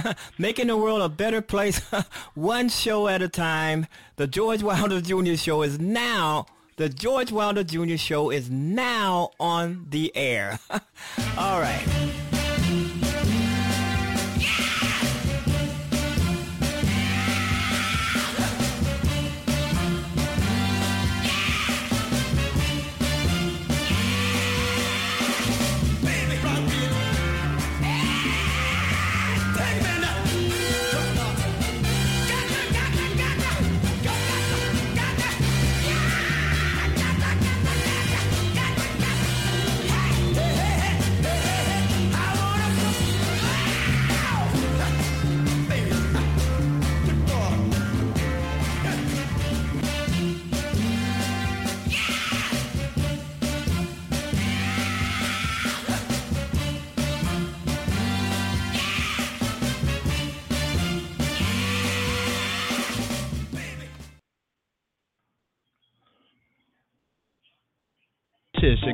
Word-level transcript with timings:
making 0.38 0.68
the 0.68 0.76
world 0.76 1.02
a 1.02 1.08
better 1.08 1.40
place, 1.40 1.78
one 2.34 2.68
show 2.68 3.08
at 3.08 3.22
a 3.22 3.28
time. 3.28 3.86
The 4.16 4.26
George 4.26 4.62
Wilder 4.62 5.00
Jr. 5.00 5.34
Show 5.34 5.62
is 5.62 5.78
now. 5.78 6.46
The 6.76 6.88
George 6.88 7.30
Wilder 7.30 7.64
Jr. 7.64 7.96
Show 7.96 8.30
is 8.30 8.50
now 8.50 9.30
on 9.38 9.86
the 9.90 10.14
air. 10.16 10.58
All 11.38 11.60
right. 11.60 12.21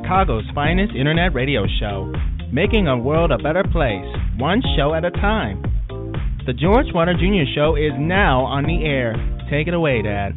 Chicago's 0.01 0.45
finest 0.55 0.95
internet 0.95 1.33
radio 1.33 1.65
show, 1.79 2.11
making 2.53 2.87
a 2.87 2.97
world 2.97 3.31
a 3.31 3.37
better 3.37 3.63
place, 3.63 4.07
one 4.37 4.61
show 4.77 4.93
at 4.93 5.03
a 5.03 5.11
time. 5.11 5.61
The 6.47 6.53
George 6.53 6.87
Wilder 6.93 7.13
Jr. 7.13 7.43
Show 7.53 7.75
is 7.75 7.91
now 7.99 8.45
on 8.45 8.63
the 8.63 8.85
air. 8.85 9.13
Take 9.51 9.67
it 9.67 9.73
away, 9.73 10.01
Dad. 10.01 10.31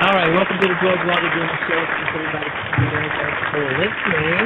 All 0.00 0.12
right, 0.12 0.28
welcome 0.36 0.60
to 0.60 0.68
the 0.68 0.76
George 0.84 1.00
Wilder 1.08 1.30
Jr. 1.32 1.56
Show. 1.72 1.80
Thanks 2.36 2.52
for 3.48 3.64
listening. 3.80 4.44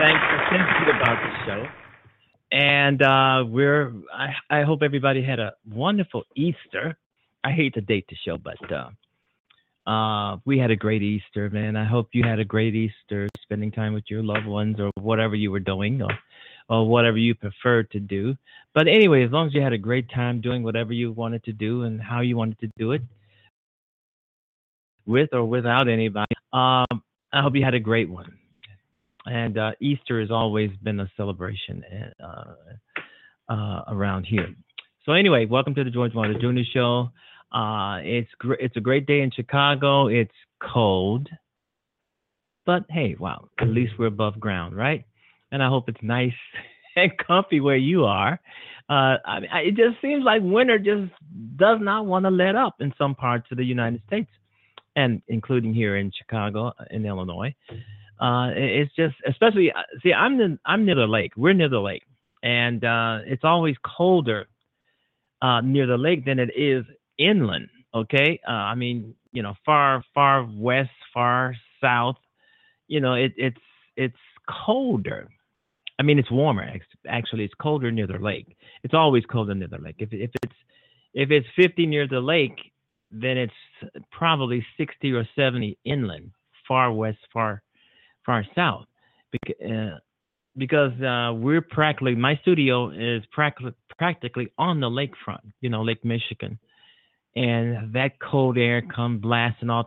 Thanks 0.00 0.24
for 0.32 0.40
thinking 0.48 0.88
about 0.96 1.20
the 1.20 1.32
show. 1.44 1.60
And 2.50 3.02
uh, 3.02 3.44
we're 3.46 3.92
I, 4.10 4.60
I 4.60 4.62
hope 4.62 4.80
everybody 4.82 5.22
had 5.22 5.38
a 5.38 5.52
wonderful 5.68 6.22
Easter. 6.34 6.96
I 7.44 7.52
hate 7.52 7.74
to 7.74 7.80
date 7.82 8.06
the 8.08 8.16
show, 8.24 8.38
but 8.38 8.56
uh, 8.72 9.90
uh, 9.90 10.38
we 10.46 10.58
had 10.58 10.70
a 10.70 10.76
great 10.76 11.02
Easter, 11.02 11.50
man. 11.50 11.76
I 11.76 11.84
hope 11.84 12.08
you 12.12 12.22
had 12.24 12.38
a 12.38 12.44
great 12.44 12.74
Easter, 12.74 13.28
spending 13.42 13.70
time 13.70 13.92
with 13.92 14.04
your 14.08 14.22
loved 14.22 14.46
ones 14.46 14.80
or 14.80 14.90
whatever 14.98 15.34
you 15.36 15.50
were 15.50 15.60
doing, 15.60 16.00
or 16.00 16.10
or 16.70 16.88
whatever 16.88 17.18
you 17.18 17.34
preferred 17.34 17.90
to 17.90 18.00
do. 18.00 18.34
But 18.72 18.88
anyway, 18.88 19.24
as 19.24 19.30
long 19.30 19.46
as 19.46 19.54
you 19.54 19.60
had 19.60 19.74
a 19.74 19.78
great 19.78 20.08
time 20.10 20.40
doing 20.40 20.62
whatever 20.62 20.94
you 20.94 21.12
wanted 21.12 21.44
to 21.44 21.52
do 21.52 21.82
and 21.82 22.00
how 22.00 22.22
you 22.22 22.38
wanted 22.38 22.58
to 22.60 22.70
do 22.78 22.92
it, 22.92 23.02
with 25.04 25.28
or 25.34 25.44
without 25.44 25.88
anybody, 25.88 26.34
um, 26.54 26.86
I 27.32 27.42
hope 27.42 27.54
you 27.54 27.64
had 27.64 27.74
a 27.74 27.80
great 27.80 28.08
one. 28.08 28.38
And 29.26 29.58
uh, 29.58 29.72
Easter 29.80 30.20
has 30.20 30.30
always 30.30 30.70
been 30.82 31.00
a 31.00 31.10
celebration 31.16 31.84
uh, 32.22 33.52
uh, 33.52 33.82
around 33.88 34.24
here. 34.24 34.54
So 35.04 35.12
anyway, 35.12 35.44
welcome 35.44 35.74
to 35.74 35.84
the 35.84 35.90
George 35.90 36.14
Wilder 36.14 36.38
Jr. 36.38 36.62
Show. 36.72 37.10
Uh, 37.54 38.00
it's 38.02 38.30
gr- 38.38 38.54
it's 38.54 38.76
a 38.76 38.80
great 38.80 39.06
day 39.06 39.20
in 39.20 39.30
Chicago. 39.30 40.08
It's 40.08 40.34
cold, 40.60 41.28
but 42.66 42.84
hey, 42.90 43.14
wow, 43.18 43.48
at 43.60 43.68
least 43.68 43.92
we're 43.96 44.06
above 44.06 44.40
ground, 44.40 44.76
right? 44.76 45.04
And 45.52 45.62
I 45.62 45.68
hope 45.68 45.88
it's 45.88 46.02
nice 46.02 46.32
and 46.96 47.12
comfy 47.16 47.60
where 47.60 47.76
you 47.76 48.04
are. 48.04 48.40
Uh, 48.90 49.16
I 49.24 49.40
mean, 49.40 49.50
it 49.54 49.76
just 49.76 50.02
seems 50.02 50.24
like 50.24 50.42
winter 50.42 50.78
just 50.78 51.12
does 51.56 51.78
not 51.80 52.06
want 52.06 52.24
to 52.24 52.30
let 52.30 52.56
up 52.56 52.74
in 52.80 52.92
some 52.98 53.14
parts 53.14 53.46
of 53.52 53.56
the 53.56 53.64
United 53.64 54.02
States, 54.08 54.30
and 54.96 55.22
including 55.28 55.72
here 55.72 55.96
in 55.96 56.10
Chicago, 56.10 56.72
uh, 56.78 56.84
in 56.90 57.06
Illinois. 57.06 57.54
Uh, 58.20 58.50
it's 58.54 58.94
just, 58.94 59.14
especially, 59.26 59.70
uh, 59.72 59.82
see, 60.02 60.12
I'm 60.12 60.38
the, 60.38 60.58
I'm 60.66 60.84
near 60.84 60.96
the 60.96 61.06
lake. 61.06 61.32
We're 61.36 61.52
near 61.52 61.68
the 61.68 61.80
lake, 61.80 62.02
and 62.42 62.84
uh, 62.84 63.18
it's 63.24 63.44
always 63.44 63.76
colder 63.84 64.46
uh, 65.40 65.60
near 65.60 65.86
the 65.86 65.96
lake 65.96 66.24
than 66.24 66.38
it 66.38 66.50
is 66.56 66.84
inland. 67.18 67.68
Okay, 67.94 68.40
uh, 68.46 68.50
I 68.50 68.74
mean, 68.74 69.14
you 69.32 69.42
know, 69.42 69.54
far 69.64 70.04
far 70.14 70.48
west, 70.52 70.90
far 71.12 71.54
south. 71.80 72.16
You 72.88 73.00
know, 73.00 73.14
it, 73.14 73.32
it's 73.36 73.60
it's 73.96 74.16
colder. 74.66 75.28
I 75.98 76.02
mean, 76.02 76.18
it's 76.18 76.30
warmer. 76.30 76.68
Actually, 77.08 77.44
it's 77.44 77.54
colder 77.54 77.92
near 77.92 78.06
the 78.06 78.18
lake. 78.18 78.56
It's 78.82 78.94
always 78.94 79.24
colder 79.26 79.54
near 79.54 79.68
the 79.68 79.78
lake. 79.78 79.96
If 79.98 80.12
if 80.12 80.30
it's 80.42 80.56
if 81.14 81.30
it's 81.30 81.46
50 81.56 81.86
near 81.86 82.08
the 82.08 82.20
lake, 82.20 82.58
then 83.12 83.38
it's 83.38 83.52
probably 84.10 84.66
60 84.76 85.12
or 85.12 85.28
70 85.36 85.78
inland, 85.84 86.32
far 86.66 86.92
west, 86.92 87.18
far 87.32 87.62
far 88.26 88.44
south. 88.54 88.86
Uh, 89.64 89.98
because 90.56 90.92
uh, 91.00 91.32
we're 91.32 91.60
practically 91.60 92.14
my 92.14 92.36
studio 92.42 92.90
is 92.90 93.22
practically 93.32 93.72
practically 93.98 94.48
on 94.58 94.80
the 94.80 94.88
lakefront, 94.88 95.52
you 95.60 95.68
know, 95.68 95.82
Lake 95.82 96.04
Michigan 96.04 96.58
and 97.36 97.92
that 97.94 98.18
cold 98.20 98.58
air 98.58 98.82
come 98.82 99.18
blasting 99.18 99.70
off, 99.70 99.86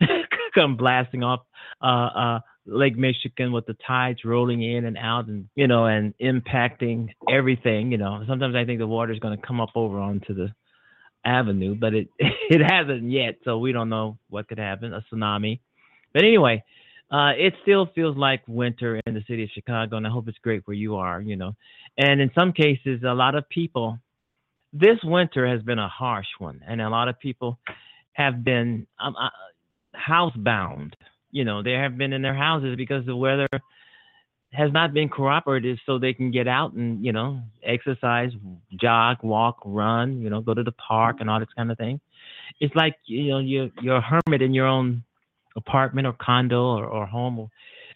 come 0.54 0.76
blasting 0.76 1.22
off 1.22 1.40
uh, 1.82 1.86
uh, 1.86 2.40
Lake 2.66 2.96
Michigan 2.96 3.52
with 3.52 3.66
the 3.66 3.76
tides 3.86 4.24
rolling 4.24 4.62
in 4.62 4.84
and 4.86 4.96
out, 4.96 5.26
and 5.26 5.48
you 5.54 5.66
know, 5.66 5.86
and 5.86 6.14
impacting 6.18 7.08
everything. 7.28 7.92
You 7.92 7.98
know, 7.98 8.24
sometimes 8.26 8.54
I 8.54 8.64
think 8.64 8.78
the 8.78 8.86
water 8.86 9.12
is 9.12 9.18
going 9.18 9.38
to 9.38 9.46
come 9.46 9.60
up 9.60 9.70
over 9.74 9.98
onto 9.98 10.34
the 10.34 10.54
avenue, 11.24 11.74
but 11.74 11.94
it 11.94 12.08
it 12.18 12.60
hasn't 12.60 13.10
yet, 13.10 13.36
so 13.44 13.58
we 13.58 13.72
don't 13.72 13.88
know 13.88 14.18
what 14.30 14.48
could 14.48 14.58
happen, 14.58 14.94
a 14.94 15.04
tsunami. 15.12 15.60
But 16.12 16.24
anyway, 16.24 16.62
uh, 17.10 17.32
it 17.36 17.54
still 17.62 17.90
feels 17.94 18.16
like 18.16 18.42
winter 18.46 19.00
in 19.06 19.14
the 19.14 19.24
city 19.28 19.44
of 19.44 19.50
Chicago, 19.50 19.96
and 19.96 20.06
I 20.06 20.10
hope 20.10 20.28
it's 20.28 20.38
great 20.38 20.62
where 20.66 20.76
you 20.76 20.96
are. 20.96 21.20
You 21.20 21.36
know, 21.36 21.54
and 21.98 22.20
in 22.20 22.30
some 22.34 22.52
cases, 22.52 23.02
a 23.06 23.14
lot 23.14 23.34
of 23.34 23.48
people 23.48 23.98
this 24.74 24.98
winter 25.04 25.46
has 25.46 25.62
been 25.62 25.78
a 25.78 25.88
harsh 25.88 26.26
one, 26.38 26.60
and 26.66 26.80
a 26.82 26.88
lot 26.90 27.08
of 27.08 27.18
people 27.20 27.58
have 28.12 28.44
been 28.44 28.86
um, 28.98 29.14
uh, 29.16 29.28
housebound. 29.96 30.94
You 31.30 31.44
know, 31.44 31.62
they 31.62 31.72
have 31.72 31.96
been 31.96 32.12
in 32.12 32.22
their 32.22 32.34
houses 32.34 32.76
because 32.76 33.06
the 33.06 33.14
weather 33.14 33.48
has 34.52 34.72
not 34.72 34.92
been 34.92 35.08
cooperative, 35.08 35.78
so 35.86 35.98
they 35.98 36.12
can 36.12 36.32
get 36.32 36.48
out 36.48 36.72
and 36.72 37.04
you 37.04 37.12
know 37.12 37.40
exercise, 37.62 38.32
jog, 38.80 39.18
walk, 39.22 39.58
run. 39.64 40.20
You 40.20 40.28
know, 40.28 40.40
go 40.40 40.54
to 40.54 40.64
the 40.64 40.72
park 40.72 41.18
and 41.20 41.30
all 41.30 41.38
this 41.38 41.48
kind 41.56 41.70
of 41.70 41.78
thing. 41.78 42.00
It's 42.58 42.74
like 42.74 42.96
you 43.06 43.30
know 43.30 43.38
you're 43.38 43.70
you're 43.80 43.96
a 43.96 44.00
hermit 44.00 44.42
in 44.42 44.52
your 44.52 44.66
own 44.66 45.04
apartment 45.56 46.04
or 46.04 46.14
condo 46.20 46.64
or, 46.76 46.84
or 46.84 47.06
home, 47.06 47.48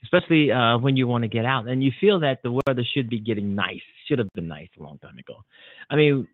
especially 0.04 0.52
uh, 0.52 0.78
when 0.78 0.96
you 0.96 1.08
want 1.08 1.22
to 1.22 1.28
get 1.28 1.44
out 1.44 1.66
and 1.66 1.82
you 1.82 1.90
feel 2.00 2.20
that 2.20 2.40
the 2.44 2.52
weather 2.52 2.84
should 2.94 3.10
be 3.10 3.18
getting 3.18 3.56
nice. 3.56 3.80
Should 4.06 4.20
have 4.20 4.28
been 4.34 4.46
nice 4.46 4.68
a 4.78 4.82
long 4.82 4.98
time 4.98 5.18
ago. 5.18 5.42
I 5.90 5.96
mean, 5.96 6.28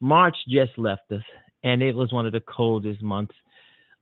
March 0.00 0.36
just 0.48 0.76
left 0.76 1.10
us, 1.10 1.22
and 1.64 1.82
it 1.82 1.94
was 1.94 2.12
one 2.12 2.26
of 2.26 2.32
the 2.32 2.40
coldest 2.40 3.02
months. 3.02 3.34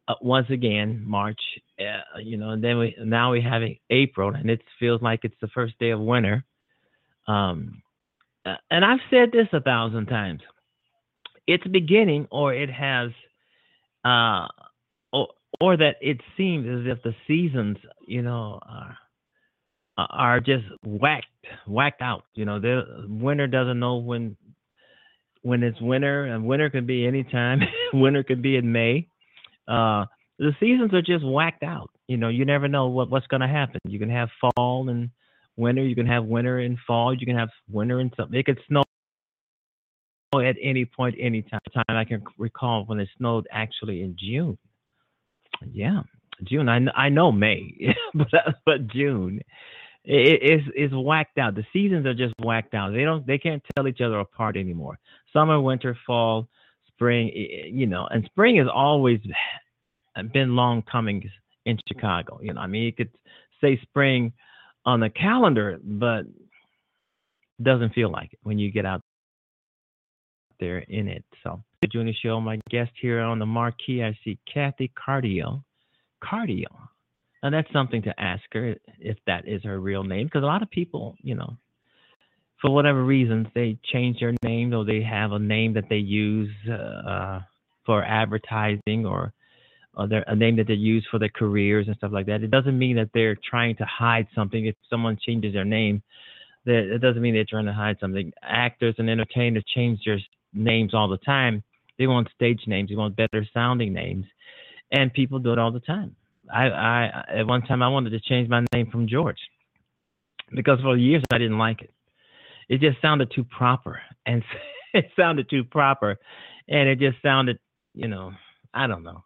Uh, 0.09 0.15
once 0.21 0.49
again, 0.51 1.03
March, 1.05 1.41
uh, 1.81 2.19
you 2.21 2.37
know, 2.37 2.51
and 2.51 2.63
then 2.63 2.79
we 2.79 2.95
now 3.01 3.33
we 3.33 3.41
have 3.41 3.63
April, 3.91 4.35
and 4.35 4.51
it 4.51 4.63
feels 4.79 5.03
like 5.03 5.21
it's 5.25 5.35
the 5.41 5.49
first 5.49 5.75
day 5.79 5.91
of 5.91 6.01
winter. 6.01 6.45
Um, 7.27 7.83
uh, 8.45 8.55
and 8.71 8.85
I've 8.85 9.01
said 9.11 9.33
this 9.33 9.49
a 9.53 9.61
thousand 9.61 10.07
times: 10.07 10.43
it's 11.47 11.67
beginning, 11.67 12.29
or 12.31 12.55
it 12.55 12.71
has, 12.71 13.11
uh, 14.05 14.47
or 15.13 15.29
or 15.61 15.77
that 15.77 15.97
it 16.01 16.21
seems 16.37 16.67
as 16.69 16.87
if 16.87 17.03
the 17.03 17.15
seasons, 17.27 17.79
you 18.07 18.23
know, 18.23 18.61
are 18.63 18.97
are 19.99 20.41
just 20.41 20.67
whacked 20.85 21.27
whacked 21.67 22.03
out. 22.03 22.25
You 22.35 22.45
know, 22.45 22.61
the 22.61 23.07
winter 23.09 23.47
doesn't 23.47 23.81
know 23.81 23.97
when 23.97 24.37
when 25.47 25.63
it's 25.63 25.81
winter, 25.81 26.25
and 26.25 26.45
winter 26.45 26.69
could 26.69 26.89
be 26.89 27.07
anytime. 27.07 27.61
winter 27.93 28.25
could 28.25 28.43
be 28.43 28.57
in 28.57 28.73
May. 28.73 29.07
Uh, 29.69 30.05
the 30.41 30.51
seasons 30.59 30.93
are 30.93 31.03
just 31.03 31.25
whacked 31.25 31.63
out. 31.63 31.89
You 32.09 32.17
know, 32.17 32.29
you 32.29 32.45
never 32.45 32.67
know 32.67 32.89
what, 32.89 33.11
what's 33.11 33.29
going 33.29 33.43
to 33.43 33.47
happen. 33.47 33.81
You 33.85 34.01
can 34.01 34.11
have 34.11 34.29
fall 34.41 34.89
and 34.89 35.09
winter. 35.57 35.85
You 35.85 35.95
can 35.95 36.07
have 36.07 36.25
winter 36.25 36.59
and 36.59 36.77
fall. 36.85 37.15
You 37.15 37.25
can 37.25 37.37
have 37.37 37.51
winter 37.71 38.01
and 38.01 38.13
something. 38.17 38.37
It 38.37 38.45
could 38.45 38.59
snow 38.67 38.83
at 40.35 40.57
any 40.61 40.85
point, 40.85 41.15
any 41.21 41.43
time. 41.43 41.61
Time 41.73 41.97
I 41.97 42.05
can 42.05 42.25
recall 42.39 42.85
when 42.85 42.99
it 42.99 43.09
snowed 43.17 43.47
actually 43.53 44.03
in 44.03 44.17
June. 44.19 44.59
Yeah, 45.73 46.03
June. 46.43 46.69
I 46.69 46.81
I 46.97 47.09
know 47.09 47.31
May, 47.31 47.95
but 48.15 48.57
but 48.67 48.89
June 48.89 49.41
it, 50.07 50.63
it's 50.75 50.95
whacked 50.95 51.39
out. 51.39 51.55
The 51.57 51.67
seasons 51.73 52.07
are 52.07 52.15
just 52.15 52.35
whacked 52.41 52.75
out. 52.75 52.93
They 52.93 53.03
don't 53.03 53.27
they 53.27 53.39
can't 53.39 53.63
tell 53.75 53.89
each 53.89 54.01
other 54.01 54.21
apart 54.21 54.57
anymore. 54.57 54.99
Summer, 55.37 55.61
winter, 55.61 55.97
fall, 56.07 56.49
spring. 56.89 57.31
You 57.71 57.87
know, 57.87 58.07
and 58.11 58.25
spring 58.25 58.57
has 58.57 58.69
always 58.73 59.21
been 60.33 60.57
long 60.57 60.83
coming 60.91 61.29
in 61.67 61.79
Chicago. 61.87 62.41
You 62.43 62.55
know, 62.55 62.61
I 62.63 62.67
mean, 62.67 62.85
you 62.85 62.93
could 62.93 63.11
say 63.61 63.79
spring 63.83 64.33
on 64.87 65.01
the 65.01 65.11
calendar, 65.11 65.79
but 65.83 66.23
doesn't 67.63 67.93
feel 67.95 68.11
like 68.11 68.33
it 68.33 68.39
when 68.45 68.59
you 68.59 68.71
get 68.71 68.87
out 68.87 69.01
there 70.59 70.79
in 70.79 71.09
it. 71.09 71.25
So, 71.43 71.63
Junior 71.93 72.15
Show, 72.23 72.41
my 72.41 72.59
guest 72.71 72.93
here 73.01 73.21
on 73.21 73.39
the 73.39 73.47
marquee, 73.47 74.03
I 74.03 74.17
see 74.25 74.39
Cathy 74.53 74.91
Cardio. 74.97 75.63
Cardio. 76.25 76.67
Now, 77.43 77.51
that's 77.51 77.71
something 77.73 78.03
to 78.03 78.21
ask 78.21 78.43
her 78.53 78.75
if 78.99 79.19
that 79.27 79.47
is 79.47 79.63
her 79.65 79.81
real 79.81 80.03
name, 80.03 80.27
because 80.27 80.43
a 80.43 80.47
lot 80.47 80.63
of 80.63 80.71
people, 80.71 81.15
you 81.21 81.35
know, 81.35 81.57
for 82.67 82.75
whatever 82.75 83.05
reasons, 83.05 83.47
they 83.55 83.79
change 83.93 84.19
their 84.19 84.35
name 84.43 84.75
or 84.75 84.85
they 84.85 85.01
have 85.01 85.31
a 85.31 85.39
name 85.39 85.73
that 85.75 85.89
they 85.89 85.99
use 85.99 86.51
uh, 86.69 87.39
for 87.85 88.03
advertising 88.03 89.07
or, 89.07 89.33
or 89.95 90.09
a 90.27 90.35
name 90.35 90.57
that 90.57 90.67
they 90.67 90.75
use 90.75 91.07
for 91.09 91.21
their 91.21 91.29
careers 91.29 91.87
and 91.87 91.97
stuff 91.97 92.11
like 92.13 92.27
that. 92.27 92.43
It 92.43 92.51
doesn't 92.51 92.77
mean 92.77 92.97
that 92.97 93.11
they're 93.15 93.37
trying 93.49 93.77
to 93.77 93.85
hide 93.85 94.27
something. 94.35 94.67
If 94.67 94.75
someone 94.91 95.17
changes 95.25 95.55
their 95.55 95.65
name, 95.65 96.03
that 96.65 96.93
it 96.93 96.99
doesn't 96.99 97.23
mean 97.23 97.35
they're 97.35 97.45
trying 97.49 97.67
to 97.67 97.73
hide 97.73 97.99
something. 98.01 98.33
Actors 98.43 98.97
and 98.99 99.09
entertainers 99.09 99.63
change 99.73 100.01
their 100.05 100.19
names 100.53 100.93
all 100.93 101.09
the 101.09 101.19
time. 101.19 101.63
They 102.01 102.09
want 102.09 102.29
stage 102.35 102.63
names. 102.67 102.89
They 102.89 102.97
want 102.97 103.15
better 103.15 103.47
sounding 103.55 103.93
names, 103.93 104.27
and 104.91 105.13
people 105.13 105.39
do 105.39 105.53
it 105.53 105.59
all 105.61 105.71
the 105.71 105.81
time. 105.81 106.17
I, 106.53 106.67
I 106.67 107.25
at 107.39 107.47
one 107.47 107.63
time 107.63 107.81
I 107.81 107.89
wanted 107.89 108.11
to 108.11 108.21
change 108.21 108.49
my 108.49 108.65
name 108.75 108.91
from 108.91 109.07
George 109.07 109.39
because 110.55 110.81
for 110.81 110.97
years 110.97 111.23
I 111.33 111.39
didn't 111.39 111.59
like 111.59 111.81
it. 111.81 111.93
It 112.69 112.81
just 112.81 113.01
sounded 113.01 113.31
too 113.31 113.45
proper, 113.45 114.01
and 114.27 114.43
it 114.95 115.11
sounded 115.17 115.49
too 115.49 115.65
proper, 115.65 116.17
and 116.69 116.89
it 116.89 116.99
just 116.99 117.21
sounded, 117.23 117.59
you 117.95 118.09
know, 118.09 118.33
I 118.75 118.87
don't 118.87 119.05
know. 119.05 119.25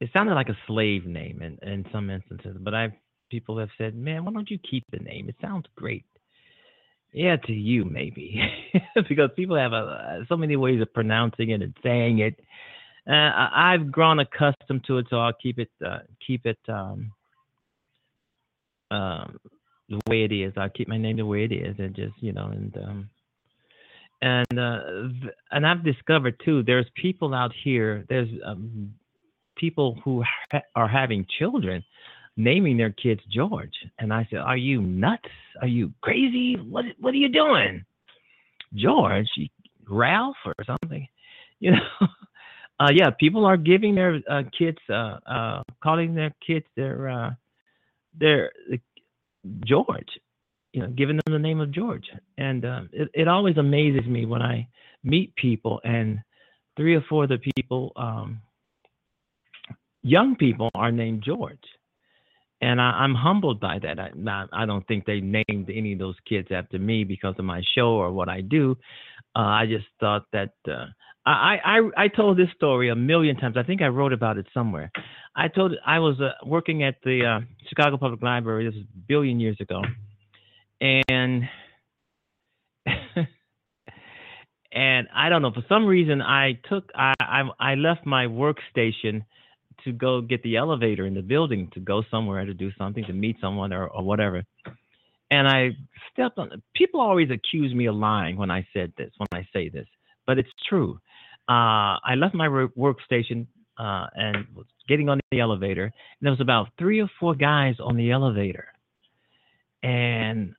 It 0.00 0.10
sounded 0.12 0.34
like 0.34 0.48
a 0.48 0.58
slave 0.66 1.06
name 1.06 1.42
in 1.42 1.58
in 1.68 1.84
some 1.92 2.10
instances, 2.10 2.56
but 2.60 2.74
I 2.74 2.96
people 3.30 3.58
have 3.58 3.70
said, 3.78 3.96
"Man, 3.96 4.24
why 4.24 4.32
don't 4.32 4.50
you 4.50 4.58
keep 4.58 4.84
the 4.90 4.98
name? 4.98 5.28
It 5.28 5.36
sounds 5.40 5.66
great." 5.76 6.04
Yeah, 7.12 7.36
to 7.36 7.52
you 7.52 7.84
maybe, 7.84 8.40
because 9.08 9.30
people 9.34 9.56
have 9.56 9.72
a, 9.72 10.26
so 10.28 10.36
many 10.36 10.56
ways 10.56 10.80
of 10.82 10.92
pronouncing 10.92 11.50
it 11.50 11.62
and 11.62 11.74
saying 11.82 12.18
it. 12.18 12.38
Uh, 13.08 13.48
I've 13.54 13.90
grown 13.90 14.18
accustomed 14.18 14.84
to 14.84 14.98
it, 14.98 15.06
so 15.08 15.18
I'll 15.18 15.32
keep 15.32 15.58
it 15.58 15.70
uh, 15.84 16.00
keep 16.24 16.44
it 16.44 16.58
um, 16.68 17.10
um, 18.90 19.38
the 19.88 20.00
way 20.08 20.24
it 20.24 20.32
is. 20.32 20.52
I'll 20.56 20.68
keep 20.68 20.88
my 20.88 20.98
name 20.98 21.16
the 21.16 21.26
way 21.26 21.44
it 21.44 21.52
is, 21.52 21.76
and 21.78 21.94
just 21.94 22.14
you 22.20 22.32
know, 22.32 22.46
and 22.46 22.76
um, 22.76 23.10
and 24.22 24.58
uh, 24.58 24.80
and 25.50 25.66
I've 25.66 25.84
discovered 25.84 26.40
too. 26.44 26.62
There's 26.62 26.86
people 26.94 27.34
out 27.34 27.52
here. 27.64 28.04
There's 28.08 28.28
um, 28.44 28.94
people 29.56 29.98
who 30.04 30.24
ha- 30.52 30.62
are 30.74 30.88
having 30.88 31.26
children 31.38 31.84
naming 32.38 32.76
their 32.76 32.90
kids 32.90 33.20
George. 33.30 33.74
And 33.98 34.12
I 34.12 34.26
said, 34.30 34.38
Are 34.38 34.56
you 34.56 34.80
nuts? 34.80 35.28
Are 35.60 35.66
you 35.66 35.92
crazy? 36.00 36.54
What 36.54 36.86
what 36.98 37.12
are 37.12 37.18
you 37.18 37.28
doing? 37.28 37.84
George, 38.74 39.28
Ralph 39.88 40.36
or 40.46 40.54
something. 40.64 41.06
You 41.60 41.72
know. 42.00 42.06
Uh, 42.80 42.90
yeah, 42.94 43.10
people 43.10 43.44
are 43.44 43.56
giving 43.56 43.96
their 43.96 44.20
uh, 44.30 44.42
kids, 44.56 44.78
uh, 44.88 45.18
uh, 45.26 45.62
calling 45.82 46.14
their 46.14 46.32
kids 46.46 46.64
their 46.76 47.08
uh, 47.08 47.30
their 48.18 48.52
George, 49.64 50.08
you 50.72 50.82
know, 50.82 50.88
giving 50.88 51.16
them 51.16 51.32
the 51.32 51.38
name 51.38 51.60
of 51.60 51.70
George, 51.72 52.06
and 52.36 52.64
um, 52.64 52.90
it, 52.92 53.08
it 53.14 53.28
always 53.28 53.56
amazes 53.56 54.06
me 54.06 54.26
when 54.26 54.42
I 54.42 54.68
meet 55.04 55.34
people 55.36 55.80
and 55.84 56.20
three 56.76 56.94
or 56.94 57.04
four 57.08 57.24
of 57.24 57.30
the 57.30 57.38
people, 57.38 57.92
um, 57.96 58.40
young 60.02 60.36
people, 60.36 60.70
are 60.74 60.92
named 60.92 61.22
George, 61.24 61.58
and 62.60 62.80
I, 62.80 63.04
am 63.04 63.14
humbled 63.14 63.60
by 63.60 63.78
that. 63.80 63.98
I, 63.98 64.44
I 64.52 64.66
don't 64.66 64.86
think 64.86 65.04
they 65.04 65.20
named 65.20 65.70
any 65.72 65.92
of 65.92 65.98
those 65.98 66.16
kids 66.28 66.48
after 66.50 66.78
me 66.78 67.04
because 67.04 67.34
of 67.38 67.44
my 67.44 67.62
show 67.74 67.90
or 67.90 68.12
what 68.12 68.28
I 68.28 68.40
do. 68.40 68.76
Uh, 69.36 69.40
I 69.40 69.66
just 69.66 69.86
thought 70.00 70.26
that 70.32 70.52
uh, 70.66 70.86
I, 71.28 71.58
I 71.64 72.04
I 72.04 72.08
told 72.08 72.38
this 72.38 72.48
story 72.56 72.88
a 72.88 72.96
million 72.96 73.36
times. 73.36 73.56
I 73.56 73.62
think 73.62 73.82
I 73.82 73.88
wrote 73.88 74.12
about 74.12 74.38
it 74.38 74.46
somewhere. 74.54 74.90
I 75.36 75.48
told 75.48 75.74
I 75.86 75.98
was 75.98 76.20
uh, 76.20 76.30
working 76.46 76.82
at 76.82 76.96
the 77.04 77.24
uh, 77.24 77.40
Chicago 77.68 77.98
Public 77.98 78.22
Library. 78.22 78.64
This 78.66 78.74
a 78.74 78.86
billion 79.06 79.38
years 79.38 79.58
ago, 79.60 79.82
and 80.80 81.44
and 84.72 85.08
I 85.14 85.28
don't 85.28 85.42
know 85.42 85.52
for 85.52 85.64
some 85.68 85.86
reason 85.86 86.22
I 86.22 86.58
took 86.68 86.90
I 86.94 87.12
I, 87.20 87.42
I 87.60 87.74
left 87.74 88.06
my 88.06 88.26
workstation 88.26 89.24
to 89.84 89.92
go 89.92 90.20
get 90.20 90.42
the 90.42 90.56
elevator 90.56 91.06
in 91.06 91.14
the 91.14 91.22
building 91.22 91.70
to 91.74 91.80
go 91.80 92.02
somewhere 92.10 92.44
to 92.44 92.54
do 92.54 92.70
something 92.78 93.04
to 93.04 93.12
meet 93.12 93.36
someone 93.40 93.72
or, 93.72 93.86
or 93.86 94.02
whatever. 94.02 94.42
And 95.30 95.46
I 95.46 95.70
stepped 96.12 96.38
on. 96.38 96.62
People 96.74 97.00
always 97.00 97.30
accuse 97.30 97.74
me 97.74 97.86
of 97.86 97.94
lying 97.94 98.36
when 98.36 98.50
I 98.50 98.66
said 98.72 98.92
this, 98.96 99.12
when 99.18 99.28
I 99.32 99.46
say 99.52 99.68
this, 99.68 99.86
but 100.26 100.38
it's 100.38 100.48
true. 100.68 100.98
Uh, 101.48 101.96
I 102.04 102.14
left 102.16 102.34
my 102.34 102.48
workstation 102.48 103.46
uh, 103.78 104.06
and 104.14 104.46
was 104.54 104.66
getting 104.86 105.08
on 105.08 105.20
the 105.30 105.40
elevator, 105.40 105.84
and 105.84 105.92
there 106.20 106.30
was 106.30 106.40
about 106.40 106.68
three 106.78 107.00
or 107.00 107.10
four 107.18 107.34
guys 107.34 107.76
on 107.80 107.96
the 107.96 108.10
elevator, 108.10 108.66
and 109.82 110.54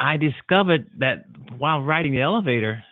I 0.00 0.16
discovered 0.16 0.90
that 0.98 1.24
while 1.58 1.82
riding 1.82 2.12
the 2.12 2.22
elevator, 2.22 2.82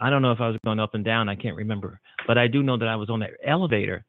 I 0.00 0.10
don't 0.10 0.22
know 0.22 0.32
if 0.32 0.40
I 0.40 0.48
was 0.48 0.58
going 0.64 0.78
up 0.80 0.94
and 0.94 1.04
down. 1.04 1.28
I 1.28 1.34
can't 1.34 1.56
remember, 1.56 2.00
but 2.26 2.38
I 2.38 2.46
do 2.46 2.62
know 2.62 2.78
that 2.78 2.88
I 2.88 2.96
was 2.96 3.10
on 3.10 3.20
that 3.20 3.30
elevator 3.44 4.04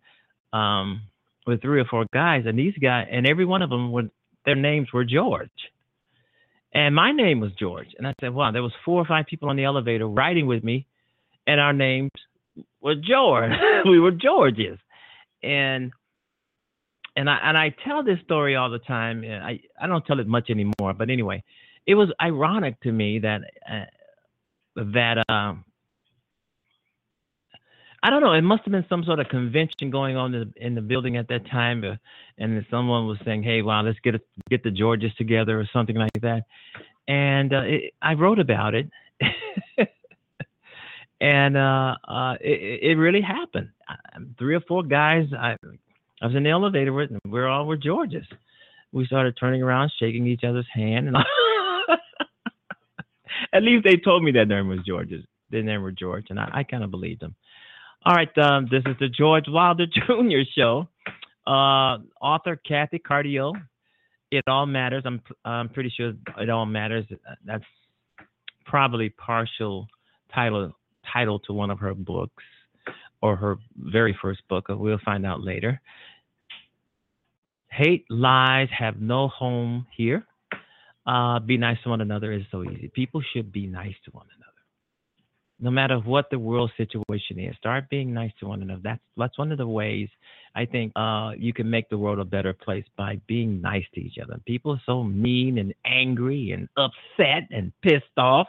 um, 0.53 1.01
with 1.47 1.61
three 1.61 1.81
or 1.81 1.85
four 1.85 2.05
guys, 2.13 2.43
and 2.45 2.57
these 2.57 2.77
guys, 2.81 3.07
and 3.11 3.27
every 3.27 3.45
one 3.45 3.61
of 3.61 3.69
them 3.69 3.91
were 3.91 4.03
their 4.45 4.55
names 4.55 4.89
were 4.93 5.03
George, 5.03 5.49
and 6.73 6.95
my 6.95 7.11
name 7.11 7.39
was 7.39 7.51
George. 7.59 7.87
And 7.97 8.07
I 8.07 8.13
said, 8.21 8.33
wow, 8.33 8.51
there 8.51 8.63
was 8.63 8.73
four 8.85 9.01
or 9.01 9.05
five 9.05 9.25
people 9.25 9.49
on 9.49 9.55
the 9.55 9.63
elevator 9.63 10.07
riding 10.07 10.45
with 10.45 10.63
me, 10.63 10.85
and 11.47 11.59
our 11.59 11.73
names 11.73 12.11
were 12.81 12.95
George. 12.95 13.51
we 13.85 13.99
were 13.99 14.11
Georges, 14.11 14.79
and 15.41 15.91
and 17.15 17.29
I 17.29 17.39
and 17.43 17.57
I 17.57 17.73
tell 17.85 18.03
this 18.03 18.19
story 18.23 18.55
all 18.55 18.69
the 18.69 18.79
time. 18.79 19.23
I 19.23 19.59
I 19.81 19.87
don't 19.87 20.05
tell 20.05 20.19
it 20.19 20.27
much 20.27 20.49
anymore, 20.49 20.93
but 20.97 21.09
anyway, 21.09 21.43
it 21.85 21.95
was 21.95 22.09
ironic 22.21 22.79
to 22.81 22.91
me 22.91 23.19
that. 23.19 23.41
Uh, 23.69 23.85
that 24.75 25.23
um, 25.29 25.65
I 28.05 28.09
don't 28.09 28.21
know. 28.21 28.33
It 28.33 28.41
must 28.41 28.63
have 28.65 28.73
been 28.73 28.85
some 28.89 29.05
sort 29.05 29.19
of 29.19 29.29
convention 29.29 29.89
going 29.89 30.17
on 30.17 30.33
in 30.33 30.51
the, 30.57 30.65
in 30.65 30.75
the 30.75 30.81
building 30.81 31.15
at 31.15 31.29
that 31.29 31.49
time, 31.49 31.85
uh, 31.85 31.95
and 32.37 32.65
someone 32.69 33.07
was 33.07 33.17
saying, 33.23 33.43
"Hey, 33.43 33.61
wow, 33.61 33.81
let's 33.81 33.99
get 33.99 34.15
a, 34.15 34.19
get 34.49 34.61
the 34.61 34.71
Georges 34.71 35.13
together" 35.17 35.57
or 35.57 35.69
something 35.71 35.95
like 35.95 36.11
that. 36.21 36.43
And 37.07 37.53
uh, 37.53 37.61
it, 37.61 37.93
I 38.01 38.13
wrote 38.15 38.39
about 38.39 38.73
it, 38.75 38.89
and 41.23 41.55
uh, 41.55 41.95
uh, 42.05 42.35
it, 42.41 42.81
it, 42.83 42.97
really 42.97 43.21
happened. 43.21 43.69
Three 44.37 44.55
or 44.55 44.61
four 44.61 44.83
guys. 44.83 45.27
I, 45.33 45.55
I 46.21 46.27
was 46.27 46.35
in 46.35 46.43
the 46.43 46.49
elevator 46.49 46.91
with, 46.91 47.11
and 47.11 47.21
we 47.31 47.39
are 47.39 47.47
all 47.47 47.65
were 47.65 47.77
Georges. 47.77 48.25
We 48.91 49.05
started 49.05 49.37
turning 49.39 49.63
around, 49.63 49.93
shaking 49.97 50.27
each 50.27 50.43
other's 50.43 50.67
hand, 50.71 51.07
and. 51.07 51.17
At 53.53 53.63
least 53.63 53.83
they 53.83 53.97
told 53.97 54.23
me 54.23 54.31
that 54.31 54.47
their 54.47 54.63
name 54.63 54.69
was 54.69 54.79
George's. 54.85 55.23
Their 55.49 55.63
name 55.63 55.83
was 55.83 55.93
George, 55.93 56.25
and 56.29 56.39
I, 56.39 56.49
I 56.53 56.63
kind 56.63 56.83
of 56.83 56.91
believed 56.91 57.21
them. 57.21 57.35
All 58.05 58.13
right, 58.13 58.35
um, 58.37 58.67
this 58.69 58.83
is 58.85 58.95
the 58.99 59.07
George 59.07 59.45
Wilder 59.47 59.85
Jr. 60.07 60.41
Show. 60.55 60.87
Uh, 61.45 61.99
author 62.19 62.55
Cathy 62.55 62.99
Cardio. 62.99 63.53
It 64.31 64.43
all 64.47 64.65
matters. 64.65 65.03
I'm 65.05 65.21
I'm 65.45 65.69
pretty 65.69 65.93
sure 65.95 66.13
it 66.39 66.49
all 66.49 66.65
matters. 66.65 67.05
That's 67.45 67.63
probably 68.65 69.09
partial 69.09 69.87
title 70.33 70.73
title 71.11 71.39
to 71.39 71.53
one 71.53 71.69
of 71.69 71.79
her 71.79 71.93
books 71.93 72.43
or 73.21 73.35
her 73.35 73.57
very 73.77 74.17
first 74.21 74.41
book. 74.49 74.65
We'll 74.69 74.99
find 75.03 75.25
out 75.25 75.41
later. 75.41 75.81
Hate 77.69 78.05
lies 78.09 78.67
have 78.77 79.01
no 79.01 79.29
home 79.29 79.87
here. 79.95 80.25
Uh, 81.05 81.39
be 81.39 81.57
nice 81.57 81.77
to 81.83 81.89
one 81.89 82.01
another 82.01 82.31
is 82.31 82.43
so 82.51 82.63
easy. 82.63 82.89
People 82.93 83.21
should 83.33 83.51
be 83.51 83.65
nice 83.65 83.95
to 84.05 84.11
one 84.11 84.27
another. 84.37 84.43
No 85.59 85.71
matter 85.71 85.97
what 85.97 86.29
the 86.29 86.39
world 86.39 86.71
situation 86.77 87.39
is, 87.39 87.55
start 87.57 87.89
being 87.89 88.13
nice 88.13 88.31
to 88.39 88.47
one 88.47 88.61
another. 88.61 88.81
That's 88.83 89.01
that's 89.17 89.37
one 89.37 89.51
of 89.51 89.57
the 89.57 89.67
ways 89.67 90.09
I 90.55 90.65
think 90.65 90.91
uh, 90.95 91.31
you 91.37 91.53
can 91.53 91.69
make 91.69 91.89
the 91.89 91.97
world 91.97 92.19
a 92.19 92.25
better 92.25 92.53
place 92.53 92.85
by 92.97 93.19
being 93.27 93.61
nice 93.61 93.85
to 93.95 94.01
each 94.01 94.17
other. 94.21 94.39
People 94.45 94.73
are 94.73 94.81
so 94.85 95.03
mean 95.03 95.57
and 95.57 95.73
angry 95.85 96.51
and 96.51 96.67
upset 96.77 97.47
and 97.51 97.71
pissed 97.81 98.17
off. 98.17 98.47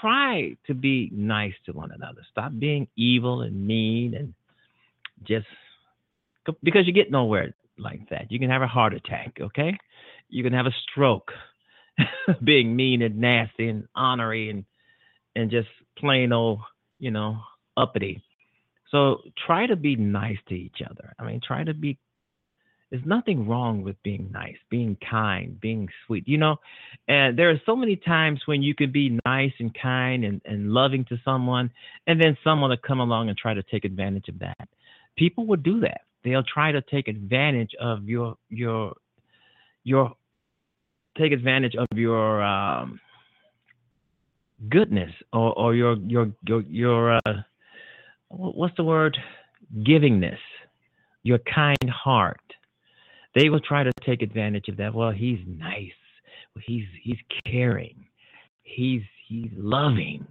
Try 0.00 0.56
to 0.66 0.74
be 0.74 1.10
nice 1.12 1.54
to 1.66 1.72
one 1.72 1.92
another. 1.92 2.22
Stop 2.30 2.52
being 2.58 2.88
evil 2.96 3.42
and 3.42 3.66
mean 3.66 4.14
and 4.14 4.34
just 5.26 5.46
because 6.62 6.86
you 6.86 6.92
get 6.92 7.10
nowhere 7.10 7.54
like 7.78 8.08
that. 8.10 8.30
You 8.30 8.38
can 8.38 8.50
have 8.50 8.62
a 8.62 8.66
heart 8.66 8.94
attack, 8.94 9.38
okay? 9.40 9.76
You 10.28 10.42
can 10.42 10.52
have 10.52 10.66
a 10.66 10.74
stroke 10.90 11.32
being 12.44 12.74
mean 12.74 13.02
and 13.02 13.18
nasty 13.18 13.68
and 13.68 13.86
honorary 13.94 14.50
and 14.50 14.64
and 15.36 15.50
just 15.50 15.68
plain 15.98 16.32
old, 16.32 16.60
you 16.98 17.10
know, 17.10 17.38
uppity. 17.76 18.22
So 18.90 19.18
try 19.46 19.66
to 19.66 19.74
be 19.74 19.96
nice 19.96 20.38
to 20.48 20.54
each 20.54 20.80
other. 20.88 21.12
I 21.18 21.24
mean, 21.24 21.40
try 21.44 21.64
to 21.64 21.74
be 21.74 21.98
there's 22.90 23.04
nothing 23.04 23.48
wrong 23.48 23.82
with 23.82 24.00
being 24.02 24.30
nice, 24.32 24.56
being 24.70 24.96
kind, 25.10 25.60
being 25.60 25.88
sweet. 26.06 26.28
You 26.28 26.38
know, 26.38 26.56
and 27.08 27.38
there 27.38 27.50
are 27.50 27.60
so 27.66 27.74
many 27.74 27.96
times 27.96 28.40
when 28.46 28.62
you 28.62 28.74
can 28.74 28.92
be 28.92 29.18
nice 29.24 29.52
and 29.58 29.74
kind 29.80 30.24
and, 30.24 30.40
and 30.44 30.72
loving 30.72 31.04
to 31.06 31.18
someone, 31.24 31.70
and 32.06 32.20
then 32.20 32.36
someone 32.44 32.70
will 32.70 32.76
come 32.76 33.00
along 33.00 33.28
and 33.28 33.38
try 33.38 33.54
to 33.54 33.62
take 33.62 33.84
advantage 33.84 34.28
of 34.28 34.38
that. 34.40 34.68
People 35.16 35.46
will 35.46 35.56
do 35.56 35.80
that. 35.80 36.02
They'll 36.22 36.44
try 36.44 36.72
to 36.72 36.80
take 36.82 37.08
advantage 37.08 37.72
of 37.80 38.08
your 38.08 38.36
your 38.48 38.94
your 39.84 40.12
take 41.18 41.32
advantage 41.32 41.76
of 41.76 41.86
your 41.96 42.42
um, 42.42 43.00
goodness 44.68 45.12
or, 45.32 45.56
or 45.58 45.74
your 45.74 45.96
your 45.96 46.32
your 46.46 46.60
your 46.62 47.14
uh, 47.26 47.32
what's 48.28 48.76
the 48.76 48.84
word 48.84 49.16
givingness, 49.80 50.38
your 51.22 51.38
kind 51.38 51.90
heart 51.90 52.40
they 53.34 53.48
will 53.48 53.60
try 53.60 53.82
to 53.82 53.92
take 54.04 54.22
advantage 54.22 54.68
of 54.68 54.76
that. 54.76 54.94
Well, 54.94 55.10
he's 55.10 55.40
nice. 55.46 55.92
He's 56.64 56.84
he's 57.02 57.18
caring. 57.44 58.06
He's 58.62 59.02
he's 59.26 59.50
loving. 59.56 60.26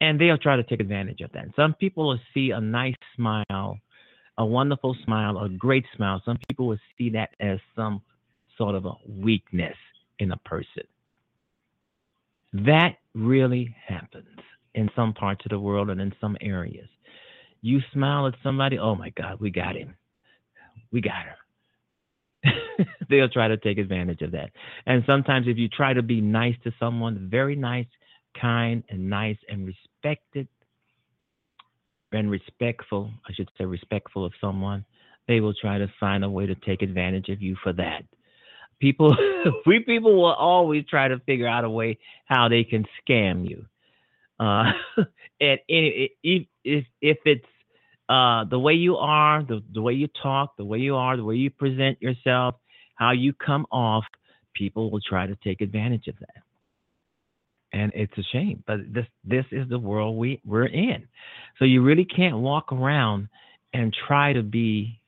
And 0.00 0.18
they'll 0.18 0.38
try 0.38 0.56
to 0.56 0.62
take 0.62 0.80
advantage 0.80 1.20
of 1.20 1.30
that. 1.32 1.46
Some 1.56 1.74
people 1.74 2.08
will 2.08 2.20
see 2.32 2.52
a 2.52 2.60
nice 2.60 2.94
smile, 3.16 3.78
a 4.38 4.46
wonderful 4.46 4.96
smile, 5.04 5.38
a 5.38 5.48
great 5.48 5.84
smile. 5.94 6.22
Some 6.24 6.38
people 6.48 6.68
will 6.68 6.78
see 6.96 7.10
that 7.10 7.30
as 7.38 7.58
some 7.76 8.00
sort 8.56 8.76
of 8.76 8.86
a 8.86 8.94
weakness 9.06 9.76
in 10.18 10.32
a 10.32 10.36
person. 10.38 10.84
That 12.52 12.96
really 13.14 13.74
happens 13.86 14.26
in 14.74 14.90
some 14.96 15.12
parts 15.12 15.44
of 15.44 15.50
the 15.50 15.60
world 15.60 15.90
and 15.90 16.00
in 16.00 16.14
some 16.20 16.36
areas. 16.40 16.88
You 17.60 17.80
smile 17.92 18.26
at 18.26 18.34
somebody, 18.42 18.78
oh 18.78 18.94
my 18.94 19.10
God, 19.10 19.38
we 19.40 19.50
got 19.50 19.76
him. 19.76 19.94
We 20.92 21.00
got 21.00 21.24
her. 21.24 21.36
they'll 23.08 23.28
try 23.28 23.48
to 23.48 23.56
take 23.56 23.78
advantage 23.78 24.22
of 24.22 24.32
that. 24.32 24.50
And 24.86 25.02
sometimes, 25.06 25.46
if 25.48 25.56
you 25.56 25.68
try 25.68 25.92
to 25.92 26.02
be 26.02 26.20
nice 26.20 26.54
to 26.64 26.72
someone, 26.78 27.28
very 27.30 27.56
nice, 27.56 27.86
kind, 28.40 28.82
and 28.88 29.08
nice 29.08 29.38
and 29.48 29.66
respected 29.66 30.48
and 32.12 32.30
respectful, 32.30 33.10
I 33.28 33.32
should 33.32 33.48
say, 33.56 33.64
respectful 33.64 34.24
of 34.24 34.32
someone, 34.40 34.84
they 35.28 35.40
will 35.40 35.54
try 35.54 35.78
to 35.78 35.86
find 36.00 36.24
a 36.24 36.30
way 36.30 36.46
to 36.46 36.54
take 36.54 36.82
advantage 36.82 37.28
of 37.28 37.40
you 37.40 37.56
for 37.62 37.72
that. 37.74 38.02
People, 38.80 39.16
we 39.66 39.80
people 39.80 40.16
will 40.16 40.32
always 40.32 40.84
try 40.86 41.08
to 41.08 41.18
figure 41.20 41.46
out 41.46 41.64
a 41.64 41.70
way 41.70 41.98
how 42.26 42.48
they 42.48 42.64
can 42.64 42.84
scam 43.00 43.48
you. 43.48 43.66
Uh, 44.38 44.72
and 45.40 45.60
if, 45.68 46.10
if 46.64 46.84
if 47.00 47.18
it's 47.24 47.44
uh, 48.10 48.44
the 48.44 48.58
way 48.58 48.74
you 48.74 48.96
are, 48.96 49.44
the, 49.44 49.62
the 49.72 49.80
way 49.80 49.92
you 49.92 50.08
talk, 50.20 50.56
the 50.56 50.64
way 50.64 50.78
you 50.78 50.96
are, 50.96 51.16
the 51.16 51.22
way 51.22 51.36
you 51.36 51.48
present 51.48 52.00
yourself, 52.02 52.56
how 53.00 53.12
you 53.12 53.32
come 53.32 53.66
off, 53.72 54.04
people 54.54 54.90
will 54.90 55.00
try 55.00 55.26
to 55.26 55.36
take 55.42 55.62
advantage 55.62 56.06
of 56.06 56.14
that. 56.20 56.42
And 57.72 57.90
it's 57.94 58.12
a 58.18 58.22
shame, 58.32 58.62
but 58.66 58.80
this 58.92 59.06
this 59.24 59.46
is 59.52 59.68
the 59.68 59.78
world 59.78 60.16
we, 60.16 60.40
we're 60.44 60.66
in. 60.66 61.06
So 61.58 61.64
you 61.64 61.82
really 61.82 62.04
can't 62.04 62.38
walk 62.38 62.72
around 62.72 63.28
and 63.72 63.96
try 64.06 64.32
to 64.32 64.42
be 64.42 65.00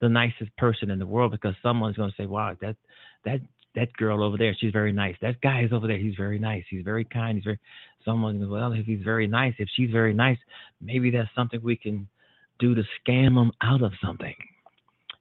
the 0.00 0.08
nicest 0.08 0.56
person 0.56 0.90
in 0.90 1.00
the 1.00 1.06
world 1.06 1.32
because 1.32 1.54
someone's 1.62 1.96
going 1.96 2.10
to 2.10 2.16
say, 2.16 2.26
"Wow, 2.26 2.56
that 2.60 2.76
that 3.24 3.40
that 3.74 3.92
girl 3.94 4.22
over 4.22 4.36
there, 4.36 4.56
she's 4.58 4.72
very 4.72 4.92
nice. 4.92 5.16
That 5.20 5.40
guy 5.40 5.62
is 5.64 5.72
over 5.72 5.88
there, 5.88 5.98
he's 5.98 6.14
very 6.14 6.38
nice. 6.38 6.62
He's 6.70 6.84
very 6.84 7.04
kind. 7.04 7.36
He's 7.36 7.44
very 7.44 7.58
someone 8.04 8.38
goes, 8.38 8.48
well, 8.48 8.72
if 8.72 8.86
he's 8.86 9.02
very 9.02 9.26
nice, 9.26 9.54
if 9.58 9.68
she's 9.74 9.90
very 9.90 10.14
nice, 10.14 10.38
maybe 10.80 11.10
that's 11.10 11.28
something 11.34 11.60
we 11.62 11.76
can 11.76 12.08
do 12.60 12.76
to 12.76 12.82
scam 13.00 13.36
him 13.36 13.50
out 13.60 13.82
of 13.82 13.92
something. 14.02 14.34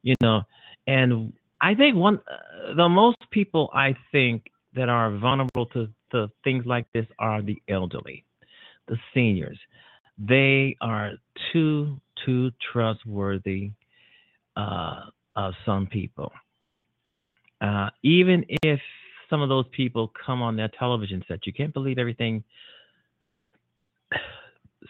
You 0.03 0.15
know, 0.21 0.43
and 0.85 1.33
I 1.61 1.73
think 1.75 1.95
one 1.95 2.19
uh, 2.31 2.75
the 2.75 2.89
most 2.89 3.17
people 3.31 3.69
I 3.73 3.95
think 4.11 4.43
that 4.75 4.89
are 4.89 5.15
vulnerable 5.17 5.65
to, 5.67 5.89
to 6.11 6.29
things 6.43 6.65
like 6.65 6.85
this 6.93 7.05
are 7.19 7.41
the 7.41 7.61
elderly, 7.67 8.25
the 8.87 8.97
seniors. 9.13 9.57
They 10.17 10.77
are 10.81 11.13
too 11.51 11.99
too 12.25 12.51
trustworthy 12.71 13.71
uh, 14.55 15.01
of 15.35 15.53
some 15.65 15.87
people. 15.87 16.31
Uh, 17.61 17.89
even 18.03 18.45
if 18.63 18.79
some 19.29 19.41
of 19.41 19.49
those 19.49 19.65
people 19.71 20.11
come 20.25 20.41
on 20.41 20.55
their 20.55 20.69
television 20.79 21.23
set, 21.27 21.45
you 21.45 21.53
can't 21.53 21.73
believe 21.73 21.97
everything 21.97 22.43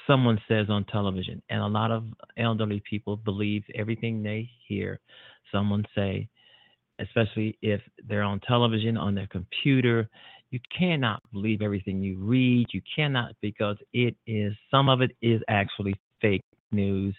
someone 0.07 0.39
says 0.47 0.67
on 0.69 0.85
television. 0.85 1.41
And 1.49 1.61
a 1.61 1.67
lot 1.67 1.91
of 1.91 2.05
elderly 2.37 2.81
people 2.89 3.17
believe 3.17 3.63
everything 3.75 4.23
they 4.23 4.49
hear 4.67 4.99
someone 5.51 5.85
say, 5.95 6.27
especially 6.99 7.57
if 7.61 7.81
they're 8.07 8.23
on 8.23 8.39
television, 8.41 8.97
on 8.97 9.15
their 9.15 9.27
computer. 9.27 10.09
You 10.51 10.59
cannot 10.77 11.21
believe 11.33 11.61
everything 11.61 12.01
you 12.01 12.17
read. 12.17 12.67
You 12.71 12.81
cannot 12.95 13.33
because 13.41 13.77
it 13.93 14.15
is 14.25 14.53
some 14.71 14.89
of 14.89 15.01
it 15.01 15.11
is 15.21 15.41
actually 15.49 15.95
fake 16.21 16.43
news. 16.71 17.15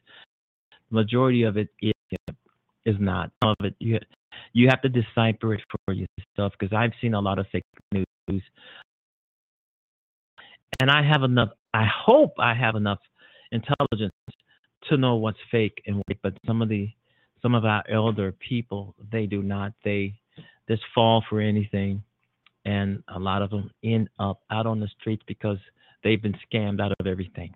The 0.90 0.94
majority 0.94 1.42
of 1.42 1.56
it 1.56 1.68
is 1.82 1.92
is 2.87 2.97
not. 2.99 3.30
Some 3.42 3.54
of 3.58 3.66
it 3.66 3.75
you 3.78 3.99
you 4.52 4.68
have 4.68 4.82
to 4.82 4.88
decipher 4.88 5.54
it 5.54 5.62
for 5.87 5.92
yourself 5.92 6.52
because 6.58 6.75
I've 6.75 6.92
seen 7.00 7.14
a 7.14 7.20
lot 7.20 7.38
of 7.38 7.47
fake 7.52 7.64
news. 7.92 8.42
And 10.80 10.90
I 10.90 11.02
have 11.02 11.23
enough, 11.23 11.50
I 11.75 11.87
hope 11.87 12.35
I 12.38 12.54
have 12.54 12.76
enough 12.76 13.00
intelligence 13.52 14.12
to 14.88 14.97
know 14.97 15.16
what's 15.16 15.38
fake 15.50 15.82
and 15.87 15.97
what, 15.97 16.16
but 16.23 16.35
some 16.47 16.62
of 16.62 16.68
the, 16.68 16.88
some 17.42 17.54
of 17.54 17.64
our 17.64 17.85
elder 17.90 18.33
people, 18.33 18.95
they 19.12 19.26
do 19.26 19.42
not. 19.42 19.73
They 19.85 20.14
just 20.68 20.83
fall 20.95 21.25
for 21.28 21.40
anything. 21.40 22.02
And 22.64 23.02
a 23.14 23.18
lot 23.18 23.42
of 23.42 23.50
them 23.50 23.71
end 23.83 24.09
up 24.18 24.42
out 24.50 24.66
on 24.66 24.80
the 24.80 24.88
streets 25.00 25.23
because 25.26 25.59
they've 26.04 26.23
been 26.23 26.37
scammed 26.52 26.80
out 26.80 26.92
of 26.99 27.07
everything 27.07 27.54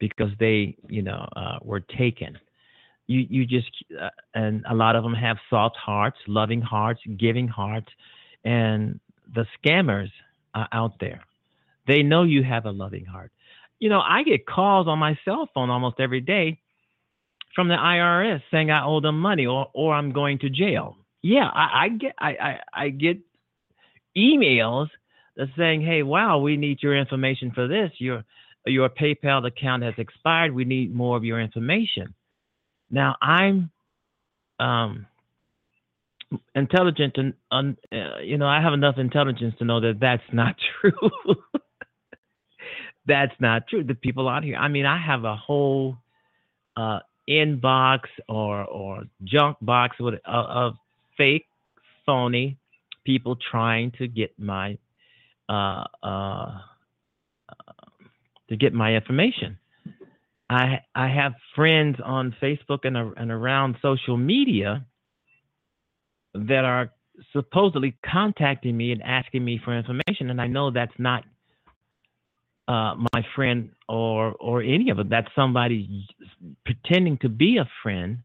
because 0.00 0.30
they, 0.40 0.76
you 0.88 1.02
know, 1.02 1.28
uh, 1.36 1.58
were 1.62 1.80
taken 1.80 2.38
you 3.06 3.26
you 3.28 3.46
just 3.46 3.70
uh, 4.00 4.08
and 4.34 4.64
a 4.68 4.74
lot 4.74 4.96
of 4.96 5.02
them 5.02 5.14
have 5.14 5.36
soft 5.50 5.76
hearts, 5.76 6.16
loving 6.26 6.60
hearts, 6.60 7.00
giving 7.18 7.48
hearts, 7.48 7.88
and 8.44 8.98
the 9.34 9.46
scammers 9.58 10.10
are 10.54 10.68
out 10.72 10.98
there. 11.00 11.20
They 11.86 12.02
know 12.02 12.22
you 12.22 12.42
have 12.42 12.64
a 12.66 12.70
loving 12.70 13.04
heart. 13.04 13.30
You 13.78 13.90
know, 13.90 14.00
I 14.00 14.22
get 14.22 14.46
calls 14.46 14.88
on 14.88 14.98
my 14.98 15.18
cell 15.24 15.48
phone 15.52 15.68
almost 15.68 16.00
every 16.00 16.20
day 16.20 16.60
from 17.54 17.68
the 17.68 17.74
IRS 17.74 18.42
saying 18.50 18.70
I 18.70 18.84
owe 18.84 19.00
them 19.00 19.20
money 19.20 19.46
or 19.46 19.68
or 19.74 19.94
I'm 19.94 20.12
going 20.12 20.38
to 20.40 20.50
jail. 20.50 20.96
Yeah, 21.22 21.48
I, 21.48 21.84
I 21.84 21.88
get 21.88 22.14
I, 22.18 22.30
I 22.30 22.60
I 22.72 22.88
get 22.90 23.18
emails 24.16 24.88
that's 25.36 25.50
saying, 25.56 25.82
"Hey, 25.82 26.02
wow, 26.02 26.38
we 26.38 26.56
need 26.56 26.82
your 26.82 26.96
information 26.96 27.52
for 27.54 27.66
this. 27.66 27.90
Your 27.98 28.24
your 28.66 28.88
PayPal 28.88 29.46
account 29.46 29.82
has 29.82 29.94
expired. 29.98 30.54
We 30.54 30.64
need 30.64 30.94
more 30.94 31.16
of 31.16 31.24
your 31.24 31.40
information." 31.40 32.14
Now 32.90 33.16
I'm 33.20 33.70
um, 34.60 35.06
intelligent 36.54 37.16
and 37.50 37.76
uh, 37.92 38.18
you 38.22 38.38
know 38.38 38.46
I 38.46 38.60
have 38.60 38.72
enough 38.72 38.98
intelligence 38.98 39.54
to 39.58 39.64
know 39.64 39.80
that 39.80 39.98
that's 40.00 40.22
not 40.32 40.56
true. 40.80 41.10
that's 43.06 43.34
not 43.40 43.68
true. 43.68 43.84
The 43.84 43.94
people 43.94 44.28
out 44.28 44.44
here. 44.44 44.56
I 44.56 44.68
mean, 44.68 44.86
I 44.86 44.98
have 44.98 45.24
a 45.24 45.36
whole 45.36 45.96
uh, 46.76 47.00
inbox 47.28 48.00
or 48.28 48.64
or 48.64 49.04
junk 49.24 49.56
box 49.60 49.96
with 49.98 50.14
uh, 50.26 50.44
of 50.48 50.74
fake, 51.16 51.46
phony 52.04 52.58
people 53.04 53.36
trying 53.50 53.92
to 53.92 54.08
get 54.08 54.38
my 54.38 54.78
uh, 55.48 55.84
uh, 56.02 56.58
to 58.48 58.56
get 58.56 58.72
my 58.72 58.94
information. 58.94 59.58
I 60.50 60.80
I 60.94 61.08
have 61.08 61.32
friends 61.54 61.96
on 62.04 62.34
Facebook 62.42 62.80
and 62.84 62.96
and 62.96 63.30
around 63.30 63.76
social 63.80 64.16
media 64.16 64.84
that 66.34 66.64
are 66.64 66.90
supposedly 67.32 67.96
contacting 68.04 68.76
me 68.76 68.92
and 68.92 69.02
asking 69.02 69.44
me 69.44 69.60
for 69.64 69.76
information, 69.76 70.30
and 70.30 70.40
I 70.40 70.46
know 70.46 70.70
that's 70.70 70.98
not 70.98 71.24
uh, 72.68 72.94
my 73.12 73.22
friend 73.34 73.70
or 73.88 74.32
or 74.34 74.62
any 74.62 74.90
of 74.90 74.98
it. 74.98 75.10
That's 75.10 75.28
somebody 75.34 76.06
pretending 76.64 77.18
to 77.18 77.28
be 77.28 77.58
a 77.58 77.68
friend 77.82 78.18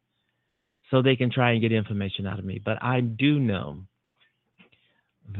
so 0.90 1.02
they 1.02 1.16
can 1.16 1.32
try 1.32 1.52
and 1.52 1.62
get 1.62 1.72
information 1.72 2.26
out 2.26 2.40
of 2.40 2.46
me. 2.46 2.62
But 2.64 2.82
I 2.82 3.02
do 3.02 3.40
know 3.40 3.78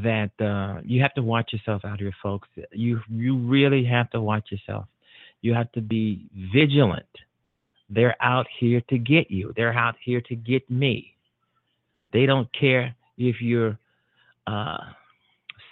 that 0.04 0.32
uh, 0.40 0.82
you 0.86 1.02
have 1.02 1.14
to 1.16 1.24
watch 1.24 1.52
yourself 1.54 1.84
out 1.86 2.00
here, 2.00 2.14
folks. 2.22 2.48
You 2.72 3.02
you 3.10 3.38
really 3.38 3.86
have 3.86 4.10
to 4.12 4.22
watch 4.22 4.52
yourself 4.52 4.86
you 5.42 5.54
have 5.54 5.72
to 5.74 5.82
be 5.82 6.26
vigilant 6.54 7.06
They're 7.90 8.16
out 8.22 8.48
here 8.60 8.82
to 8.90 8.98
get 8.98 9.32
you. 9.32 9.54
They're 9.56 9.74
out 9.74 9.96
here 10.04 10.22
to 10.22 10.36
get 10.36 10.70
me. 10.70 11.16
They 12.14 12.26
don't 12.26 12.48
care 12.58 12.96
if 13.18 13.42
you're 13.42 13.78
uh, 14.46 14.78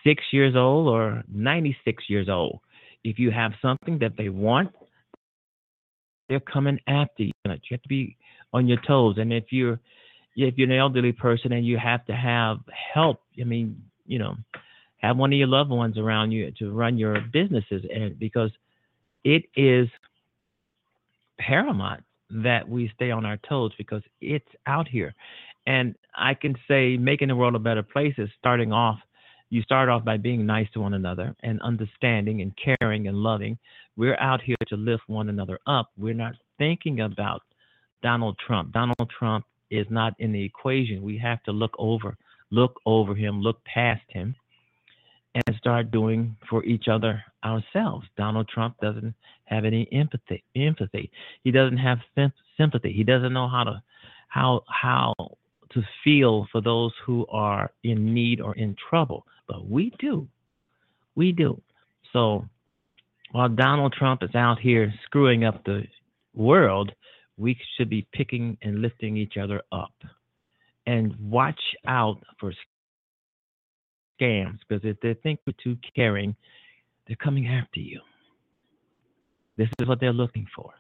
six 0.04 0.24
years 0.32 0.56
old 0.56 0.88
or 0.88 1.24
96 1.32 2.04
years 2.10 2.30
old. 2.30 2.60
If 3.04 3.20
you 3.20 3.32
have 3.32 3.54
something 3.62 4.00
that 4.00 4.18
they 4.18 4.30
want, 4.30 4.72
they're 6.30 6.40
coming 6.40 6.80
after 6.88 7.24
you. 7.24 7.32
You 7.46 7.52
have 7.72 7.82
to 7.82 7.88
be 7.88 8.18
on 8.54 8.68
your 8.68 8.80
toes. 8.86 9.16
And 9.18 9.32
if 9.32 9.46
you're 9.52 9.80
if 10.36 10.56
you're 10.58 10.72
an 10.72 10.78
elderly 10.78 11.12
person 11.12 11.52
and 11.52 11.66
you 11.66 11.78
have 11.78 12.06
to 12.06 12.14
have 12.14 12.60
help, 12.94 13.22
I 13.40 13.44
mean, 13.44 13.82
you 14.06 14.20
know, 14.20 14.36
have 15.00 15.18
one 15.18 15.34
of 15.34 15.40
your 15.40 15.48
loved 15.48 15.72
ones 15.72 15.98
around 15.98 16.32
you 16.32 16.52
to 16.60 16.72
run 16.72 16.98
your 16.98 17.20
businesses, 17.34 17.84
and 17.94 18.18
because 18.20 18.52
it 19.24 19.44
is 19.56 19.88
paramount 21.40 22.04
that 22.30 22.68
we 22.68 22.92
stay 22.96 23.12
on 23.12 23.26
our 23.26 23.38
toes 23.38 23.72
because 23.78 24.02
it's 24.22 24.48
out 24.66 24.88
here. 24.88 25.14
And 25.66 25.96
I 26.16 26.34
can 26.34 26.56
say 26.68 26.98
making 26.98 27.30
the 27.30 27.36
world 27.36 27.56
a 27.56 27.60
better 27.60 27.84
place 27.84 28.14
is 28.18 28.30
starting 28.40 28.72
off. 28.72 29.00
You 29.50 29.62
start 29.62 29.88
off 29.88 30.04
by 30.04 30.18
being 30.18 30.46
nice 30.46 30.68
to 30.74 30.82
one 30.82 30.94
another 30.94 31.36
and 31.42 31.62
understanding 31.62 32.42
and 32.42 32.54
caring 32.58 33.08
and 33.08 33.18
loving. 33.18 33.58
We're 33.96 34.20
out 34.20 34.42
here 34.42 34.58
to 34.68 34.76
lift 34.76 35.04
one 35.08 35.30
another 35.30 35.60
up. 35.66 35.92
We're 35.98 36.14
not 36.14 36.36
thinking 36.58 37.02
about 37.02 37.42
Donald 38.04 38.38
Trump. 38.46 38.74
Donald 38.74 39.10
Trump 39.18 39.46
is 39.72 39.88
not 39.90 40.14
in 40.20 40.32
the 40.32 40.44
equation. 40.44 41.02
We 41.02 41.18
have 41.20 41.42
to 41.44 41.52
look 41.52 41.74
over, 41.80 42.18
look 42.52 42.80
over 42.86 43.16
him, 43.16 43.42
look 43.42 43.64
past 43.64 44.04
him, 44.10 44.36
and 45.34 45.56
start 45.58 45.92
doing 45.92 46.36
for 46.50 46.64
each 46.66 46.88
other 46.90 47.24
ourselves. 47.44 48.06
Donald 48.18 48.50
Trump 48.50 48.76
doesn't 48.82 49.14
have 49.46 49.64
any 49.64 49.88
empathy. 49.92 50.44
Empathy. 50.56 51.10
He 51.44 51.52
doesn't 51.52 51.78
have 51.78 52.00
sympathy. 52.58 52.92
He 52.92 53.04
doesn't 53.04 53.34
know 53.34 53.48
how 53.48 53.64
to 53.64 53.82
how 54.28 54.64
how 54.68 55.14
to 55.72 55.82
feel 56.04 56.48
for 56.52 56.62
those 56.62 56.92
who 57.06 57.26
are 57.30 57.72
in 57.84 58.14
need 58.14 58.42
or 58.42 58.56
in 58.56 58.76
trouble. 58.90 59.26
But 59.48 59.70
we 59.70 59.94
do. 60.00 60.28
We 61.16 61.32
do. 61.32 61.62
So 62.14 62.46
while 63.32 63.50
Donald 63.50 63.94
Trump 63.94 64.24
is 64.24 64.36
out 64.36 64.60
here 64.60 64.94
screwing 65.06 65.44
up 65.44 65.64
the 65.64 65.84
world, 66.34 66.92
we 67.38 67.58
should 67.76 67.90
be 67.90 68.08
picking 68.14 68.58
and 68.62 68.82
lifting 68.82 69.18
each 69.18 69.38
other 69.38 69.62
up. 69.72 69.94
And 70.86 71.16
watch 71.20 71.60
out 71.86 72.24
for 72.40 72.54
scams 74.20 74.60
because 74.68 74.84
if 74.86 75.00
they 75.02 75.14
think 75.16 75.40
you're 75.46 75.54
too 75.62 75.78
caring, 75.96 76.36
they're 77.08 77.18
coming 77.18 77.48
after 77.48 77.80
you. 77.80 78.02
This 79.58 79.70
is 79.80 79.88
what 79.88 80.00
they're 80.00 80.14
looking 80.14 80.48
for. 80.56 80.72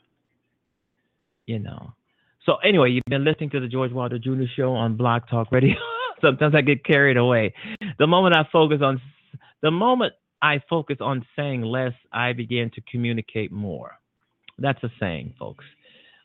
You 1.45 1.59
know. 1.59 1.93
So 2.45 2.55
anyway, 2.57 2.91
you've 2.91 3.03
been 3.09 3.25
listening 3.25 3.49
to 3.51 3.59
the 3.59 3.67
George 3.67 3.91
Wilder 3.91 4.19
Jr. 4.19 4.43
Show 4.55 4.73
on 4.73 4.95
Blog 4.95 5.23
Talk 5.29 5.51
Radio. 5.51 5.75
Sometimes 6.21 6.55
I 6.55 6.61
get 6.61 6.83
carried 6.83 7.17
away. 7.17 7.53
The 7.99 8.07
moment 8.07 8.35
I 8.35 8.45
focus 8.51 8.81
on 8.81 9.01
the 9.61 9.71
moment 9.71 10.13
I 10.41 10.61
focus 10.69 10.97
on 11.01 11.25
saying 11.35 11.63
less, 11.63 11.93
I 12.11 12.33
begin 12.33 12.69
to 12.75 12.81
communicate 12.91 13.51
more. 13.51 13.99
That's 14.59 14.83
a 14.83 14.91
saying, 14.99 15.33
folks. 15.39 15.65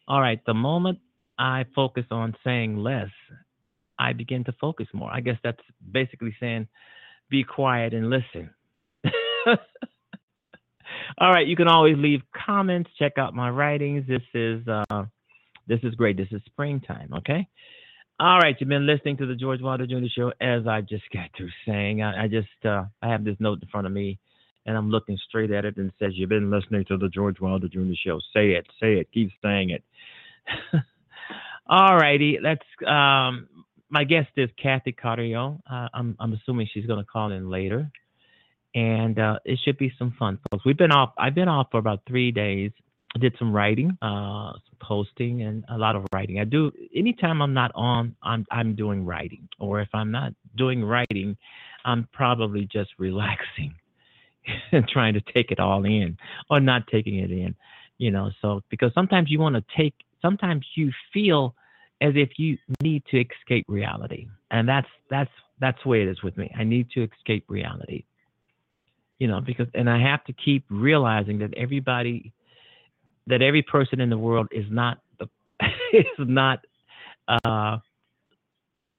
All 0.08 0.20
right, 0.20 0.40
the 0.46 0.54
moment 0.54 0.98
I 1.38 1.64
focus 1.74 2.04
on 2.10 2.36
saying 2.44 2.76
less, 2.76 3.10
I 3.98 4.12
begin 4.12 4.44
to 4.44 4.52
focus 4.60 4.86
more. 4.92 5.10
I 5.12 5.20
guess 5.20 5.38
that's 5.42 5.60
basically 5.92 6.34
saying 6.40 6.68
be 7.30 7.44
quiet 7.44 7.94
and 7.94 8.10
listen. 8.10 8.50
All 11.18 11.30
right, 11.30 11.46
you 11.46 11.56
can 11.56 11.68
always 11.68 11.96
leave 11.96 12.20
comments, 12.46 12.90
check 12.98 13.18
out 13.18 13.34
my 13.34 13.50
writings. 13.50 14.04
This 14.06 14.22
is 14.34 14.66
uh 14.68 15.04
this 15.66 15.80
is 15.82 15.94
great. 15.94 16.16
This 16.16 16.28
is 16.32 16.42
springtime, 16.46 17.10
okay? 17.18 17.46
All 18.20 18.38
right, 18.38 18.54
you've 18.58 18.68
been 18.68 18.86
listening 18.86 19.16
to 19.16 19.26
the 19.26 19.34
George 19.34 19.60
Wilder 19.60 19.86
Jr. 19.86 20.06
Show. 20.14 20.32
As 20.40 20.66
I 20.66 20.80
just 20.82 21.04
got 21.12 21.30
through 21.36 21.50
saying, 21.66 22.02
I, 22.02 22.24
I 22.24 22.28
just 22.28 22.48
uh, 22.64 22.84
I 23.02 23.08
have 23.08 23.24
this 23.24 23.36
note 23.40 23.60
in 23.62 23.68
front 23.68 23.86
of 23.86 23.92
me, 23.92 24.18
and 24.66 24.76
I'm 24.76 24.90
looking 24.90 25.18
straight 25.28 25.50
at 25.50 25.64
it, 25.64 25.76
and 25.76 25.88
it 25.88 25.94
says, 25.98 26.12
"You've 26.14 26.28
been 26.28 26.50
listening 26.50 26.84
to 26.86 26.96
the 26.98 27.08
George 27.08 27.40
Wilder 27.40 27.68
Jr. 27.68 27.92
Show. 28.04 28.20
Say 28.32 28.50
it, 28.50 28.66
say 28.80 28.94
it, 28.94 29.08
keep 29.12 29.30
saying 29.42 29.70
it." 29.70 29.82
All 31.66 31.96
righty, 31.96 32.38
let's. 32.40 32.62
Um, 32.86 33.48
my 33.88 34.04
guest 34.04 34.28
is 34.36 34.50
Cathy 34.62 34.92
Carrillo. 34.92 35.60
Uh, 35.68 35.88
I'm 35.92 36.16
I'm 36.20 36.32
assuming 36.34 36.68
she's 36.72 36.86
going 36.86 37.00
to 37.00 37.04
call 37.04 37.32
in 37.32 37.50
later, 37.50 37.90
and 38.74 39.18
uh, 39.18 39.38
it 39.44 39.58
should 39.64 39.78
be 39.78 39.92
some 39.98 40.14
fun, 40.18 40.38
folks. 40.50 40.64
We've 40.64 40.76
been 40.76 40.92
off. 40.92 41.12
I've 41.18 41.34
been 41.34 41.48
off 41.48 41.68
for 41.70 41.78
about 41.78 42.02
three 42.06 42.30
days. 42.30 42.72
Did 43.20 43.34
some 43.38 43.52
writing, 43.52 43.96
uh, 44.00 44.52
some 44.52 44.76
posting, 44.80 45.42
and 45.42 45.64
a 45.68 45.76
lot 45.76 45.96
of 45.96 46.06
writing. 46.14 46.40
I 46.40 46.44
do 46.44 46.72
anytime 46.94 47.42
I'm 47.42 47.52
not 47.52 47.70
on, 47.74 48.16
I'm 48.22 48.46
I'm 48.50 48.74
doing 48.74 49.04
writing, 49.04 49.48
or 49.58 49.80
if 49.80 49.88
I'm 49.92 50.10
not 50.10 50.32
doing 50.56 50.82
writing, 50.82 51.36
I'm 51.84 52.08
probably 52.12 52.66
just 52.72 52.90
relaxing 52.98 53.74
and 54.72 54.88
trying 54.88 55.14
to 55.14 55.20
take 55.20 55.50
it 55.50 55.60
all 55.60 55.84
in, 55.84 56.16
or 56.48 56.58
not 56.58 56.86
taking 56.86 57.18
it 57.18 57.30
in, 57.30 57.54
you 57.98 58.10
know. 58.10 58.30
So 58.40 58.62
because 58.70 58.92
sometimes 58.94 59.30
you 59.30 59.38
want 59.38 59.56
to 59.56 59.64
take, 59.76 59.94
sometimes 60.22 60.64
you 60.74 60.90
feel 61.12 61.54
as 62.00 62.14
if 62.16 62.30
you 62.38 62.56
need 62.82 63.04
to 63.10 63.20
escape 63.20 63.66
reality, 63.68 64.26
and 64.50 64.66
that's 64.66 64.88
that's 65.10 65.30
that's 65.60 65.78
the 65.82 65.88
way 65.90 66.02
it 66.02 66.08
is 66.08 66.22
with 66.22 66.36
me. 66.38 66.50
I 66.58 66.64
need 66.64 66.90
to 66.92 67.04
escape 67.04 67.44
reality, 67.48 68.04
you 69.18 69.28
know, 69.28 69.40
because 69.40 69.68
and 69.74 69.88
I 69.88 70.00
have 70.00 70.24
to 70.24 70.32
keep 70.32 70.64
realizing 70.70 71.38
that 71.40 71.52
everybody 71.58 72.32
that 73.26 73.42
every 73.42 73.62
person 73.62 74.00
in 74.00 74.10
the 74.10 74.18
world 74.18 74.48
is 74.50 74.66
not 74.70 74.98
the 75.18 75.28
is 75.92 76.04
not 76.18 76.60
uh, 77.28 77.78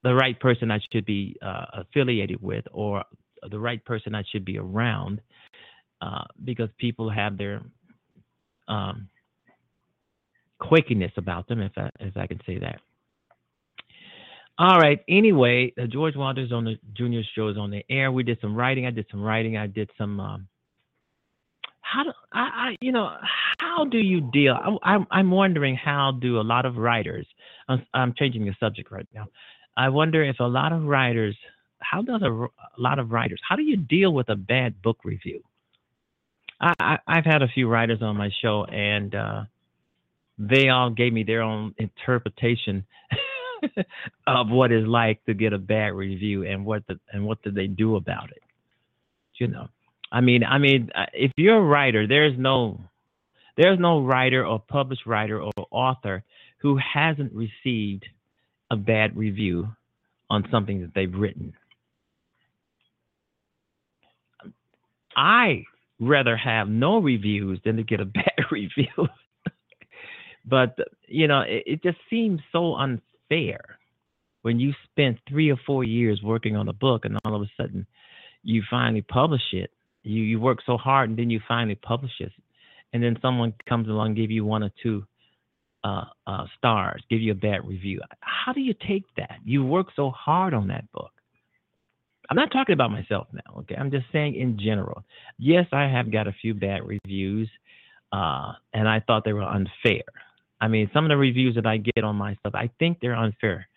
the 0.04 0.14
right 0.14 0.40
person 0.40 0.72
I 0.72 0.80
should 0.92 1.06
be 1.06 1.36
uh, 1.42 1.66
affiliated 1.74 2.42
with 2.42 2.66
or 2.72 3.04
the 3.50 3.60
right 3.60 3.84
person 3.84 4.16
I 4.16 4.24
should 4.32 4.46
be 4.46 4.58
around 4.58 5.22
uh, 6.02 6.24
because 6.44 6.70
people 6.78 7.10
have 7.10 7.38
their 7.38 7.62
um, 8.68 9.10
quakiness 10.62 11.16
about 11.18 11.48
them, 11.48 11.62
if 11.62 11.72
I, 11.78 11.90
if 12.00 12.16
I 12.18 12.28
can 12.28 12.40
say 12.46 12.60
that. 12.60 12.80
All 14.58 14.80
right. 14.80 15.00
Anyway, 15.10 15.74
uh, 15.82 15.88
George 15.88 16.16
Wilder's 16.16 16.52
on 16.52 16.64
the 16.64 16.76
Junior 16.94 17.24
Show 17.36 17.48
is 17.48 17.58
on 17.58 17.72
the 17.72 17.84
air. 17.90 18.12
We 18.12 18.24
did 18.24 18.38
some 18.40 18.56
writing. 18.56 18.86
I 18.86 18.92
did 18.92 19.08
some 19.10 19.22
writing. 19.22 19.58
I 19.58 19.68
did 19.68 19.90
some 19.98 20.20
um, 20.20 20.48
how 21.84 22.04
do 22.04 22.12
I, 22.32 22.40
I 22.40 22.78
you 22.82 22.92
know 22.92 23.12
how 23.60 23.86
do 23.86 23.98
you 23.98 24.22
deal 24.22 24.54
I, 24.56 24.94
I'm, 24.94 25.06
I'm 25.12 25.32
wondering 25.32 25.76
how 25.76 26.12
do 26.20 26.40
a 26.40 26.42
lot 26.42 26.66
of 26.66 26.78
writers 26.78 27.28
I'm, 27.68 27.86
I'm 27.94 28.14
changing 28.18 28.46
the 28.46 28.56
subject 28.60 28.92
right 28.92 29.08
now. 29.14 29.28
I 29.78 29.90
wonder 29.90 30.24
if 30.24 30.40
a 30.40 30.46
lot 30.46 30.72
of 30.72 30.84
writers 30.84 31.36
how 31.80 32.02
does 32.02 32.22
a, 32.22 32.32
a 32.32 32.50
lot 32.78 33.00
of 33.00 33.12
writers 33.12 33.40
how 33.48 33.56
do 33.56 33.64
you 33.64 33.78
deal 33.78 34.14
with 34.14 34.30
a 34.30 34.36
bad 34.36 34.82
book 34.82 35.00
review? 35.04 35.42
I, 36.62 36.98
I 37.06 37.16
have 37.16 37.26
had 37.26 37.42
a 37.42 37.48
few 37.48 37.68
writers 37.68 38.02
on 38.02 38.16
my 38.16 38.30
show 38.42 38.64
and 38.66 39.14
uh, 39.14 39.44
they 40.40 40.70
all 40.70 40.90
gave 40.90 41.12
me 41.12 41.24
their 41.24 41.42
own 41.42 41.76
interpretation 41.78 42.86
of 44.28 44.50
what 44.50 44.72
it's 44.72 44.88
like 44.88 45.24
to 45.26 45.34
get 45.34 45.52
a 45.52 45.58
bad 45.58 45.94
review 45.94 46.46
and 46.46 46.66
what 46.66 46.88
the, 46.88 46.98
and 47.12 47.26
what 47.26 47.42
did 47.44 47.56
they 47.56 47.68
do 47.68 47.98
about 47.98 48.30
it 48.32 48.42
you 49.38 49.48
know 49.48 49.68
I 50.14 50.22
mean, 50.22 50.44
I 50.44 50.60
mean, 50.60 50.92
uh, 50.94 51.08
if 51.12 51.32
you're 51.38 51.58
a 51.58 51.62
writer, 51.62 52.08
there's 52.08 52.38
no, 52.38 52.80
there's 53.58 53.80
no 53.80 54.00
writer 54.02 54.46
or 54.46 54.60
published 54.60 55.08
writer 55.08 55.42
or 55.42 55.52
author 55.72 56.24
who 56.60 56.78
hasn't 56.78 57.34
received 57.34 58.06
a 58.70 58.76
bad 58.76 59.18
review 59.18 59.70
on 60.30 60.48
something 60.52 60.82
that 60.82 60.94
they've 60.94 61.14
written. 61.14 61.54
I 65.18 65.64
rather 66.00 66.38
have 66.38 66.70
no 66.70 67.00
reviews 67.00 67.60
than 67.66 67.78
to 67.78 67.84
get 67.84 68.00
a 68.00 68.06
bad 68.22 68.52
review. 68.52 69.08
but 70.46 70.78
you 71.08 71.28
know, 71.28 71.42
it, 71.42 71.64
it 71.66 71.84
just 71.84 71.98
seems 72.08 72.40
so 72.52 72.76
unfair 72.76 73.80
when 74.44 74.60
you 74.60 74.74
spent 74.92 75.18
three 75.28 75.50
or 75.50 75.58
four 75.66 75.84
years 75.84 76.22
working 76.24 76.56
on 76.56 76.68
a 76.68 76.74
book 76.74 77.06
and 77.06 77.18
all 77.26 77.36
of 77.36 77.42
a 77.42 77.50
sudden 77.58 77.88
you 78.44 78.62
finally 78.70 79.02
publish 79.02 79.54
it 79.54 79.72
you 80.04 80.22
you 80.22 80.40
work 80.40 80.60
so 80.66 80.78
hard 80.78 81.10
and 81.10 81.18
then 81.18 81.30
you 81.30 81.40
finally 81.48 81.76
publish 81.76 82.14
it, 82.20 82.32
and 82.92 83.02
then 83.02 83.18
someone 83.22 83.54
comes 83.68 83.88
along 83.88 84.08
and 84.08 84.16
give 84.16 84.32
you 84.32 84.46
one 84.46 84.64
or 84.64 84.72
two 84.82 85.06
uh, 85.84 86.06
uh, 86.28 86.46
stars, 86.58 87.02
give 87.10 87.22
you 87.22 87.32
a 87.32 87.36
bad 87.36 87.68
review. 87.68 88.02
How 88.22 88.54
do 88.54 88.62
you 88.62 88.74
take 88.88 89.04
that? 89.18 89.40
You 89.44 89.66
work 89.66 89.88
so 89.96 90.12
hard 90.12 90.54
on 90.54 90.68
that 90.68 90.90
book. 90.92 91.12
I'm 92.30 92.38
not 92.38 92.52
talking 92.52 92.74
about 92.74 92.92
myself 92.92 93.28
now, 93.34 93.60
okay? 93.60 93.76
I'm 93.76 93.92
just 93.92 94.06
saying 94.14 94.36
in 94.36 94.58
general. 94.58 95.04
Yes, 95.38 95.66
I 95.74 95.84
have 95.84 96.12
got 96.12 96.28
a 96.28 96.32
few 96.42 96.54
bad 96.54 96.82
reviews, 96.86 97.50
uh, 98.14 98.54
and 98.74 98.88
I 98.88 99.02
thought 99.02 99.26
they 99.26 99.34
were 99.34 99.44
unfair. 99.44 100.04
I 100.62 100.70
mean, 100.70 100.90
some 100.94 101.04
of 101.04 101.10
the 101.10 101.18
reviews 101.18 101.56
that 101.56 101.66
I 101.66 101.78
get 101.78 102.06
on 102.06 102.16
my 102.16 102.36
stuff, 102.36 102.56
I 102.56 102.70
think 102.80 103.00
they're 103.02 103.16
unfair, 103.16 103.68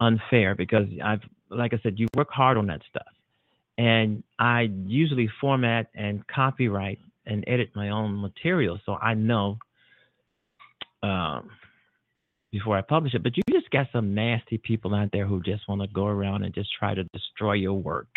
unfair 0.00 0.54
because 0.54 0.86
I've, 1.02 1.22
like 1.48 1.72
I 1.72 1.80
said, 1.82 1.98
you 1.98 2.06
work 2.14 2.30
hard 2.30 2.58
on 2.58 2.66
that 2.66 2.82
stuff 2.90 3.06
and 3.78 4.22
I 4.38 4.70
usually 4.86 5.28
format 5.40 5.88
and 5.94 6.26
copyright 6.26 6.98
and 7.26 7.44
edit 7.46 7.70
my 7.74 7.90
own 7.90 8.20
material, 8.20 8.78
so 8.86 8.94
I 8.94 9.14
know 9.14 9.58
um, 11.02 11.50
before 12.52 12.76
I 12.78 12.82
publish 12.82 13.14
it. 13.14 13.22
But 13.22 13.36
you 13.36 13.42
just 13.50 13.70
got 13.70 13.88
some 13.92 14.14
nasty 14.14 14.58
people 14.58 14.94
out 14.94 15.10
there 15.12 15.26
who 15.26 15.42
just 15.42 15.68
want 15.68 15.82
to 15.82 15.88
go 15.88 16.06
around 16.06 16.44
and 16.44 16.54
just 16.54 16.70
try 16.78 16.94
to 16.94 17.04
destroy 17.12 17.54
your 17.54 17.74
work. 17.74 18.08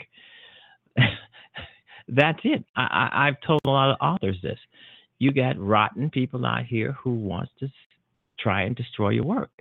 That's 2.07 2.39
it. 2.43 2.63
I, 2.75 2.81
I, 3.11 3.27
I've 3.27 3.41
told 3.45 3.61
a 3.65 3.69
lot 3.69 3.91
of 3.91 3.97
authors 4.01 4.37
this. 4.41 4.59
You 5.19 5.31
got 5.31 5.59
rotten 5.59 6.09
people 6.09 6.45
out 6.45 6.65
here 6.65 6.93
who 6.93 7.13
wants 7.13 7.51
to 7.59 7.67
try 8.39 8.63
and 8.63 8.75
destroy 8.75 9.09
your 9.09 9.25
work. 9.25 9.51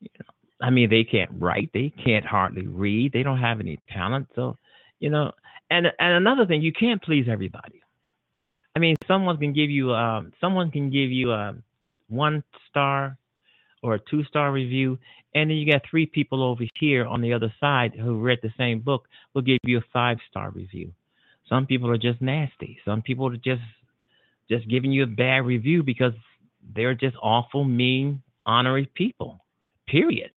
You 0.00 0.08
know, 0.18 0.66
I 0.66 0.70
mean, 0.70 0.90
they 0.90 1.04
can't 1.04 1.30
write, 1.38 1.70
they 1.74 1.92
can't 2.04 2.24
hardly 2.24 2.66
read, 2.66 3.12
they 3.12 3.22
don't 3.22 3.40
have 3.40 3.60
any 3.60 3.78
talent. 3.92 4.28
So, 4.34 4.56
you 5.02 5.10
know, 5.10 5.32
and 5.68 5.86
and 5.98 6.14
another 6.14 6.46
thing, 6.46 6.62
you 6.62 6.72
can't 6.72 7.02
please 7.02 7.26
everybody. 7.28 7.82
I 8.76 8.78
mean, 8.78 8.96
someone 9.08 9.36
can 9.36 9.52
give 9.52 9.68
you 9.68 9.92
um, 9.92 10.32
someone 10.40 10.70
can 10.70 10.90
give 10.90 11.10
you 11.10 11.32
a 11.32 11.56
one 12.08 12.44
star 12.70 13.18
or 13.82 13.94
a 13.94 13.98
two 13.98 14.22
star 14.24 14.52
review, 14.52 14.96
and 15.34 15.50
then 15.50 15.56
you 15.56 15.70
got 15.70 15.82
three 15.90 16.06
people 16.06 16.42
over 16.44 16.62
here 16.78 17.04
on 17.04 17.20
the 17.20 17.32
other 17.32 17.52
side 17.58 17.94
who 17.94 18.20
read 18.20 18.38
the 18.42 18.54
same 18.56 18.78
book 18.80 19.08
will 19.34 19.42
give 19.42 19.58
you 19.64 19.78
a 19.78 19.84
five 19.92 20.18
star 20.30 20.50
review. 20.50 20.92
Some 21.48 21.66
people 21.66 21.90
are 21.90 21.98
just 21.98 22.22
nasty. 22.22 22.78
Some 22.84 23.02
people 23.02 23.26
are 23.26 23.36
just 23.36 23.62
just 24.48 24.68
giving 24.68 24.92
you 24.92 25.02
a 25.02 25.08
bad 25.08 25.44
review 25.44 25.82
because 25.82 26.14
they're 26.76 26.94
just 26.94 27.16
awful, 27.20 27.64
mean, 27.64 28.22
honorary 28.46 28.88
people. 28.94 29.44
Period. 29.88 30.30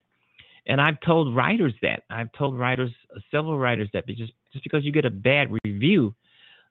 And 0.65 0.81
I've 0.81 0.99
told 1.01 1.35
writers 1.35 1.73
that. 1.83 2.03
I've 2.09 2.31
told 2.31 2.57
writers, 2.57 2.91
several 3.29 3.59
writers 3.59 3.89
that 3.93 4.07
just 4.07 4.33
just 4.55 4.63
because 4.63 4.85
you 4.85 4.93
get 4.93 5.03
a 5.03 5.09
bad 5.09 5.49
review 5.65 6.15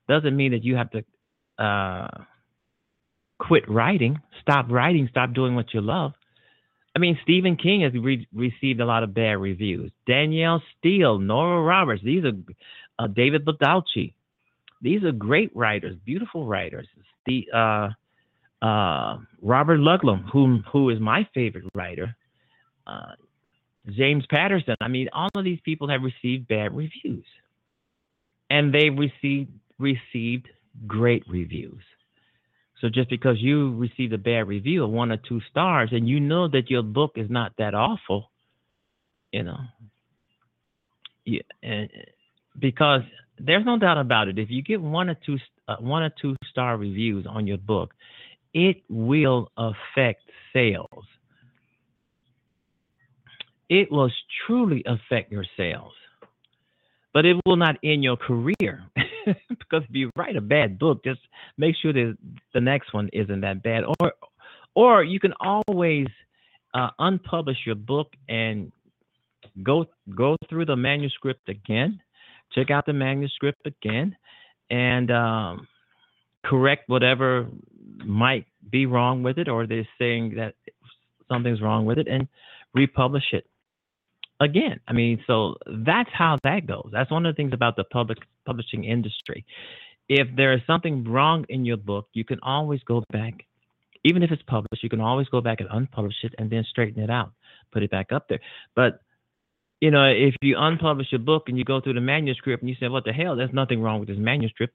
doesn't 0.09 0.35
mean 0.35 0.51
that 0.51 0.63
you 0.63 0.75
have 0.75 0.89
to 0.91 1.63
uh, 1.63 2.23
quit 3.37 3.69
writing, 3.69 4.19
stop 4.41 4.65
writing, 4.71 5.07
stop 5.11 5.33
doing 5.33 5.55
what 5.55 5.71
you 5.73 5.81
love. 5.81 6.13
I 6.95 6.99
mean, 6.99 7.19
Stephen 7.21 7.57
King 7.57 7.81
has 7.81 7.93
re- 7.93 8.27
received 8.33 8.79
a 8.79 8.85
lot 8.85 9.03
of 9.03 9.13
bad 9.13 9.37
reviews. 9.37 9.91
Danielle 10.07 10.63
Steel, 10.79 11.19
Nora 11.19 11.61
Roberts, 11.61 12.01
these 12.03 12.23
are 12.23 12.33
uh, 12.97 13.07
David 13.07 13.45
Baldacci. 13.45 14.13
These 14.81 15.03
are 15.03 15.11
great 15.11 15.55
writers, 15.55 15.95
beautiful 16.05 16.47
writers. 16.47 16.87
The 17.27 17.47
uh, 17.53 18.65
uh, 18.65 19.17
Robert 19.41 19.79
Ludlum, 19.79 20.27
whom 20.31 20.63
who 20.71 20.89
is 20.89 20.99
my 20.99 21.27
favorite 21.33 21.65
writer, 21.75 22.15
uh, 22.87 23.13
James 23.89 24.25
Patterson. 24.27 24.75
I 24.81 24.87
mean, 24.87 25.09
all 25.13 25.29
of 25.35 25.43
these 25.43 25.59
people 25.63 25.87
have 25.89 26.01
received 26.01 26.47
bad 26.47 26.75
reviews, 26.75 27.25
and 28.49 28.73
they've 28.73 28.97
received 28.97 29.51
received 29.77 30.47
great 30.87 31.23
reviews. 31.27 31.81
So 32.81 32.89
just 32.89 33.09
because 33.09 33.37
you 33.39 33.75
received 33.75 34.13
a 34.13 34.17
bad 34.17 34.47
review 34.47 34.83
of 34.83 34.89
one 34.89 35.11
or 35.11 35.17
two 35.17 35.41
stars, 35.49 35.89
and 35.91 36.07
you 36.07 36.19
know 36.19 36.47
that 36.49 36.69
your 36.69 36.83
book 36.83 37.13
is 37.15 37.29
not 37.29 37.53
that 37.57 37.73
awful, 37.73 38.31
you 39.31 39.43
know, 39.43 39.59
yeah, 41.25 41.41
and 41.63 41.89
because 42.59 43.01
there's 43.39 43.65
no 43.65 43.77
doubt 43.77 43.97
about 43.97 44.27
it. 44.27 44.37
If 44.37 44.49
you 44.49 44.61
get 44.61 44.81
one 44.81 45.09
or 45.09 45.17
two 45.25 45.37
uh, 45.67 45.77
one 45.77 46.03
or 46.03 46.11
two 46.21 46.35
star 46.49 46.77
reviews 46.77 47.25
on 47.27 47.47
your 47.47 47.57
book, 47.57 47.93
it 48.53 48.83
will 48.89 49.51
affect 49.57 50.21
sales. 50.53 51.05
It 53.67 53.91
will 53.91 54.11
truly 54.45 54.83
affect 54.85 55.31
your 55.31 55.45
sales, 55.57 55.93
but 57.15 57.25
it 57.25 57.37
will 57.45 57.55
not 57.55 57.77
end 57.81 58.03
your 58.03 58.17
career. 58.17 58.83
because 59.25 59.83
if 59.89 59.95
you 59.95 60.11
write 60.17 60.35
a 60.35 60.41
bad 60.41 60.77
book, 60.77 61.01
just 61.05 61.21
make 61.57 61.73
sure 61.81 61.93
that 61.93 62.17
the 62.53 62.59
next 62.59 62.93
one 62.93 63.09
isn't 63.13 63.39
that 63.39 63.63
bad. 63.63 63.83
Or, 64.01 64.11
or 64.75 65.03
you 65.03 65.21
can 65.21 65.33
always 65.39 66.07
uh, 66.73 66.89
unpublish 66.99 67.65
your 67.65 67.75
book 67.75 68.11
and 68.27 68.69
go 69.63 69.85
go 70.13 70.35
through 70.49 70.65
the 70.65 70.75
manuscript 70.75 71.47
again, 71.47 72.01
check 72.53 72.69
out 72.69 72.85
the 72.85 72.91
manuscript 72.91 73.65
again, 73.65 74.17
and 74.69 75.09
um, 75.09 75.67
correct 76.43 76.89
whatever 76.89 77.47
might 78.03 78.45
be 78.69 78.87
wrong 78.87 79.23
with 79.23 79.37
it, 79.37 79.47
or 79.47 79.65
they're 79.65 79.87
saying 79.97 80.35
that 80.35 80.55
something's 81.31 81.61
wrong 81.61 81.85
with 81.85 81.97
it, 81.97 82.09
and 82.09 82.27
republish 82.73 83.31
it 83.31 83.47
again. 84.39 84.79
I 84.87 84.93
mean, 84.93 85.23
so 85.27 85.55
that's 85.85 86.09
how 86.13 86.37
that 86.43 86.67
goes. 86.67 86.89
That's 86.91 87.11
one 87.11 87.25
of 87.25 87.33
the 87.33 87.37
things 87.37 87.53
about 87.53 87.75
the 87.75 87.83
public 87.83 88.19
publishing 88.45 88.83
industry. 88.83 89.45
If 90.07 90.27
there 90.35 90.53
is 90.53 90.61
something 90.67 91.03
wrong 91.03 91.45
in 91.49 91.65
your 91.65 91.77
book, 91.77 92.09
you 92.13 92.23
can 92.23 92.39
always 92.41 92.81
go 92.83 93.03
back, 93.11 93.45
even 94.03 94.21
if 94.21 94.31
it's 94.31 94.43
published, 94.43 94.83
you 94.83 94.89
can 94.89 95.01
always 95.01 95.27
go 95.29 95.41
back 95.41 95.61
and 95.61 95.69
unpublish 95.69 96.23
it 96.23 96.35
and 96.37 96.49
then 96.49 96.63
straighten 96.69 97.01
it 97.01 97.09
out, 97.09 97.31
put 97.71 97.81
it 97.81 97.89
back 97.89 98.11
up 98.11 98.27
there. 98.29 98.39
But 98.75 99.01
you 99.81 99.91
know, 99.91 100.05
if 100.05 100.35
you 100.41 100.55
unpublish 100.55 101.13
a 101.13 101.19
book 101.19 101.43
and 101.47 101.57
you 101.57 101.63
go 101.63 101.81
through 101.81 101.93
the 101.93 102.01
manuscript 102.01 102.63
and 102.63 102.69
you 102.69 102.75
say, 102.79 102.87
"What 102.87 103.03
the 103.03 103.13
hell? 103.13 103.35
There's 103.35 103.53
nothing 103.53 103.81
wrong 103.81 103.99
with 103.99 104.07
this 104.07 104.17
manuscript," 104.17 104.73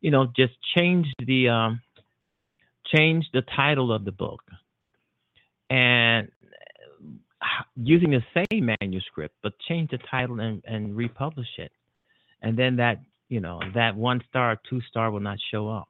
you 0.00 0.10
know, 0.10 0.26
just 0.36 0.54
change 0.74 1.06
the 1.18 1.48
um, 1.48 1.80
change 2.94 3.26
the 3.32 3.42
title 3.42 3.92
of 3.92 4.04
the 4.04 4.12
book, 4.12 4.42
and 5.68 6.28
using 7.76 8.10
the 8.10 8.22
same 8.50 8.70
manuscript, 8.80 9.34
but 9.42 9.52
change 9.68 9.90
the 9.90 9.98
title 10.10 10.40
and, 10.40 10.62
and 10.66 10.96
republish 10.96 11.48
it. 11.58 11.72
And 12.42 12.56
then 12.56 12.76
that, 12.76 13.00
you 13.28 13.40
know, 13.40 13.60
that 13.74 13.96
one 13.96 14.22
star, 14.28 14.58
two 14.68 14.80
star 14.88 15.10
will 15.10 15.20
not 15.20 15.38
show 15.50 15.68
up. 15.68 15.88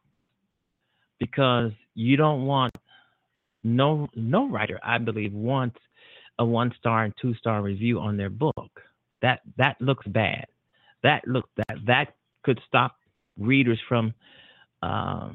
Because 1.19 1.73
you 1.95 2.17
don't 2.17 2.45
want 2.45 2.75
no 3.65 4.09
no 4.15 4.49
writer, 4.49 4.79
I 4.83 4.99
believe, 4.99 5.33
wants 5.33 5.79
a 6.39 6.45
one 6.45 6.73
star 6.79 7.05
and 7.05 7.15
two 7.21 7.35
star 7.35 7.63
review 7.63 7.99
on 7.99 8.17
their 8.17 8.31
book. 8.31 8.83
That 9.23 9.41
that 9.57 9.77
looks 9.81 10.07
bad. 10.07 10.47
That 11.03 11.27
look 11.27 11.49
that 11.57 11.79
that 11.87 12.15
could 12.43 12.61
stop 12.69 12.97
readers 13.39 13.81
from 13.89 14.15
uh, 14.83 15.31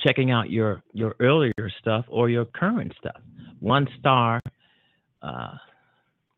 checking 0.00 0.30
out 0.30 0.50
your 0.50 0.82
your 0.92 1.14
earlier 1.20 1.70
stuff 1.80 2.04
or 2.08 2.28
your 2.28 2.44
current 2.44 2.92
stuff. 2.98 3.20
One 3.60 3.88
star 3.98 4.40
uh, 5.22 5.56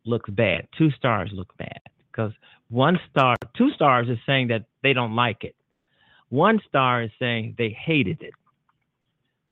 looks 0.04 0.30
bad. 0.30 0.68
Two 0.76 0.90
stars 0.92 1.30
look 1.32 1.56
bad 1.56 1.80
because 2.10 2.32
one 2.68 2.98
star, 3.10 3.36
two 3.56 3.70
stars 3.72 4.08
is 4.08 4.18
saying 4.26 4.48
that 4.48 4.64
they 4.82 4.92
don't 4.92 5.14
like 5.14 5.44
it. 5.44 5.54
One 6.28 6.60
star 6.68 7.02
is 7.02 7.10
saying 7.18 7.56
they 7.58 7.76
hated 7.78 8.22
it. 8.22 8.34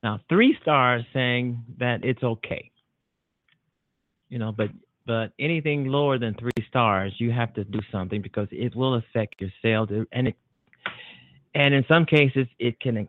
Now 0.03 0.19
three 0.29 0.57
stars 0.61 1.03
saying 1.13 1.63
that 1.77 2.03
it's 2.03 2.23
okay. 2.23 2.71
You 4.29 4.39
know, 4.39 4.51
but 4.51 4.69
but 5.05 5.33
anything 5.39 5.85
lower 5.85 6.17
than 6.17 6.35
three 6.35 6.65
stars, 6.67 7.13
you 7.17 7.31
have 7.31 7.53
to 7.55 7.63
do 7.63 7.79
something 7.91 8.21
because 8.21 8.47
it 8.51 8.75
will 8.75 8.95
affect 8.95 9.41
your 9.41 9.51
sales, 9.61 9.89
and 10.11 10.29
it 10.29 10.35
and 11.53 11.73
in 11.73 11.85
some 11.87 12.05
cases 12.05 12.47
it 12.59 12.79
can 12.79 13.07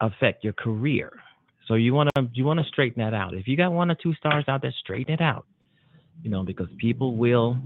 affect 0.00 0.44
your 0.44 0.52
career. 0.52 1.12
So 1.68 1.74
you 1.74 1.94
want 1.94 2.10
to 2.14 2.28
you 2.34 2.44
want 2.44 2.60
to 2.60 2.66
straighten 2.66 3.02
that 3.02 3.14
out. 3.14 3.34
If 3.34 3.48
you 3.48 3.56
got 3.56 3.72
one 3.72 3.90
or 3.90 3.94
two 3.94 4.14
stars 4.14 4.44
out 4.48 4.60
there, 4.60 4.74
straighten 4.78 5.14
it 5.14 5.20
out 5.20 5.46
you 6.22 6.30
know, 6.30 6.42
because 6.42 6.68
people 6.78 7.16
will. 7.16 7.56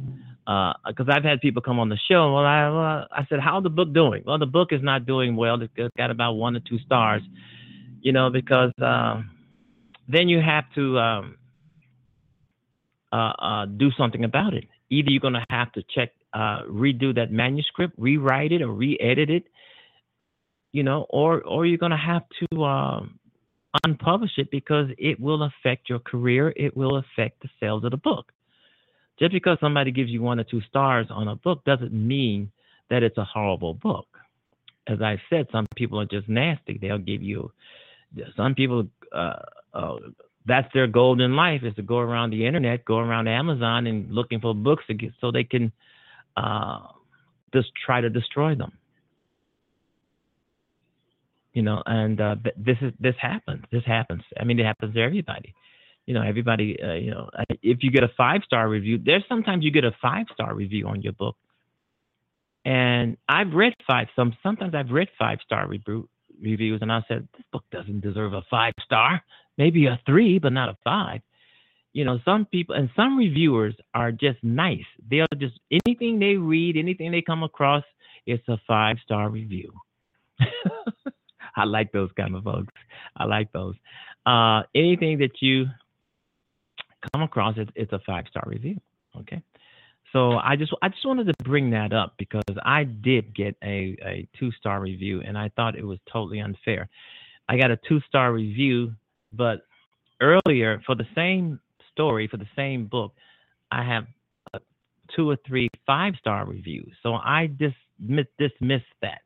Because 0.46 1.08
uh, 1.08 1.12
I've 1.12 1.22
had 1.22 1.40
people 1.40 1.62
come 1.62 1.78
on 1.78 1.88
the 1.88 1.98
show. 2.08 2.34
Well, 2.34 2.44
I 2.44 3.06
I 3.12 3.26
said, 3.28 3.40
"How's 3.40 3.62
the 3.62 3.70
book 3.70 3.92
doing?" 3.92 4.22
Well, 4.26 4.38
the 4.38 4.46
book 4.46 4.72
is 4.72 4.82
not 4.82 5.06
doing 5.06 5.36
well. 5.36 5.60
It's 5.62 5.96
got 5.96 6.10
about 6.10 6.32
one 6.32 6.56
or 6.56 6.60
two 6.60 6.78
stars, 6.78 7.22
you 8.00 8.12
know, 8.12 8.30
because 8.30 8.72
uh, 8.82 9.22
then 10.08 10.28
you 10.28 10.40
have 10.40 10.64
to 10.74 10.98
um, 10.98 11.36
uh, 13.12 13.16
uh 13.16 13.66
do 13.66 13.90
something 13.96 14.24
about 14.24 14.54
it. 14.54 14.64
Either 14.88 15.10
you're 15.10 15.20
going 15.20 15.34
to 15.34 15.46
have 15.50 15.70
to 15.72 15.84
check, 15.94 16.10
uh, 16.32 16.62
redo 16.68 17.14
that 17.14 17.30
manuscript, 17.30 17.94
rewrite 17.96 18.50
it, 18.50 18.60
or 18.60 18.72
re-edit 18.72 19.30
it, 19.30 19.44
you 20.72 20.82
know, 20.82 21.06
or 21.10 21.42
or 21.42 21.64
you're 21.64 21.78
going 21.78 21.92
to 21.92 21.96
have 21.96 22.22
to 22.40 22.64
um, 22.64 23.20
unpublish 23.86 24.36
it 24.36 24.50
because 24.50 24.88
it 24.98 25.20
will 25.20 25.42
affect 25.44 25.88
your 25.88 26.00
career. 26.00 26.52
It 26.56 26.76
will 26.76 26.96
affect 26.96 27.42
the 27.42 27.48
sales 27.60 27.84
of 27.84 27.92
the 27.92 27.96
book. 27.96 28.32
Just 29.20 29.33
because 29.33 29.59
somebody 29.61 29.90
gives 29.90 30.11
you 30.11 30.22
one 30.22 30.40
or 30.40 30.44
two 30.44 30.62
stars 30.62 31.06
on 31.11 31.28
a 31.28 31.37
book 31.37 31.62
doesn't 31.64 31.92
mean 31.92 32.50
that 32.88 33.02
it's 33.02 33.18
a 33.18 33.24
horrible 33.24 33.74
book. 33.74 34.06
As 34.87 35.02
I 35.02 35.20
said, 35.28 35.46
some 35.52 35.66
people 35.76 36.00
are 36.00 36.06
just 36.06 36.28
nasty. 36.28 36.78
They'll 36.80 36.98
give 36.98 37.22
you, 37.22 37.52
some 38.35 38.54
people, 38.54 38.88
uh, 39.14 39.42
uh, 39.74 39.96
that's 40.46 40.72
their 40.72 40.87
goal 40.87 41.20
in 41.20 41.37
life 41.37 41.62
is 41.62 41.74
to 41.74 41.83
go 41.83 41.98
around 41.98 42.30
the 42.30 42.46
internet, 42.46 42.85
go 42.87 42.98
around 42.98 43.28
Amazon 43.28 43.87
and 43.87 44.11
looking 44.11 44.40
for 44.40 44.54
books 44.54 44.85
to 44.88 44.94
get, 44.94 45.12
so 45.20 45.30
they 45.30 45.44
can 45.44 45.70
uh, 46.37 46.78
just 47.52 47.68
try 47.85 48.00
to 48.00 48.09
destroy 48.09 48.54
them. 48.54 48.72
You 51.52 51.62
know, 51.62 51.83
and 51.85 52.20
uh, 52.20 52.37
this 52.56 52.78
is 52.80 52.92
this 53.00 53.16
happens. 53.20 53.64
This 53.72 53.85
happens. 53.85 54.22
I 54.38 54.44
mean, 54.44 54.59
it 54.61 54.64
happens 54.64 54.94
to 54.94 55.02
everybody 55.02 55.52
you 56.06 56.14
know 56.14 56.22
everybody 56.22 56.78
uh, 56.82 56.94
you 56.94 57.10
know 57.10 57.28
if 57.62 57.78
you 57.82 57.90
get 57.90 58.02
a 58.02 58.10
five 58.16 58.42
star 58.44 58.68
review 58.68 58.98
there's 59.04 59.24
sometimes 59.28 59.64
you 59.64 59.70
get 59.70 59.84
a 59.84 59.92
five 60.02 60.26
star 60.32 60.54
review 60.54 60.86
on 60.86 61.02
your 61.02 61.12
book 61.12 61.36
and 62.64 63.16
i've 63.28 63.52
read 63.52 63.74
five 63.86 64.08
some 64.16 64.36
sometimes 64.42 64.74
i've 64.74 64.90
read 64.90 65.08
five 65.18 65.38
star 65.44 65.66
review, 65.68 66.08
reviews 66.42 66.80
and 66.82 66.92
i 66.92 67.02
said 67.08 67.26
this 67.36 67.46
book 67.52 67.64
doesn't 67.70 68.00
deserve 68.00 68.32
a 68.32 68.42
five 68.50 68.72
star 68.84 69.22
maybe 69.56 69.86
a 69.86 70.00
three 70.06 70.38
but 70.38 70.52
not 70.52 70.68
a 70.68 70.76
five 70.84 71.20
you 71.92 72.04
know, 72.04 72.18
some 72.24 72.46
people 72.46 72.76
and 72.76 72.88
some 72.94 73.16
reviewers 73.16 73.74
are 73.94 74.12
just 74.12 74.42
nice. 74.42 74.84
They'll 75.10 75.26
just 75.38 75.58
anything 75.70 76.18
they 76.18 76.36
read, 76.36 76.76
anything 76.76 77.10
they 77.10 77.22
come 77.22 77.42
across, 77.42 77.84
it's 78.26 78.46
a 78.48 78.58
five 78.66 78.96
star 79.04 79.28
review. 79.28 79.72
I 81.56 81.64
like 81.64 81.92
those 81.92 82.10
kind 82.16 82.36
of 82.36 82.44
folks. 82.44 82.72
I 83.16 83.24
like 83.24 83.52
those. 83.52 83.74
Uh, 84.24 84.62
anything 84.74 85.18
that 85.18 85.40
you 85.40 85.66
come 87.12 87.22
across, 87.22 87.54
it's, 87.56 87.70
it's 87.74 87.92
a 87.92 88.00
five 88.06 88.24
star 88.30 88.44
review. 88.46 88.80
Okay. 89.20 89.42
So 90.12 90.38
I 90.38 90.56
just 90.56 90.72
I 90.82 90.88
just 90.88 91.06
wanted 91.06 91.26
to 91.26 91.44
bring 91.44 91.70
that 91.70 91.92
up 91.92 92.14
because 92.18 92.56
I 92.64 92.84
did 92.84 93.34
get 93.34 93.56
a, 93.62 93.96
a 94.04 94.28
two 94.38 94.50
star 94.52 94.80
review 94.80 95.22
and 95.24 95.38
I 95.38 95.50
thought 95.54 95.76
it 95.76 95.84
was 95.84 95.98
totally 96.12 96.40
unfair. 96.40 96.88
I 97.48 97.56
got 97.56 97.70
a 97.70 97.78
two 97.88 98.00
star 98.08 98.32
review, 98.32 98.92
but 99.32 99.66
earlier 100.20 100.82
for 100.84 100.94
the 100.94 101.06
same 101.14 101.60
story 101.92 102.26
for 102.26 102.36
the 102.38 102.48
same 102.56 102.86
book, 102.86 103.12
I 103.70 103.84
have 103.84 104.06
two 105.14 105.30
or 105.30 105.36
three 105.46 105.68
five 105.86 106.14
star 106.18 106.46
reviews. 106.46 106.92
So 107.02 107.14
I 107.14 107.48
just 107.58 107.76
dismissed 108.38 108.84
that, 109.02 109.20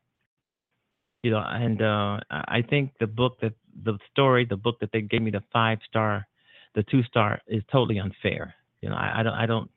you 1.23 1.31
know. 1.31 1.43
And 1.45 1.81
uh, 1.81 2.19
I 2.29 2.61
think 2.67 2.91
the 2.99 3.07
book 3.07 3.39
that 3.41 3.53
the 3.83 3.97
story, 4.11 4.45
the 4.45 4.57
book 4.57 4.79
that 4.81 4.91
they 4.91 5.01
gave 5.01 5.21
me 5.21 5.31
the 5.31 5.43
five 5.51 5.79
star, 5.87 6.27
the 6.75 6.83
two 6.83 7.03
star 7.03 7.41
is 7.47 7.63
totally 7.71 7.99
unfair. 7.99 8.53
You 8.81 8.89
know, 8.89 8.95
I, 8.95 9.19
I 9.19 9.23
don't, 9.23 9.33
I 9.33 9.45
don't, 9.45 9.71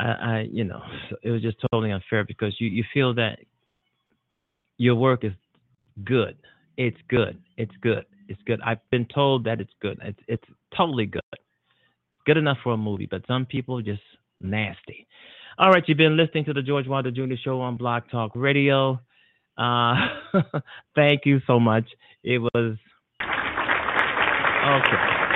I, 0.00 0.04
I, 0.04 0.48
you 0.50 0.64
know, 0.64 0.82
it 1.22 1.30
was 1.30 1.42
just 1.42 1.56
totally 1.70 1.90
unfair 1.90 2.24
because 2.24 2.54
you 2.60 2.68
you 2.68 2.84
feel 2.92 3.14
that 3.14 3.38
your 4.76 4.94
work 4.94 5.24
is 5.24 5.32
good. 6.04 6.36
It's 6.76 6.98
good. 7.08 7.40
It's 7.56 7.74
good. 7.80 8.04
It's 8.28 8.40
good. 8.46 8.60
I've 8.64 8.78
been 8.90 9.06
told 9.06 9.44
that 9.44 9.60
it's 9.60 9.72
good. 9.80 9.98
It's 10.02 10.20
it's 10.28 10.44
totally 10.76 11.06
good 11.06 11.22
good 12.24 12.36
enough 12.36 12.58
for 12.62 12.72
a 12.72 12.76
movie, 12.76 13.06
but 13.10 13.22
some 13.26 13.46
people 13.46 13.80
just 13.82 14.02
nasty. 14.40 15.06
All 15.58 15.70
right, 15.70 15.84
you've 15.86 15.98
been 15.98 16.16
listening 16.16 16.44
to 16.46 16.52
the 16.52 16.62
George 16.62 16.88
Wilder 16.88 17.10
Jr. 17.10 17.34
Show 17.42 17.60
on 17.60 17.76
Blog 17.76 18.04
Talk 18.10 18.32
Radio. 18.34 19.00
Uh, 19.56 19.94
thank 20.96 21.26
you 21.26 21.40
so 21.46 21.60
much. 21.60 21.84
It 22.24 22.38
was 22.38 22.76
okay. 24.66 25.33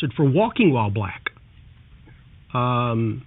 Arrested 0.00 0.16
for 0.16 0.28
walking 0.28 0.72
while 0.72 0.90
black. 0.90 1.30
Um, 2.52 3.24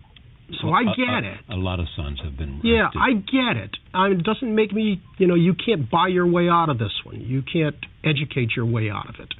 so 0.61 0.67
well, 0.67 0.75
I 0.75 0.83
get 0.95 1.23
a, 1.23 1.33
it. 1.33 1.39
A 1.49 1.55
lot 1.55 1.79
of 1.79 1.87
sons 1.95 2.19
have 2.23 2.37
been. 2.37 2.61
Arrested. 2.61 2.69
Yeah, 2.69 2.89
I 2.99 3.13
get 3.13 3.57
it. 3.63 3.77
I 3.93 4.09
mean, 4.09 4.19
it 4.19 4.25
doesn't 4.25 4.53
make 4.53 4.73
me. 4.73 5.01
You 5.17 5.27
know, 5.27 5.35
you 5.35 5.53
can't 5.53 5.89
buy 5.89 6.07
your 6.07 6.27
way 6.27 6.49
out 6.49 6.69
of 6.69 6.77
this 6.77 6.91
one. 7.03 7.21
You 7.21 7.41
can't 7.41 7.75
educate 8.03 8.49
your 8.55 8.65
way 8.65 8.89
out 8.89 9.09
of 9.09 9.15
it. 9.19 9.33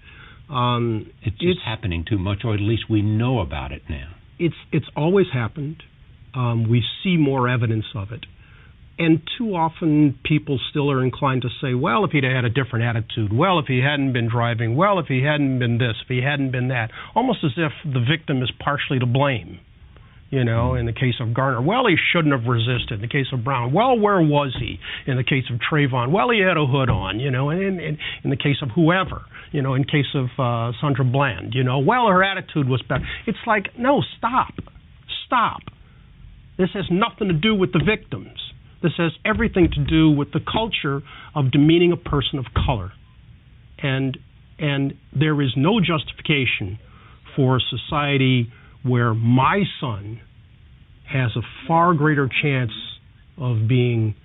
Um, 0.49 1.11
it's 1.21 1.37
just 1.37 1.57
it's, 1.57 1.59
happening 1.65 2.05
too 2.07 2.17
much, 2.17 2.39
or 2.43 2.53
at 2.53 2.59
least 2.59 2.83
we 2.89 3.01
know 3.01 3.39
about 3.39 3.71
it 3.71 3.83
now. 3.89 4.13
It's 4.39 4.55
it's 4.71 4.87
always 4.95 5.27
happened. 5.33 5.83
Um, 6.33 6.69
we 6.69 6.83
see 7.03 7.17
more 7.17 7.47
evidence 7.47 7.85
of 7.95 8.11
it. 8.11 8.25
And 8.99 9.21
too 9.37 9.55
often 9.55 10.19
people 10.23 10.59
still 10.69 10.91
are 10.91 11.03
inclined 11.03 11.41
to 11.41 11.49
say, 11.61 11.73
well, 11.73 12.05
if 12.05 12.11
he'd 12.11 12.23
had 12.23 12.45
a 12.45 12.49
different 12.49 12.85
attitude, 12.85 13.33
well, 13.33 13.57
if 13.57 13.65
he 13.65 13.79
hadn't 13.79 14.13
been 14.13 14.29
driving, 14.29 14.75
well, 14.75 14.99
if 14.99 15.07
he 15.07 15.23
hadn't 15.23 15.57
been 15.57 15.79
this, 15.79 15.95
if 16.03 16.07
he 16.07 16.21
hadn't 16.21 16.51
been 16.51 16.67
that, 16.67 16.91
almost 17.15 17.39
as 17.43 17.51
if 17.57 17.71
the 17.91 17.99
victim 17.99 18.43
is 18.43 18.51
partially 18.63 18.99
to 18.99 19.07
blame. 19.07 19.59
You 20.29 20.43
know, 20.43 20.73
in 20.73 20.87
the 20.87 20.93
case 20.93 21.15
of 21.19 21.31
Garner, 21.33 21.61
well, 21.61 21.85
he 21.85 21.95
shouldn't 22.11 22.33
have 22.33 22.49
resisted. 22.49 22.93
In 22.93 23.01
the 23.01 23.07
case 23.07 23.27
of 23.31 23.43
Brown, 23.43 23.71
well, 23.71 23.99
where 23.99 24.19
was 24.19 24.55
he? 24.59 24.79
In 25.05 25.15
the 25.15 25.23
case 25.23 25.43
of 25.51 25.59
Trayvon, 25.59 26.11
well, 26.11 26.31
he 26.31 26.39
had 26.39 26.57
a 26.57 26.65
hood 26.65 26.89
on. 26.89 27.19
You 27.19 27.29
know, 27.29 27.51
and 27.51 27.61
in, 27.79 27.99
in, 28.23 28.29
the 28.31 28.35
case 28.35 28.57
of 28.63 28.69
whoever, 28.73 29.21
you 29.51 29.61
know, 29.61 29.75
in 29.75 29.83
case 29.83 30.09
of 30.15 30.25
uh, 30.39 30.75
Sandra 30.81 31.05
Bland, 31.05 31.53
you 31.53 31.63
know, 31.63 31.77
well, 31.79 32.07
her 32.07 32.23
attitude 32.23 32.67
was 32.67 32.81
better. 32.81 33.05
It's 33.27 33.37
like, 33.45 33.77
no, 33.77 34.01
stop, 34.17 34.55
stop. 35.27 35.61
This 36.57 36.69
has 36.73 36.85
nothing 36.89 37.27
to 37.27 37.33
do 37.35 37.53
with 37.53 37.71
the 37.71 37.81
victims. 37.85 38.52
This 38.83 38.91
has 38.97 39.13
everything 39.23 39.69
to 39.71 39.83
do 39.85 40.11
with 40.11 40.33
the 40.33 40.41
culture 40.41 41.01
of 41.33 41.51
demeaning 41.51 41.93
a 41.93 41.97
person 41.97 42.37
of 42.37 42.45
color. 42.53 42.91
And 43.81 44.17
and 44.59 44.93
there 45.17 45.41
is 45.41 45.51
no 45.55 45.79
justification 45.79 46.77
for 47.35 47.57
a 47.57 47.59
society 47.59 48.51
where 48.83 49.13
my 49.13 49.63
son 49.79 50.21
has 51.11 51.31
a 51.35 51.41
far 51.67 51.93
greater 51.93 52.29
chance 52.41 52.71
of 53.37 53.67
being 53.67 54.15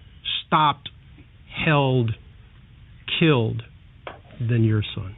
stopped, 0.46 0.90
held, 1.64 2.10
killed 3.18 3.62
than 4.40 4.64
your 4.64 4.82
son, 4.94 5.14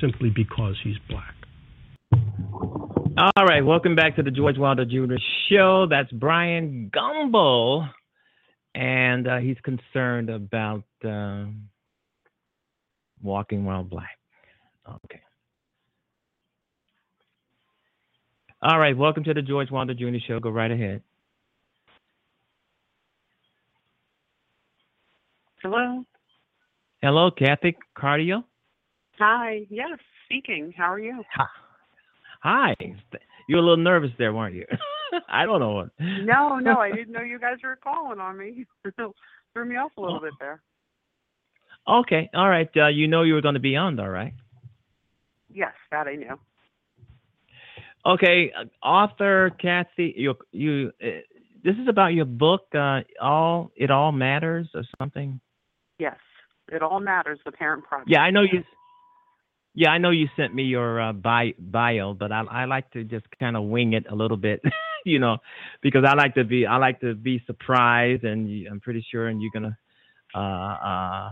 simply 0.00 0.30
because 0.30 0.76
he's 0.84 0.96
black. 1.08 1.34
All 3.16 3.46
right, 3.46 3.64
welcome 3.64 3.94
back 3.94 4.16
to 4.16 4.22
the 4.22 4.30
George 4.30 4.58
Wilder 4.58 4.84
Jr. 4.84 5.14
Show. 5.48 5.86
That's 5.88 6.10
Bryant 6.12 6.92
Gumbel, 6.92 7.88
and 8.74 9.28
uh, 9.28 9.38
he's 9.38 9.56
concerned 9.62 10.30
about 10.30 10.84
uh, 11.04 11.46
walking 13.22 13.64
while 13.64 13.82
black. 13.82 14.18
Okay. 14.88 15.20
All 18.62 18.78
right, 18.78 18.96
welcome 18.96 19.24
to 19.24 19.34
the 19.34 19.42
George 19.42 19.70
Wilder 19.70 19.94
Jr. 19.94 20.18
Show. 20.26 20.38
Go 20.38 20.50
right 20.50 20.70
ahead. 20.70 21.02
Hello. 25.62 26.04
Hello, 27.02 27.30
Cathy 27.30 27.76
Cardio. 27.96 28.44
Hi. 29.18 29.66
Yes, 29.70 29.98
speaking. 30.26 30.72
How 30.76 30.92
are 30.92 30.98
you? 30.98 31.22
Hi. 32.42 32.74
You 33.48 33.56
were 33.56 33.62
a 33.62 33.64
little 33.64 33.76
nervous 33.82 34.10
there, 34.18 34.32
weren't 34.32 34.54
you? 34.54 34.66
I 35.28 35.46
don't 35.46 35.60
know. 35.60 35.88
No, 36.24 36.58
no, 36.58 36.78
I 36.78 36.90
didn't 36.90 37.12
know 37.12 37.20
you 37.32 37.38
guys 37.38 37.58
were 37.62 37.76
calling 37.76 38.20
on 38.20 38.36
me. 38.38 38.66
Threw 38.94 39.64
me 39.64 39.76
off 39.76 39.92
a 39.96 40.00
little 40.00 40.20
bit 40.20 40.34
there. 40.38 40.60
Okay. 41.88 42.30
All 42.34 42.48
right. 42.48 42.70
Uh, 42.76 42.88
you 42.88 43.08
know 43.08 43.22
you 43.22 43.34
were 43.34 43.40
going 43.40 43.54
to 43.54 43.60
be 43.60 43.76
on, 43.76 43.96
though, 43.96 44.06
right? 44.06 44.34
Yes, 45.52 45.72
that 45.90 46.06
I 46.06 46.14
knew. 46.14 46.38
Okay, 48.06 48.50
uh, 48.58 48.64
author 48.86 49.50
Cathy, 49.60 50.14
you 50.16 50.34
you. 50.52 50.90
Uh, 51.02 51.20
this 51.62 51.74
is 51.76 51.86
about 51.88 52.14
your 52.14 52.24
book. 52.24 52.62
Uh, 52.74 53.00
all 53.20 53.72
it 53.76 53.90
all 53.90 54.12
matters, 54.12 54.68
or 54.74 54.82
something. 54.98 55.40
Yes, 55.98 56.16
it 56.72 56.82
all 56.82 57.00
matters. 57.00 57.38
The 57.44 57.52
parent 57.52 57.84
project. 57.84 58.10
Yeah, 58.10 58.20
I 58.20 58.30
know 58.30 58.42
you. 58.42 58.64
Yeah, 59.74 59.90
I 59.90 59.98
know 59.98 60.10
you 60.10 60.28
sent 60.36 60.54
me 60.54 60.64
your 60.64 61.00
uh, 61.00 61.12
bio, 61.12 61.52
bio, 61.58 62.14
but 62.14 62.32
I 62.32 62.42
I 62.50 62.64
like 62.64 62.90
to 62.92 63.04
just 63.04 63.26
kind 63.38 63.56
of 63.56 63.64
wing 63.64 63.92
it 63.92 64.06
a 64.10 64.14
little 64.14 64.38
bit, 64.38 64.62
you 65.04 65.18
know, 65.18 65.38
because 65.82 66.04
I 66.06 66.14
like 66.14 66.34
to 66.34 66.44
be 66.44 66.66
I 66.66 66.76
like 66.76 67.00
to 67.00 67.14
be 67.14 67.42
surprised, 67.46 68.24
and 68.24 68.66
I'm 68.68 68.80
pretty 68.80 69.04
sure, 69.10 69.28
and 69.28 69.40
you're 69.40 69.52
gonna 69.52 69.76
uh, 70.34 70.38
uh, 70.38 71.30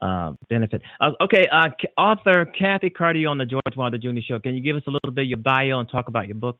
uh, 0.00 0.32
benefit. 0.48 0.82
Uh, 1.00 1.10
okay, 1.20 1.46
uh, 1.52 1.68
author 1.98 2.46
Cathy 2.46 2.90
Carty 2.90 3.26
on 3.26 3.38
the 3.38 3.44
George 3.44 3.76
Wilder 3.76 3.98
Jr. 3.98 4.20
Show. 4.26 4.38
Can 4.38 4.54
you 4.54 4.62
give 4.62 4.76
us 4.76 4.82
a 4.86 4.90
little 4.90 5.12
bit 5.12 5.22
of 5.22 5.28
your 5.28 5.38
bio 5.38 5.80
and 5.80 5.88
talk 5.88 6.08
about 6.08 6.26
your 6.26 6.36
book? 6.36 6.58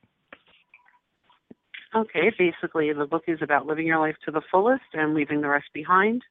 Okay, 1.94 2.30
basically, 2.38 2.92
the 2.92 3.06
book 3.06 3.24
is 3.26 3.38
about 3.42 3.66
living 3.66 3.86
your 3.86 3.98
life 3.98 4.14
to 4.24 4.30
the 4.30 4.42
fullest 4.50 4.82
and 4.92 5.14
leaving 5.14 5.40
the 5.40 5.48
rest 5.48 5.66
behind. 5.74 6.22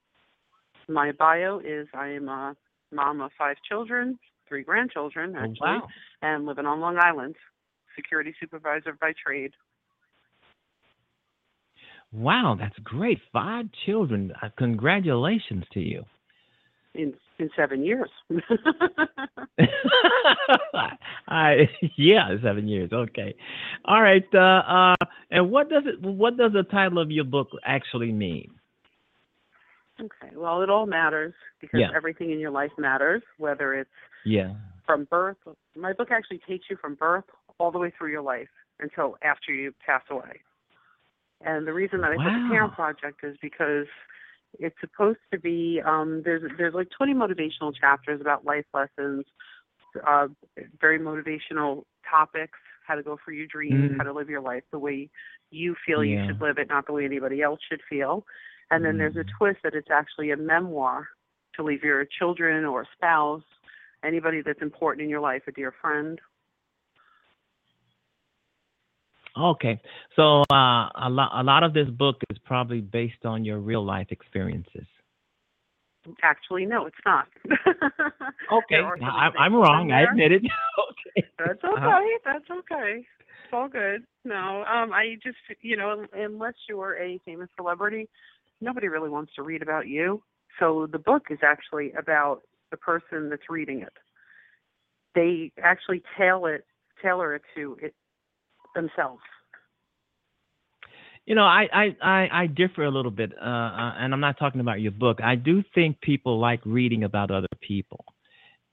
My 0.88 1.12
bio 1.12 1.60
is 1.60 1.88
I 1.94 2.10
am 2.10 2.30
a 2.30 2.56
mom 2.92 3.22
of 3.22 3.32
five 3.38 3.58
children, 3.68 4.18
three 4.48 4.64
grandchildren, 4.64 5.36
actually, 5.36 5.58
oh, 5.62 5.80
wow. 5.80 5.88
and 6.22 6.46
living 6.46 6.66
on 6.66 6.80
Long 6.80 6.98
Island, 6.98 7.36
security 7.96 8.34
supervisor 8.40 8.98
by 9.00 9.14
trade. 9.24 9.52
Wow, 12.12 12.56
that's 12.60 12.78
great. 12.80 13.20
Five 13.32 13.68
children. 13.86 14.34
Uh, 14.42 14.50
congratulations 14.58 15.64
to 15.74 15.80
you 15.80 16.06
in 16.96 17.14
in 17.38 17.50
seven 17.56 17.84
years. 17.84 18.10
I 21.28 21.70
yeah, 21.96 22.36
seven 22.42 22.68
years. 22.68 22.92
Okay, 22.92 23.36
all 23.86 24.02
right. 24.02 24.26
Uh, 24.34 24.38
uh, 24.40 24.96
and 25.32 25.52
what 25.52 25.70
does 25.70 25.84
it? 25.86 26.02
What 26.02 26.38
does 26.38 26.54
the 26.54 26.64
title 26.64 27.00
of 27.00 27.12
your 27.12 27.26
book 27.26 27.50
actually 27.64 28.12
mean? 28.12 28.52
Okay. 30.02 30.36
Well, 30.36 30.62
it 30.62 30.70
all 30.70 30.86
matters 30.86 31.34
because 31.60 31.82
Yeah. 31.82 31.92
everything 31.94 32.32
in 32.32 32.40
your 32.40 32.52
life 32.52 32.72
matters, 32.78 33.22
whether 33.38 33.74
it's 33.76 33.90
Yeah. 34.24 34.56
from 34.86 35.04
birth. 35.06 35.38
My 35.76 35.94
book 35.94 36.10
actually 36.10 36.40
takes 36.40 36.70
you 36.70 36.78
from 36.78 36.96
birth 36.96 37.26
all 37.60 37.72
the 37.72 37.78
way 37.80 37.92
through 37.98 38.12
your 38.12 38.22
life 38.22 38.50
until 38.80 39.18
after 39.24 39.54
you 39.54 39.74
pass 39.86 40.04
away. 40.10 40.42
And 41.42 41.68
the 41.68 41.74
reason 41.74 42.02
that 42.02 42.12
I 42.12 42.16
put 42.16 42.24
the 42.24 42.40
Wow. 42.40 42.48
Parent 42.50 42.74
Project 42.74 43.24
is 43.24 43.38
because 43.42 43.88
it's 44.60 44.76
supposed 44.82 45.20
to 45.32 45.40
be 45.40 45.82
um, 45.86 46.22
there's 46.26 46.42
there's 46.58 46.74
like 46.74 46.90
20 46.98 47.14
motivational 47.14 47.74
chapters 47.80 48.20
about 48.22 48.46
life 48.46 48.66
lessons, 48.74 49.26
uh, 50.08 50.28
very 50.82 51.00
motivational 51.00 51.84
topics, 52.10 52.58
how 52.86 52.96
to 52.96 53.04
go 53.04 53.18
for 53.24 53.32
your 53.32 53.48
dreams, 53.48 53.92
Mhm. 53.92 53.98
how 53.98 54.04
to 54.04 54.14
live 54.14 54.30
your 54.30 54.42
life 54.42 54.64
the 54.72 54.80
way 54.80 55.10
you 55.52 55.76
feel 55.86 56.04
Yeah. 56.04 56.12
you 56.12 56.20
should 56.26 56.42
live 56.42 56.58
it, 56.58 56.70
not 56.70 56.86
the 56.88 56.94
way 56.94 57.06
anybody 57.06 57.42
else 57.42 57.60
should 57.70 57.82
feel. 57.90 58.26
And 58.72 58.84
then 58.84 58.98
there's 58.98 59.16
a 59.16 59.24
Mhm. 59.24 59.30
twist 59.38 59.60
that 59.64 59.76
it's 59.76 59.92
actually 59.92 60.32
a 60.32 60.38
memoir 60.38 61.08
to 61.56 61.64
leave 61.64 61.84
your 61.84 62.06
children 62.06 62.66
or 62.66 62.86
spouse, 62.96 63.44
anybody 64.04 64.42
that's 64.42 64.62
important 64.62 65.04
in 65.04 65.10
your 65.10 65.20
life, 65.22 65.44
a 65.48 65.52
dear 65.52 65.72
friend. 65.82 66.20
Okay. 69.40 69.80
So 70.16 70.42
uh, 70.52 70.90
a 70.96 71.10
lot 71.10 71.32
a 71.34 71.44
lot 71.44 71.64
of 71.64 71.74
this 71.74 71.90
book 71.90 72.18
is 72.30 72.38
probably 72.46 72.82
based 72.82 73.26
on 73.26 73.46
your 73.46 73.60
real 73.60 73.86
life 73.86 74.08
experiences. 74.12 74.86
Actually, 76.24 76.66
no, 76.66 76.86
it's 76.86 76.98
not. 77.06 77.28
Okay. 78.52 78.78
There 78.78 78.86
are 78.86 78.98
some 78.98 79.08
I, 79.08 79.30
I'm 79.38 79.54
wrong. 79.54 79.92
I 79.92 80.04
admit 80.10 80.32
it. 80.32 80.42
okay. 80.90 81.28
That's 81.38 81.64
okay. 81.64 81.84
Uh-huh. 81.86 82.18
That's 82.26 82.50
okay. 82.50 83.06
It's 83.50 83.54
all 83.54 83.68
good. 83.68 84.04
No, 84.26 84.64
um, 84.64 84.92
I 84.92 85.18
just, 85.24 85.38
you 85.62 85.78
know, 85.78 86.06
unless 86.14 86.56
you're 86.68 86.98
a 86.98 87.20
famous 87.26 87.48
celebrity, 87.56 88.10
nobody 88.60 88.88
really 88.88 89.10
wants 89.10 89.34
to 89.36 89.44
read 89.44 89.62
about 89.62 89.88
you. 89.88 90.24
So 90.60 90.88
the 90.92 90.98
book 90.98 91.28
is 91.30 91.38
actually 91.44 91.92
about 91.94 92.42
the 92.72 92.78
person 92.78 93.30
that's 93.30 93.50
reading 93.50 93.82
it. 93.82 93.94
They 95.14 95.52
actually 95.62 96.02
tailor 96.18 96.56
it, 96.56 96.66
tailor 97.04 97.36
it 97.36 97.44
to 97.56 97.78
it 97.82 97.94
themselves. 98.76 99.22
You 101.26 101.36
know, 101.36 101.44
I, 101.44 101.68
I, 101.72 101.96
I, 102.02 102.30
I 102.44 102.48
differ 102.48 102.86
a 102.86 102.90
little 102.90 103.12
bit, 103.12 103.32
uh, 103.40 103.46
uh, 103.46 103.94
and 104.00 104.14
I'm 104.14 104.20
not 104.20 104.40
talking 104.40 104.62
about 104.62 104.82
your 104.82 104.92
book. 104.92 105.20
I 105.22 105.36
do 105.36 105.64
think 105.76 106.02
people 106.02 106.40
like 106.40 106.60
reading 106.66 107.04
about 107.04 107.30
other 107.30 107.48
people, 107.62 108.04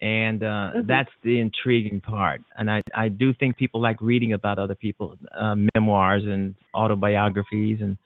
and 0.00 0.42
uh, 0.42 0.72
Mhm. 0.76 0.86
that's 0.86 1.10
the 1.22 1.38
intriguing 1.38 2.00
part. 2.00 2.40
And 2.56 2.70
I, 2.70 2.82
I 2.94 3.08
do 3.08 3.34
think 3.34 3.56
people 3.58 3.80
like 3.80 4.00
reading 4.00 4.32
about 4.32 4.58
other 4.58 4.74
people, 4.74 5.18
uh, 5.34 5.56
memoirs 5.74 6.24
and 6.24 6.54
autobiographies 6.74 7.80
and 7.82 7.98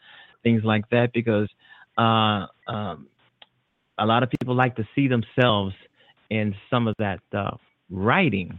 things 0.43 0.65
like 0.65 0.89
that, 0.91 1.13
because 1.13 1.49
uh, 1.97 2.47
um, 2.67 3.07
a 3.99 4.07
lot 4.07 4.23
of 4.23 4.31
people 4.31 4.55
like 4.55 4.75
to 4.77 4.89
see 4.95 5.07
themselves 5.07 5.75
in 6.31 6.55
some 6.71 6.89
of 6.89 6.95
that 6.99 7.21
uh, 7.33 7.57
writing. 7.89 8.59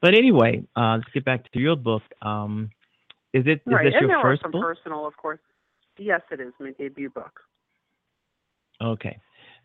But 0.00 0.14
anyway, 0.14 0.62
uh, 0.76 0.96
let's 0.96 1.08
get 1.12 1.24
back 1.24 1.50
to 1.52 1.58
your 1.58 1.76
book. 1.76 2.02
Um, 2.22 2.70
is 3.32 3.44
it 3.46 3.50
is 3.50 3.60
right. 3.66 3.84
this 3.84 3.94
and 3.94 4.02
your 4.02 4.08
there 4.08 4.22
first 4.22 4.42
are 4.42 4.44
some 4.44 4.52
book? 4.52 4.62
personal, 4.62 5.06
of 5.06 5.16
course. 5.16 5.40
Yes, 5.98 6.20
it 6.30 6.40
is 6.40 6.52
my 6.60 6.70
debut 6.78 7.10
book. 7.10 7.40
Okay. 8.80 9.18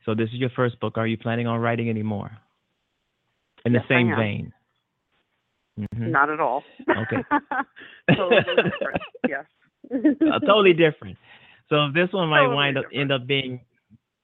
So 0.05 0.15
this 0.15 0.27
is 0.29 0.35
your 0.35 0.49
first 0.55 0.79
book. 0.79 0.97
Are 0.97 1.07
you 1.07 1.17
planning 1.17 1.47
on 1.47 1.59
writing 1.59 1.89
any 1.89 2.03
more? 2.03 2.31
In 3.65 3.73
the 3.73 3.79
Yes, 3.79 3.85
I 3.89 3.93
same 3.93 4.09
am. 4.09 4.17
vein. 4.17 4.53
Mhm. 5.79 6.09
Not 6.09 6.29
at 6.29 6.39
all. 6.39 6.63
Okay. 6.89 7.23
totally 8.15 8.41
different. 8.41 9.01
Yes. 9.27 9.45
Uh, 9.91 10.39
totally 10.39 10.73
different. 10.73 11.17
So 11.69 11.89
this 11.93 12.11
one 12.11 12.29
might 12.29 12.41
Totally 12.41 12.55
wind 12.55 12.77
up 12.77 12.85
end 12.93 13.11
up 13.11 13.25
being 13.25 13.61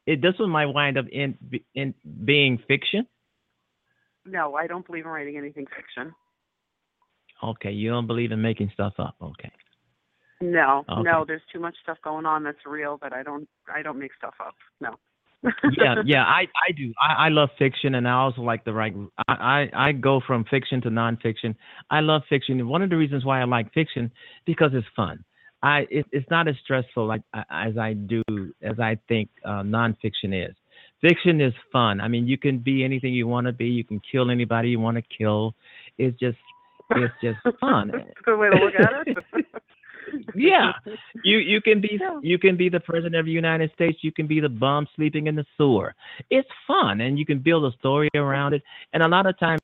it 0.05 0.22
this 0.22 0.38
one 0.38 0.49
might 0.49 0.66
wind 0.68 0.97
up 0.97 1.07
in 1.12 1.38
in 1.76 1.93
being 2.26 2.57
fiction. 2.68 3.07
No, 4.30 4.56
I 4.56 4.68
don't 4.68 4.86
believe 4.86 5.06
in 5.06 5.12
writing 5.12 5.38
anything 5.38 5.66
fiction. 5.76 6.14
Okay, 7.44 7.72
you 7.72 7.90
don't 7.90 8.08
believe 8.08 8.32
in 8.32 8.42
making 8.42 8.70
stuff 8.74 8.94
up. 9.00 9.16
Okay. 9.22 9.52
No, 10.42 10.86
Okay. 10.90 11.02
no, 11.04 11.26
there's 11.26 11.42
too 11.52 11.60
much 11.60 11.76
stuff 11.84 11.98
going 12.04 12.26
on 12.26 12.44
that's 12.44 12.66
real 12.66 12.98
that 13.02 13.12
I 13.14 13.24
don't 13.24 13.48
I 13.74 13.82
don't 13.82 14.00
make 14.00 14.12
stuff 14.18 14.36
up. 14.46 14.56
No. 14.80 14.96
yeah, 15.78 15.96
yeah, 16.06 16.24
I 16.24 16.42
I 16.68 16.72
do. 16.76 16.94
I, 17.02 17.26
I 17.26 17.30
love 17.30 17.50
fiction, 17.58 17.96
and 17.96 18.08
I 18.08 18.12
also 18.12 18.42
like 18.42 18.64
the 18.66 18.74
right. 18.74 18.94
I, 19.28 19.34
I 19.34 19.88
I 19.88 19.92
go 19.94 20.22
from 20.26 20.46
fiction 20.46 20.82
to 20.82 20.90
nonfiction. 20.90 21.56
I 21.90 22.00
love 22.02 22.22
fiction. 22.30 22.68
One 22.68 22.82
of 22.82 22.90
the 22.90 22.98
reasons 22.98 23.26
why 23.26 23.42
I 23.42 23.46
like 23.46 23.74
fiction 23.74 24.12
because 24.46 24.72
it's 24.74 24.88
fun. 24.96 25.24
I 25.62 25.88
it, 25.90 26.06
it's 26.12 26.30
not 26.30 26.48
as 26.48 26.56
stressful 26.64 27.06
like 27.06 27.22
as 27.34 27.78
I 27.78 27.94
do 27.94 28.24
as 28.62 28.80
I 28.80 28.98
think 29.08 29.30
uh, 29.46 29.64
nonfiction 29.64 30.34
is. 30.50 30.56
Fiction 31.02 31.39
is 31.39 31.54
fun. 31.72 32.02
I 32.02 32.08
mean, 32.08 32.28
you 32.28 32.38
can 32.38 32.60
be 32.60 32.84
anything 32.84 33.14
you 33.14 33.28
want 33.28 33.47
to 33.47 33.54
be. 33.54 33.68
You 33.68 33.84
can 33.84 34.02
kill 34.12 34.30
anybody 34.30 34.70
you 34.70 34.80
want 34.80 34.97
to 34.97 35.04
kill. 35.18 35.56
It's 35.97 36.18
just 36.20 36.38
it's 36.91 37.14
just 37.24 37.39
fun. 37.60 37.91
That's 37.93 38.10
a 38.20 38.24
good 38.24 38.39
way 38.39 38.50
to 38.50 38.56
look 38.58 38.74
at 38.76 39.08
it. 39.08 39.45
yeah, 40.36 40.72
you 41.24 41.38
you 41.38 41.62
can 41.62 41.82
be 41.82 41.97
yeah. 42.00 42.20
you 42.22 42.38
can 42.38 42.58
be 42.58 42.70
the 42.70 42.80
president 42.80 43.16
of 43.16 43.26
the 43.26 43.32
United 43.32 43.72
States. 43.74 44.00
You 44.02 44.12
can 44.12 44.28
be 44.28 44.39
the 44.39 44.50
bum 44.50 44.88
sleeping 44.95 45.28
in 45.28 45.36
the 45.36 45.45
sewer. 45.58 45.95
It's 46.30 46.50
fun, 46.68 47.02
and 47.02 47.18
you 47.18 47.26
can 47.26 47.39
build 47.39 47.72
a 47.72 47.76
story 47.78 48.10
around 48.16 48.54
it. 48.54 48.64
And 48.93 49.04
a 49.04 49.08
lot 49.08 49.26
of 49.26 49.38
times, 49.39 49.62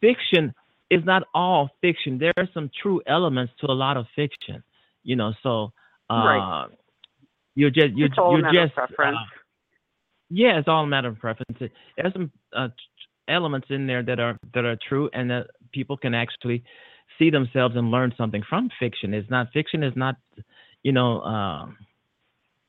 fiction 0.00 0.54
is 0.90 1.04
not 1.04 1.24
all 1.34 1.70
fiction. 1.80 2.18
There 2.18 2.32
are 2.36 2.48
some 2.54 2.70
true 2.82 3.00
elements 3.06 3.52
to 3.60 3.66
a 3.66 3.74
lot 3.74 3.96
of 3.96 4.06
fiction. 4.14 4.62
You 5.02 5.16
know, 5.16 5.32
so 5.42 5.72
uh, 6.10 6.14
right. 6.14 6.66
you're 7.54 7.70
just 7.70 7.96
you're, 7.96 8.10
you're 8.16 8.52
just. 8.52 8.78
Uh, 8.78 9.12
yeah, 10.30 10.58
it's 10.58 10.68
all 10.68 10.84
a 10.84 10.86
matter 10.86 11.08
of 11.08 11.18
preference. 11.18 11.58
There's 11.58 12.12
some 12.12 12.30
uh, 12.54 12.68
elements 13.28 13.68
in 13.70 13.86
there 13.86 14.02
that 14.02 14.20
are 14.20 14.38
that 14.54 14.64
are 14.64 14.76
true, 14.88 15.10
and 15.12 15.30
that 15.30 15.46
people 15.72 15.96
can 15.96 16.14
actually 16.14 16.64
see 17.18 17.30
themselves 17.30 17.76
and 17.76 17.90
learn 17.90 18.12
something 18.16 18.42
from 18.48 18.70
fiction. 18.78 19.14
It's 19.14 19.30
not 19.30 19.48
fiction 19.52 19.82
is 19.82 19.94
not, 19.96 20.16
you 20.82 20.92
know, 20.92 21.20
um, 21.22 21.78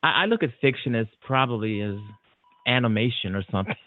I, 0.04 0.24
I 0.24 0.26
look 0.26 0.44
at 0.44 0.50
fiction 0.62 0.96
as 0.96 1.08
probably 1.22 1.82
as 1.82 1.96
animation 2.68 3.36
or 3.36 3.44
something. 3.52 3.76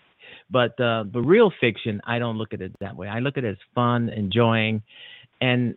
But 0.51 0.79
uh, 0.79 1.05
the 1.11 1.21
real 1.21 1.51
fiction, 1.61 2.03
I 2.07 2.19
don't 2.19 2.37
look 2.37 2.53
at 2.53 2.61
it 2.61 2.73
that 2.81 2.95
way. 2.95 3.09
I 3.09 3.21
look 3.21 3.39
at 3.39 3.45
it 3.45 3.53
as 3.53 3.57
fun, 3.75 4.11
enjoying, 4.11 4.83
and 5.41 5.77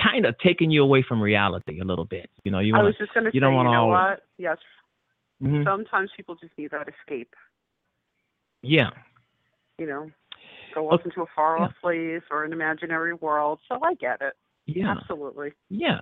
kind 0.00 0.26
of 0.26 0.36
taking 0.38 0.70
you 0.70 0.82
away 0.82 1.04
from 1.06 1.20
reality 1.20 1.80
a 1.80 1.84
little 1.84 2.04
bit. 2.04 2.30
You 2.44 2.52
know, 2.52 2.60
you 2.60 2.72
want 2.72 2.84
I 2.84 2.86
was 2.86 2.94
just 2.98 3.12
going 3.14 3.24
to 3.24 3.30
say, 3.30 3.34
you 3.34 3.40
don't 3.40 3.54
want 3.54 3.66
you 3.66 3.72
know 3.72 3.82
all, 3.82 3.90
what? 3.90 4.22
Yes. 4.38 4.58
Mhm. 5.44 5.64
Sometimes 5.64 6.10
people 6.16 6.34
just 6.36 6.56
need 6.56 6.70
that 6.70 6.88
escape. 6.88 7.34
Yeah, 8.62 8.90
You 9.78 9.86
know, 9.86 10.10
go 10.74 10.88
off 10.88 11.00
Okay. 11.00 11.10
into 11.10 11.20
a 11.22 11.26
far 11.36 11.58
off 11.58 11.72
place 11.82 12.22
or 12.30 12.44
an 12.44 12.52
imaginary 12.52 13.12
world. 13.14 13.60
So 13.68 13.78
I 13.82 13.94
get 13.94 14.22
it. 14.22 14.32
yeah. 14.66 14.92
Absolutely. 14.92 15.52
Yeah. 15.68 16.00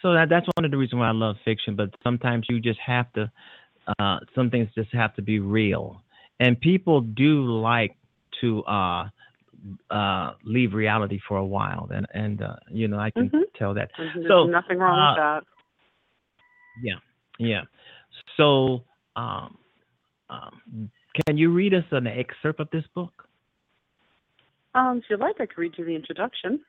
So 0.00 0.12
that 0.14 0.28
that's 0.28 0.46
one 0.56 0.64
of 0.64 0.70
the 0.70 0.76
reasons 0.76 1.00
why 1.00 1.08
I 1.08 1.12
love 1.12 1.36
fiction. 1.44 1.74
But 1.74 1.90
sometimes 2.04 2.46
you 2.48 2.60
just 2.60 2.78
have 2.80 3.12
to, 3.14 3.30
uh, 3.98 4.18
some 4.34 4.50
things 4.50 4.68
just 4.74 4.92
have 4.92 5.14
to 5.16 5.22
be 5.22 5.40
real, 5.40 6.02
and 6.38 6.60
people 6.60 7.00
do 7.00 7.44
like 7.44 7.96
to 8.40 8.62
uh, 8.64 9.08
uh, 9.90 10.32
leave 10.44 10.72
reality 10.74 11.20
for 11.26 11.36
a 11.36 11.44
while, 11.44 11.88
and 11.92 12.06
and 12.14 12.42
uh, 12.42 12.56
you 12.68 12.88
know 12.88 12.98
I 12.98 13.10
can 13.10 13.30
Mhm. 13.30 13.42
tell 13.56 13.74
that. 13.74 13.90
There's 13.96 14.26
So, 14.28 14.44
nothing 14.44 14.78
wrong 14.78 14.98
uh, 14.98 15.10
with 15.10 15.16
that. 15.16 15.44
Yeah, 16.82 16.98
yeah. 17.38 17.62
So, 18.36 18.84
um, 19.16 19.56
um, 20.30 20.90
can 21.26 21.36
you 21.36 21.52
read 21.52 21.74
us 21.74 21.84
an 21.90 22.06
excerpt 22.06 22.60
of 22.60 22.68
this 22.70 22.84
book? 22.94 23.12
Um, 24.74 24.98
if 24.98 25.04
you'd 25.10 25.20
like, 25.20 25.36
I 25.40 25.46
could 25.46 25.58
read 25.58 25.72
you 25.76 25.84
the 25.84 25.94
introduction. 25.94 26.60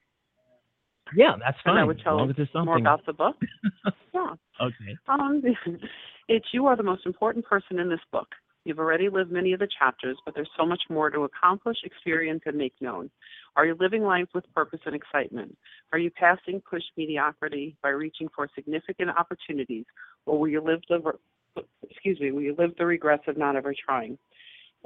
Yeah, 1.16 1.34
that's 1.39 1.58
And 1.66 1.74
fine. 1.74 1.78
I 1.78 1.84
would 1.84 1.99
tell 2.04 2.20
as 2.22 2.36
something. 2.36 2.66
More 2.66 2.78
about 2.78 3.06
the 3.06 3.14
book. 3.14 3.36
yeah. 4.14 4.34
okay. 4.62 4.97
Um, 5.08 5.41
it's 6.28 6.45
you 6.54 6.68
are 6.68 6.76
the 6.76 6.84
most 6.84 7.06
important 7.06 7.45
person 7.45 7.80
in 7.80 7.89
this 7.89 7.99
book. 8.12 8.28
You've 8.66 8.80
already 8.80 9.10
lived 9.10 9.32
many 9.32 9.51
of 9.51 9.60
the 9.60 9.68
chapters, 9.78 10.18
but 10.24 10.34
there's 10.34 10.49
so 10.58 10.66
much 10.66 10.82
more 10.89 11.10
to 11.10 11.24
accomplish, 11.24 11.78
experience, 11.84 12.43
and 12.45 12.58
make 12.58 12.74
known. 12.80 13.10
Are 13.58 13.66
you 13.66 13.76
living 13.78 14.04
life 14.04 14.28
with 14.34 14.45
purpose 14.56 14.80
and 14.86 14.95
excitement? 14.95 15.58
Are 15.91 15.99
you 15.99 16.10
passing 16.12 16.62
push 16.62 16.84
mediocrity 16.95 17.76
by 17.84 17.89
reaching 17.89 18.30
for 18.34 18.49
significant 18.56 19.10
opportunities, 19.10 19.86
or 20.26 20.39
will 20.39 20.47
you 20.47 20.62
live 20.62 20.80
the 20.89 20.99
excuse 21.89 22.20
me, 22.20 22.32
we 22.32 22.51
live 22.58 22.72
the 22.78 22.86
regrets 22.86 23.24
of 23.28 23.38
not 23.38 23.56
ever 23.56 23.74
trying? 23.86 24.18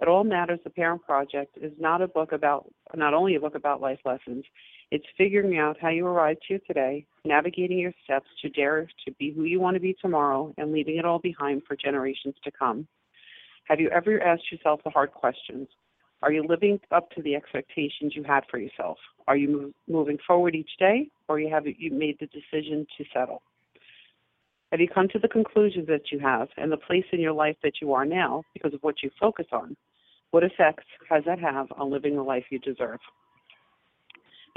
It 0.01 0.07
all 0.07 0.23
matters. 0.23 0.59
The 0.63 0.69
Parent 0.69 1.03
Project 1.03 1.57
is 1.59 1.71
not 1.79 2.01
a 2.01 2.07
book 2.07 2.31
about 2.31 2.71
not 2.93 3.13
only 3.13 3.35
a 3.35 3.39
book 3.39 3.55
about 3.55 3.81
life 3.81 3.99
lessons. 4.05 4.45
It's 4.91 5.05
figuring 5.17 5.57
out 5.57 5.77
how 5.81 5.89
you 5.89 6.05
arrived 6.05 6.43
here 6.47 6.59
today, 6.67 7.05
navigating 7.25 7.79
your 7.79 7.93
steps 8.03 8.27
to 8.41 8.49
dare 8.49 8.87
to 9.05 9.11
be 9.13 9.31
who 9.31 9.43
you 9.43 9.59
want 9.59 9.75
to 9.75 9.81
be 9.81 9.95
tomorrow, 9.99 10.53
and 10.57 10.71
leaving 10.71 10.97
it 10.97 11.05
all 11.05 11.19
behind 11.19 11.63
for 11.67 11.75
generations 11.75 12.35
to 12.43 12.51
come. 12.51 12.87
Have 13.65 13.79
you 13.79 13.89
ever 13.89 14.21
asked 14.21 14.51
yourself 14.51 14.81
the 14.83 14.91
hard 14.91 15.11
questions? 15.11 15.67
Are 16.21 16.31
you 16.31 16.43
living 16.47 16.79
up 16.91 17.11
to 17.11 17.21
the 17.21 17.35
expectations 17.35 18.13
you 18.15 18.23
had 18.23 18.43
for 18.49 18.59
yourself? 18.59 18.97
Are 19.27 19.35
you 19.35 19.47
move, 19.49 19.73
moving 19.87 20.17
forward 20.25 20.55
each 20.55 20.71
day, 20.79 21.09
or 21.27 21.39
you 21.39 21.49
have 21.49 21.65
you 21.67 21.91
made 21.91 22.17
the 22.19 22.27
decision 22.27 22.87
to 22.97 23.03
settle? 23.13 23.41
Have 24.71 24.81
you 24.81 24.87
come 24.87 25.07
to 25.09 25.19
the 25.19 25.27
conclusions 25.29 25.87
that 25.87 26.11
you 26.11 26.19
have 26.19 26.49
and 26.57 26.71
the 26.71 26.77
place 26.77 27.05
in 27.13 27.21
your 27.21 27.33
life 27.33 27.55
that 27.63 27.73
you 27.81 27.93
are 27.93 28.05
now 28.05 28.43
because 28.53 28.73
of 28.73 28.81
what 28.81 28.95
you 29.01 29.09
focus 29.19 29.45
on? 29.51 29.77
What 30.31 30.43
effects 30.43 30.83
has 31.09 31.23
that 31.25 31.39
have 31.39 31.67
on 31.77 31.89
living 31.89 32.15
the 32.15 32.23
life 32.23 32.43
you 32.49 32.59
deserve? 32.59 32.99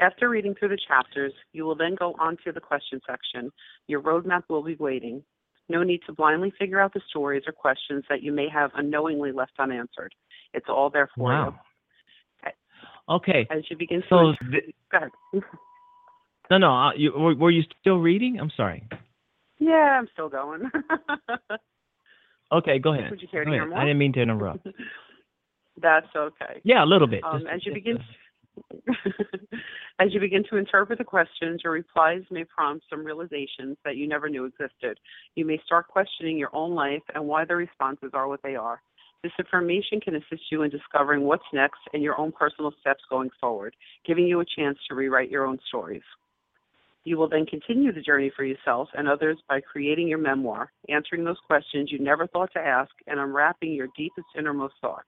After 0.00 0.28
reading 0.28 0.54
through 0.58 0.70
the 0.70 0.78
chapters, 0.88 1.32
you 1.52 1.64
will 1.64 1.76
then 1.76 1.94
go 1.94 2.16
on 2.18 2.36
to 2.44 2.52
the 2.52 2.60
question 2.60 3.00
section. 3.06 3.52
Your 3.86 4.00
roadmap 4.00 4.42
will 4.48 4.64
be 4.64 4.74
waiting. 4.76 5.22
No 5.68 5.84
need 5.84 6.00
to 6.06 6.12
blindly 6.12 6.52
figure 6.58 6.80
out 6.80 6.92
the 6.92 7.02
stories 7.08 7.44
or 7.46 7.52
questions 7.52 8.04
that 8.08 8.22
you 8.22 8.32
may 8.32 8.48
have 8.48 8.70
unknowingly 8.74 9.30
left 9.30 9.52
unanswered. 9.60 10.12
It's 10.54 10.66
all 10.68 10.90
there 10.90 11.08
for 11.16 11.32
Wow. 11.32 11.60
Okay. 13.08 13.46
you. 13.50 13.56
As 13.58 13.64
you 13.70 13.76
begin 13.76 14.02
to 14.02 14.06
So, 14.08 14.34
th- 14.50 14.74
go 14.90 14.98
ahead. 14.98 15.10
no, 16.50 16.58
no. 16.58 16.72
Uh, 16.72 16.92
you, 16.94 17.12
were, 17.12 17.34
were 17.34 17.50
you 17.50 17.62
still 17.80 17.98
reading? 17.98 18.38
I'm 18.40 18.50
sorry. 18.56 18.82
Yeah, 19.60 19.98
I'm 19.98 20.08
still 20.12 20.28
going. 20.28 20.70
Okay, 22.52 22.78
go 22.78 22.92
ahead. 22.92 23.10
Would 23.10 23.22
you 23.22 23.28
care 23.28 23.44
to 23.44 23.50
hear 23.50 23.66
more? 23.66 23.78
I 23.78 23.84
didn't 23.84 23.98
mean 23.98 24.12
to 24.14 24.20
interrupt. 24.22 24.66
That's 25.80 26.06
okay. 26.16 26.60
Yeah, 26.64 26.84
a 26.84 26.86
little 26.86 27.06
bit. 27.06 27.22
Um, 27.24 27.40
Just- 27.40 27.52
as 27.52 27.66
you 27.66 27.72
just, 27.72 27.84
begin 27.84 27.98
uh, 27.98 28.92
as 30.00 30.12
you 30.12 30.20
begin 30.20 30.42
to 30.50 30.56
interpret 30.56 30.98
the 30.98 31.04
questions, 31.04 31.60
your 31.62 31.72
replies 31.72 32.22
may 32.30 32.44
prompt 32.44 32.84
some 32.90 33.04
realizations 33.04 33.76
that 33.84 33.96
you 33.96 34.08
never 34.08 34.28
knew 34.28 34.44
existed. 34.44 34.98
You 35.36 35.44
may 35.46 35.60
start 35.64 35.88
questioning 35.88 36.36
your 36.36 36.54
own 36.54 36.74
life 36.74 37.02
and 37.14 37.26
why 37.26 37.44
the 37.44 37.56
responses 37.56 38.10
are 38.12 38.28
what 38.28 38.42
they 38.42 38.56
are. 38.56 38.82
This 39.22 39.32
information 39.38 40.00
can 40.00 40.16
assist 40.16 40.42
you 40.50 40.62
in 40.62 40.70
discovering 40.70 41.22
what's 41.22 41.44
next 41.52 41.80
and 41.92 42.02
your 42.02 42.18
own 42.18 42.32
personal 42.32 42.72
steps 42.80 43.02
going 43.08 43.30
forward, 43.40 43.76
giving 44.06 44.26
you 44.26 44.40
a 44.40 44.44
chance 44.44 44.78
to 44.88 44.94
rewrite 44.94 45.30
your 45.30 45.46
own 45.46 45.58
stories. 45.68 46.02
You 47.04 47.16
will 47.16 47.28
then 47.28 47.46
continue 47.46 47.92
the 47.92 48.02
journey 48.02 48.30
for 48.36 48.44
yourself 48.44 48.88
and 48.94 49.08
others 49.08 49.38
by 49.48 49.60
creating 49.60 50.08
your 50.08 50.18
memoir, 50.18 50.70
answering 50.88 51.24
those 51.24 51.38
questions 51.46 51.90
you 51.90 51.98
never 51.98 52.26
thought 52.26 52.52
to 52.52 52.60
ask, 52.60 52.90
and 53.06 53.18
unwrapping 53.18 53.72
your 53.72 53.88
deepest 53.96 54.26
innermost 54.36 54.74
thoughts 54.80 55.06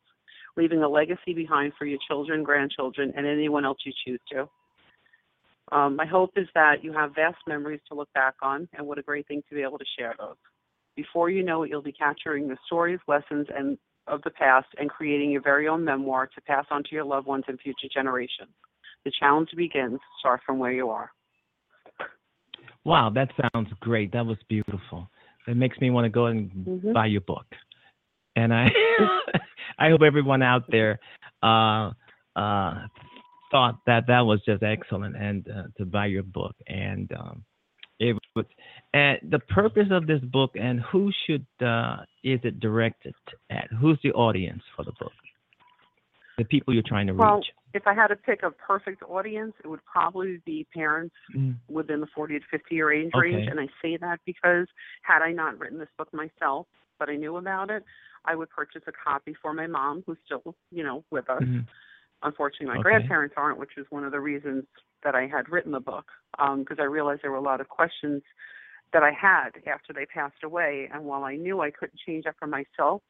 leaving 0.57 0.83
a 0.83 0.89
legacy 0.89 1.33
behind 1.35 1.73
for 1.79 1.87
your 1.87 1.99
children, 2.07 2.43
grandchildren, 2.43 3.13
and 3.17 3.27
anyone 3.27 3.65
else 3.65 3.79
you 3.85 3.93
choose 4.05 4.21
to. 4.31 4.49
Um, 5.75 5.97
my 5.97 6.05
hope 6.05 6.33
is 6.37 6.49
that 6.55 6.83
you 6.83 6.93
have 6.93 7.15
vast 7.15 7.39
memories 7.47 7.81
to 7.89 7.95
look 7.95 8.13
back 8.13 8.35
on, 8.43 8.69
and 8.75 8.87
what 8.87 8.99
a 8.99 9.03
great 9.03 9.27
thing 9.27 9.43
to 9.49 9.55
be 9.55 9.63
able 9.63 9.79
to 9.79 9.85
share 9.99 10.15
those. 10.19 10.37
Before 10.97 11.31
you 11.31 11.43
know 11.43 11.63
it, 11.63 11.71
you'll 11.71 11.83
be 11.83 11.93
capturing 11.93 12.49
the 12.49 12.59
stories, 12.67 12.99
lessons, 13.09 13.47
and 13.57 13.79
of 14.07 14.21
the 14.23 14.31
past, 14.31 14.67
and 14.79 14.91
creating 14.91 15.31
your 15.31 15.41
very 15.41 15.69
own 15.69 15.85
memoir 15.85 16.27
to 16.27 16.41
pass 16.43 16.67
on 16.71 16.83
to 16.83 16.91
your 16.93 17.05
loved 17.05 17.27
ones 17.27 17.45
and 17.49 17.59
future 17.61 17.89
generations. 17.93 18.51
The 19.05 19.13
challenge 19.19 19.49
begins. 19.57 20.01
Start 20.21 20.41
from 20.45 20.59
where 20.59 20.73
you 20.73 20.91
are. 20.91 21.11
Wow, 22.85 23.11
that 23.11 23.29
sounds 23.53 23.69
great. 23.81 24.13
That 24.13 24.27
was 24.27 24.39
beautiful. 24.49 25.09
It 25.47 25.57
makes 25.57 25.81
me 25.81 25.91
want 25.91 26.05
to 26.05 26.09
go 26.09 26.27
and 26.27 26.51
Mhm. 26.67 26.93
buy 26.93 27.07
your 27.07 27.21
book. 27.23 27.47
And 28.37 28.53
I, 28.55 28.65
I 29.79 29.91
hope 29.91 30.03
everyone 30.03 30.43
out 30.43 30.65
there 30.71 30.99
uh, 31.43 31.93
uh, 32.37 32.87
thought 33.51 33.79
that 33.87 34.07
that 34.07 34.21
was 34.21 34.41
just 34.47 34.63
excellent, 34.63 35.17
and 35.17 35.49
uh, 35.49 35.65
to 35.77 35.85
buy 35.85 36.07
your 36.07 36.23
book. 36.23 36.55
And 36.67 37.13
um, 37.13 37.45
it 37.99 38.17
was, 38.35 38.47
and 38.95 39.19
the 39.31 39.41
purpose 39.41 39.89
of 39.91 40.07
this 40.07 40.21
book, 40.21 40.53
and 40.55 40.81
who 40.81 41.13
should 41.27 41.47
uh, 41.61 41.99
is 42.25 42.41
it 42.45 42.61
directed 42.61 43.15
at? 43.51 43.69
Who's 43.81 43.99
the 44.03 44.13
audience 44.13 44.63
for 44.77 44.85
the 44.85 44.93
book? 44.93 45.13
The 46.39 46.45
people 46.45 46.73
you're 46.75 46.83
trying 46.83 47.07
to 47.09 47.13
reach. 47.13 47.21
Well, 47.21 47.37
reach. 47.37 47.47
if 47.75 47.87
I 47.87 47.95
had 47.95 48.09
to 48.09 48.17
pick 48.17 48.43
a 48.43 48.51
perfect 48.51 49.03
audience, 49.03 49.53
it 49.63 49.69
would 49.69 49.85
probably 49.85 50.39
be 50.45 50.67
parents 50.75 51.15
Mm. 51.37 51.57
within 51.69 52.01
the 52.01 52.07
40 52.09 52.39
to 52.39 52.47
50 52.47 52.75
year 52.75 52.91
age 52.93 53.11
Okay. 53.15 53.21
range. 53.35 53.49
And 53.49 53.61
I 53.61 53.69
say 53.81 53.97
that 53.99 54.21
because 54.25 54.67
had 55.03 55.23
I 55.23 55.33
not 55.33 55.59
written 55.59 55.79
this 55.79 55.89
book 55.99 56.13
myself, 56.13 56.67
but 56.99 57.09
I 57.09 57.17
knew 57.17 57.37
about 57.37 57.71
it, 57.71 57.85
I 58.25 58.35
would 58.35 58.51
purchase 58.51 58.83
a 58.87 58.93
copy 58.93 59.35
for 59.35 59.53
my 59.53 59.67
mom, 59.67 60.03
who's 60.07 60.19
still, 60.25 60.55
you 60.71 60.85
know, 60.85 61.05
with 61.11 61.29
us. 61.29 61.43
Mhm. 61.43 61.67
Unfortunately, 62.23 62.67
my 62.67 62.75
Okay. 62.75 62.83
grandparents 62.83 63.35
aren't, 63.37 63.59
which 63.59 63.77
is 63.77 63.91
one 63.91 64.05
of 64.05 64.13
the 64.13 64.21
reasons 64.21 64.65
that 65.03 65.15
I 65.15 65.27
had 65.27 65.49
written 65.49 65.73
the 65.73 65.81
book, 65.81 66.11
because 66.39 66.79
I 66.79 66.85
realized 66.85 67.23
there 67.23 67.33
were 67.33 67.37
a 67.37 67.41
lot 67.41 67.61
of 67.61 67.69
questions 67.69 68.23
that 68.93 69.03
I 69.03 69.11
had 69.11 69.61
after 69.67 69.93
they 69.93 70.07
passed 70.07 70.43
away. 70.45 70.89
And 70.93 71.05
while 71.05 71.25
I 71.25 71.35
knew 71.37 71.61
I 71.61 71.71
couldn't 71.73 71.99
change 71.99 72.25
that 72.25 72.37
for 72.39 72.47
myself, 72.47 73.03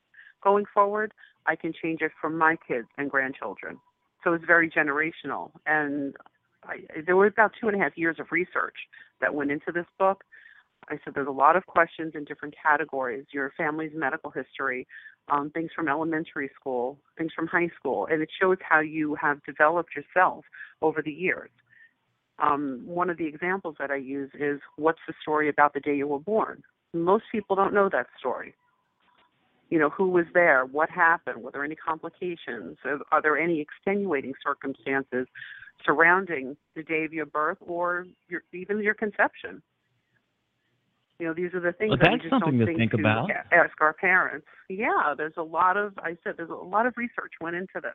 going 0.42 0.64
forward, 0.72 1.12
I 1.46 1.56
can 1.56 1.72
change 1.72 2.00
it 2.02 2.12
for 2.20 2.30
my 2.30 2.56
kids 2.66 2.88
and 2.98 3.10
grandchildren. 3.10 3.78
So 4.24 4.32
it's 4.32 4.44
very 4.44 4.70
generational. 4.70 5.50
And 5.66 6.14
I, 6.64 6.78
there 7.04 7.16
were 7.16 7.26
about 7.26 7.52
two 7.60 7.68
and 7.68 7.76
a 7.76 7.82
half 7.82 7.96
years 7.96 8.16
of 8.20 8.26
research 8.30 8.76
that 9.20 9.34
went 9.34 9.50
into 9.50 9.72
this 9.72 9.86
book. 9.98 10.24
I 10.88 10.98
said 11.04 11.14
there's 11.14 11.28
a 11.28 11.30
lot 11.30 11.56
of 11.56 11.66
questions 11.66 12.12
in 12.14 12.24
different 12.24 12.54
categories 12.60 13.24
your 13.32 13.52
family's 13.56 13.92
medical 13.94 14.30
history, 14.30 14.86
um, 15.28 15.50
things 15.50 15.70
from 15.74 15.88
elementary 15.88 16.50
school, 16.58 16.98
things 17.16 17.32
from 17.34 17.46
high 17.46 17.70
school, 17.78 18.06
and 18.10 18.20
it 18.20 18.28
shows 18.40 18.58
how 18.68 18.80
you 18.80 19.14
have 19.14 19.42
developed 19.44 19.90
yourself 19.94 20.44
over 20.82 21.00
the 21.02 21.12
years. 21.12 21.50
Um, 22.38 22.82
one 22.84 23.10
of 23.10 23.18
the 23.18 23.26
examples 23.26 23.76
that 23.78 23.90
I 23.90 23.96
use 23.96 24.30
is 24.34 24.60
what's 24.76 24.98
the 25.06 25.14
story 25.22 25.48
about 25.48 25.74
the 25.74 25.80
day 25.80 25.96
you 25.96 26.08
were 26.08 26.18
born? 26.18 26.62
Most 26.92 27.24
people 27.30 27.54
don't 27.54 27.72
know 27.72 27.88
that 27.90 28.06
story. 28.18 28.54
You 29.72 29.78
know, 29.78 29.88
who 29.88 30.08
was 30.08 30.26
there? 30.34 30.66
What 30.66 30.90
happened? 30.90 31.42
Were 31.42 31.50
there 31.50 31.64
any 31.64 31.76
complications? 31.76 32.76
Are, 32.84 32.98
are 33.10 33.22
there 33.22 33.38
any 33.38 33.58
extenuating 33.58 34.34
circumstances 34.44 35.26
surrounding 35.82 36.58
the 36.76 36.82
day 36.82 37.06
of 37.06 37.14
your 37.14 37.24
birth 37.24 37.56
or 37.62 38.04
your, 38.28 38.42
even 38.52 38.82
your 38.82 38.92
conception? 38.92 39.62
You 41.18 41.28
know, 41.28 41.32
these 41.32 41.54
are 41.54 41.60
the 41.60 41.72
things 41.72 41.88
well, 41.88 41.96
that 42.02 42.10
that's 42.10 42.22
we 42.22 42.28
just 42.28 42.30
something 42.32 42.58
don't 42.58 42.66
to 42.66 42.66
think 42.66 42.90
think 42.90 43.00
about. 43.00 43.30
ask 43.50 43.80
our 43.80 43.94
parents. 43.94 44.46
Yeah, 44.68 45.14
there's 45.16 45.38
a 45.38 45.42
lot 45.42 45.78
of 45.78 45.98
I 46.00 46.18
said 46.22 46.34
there's 46.36 46.50
a 46.50 46.52
lot 46.52 46.84
of 46.84 46.92
research 46.98 47.32
went 47.40 47.56
into 47.56 47.80
this. 47.80 47.92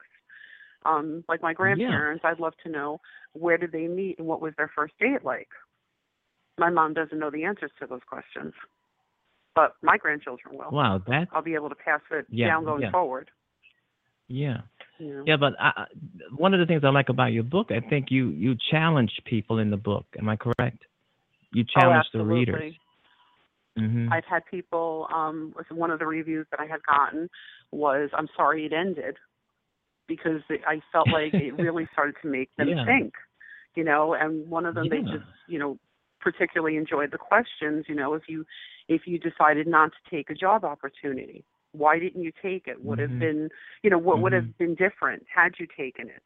Um, 0.84 1.24
like 1.30 1.44
my 1.44 1.54
grandparents, 1.54 2.24
I'd 2.26 2.40
love 2.40 2.54
to 2.64 2.72
know 2.72 3.02
where 3.34 3.60
did 3.60 3.72
they 3.72 3.88
meet 3.88 4.18
and 4.18 4.28
what 4.28 4.42
was 4.42 4.54
their 4.58 4.72
first 4.76 4.96
date 5.00 5.24
like. 5.24 5.50
My 6.58 6.72
mom 6.72 6.96
doesn't 6.96 7.20
know 7.20 7.30
the 7.30 7.44
answers 7.44 7.70
to 7.80 7.86
those 7.86 8.02
questions, 8.10 8.56
but 9.58 9.74
my 9.82 9.98
grandchildren 9.98 10.56
will. 10.56 10.72
Wow, 10.72 11.02
that 11.08 11.28
I'll 11.34 11.42
be 11.42 11.56
able 11.56 11.70
to 11.70 11.76
pass 11.76 12.00
it 12.12 12.28
Yeah, 12.30 12.48
down 12.48 12.64
going 12.64 12.84
yeah. 12.84 12.92
forward. 12.92 13.32
yeah. 14.28 14.58
Know? 15.00 15.24
Yeah, 15.26 15.38
but 15.38 15.54
I, 15.60 15.86
one 16.36 16.54
of 16.54 16.60
the 16.60 16.66
things 16.68 16.84
I 16.86 16.90
like 16.90 17.10
about 17.10 17.34
your 17.34 17.44
book, 17.44 17.72
I 17.72 17.80
think 17.90 18.08
you 18.10 18.30
you 18.30 18.56
challenge 18.72 19.12
people 19.26 19.58
in 19.58 19.72
the 19.72 19.78
book. 19.78 20.06
Am 20.18 20.30
I 20.30 20.36
correct? 20.36 20.84
You 21.54 21.64
oh, 21.76 21.80
challenge 21.80 22.06
the 22.14 22.20
absolutely. 22.20 22.36
readers. 22.36 22.74
hmm 23.78 24.10
I've 24.12 24.26
had 24.30 24.44
people. 24.50 25.08
Um, 25.14 25.54
one 25.72 25.92
of 25.92 26.00
the 26.00 26.06
reviews 26.06 26.46
that 26.52 26.60
I 26.60 26.66
had 26.66 26.82
gotten 26.84 27.30
was, 27.72 28.10
"I'm 28.14 28.30
sorry 28.36 28.66
it 28.66 28.74
ended," 28.74 29.18
because 30.08 30.42
I 30.68 30.82
felt 30.92 31.10
like 31.10 31.34
it 31.34 31.54
really 31.60 31.88
started 31.94 32.16
to 32.22 32.28
make 32.28 32.50
them 32.58 32.70
Yeah. 32.70 32.86
think. 32.86 33.14
You 33.76 33.84
know, 33.84 34.14
and 34.14 34.48
one 34.50 34.66
of 34.66 34.76
them 34.76 34.90
they 34.90 35.02
just 35.02 35.26
you 35.48 35.60
know 35.60 35.78
particularly 36.20 36.78
enjoyed 36.78 37.12
the 37.12 37.18
questions. 37.18 37.86
You 37.88 37.96
know, 37.96 38.14
if 38.14 38.24
you 38.28 38.46
if 38.88 39.02
you 39.06 39.20
decided 39.20 39.68
not 39.68 39.92
to 39.92 40.10
take 40.16 40.30
a 40.30 40.34
job 40.36 40.64
opportunity, 40.64 41.44
why 41.72 42.00
didn't 42.00 42.22
you 42.24 42.32
take 42.42 42.68
it? 42.68 42.82
Would 42.84 43.00
Mhm. 43.00 43.10
have 43.10 43.20
been 43.20 43.50
you 43.84 43.90
know 43.90 43.98
what 44.00 44.22
would 44.22 44.34
Mhm. 44.34 44.36
have 44.36 44.58
been 44.58 44.76
different 44.76 45.26
had 45.34 45.54
you 45.60 45.68
taken 45.78 46.10
it. 46.10 46.24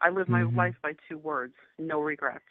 I 0.00 0.10
live 0.10 0.28
my 0.28 0.42
Mhm. 0.42 0.54
life 0.54 0.74
by 0.82 0.92
two 1.08 1.18
words: 1.18 1.54
no 1.78 2.00
regrets. 2.00 2.44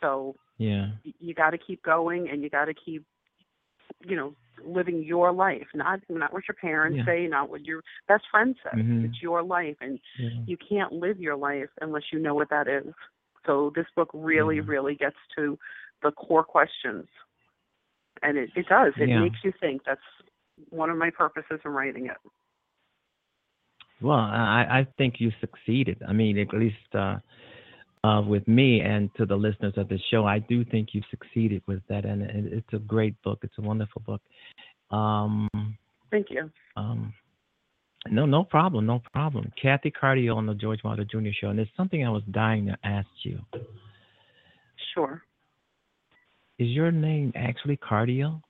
So 0.00 0.36
Yeah. 0.58 0.90
y- 1.04 1.14
you 1.20 1.34
got 1.34 1.50
to 1.50 1.58
keep 1.58 1.82
going 1.82 2.28
and 2.30 2.42
you 2.42 2.50
got 2.50 2.66
to 2.66 2.74
keep 2.74 3.04
you 4.04 4.16
know 4.16 4.34
living 4.64 5.02
your 5.02 5.32
life 5.32 5.66
not 5.74 6.00
not 6.08 6.32
what 6.32 6.42
your 6.48 6.54
parents 6.54 6.98
Yeah. 6.98 7.04
say 7.04 7.26
not 7.26 7.48
what 7.48 7.64
your 7.64 7.82
best 8.08 8.24
friend 8.30 8.56
says 8.62 8.78
Mhm. 8.78 9.04
it's 9.04 9.22
your 9.22 9.42
life 9.42 9.76
and 9.80 9.98
yeah. 10.18 10.30
you 10.46 10.56
can't 10.56 10.92
live 10.92 11.18
your 11.20 11.36
life 11.36 11.68
unless 11.80 12.02
you 12.12 12.18
know 12.18 12.34
what 12.34 12.48
that 12.50 12.68
is 12.68 12.92
so 13.46 13.70
this 13.74 13.86
book 13.96 14.10
really 14.12 14.56
Yeah. 14.56 14.62
really 14.66 14.94
gets 14.94 15.16
to 15.36 15.58
the 16.02 16.10
core 16.12 16.44
questions 16.44 17.06
and 18.22 18.38
it, 18.38 18.50
it 18.56 18.66
does 18.68 18.92
it 18.96 19.08
Yeah. 19.08 19.20
makes 19.20 19.38
you 19.44 19.52
think 19.60 19.82
that's 19.84 20.00
one 20.70 20.90
of 20.90 20.96
my 20.96 21.10
purposes 21.10 21.60
in 21.64 21.70
writing 21.70 22.06
it 22.06 22.16
Well, 24.00 24.18
I, 24.18 24.80
I 24.80 24.86
think 24.98 25.20
you 25.20 25.30
succeeded. 25.40 26.02
I 26.06 26.12
mean, 26.12 26.36
at 26.38 26.52
least 26.52 26.94
uh, 26.94 27.18
uh, 28.04 28.20
with 28.20 28.46
me 28.48 28.80
and 28.80 29.10
to 29.14 29.24
the 29.26 29.36
listeners 29.36 29.74
of 29.76 29.88
the 29.88 29.98
show, 30.10 30.26
I 30.26 30.40
do 30.40 30.64
think 30.64 30.88
you 30.92 31.02
succeeded 31.08 31.62
with 31.68 31.82
that, 31.88 32.04
and 32.04 32.22
it, 32.22 32.52
it's 32.52 32.72
a 32.72 32.78
great 32.80 33.20
book. 33.22 33.38
It's 33.42 33.58
a 33.58 33.62
wonderful 33.62 34.02
book. 34.04 34.20
Um, 34.90 35.48
thank 36.10 36.26
you 36.30 36.50
um, 36.76 37.12
no, 38.10 38.26
no 38.26 38.42
problem, 38.44 38.86
no 38.86 39.00
problem. 39.12 39.52
Cathy 39.60 39.90
Cardio 39.92 40.36
on 40.36 40.46
the 40.46 40.54
George 40.54 40.80
Wilder 40.82 41.04
Jr. 41.04 41.28
Show, 41.40 41.48
and 41.50 41.58
there's 41.58 41.68
something 41.76 42.04
I 42.04 42.10
was 42.10 42.22
dying 42.30 42.66
to 42.66 42.76
ask 42.84 43.08
you. 43.22 43.38
sure 44.94 45.22
Is 46.62 46.68
your 46.68 46.92
name 46.92 47.32
actually 47.34 47.76
Cardio? 47.76 48.40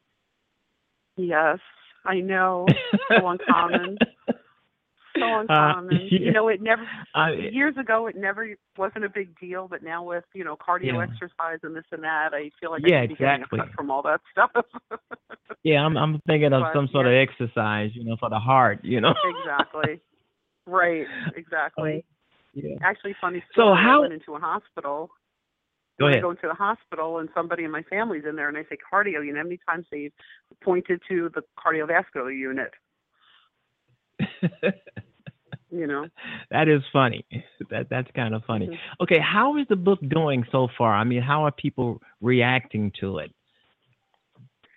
yes 1.16 1.58
i 2.04 2.16
know 2.20 2.66
so 3.08 3.26
uncommon 3.32 3.98
so 5.18 5.22
Uh, 5.24 5.40
uncommon 5.40 6.08
yeah. 6.10 6.18
you 6.20 6.32
know 6.32 6.48
it 6.48 6.60
never 6.62 6.82
I, 7.14 7.32
years 7.32 7.74
ago 7.78 8.06
it 8.06 8.16
never 8.16 8.48
wasn't 8.76 9.04
a 9.04 9.08
big 9.10 9.38
deal 9.38 9.66
but 9.68 9.82
now 9.82 10.02
with 10.02 10.24
you 10.34 10.44
know 10.44 10.56
cardio 10.56 10.94
Yeah. 10.94 11.02
exercise 11.04 11.58
and 11.62 11.74
this 11.76 11.84
and 11.92 12.02
that 12.02 12.30
i 12.34 12.50
feel 12.60 12.70
like 12.70 12.82
Yeah, 12.86 12.98
i 12.98 13.00
should 13.02 13.08
be 13.10 13.14
getting 13.16 13.42
exactly. 13.42 13.58
cut 13.60 13.68
from 13.76 13.90
all 13.90 14.02
that 14.02 14.20
stuff 14.32 14.50
yeah, 15.64 15.84
I'm, 15.84 15.96
I'm 15.96 16.20
thinking 16.26 16.52
of 16.52 16.62
But, 16.62 16.74
some 16.74 16.88
sort 16.92 17.06
yeah. 17.06 17.12
of 17.22 17.28
exercise, 17.28 17.90
you 17.94 18.04
know, 18.04 18.16
for 18.18 18.28
the 18.30 18.38
heart, 18.38 18.80
you 18.82 19.00
know. 19.00 19.14
exactly 19.24 20.00
right 20.66 21.06
exactly 21.36 22.04
yeah. 22.54 22.76
actually 22.82 23.14
funny 23.20 23.42
So 23.54 23.74
how- 23.74 23.96
i 23.98 24.00
went 24.00 24.12
into 24.14 24.34
a 24.34 24.38
hospital 24.40 25.10
Go 25.98 26.06
ahead. 26.06 26.18
I 26.18 26.22
go 26.22 26.30
into 26.30 26.48
the 26.48 26.54
hospital 26.54 27.18
and 27.18 27.28
somebody 27.34 27.64
in 27.64 27.70
my 27.70 27.82
family's 27.82 28.24
in 28.28 28.36
there 28.36 28.48
and 28.48 28.56
I 28.56 28.64
say 28.64 28.76
cardio, 28.92 29.24
you 29.24 29.32
know 29.32 29.40
how 29.40 29.44
many 29.44 29.58
times 29.68 29.86
they've 29.90 30.12
pointed 30.62 31.00
to 31.08 31.30
the 31.34 31.42
cardiovascular 31.58 32.36
unit, 32.36 32.72
you 35.70 35.86
know? 35.86 36.08
that 36.50 36.68
is 36.68 36.82
funny. 36.92 37.24
That 37.70 37.88
that's 37.90 38.10
kind 38.16 38.34
of 38.34 38.42
funny. 38.44 38.68
Mhm. 38.68 38.78
Okay, 39.02 39.18
how 39.20 39.56
is 39.58 39.66
the 39.68 39.76
book 39.76 40.00
doing 40.08 40.44
so 40.50 40.68
far? 40.76 40.94
I 40.94 41.04
mean, 41.04 41.22
how 41.22 41.44
are 41.44 41.52
people 41.52 42.00
reacting 42.20 42.92
to 43.00 43.18
it? 43.18 43.32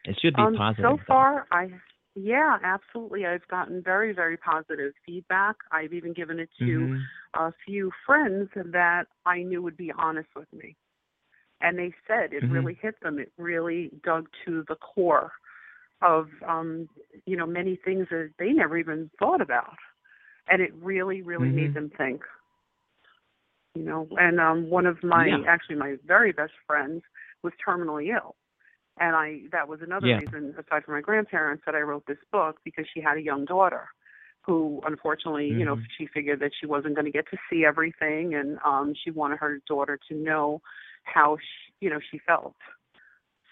It 0.05 0.19
should 0.21 0.35
be 0.35 0.43
um, 0.43 0.55
positive. 0.55 0.83
So 0.83 0.97
though. 0.97 1.03
far, 1.07 1.47
I 1.51 1.69
yeah, 2.15 2.57
absolutely. 2.63 3.25
I've 3.25 3.45
gotten 3.49 3.81
very, 3.81 4.13
very 4.13 4.37
positive 4.37 4.93
feedback. 5.05 5.55
I've 5.71 5.91
even 5.91 6.13
given 6.13 6.39
it 6.39 6.49
to 6.59 6.65
Mhm. 6.65 7.03
a 7.33 7.51
few 7.65 7.91
friends 8.05 8.49
that 8.55 9.07
I 9.25 9.43
knew 9.43 9.61
would 9.61 9.75
be 9.75 9.91
honest 9.91 10.29
with 10.33 10.51
me, 10.53 10.77
and 11.61 11.77
they 11.77 11.93
said 12.07 12.33
it 12.33 12.43
Mhm. 12.43 12.49
really 12.49 12.77
hit 12.81 12.99
them. 13.01 13.19
It 13.19 13.31
really 13.37 13.91
dug 14.03 14.27
to 14.45 14.63
the 14.67 14.75
core 14.75 15.31
of 16.01 16.27
um, 16.47 16.89
you 17.25 17.37
know 17.37 17.45
many 17.45 17.75
things 17.75 18.07
that 18.09 18.31
they 18.37 18.51
never 18.51 18.77
even 18.77 19.09
thought 19.19 19.41
about, 19.41 19.77
and 20.49 20.61
it 20.61 20.73
really, 20.75 21.21
really 21.21 21.49
Mhm. 21.49 21.55
made 21.55 21.73
them 21.73 21.91
think. 21.97 22.21
You 23.75 23.83
know, 23.83 24.07
and 24.17 24.39
um, 24.39 24.69
one 24.69 24.85
of 24.85 25.03
my 25.03 25.27
Yeah. 25.27 25.43
actually 25.47 25.75
my 25.75 25.97
very 26.05 26.31
best 26.31 26.53
friends 26.67 27.03
was 27.43 27.53
terminally 27.65 28.13
ill 28.15 28.35
and 28.99 29.15
I 29.15 29.41
that 29.51 29.67
was 29.67 29.79
another 29.81 30.07
Yeah. 30.07 30.19
reason 30.19 30.55
aside 30.57 30.83
from 30.85 30.95
my 30.95 31.01
grandparents 31.01 31.63
that 31.65 31.75
I 31.75 31.81
wrote 31.81 32.05
this 32.07 32.17
book 32.31 32.57
because 32.63 32.85
she 32.93 33.01
had 33.01 33.17
a 33.17 33.21
young 33.21 33.45
daughter 33.45 33.87
who 34.41 34.81
unfortunately 34.85 35.47
you 35.47 35.65
know 35.65 35.75
Mhm. 35.75 35.85
she 35.97 36.07
figured 36.07 36.39
that 36.39 36.51
she 36.59 36.65
wasn't 36.65 36.95
going 36.95 37.05
to 37.05 37.11
get 37.11 37.29
to 37.31 37.37
see 37.49 37.65
everything 37.65 38.35
and 38.35 38.57
um 38.65 38.93
she 39.03 39.11
wanted 39.11 39.39
her 39.39 39.59
daughter 39.67 39.99
to 40.09 40.15
know 40.15 40.61
how 41.05 41.37
she, 41.37 41.85
you 41.85 41.89
know 41.89 41.99
she 42.11 42.19
felt 42.19 42.55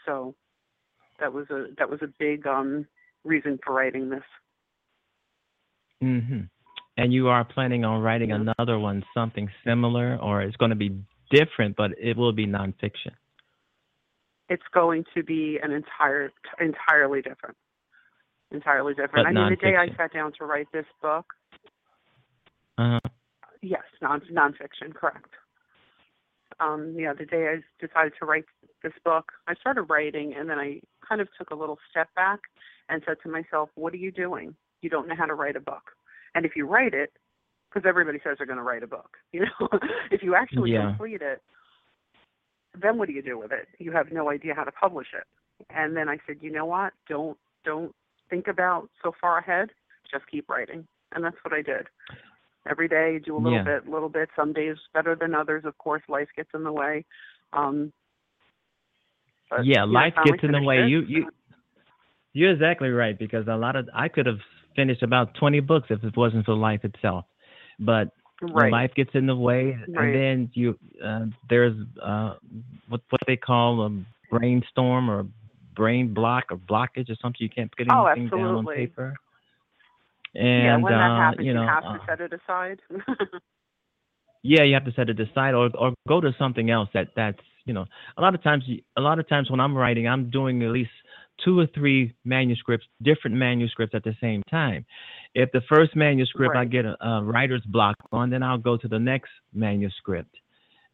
so 0.06 0.36
that 1.20 1.32
was 1.34 1.50
a 1.50 1.68
that 1.78 1.90
was 1.90 2.02
a 2.02 2.08
big 2.20 2.46
um 2.46 2.86
reason 3.24 3.58
for 3.64 3.74
writing 3.74 4.10
this 4.10 4.24
Mhm. 6.04 6.50
And 6.98 7.14
you 7.14 7.30
are 7.30 7.44
planning 7.46 7.86
on 7.86 8.02
writing 8.02 8.30
Yeah. 8.30 8.44
another 8.58 8.78
one, 8.78 9.04
something 9.14 9.50
similar, 9.64 10.18
or 10.18 10.42
it's 10.42 10.58
going 10.58 10.70
to 10.70 10.76
be 10.76 11.02
different, 11.32 11.76
but 11.76 11.92
it 11.98 12.18
will 12.18 12.34
be 12.34 12.46
nonfiction. 12.46 13.14
it's 14.50 14.68
going 14.74 15.06
to 15.16 15.24
be 15.24 15.58
an 15.64 15.72
entire 15.72 16.30
entirely 16.60 17.22
different 17.22 17.56
entirely 18.52 18.94
different 18.94 19.24
But 19.24 19.28
i 19.28 19.32
mean 19.32 19.50
the 19.50 19.56
day 19.56 19.76
i 19.78 19.88
sat 19.96 20.14
down 20.14 20.34
to 20.38 20.46
write 20.46 20.68
this 20.72 20.86
book 21.02 21.26
Uh-huh. 22.78 23.00
Yes, 23.62 23.84
non 24.02 24.20
nonfiction, 24.32 24.94
correct. 24.94 25.30
Um, 26.60 26.96
yeah, 26.98 27.14
the 27.14 27.26
day 27.26 27.48
I 27.48 27.86
decided 27.86 28.14
to 28.20 28.26
write 28.26 28.46
this 28.82 28.94
book, 29.04 29.32
I 29.48 29.56
started 29.56 29.84
writing, 29.84 30.34
and 30.38 30.50
then 30.50 30.60
I 30.60 30.82
kind 31.08 31.22
of 31.22 31.28
took 31.38 31.50
a 31.52 31.56
little 31.56 31.80
step 31.90 32.10
back 32.16 32.40
and 32.90 33.02
said 33.06 33.18
to 33.24 33.30
myself, 33.30 33.70
"What 33.76 33.94
are 33.94 33.98
you 33.98 34.12
doing? 34.12 34.56
You 34.82 34.90
don't 34.90 35.08
know 35.08 35.16
how 35.16 35.26
to 35.26 35.36
write 35.36 35.56
a 35.56 35.62
book, 35.62 35.92
and 36.36 36.46
if 36.46 36.56
you 36.56 36.66
write 36.66 36.94
it, 36.94 37.14
because 37.70 37.88
everybody 37.88 38.20
says 38.24 38.38
they're 38.38 38.48
going 38.48 38.58
to 38.58 38.64
write 38.64 38.84
a 38.84 38.88
book, 38.88 39.18
you 39.32 39.42
know, 39.42 39.70
if 40.12 40.24
you 40.24 40.36
actually 40.36 40.72
Yeah. 40.72 40.88
complete 40.88 41.22
it, 41.22 41.42
then 42.80 42.98
what 42.98 43.08
do 43.08 43.14
you 43.14 43.22
do 43.22 43.38
with 43.38 43.52
it? 43.52 43.68
You 43.80 43.92
have 43.92 44.12
no 44.12 44.30
idea 44.30 44.54
how 44.54 44.64
to 44.64 44.72
publish 44.72 45.08
it." 45.14 45.28
And 45.70 45.96
then 45.96 46.10
I 46.10 46.18
said, 46.26 46.38
"You 46.42 46.52
know 46.52 46.66
what? 46.66 46.94
Don't 47.08 47.38
don't 47.64 47.96
think 48.30 48.48
about 48.48 48.90
so 49.02 49.14
far 49.20 49.38
ahead. 49.38 49.72
Just 50.10 50.28
keep 50.28 50.50
writing." 50.50 50.88
And 51.16 51.24
that's 51.24 51.38
what 51.44 51.54
I 51.54 51.62
did 51.62 51.88
every 52.70 52.88
day 52.88 53.20
do 53.24 53.36
a 53.36 53.38
little 53.38 53.60
Yeah. 53.60 53.64
bit 53.64 53.88
little 53.90 54.10
bit 54.10 54.30
some 54.36 54.54
days 54.54 54.78
better 54.94 55.16
than 55.16 55.36
others 55.36 55.64
of 55.66 55.78
course 55.78 56.02
life 56.08 56.30
gets 56.36 56.50
in 56.54 56.64
the 56.64 56.72
way 56.72 57.04
um 57.54 57.92
but, 59.50 59.66
yeah, 59.66 59.86
know, 59.86 59.92
life 59.92 60.14
gets 60.26 60.44
in 60.44 60.52
the 60.52 60.62
way. 60.62 60.80
it. 60.80 60.88
You 60.88 61.02
you 61.02 61.28
you're 62.34 62.52
exactly 62.52 62.90
right 62.90 63.18
because 63.18 63.48
a 63.48 63.56
lot 63.56 63.76
of 63.76 63.88
I 63.94 64.08
could 64.08 64.26
have 64.26 64.40
finished 64.76 65.04
about 65.04 65.36
20 65.36 65.60
books 65.60 65.88
if 65.90 66.04
it 66.04 66.18
wasn't 66.18 66.46
for 66.46 66.56
life 66.56 66.84
itself. 66.84 67.26
But 67.80 68.10
right. 68.42 68.72
life 68.72 68.92
gets 68.96 69.12
in 69.14 69.28
the 69.28 69.36
way, 69.36 69.78
Right. 69.88 70.06
and 70.06 70.16
then 70.16 70.52
you 70.54 70.78
uh, 71.04 71.26
there's 71.50 71.76
uh, 72.02 72.36
what 72.90 73.02
what 73.10 73.22
they 73.28 73.38
call 73.38 73.86
a 73.86 73.90
brainstorm 74.32 75.10
or 75.10 75.28
brain 75.76 76.14
block 76.14 76.46
or 76.50 76.58
blockage 76.58 77.10
or 77.10 77.16
something. 77.22 77.40
You 77.40 77.50
can't 77.50 77.76
get 77.76 77.88
Oh, 77.92 78.08
anything 78.08 78.30
down 78.30 78.56
on 78.56 78.66
absolutely. 78.66 78.92
Paper. 80.34 80.48
yeah, 80.48 80.76
And 80.76 80.84
when 80.84 80.94
that 80.94 81.12
uh, 81.12 81.18
happens, 81.18 81.46
you 81.46 81.54
know, 81.54 81.68
have 81.68 81.84
uh, 81.84 81.94
to 81.94 82.00
set 82.08 82.22
it 82.22 82.34
aside. 82.34 82.80
yeah, 84.44 84.64
you 84.64 84.74
have 84.74 84.86
to 84.86 84.94
set 84.94 85.10
it 85.10 85.20
aside 85.20 85.54
or 85.54 85.70
or 85.78 85.94
go 86.08 86.22
to 86.22 86.32
something 86.38 86.70
else 86.70 86.90
that 86.94 87.10
that's 87.16 87.40
you 87.66 87.74
know 87.74 87.86
a 88.18 88.22
lot 88.22 88.36
of 88.36 88.44
times 88.44 88.64
a 88.98 89.02
lot 89.02 89.20
of 89.20 89.28
times 89.28 89.50
when 89.50 89.60
I'm 89.60 89.76
writing, 89.76 90.08
I'm 90.08 90.30
doing 90.30 90.64
at 90.64 90.70
least 90.72 90.92
two 91.44 91.60
or 91.60 91.68
three 91.74 92.14
manuscripts, 92.26 92.86
different 93.02 93.36
manuscripts 93.36 93.96
at 93.96 94.04
the 94.04 94.16
same 94.22 94.44
time. 94.50 94.86
If 95.34 95.52
the 95.52 95.62
first 95.68 95.96
manuscript 95.96 96.56
I 96.56 96.66
get 96.66 96.86
a, 96.86 96.96
a 97.06 97.24
writer's 97.24 97.64
block 97.66 97.96
on, 98.12 98.30
then 98.30 98.44
I'll 98.44 98.58
go 98.60 98.78
to 98.78 98.88
the 98.88 99.00
next 99.00 99.32
manuscript 99.54 100.36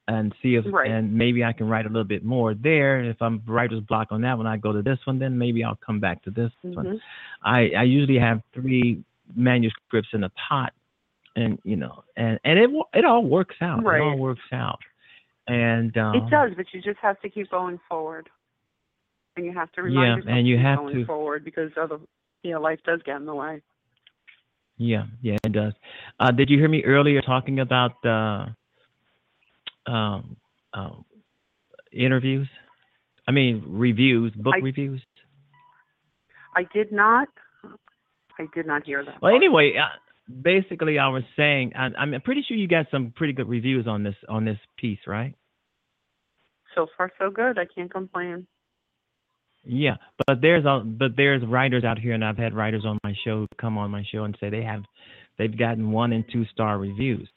and 0.08 0.34
see 0.42 0.56
if 0.56 0.66
Right. 0.72 0.90
and 0.90 1.14
maybe 1.14 1.44
I 1.44 1.54
can 1.54 1.68
write 1.68 1.86
a 1.86 1.90
little 1.90 2.04
bit 2.04 2.24
more 2.24 2.54
there. 2.54 3.04
If 3.04 3.22
I'm 3.22 3.42
writer's 3.46 3.82
block 3.82 4.08
on 4.12 4.22
that 4.22 4.38
one, 4.38 4.48
I 4.48 4.58
go 4.58 4.72
to 4.72 4.82
this 4.82 5.00
one. 5.06 5.20
Then 5.20 5.38
maybe 5.38 5.64
I'll 5.64 5.80
come 5.86 6.00
back 6.00 6.24
to 6.24 6.32
this 6.32 6.52
one. 6.64 6.86
Mhm. 6.86 7.02
I 7.44 7.70
I 7.78 7.84
usually 7.84 8.20
have 8.20 8.42
three 8.54 9.04
manuscripts 9.36 10.10
in 10.14 10.24
a 10.24 10.30
pot, 10.50 10.74
and 11.36 11.60
you 11.64 11.76
know, 11.76 12.04
and 12.18 12.40
and 12.44 12.60
it 12.60 12.70
it 12.94 13.06
all 13.06 13.24
works 13.26 13.56
out. 13.62 13.84
Right. 13.84 14.02
It 14.02 14.04
all 14.04 14.18
works 14.18 14.42
out, 14.52 14.80
and 15.48 15.96
um, 15.98 16.16
It 16.16 16.30
does, 16.30 16.52
but 16.58 16.66
you 16.74 16.82
just 16.82 17.00
have 17.02 17.20
to 17.22 17.30
keep 17.30 17.50
going 17.52 17.80
forward, 17.90 18.30
and 19.36 19.46
you 19.46 19.54
have 19.54 19.72
to 19.74 19.84
remind 19.84 20.08
Yeah, 20.08 20.16
yourself 20.18 20.38
and 20.38 20.48
you 20.48 20.56
to 20.56 20.60
keep 20.62 20.66
have 20.66 20.80
going 20.80 20.96
to- 20.96 21.06
forward 21.06 21.44
because 21.46 21.72
other, 21.80 21.98
you 22.44 22.52
know, 22.52 22.62
life 22.62 22.80
does 22.86 23.02
get 23.06 23.18
in 23.18 23.26
the 23.26 23.36
way. 23.36 23.62
Yeah, 24.78 25.06
yeah, 25.22 25.38
it 25.44 25.52
does. 25.52 25.74
Uh, 26.20 26.32
did 26.32 26.50
you 26.50 26.58
hear 26.58 26.70
me 26.70 26.84
earlier 26.86 27.22
talking 27.22 27.60
about 27.60 27.94
uh, 28.06 28.46
um, 29.92 30.38
um, 30.74 31.06
interviews? 31.92 32.48
I 33.28 33.32
mean, 33.32 33.64
reviews, 33.68 34.32
book 34.34 34.56
I- 34.56 34.60
reviews. 34.64 35.02
I 36.56 36.66
did 36.74 36.92
not. 36.92 37.28
I 38.40 38.48
did 38.56 38.66
not 38.66 38.86
hear 38.86 39.04
that. 39.04 39.22
Well, 39.22 39.32
part. 39.32 39.36
anyway, 39.36 39.74
uh, 39.78 39.88
basically, 40.42 40.98
I 40.98 41.10
was 41.10 41.24
saying, 41.36 41.74
I, 41.76 41.90
I'm 41.98 42.20
pretty 42.22 42.44
sure 42.48 42.58
you 42.58 42.68
got 42.68 42.88
some 42.90 43.14
pretty 43.16 43.34
good 43.34 43.50
reviews 43.50 43.88
on 43.88 44.04
this 44.04 44.16
on 44.28 44.46
this 44.46 44.58
piece, 44.78 45.00
right? 45.06 45.36
So 46.76 46.88
far, 46.98 47.12
so 47.20 47.30
good. 47.30 47.60
I 47.60 47.66
can't 47.66 47.92
complain. 47.92 48.48
Yeah, 49.66 49.96
but 50.26 50.42
there's 50.42 50.66
a 50.66 50.82
but 50.86 51.18
there's 51.18 51.46
writers 51.46 51.84
out 51.84 52.00
here, 52.00 52.14
and 52.14 52.24
I've 52.24 52.38
had 52.38 52.54
writers 52.54 52.86
on 52.86 52.98
my 53.04 53.14
show 53.26 53.46
come 53.60 53.78
on 53.78 53.92
my 53.92 54.04
show 54.10 54.24
and 54.24 54.38
say 54.40 54.50
they 54.50 54.64
have 54.64 54.84
they've 55.38 55.56
gotten 55.58 55.92
one 55.92 56.14
and 56.14 56.24
two 56.32 56.46
star 56.46 56.78
reviews. 56.80 57.28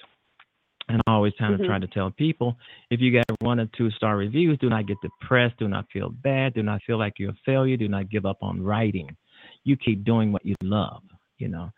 And 0.88 1.00
I 1.06 1.12
always 1.12 1.32
kind 1.38 1.54
of 1.54 1.60
Mhm. 1.60 1.66
try 1.66 1.78
to 1.78 1.86
tell 1.86 2.10
people 2.10 2.58
if 2.90 3.00
you 3.00 3.10
get 3.10 3.24
one 3.40 3.60
or 3.60 3.66
two 3.66 3.90
star 3.92 4.16
reviews, 4.16 4.58
do 4.58 4.68
not 4.68 4.86
get 4.86 4.96
depressed, 5.00 5.56
do 5.58 5.68
not 5.68 5.88
feel 5.92 6.10
bad, 6.10 6.54
do 6.54 6.62
not 6.62 6.82
feel 6.82 6.98
like 6.98 7.18
you're 7.18 7.30
a 7.30 7.38
failure, 7.46 7.76
do 7.76 7.88
not 7.88 8.08
give 8.10 8.26
up 8.26 8.38
on 8.42 8.62
writing. 8.62 9.16
You 9.64 9.76
keep 9.76 10.04
doing 10.04 10.32
what 10.32 10.44
you 10.44 10.54
love, 10.62 11.02
you 11.38 11.48
know. 11.48 11.70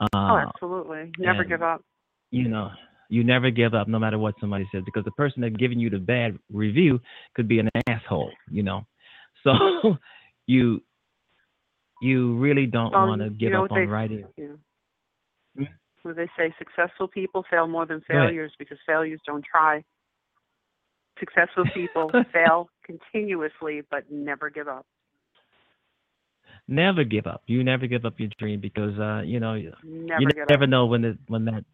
Uh, 0.00 0.06
oh, 0.14 0.36
absolutely. 0.48 1.10
Never 1.18 1.40
and- 1.40 1.48
give 1.48 1.62
up. 1.62 1.82
you 2.30 2.48
know, 2.48 2.70
you 3.08 3.22
never 3.24 3.50
give 3.50 3.74
up 3.74 3.86
no 3.88 3.98
matter 3.98 4.18
what 4.18 4.34
somebody 4.40 4.66
says 4.72 4.82
because 4.84 5.04
the 5.04 5.10
person 5.12 5.42
that's 5.42 5.54
giving 5.56 5.78
you 5.78 5.90
the 5.90 5.98
bad 5.98 6.38
review 6.52 7.00
could 7.34 7.46
be 7.48 7.58
an 7.60 7.68
asshole, 7.86 8.30
you 8.50 8.62
know. 8.62 8.82
So 9.44 9.98
you 10.46 10.80
you 12.00 12.36
really 12.38 12.66
don't 12.66 12.94
Um, 12.94 13.08
want 13.08 13.20
to 13.20 13.26
you 13.28 13.34
give 13.38 13.52
know 13.52 13.66
up 13.66 13.72
on 13.72 13.78
they- 13.80 13.86
writing. 13.86 14.24
Yeah. 14.36 14.46
Hmm? 15.56 15.64
Well, 16.02 16.14
they 16.14 16.28
say 16.36 16.54
successful 16.58 17.08
people 17.08 17.44
fail 17.50 17.66
more 17.66 17.84
than 17.86 18.00
failures 18.08 18.52
because 18.58 18.78
failures 18.86 19.20
don't 19.26 19.44
try. 19.44 19.84
Successful 21.20 21.64
people 21.74 22.10
fail 22.32 22.68
continuously 22.84 23.82
but 23.90 24.10
never 24.10 24.50
give 24.50 24.66
up. 24.68 24.86
Never 26.66 27.04
give 27.04 27.26
up. 27.26 27.42
You 27.46 27.62
never 27.62 27.86
give 27.86 28.04
up 28.06 28.14
your 28.18 28.30
dream 28.38 28.60
because 28.60 28.98
uh, 28.98 29.22
you 29.22 29.38
know 29.40 29.54
you 29.54 29.72
Never 29.82 30.20
give 30.34 30.48
never 30.48 30.64
up. 30.64 30.68
know 30.70 30.86
when 30.86 31.02
the, 31.02 31.18
when 31.28 31.44
that 31.44 31.64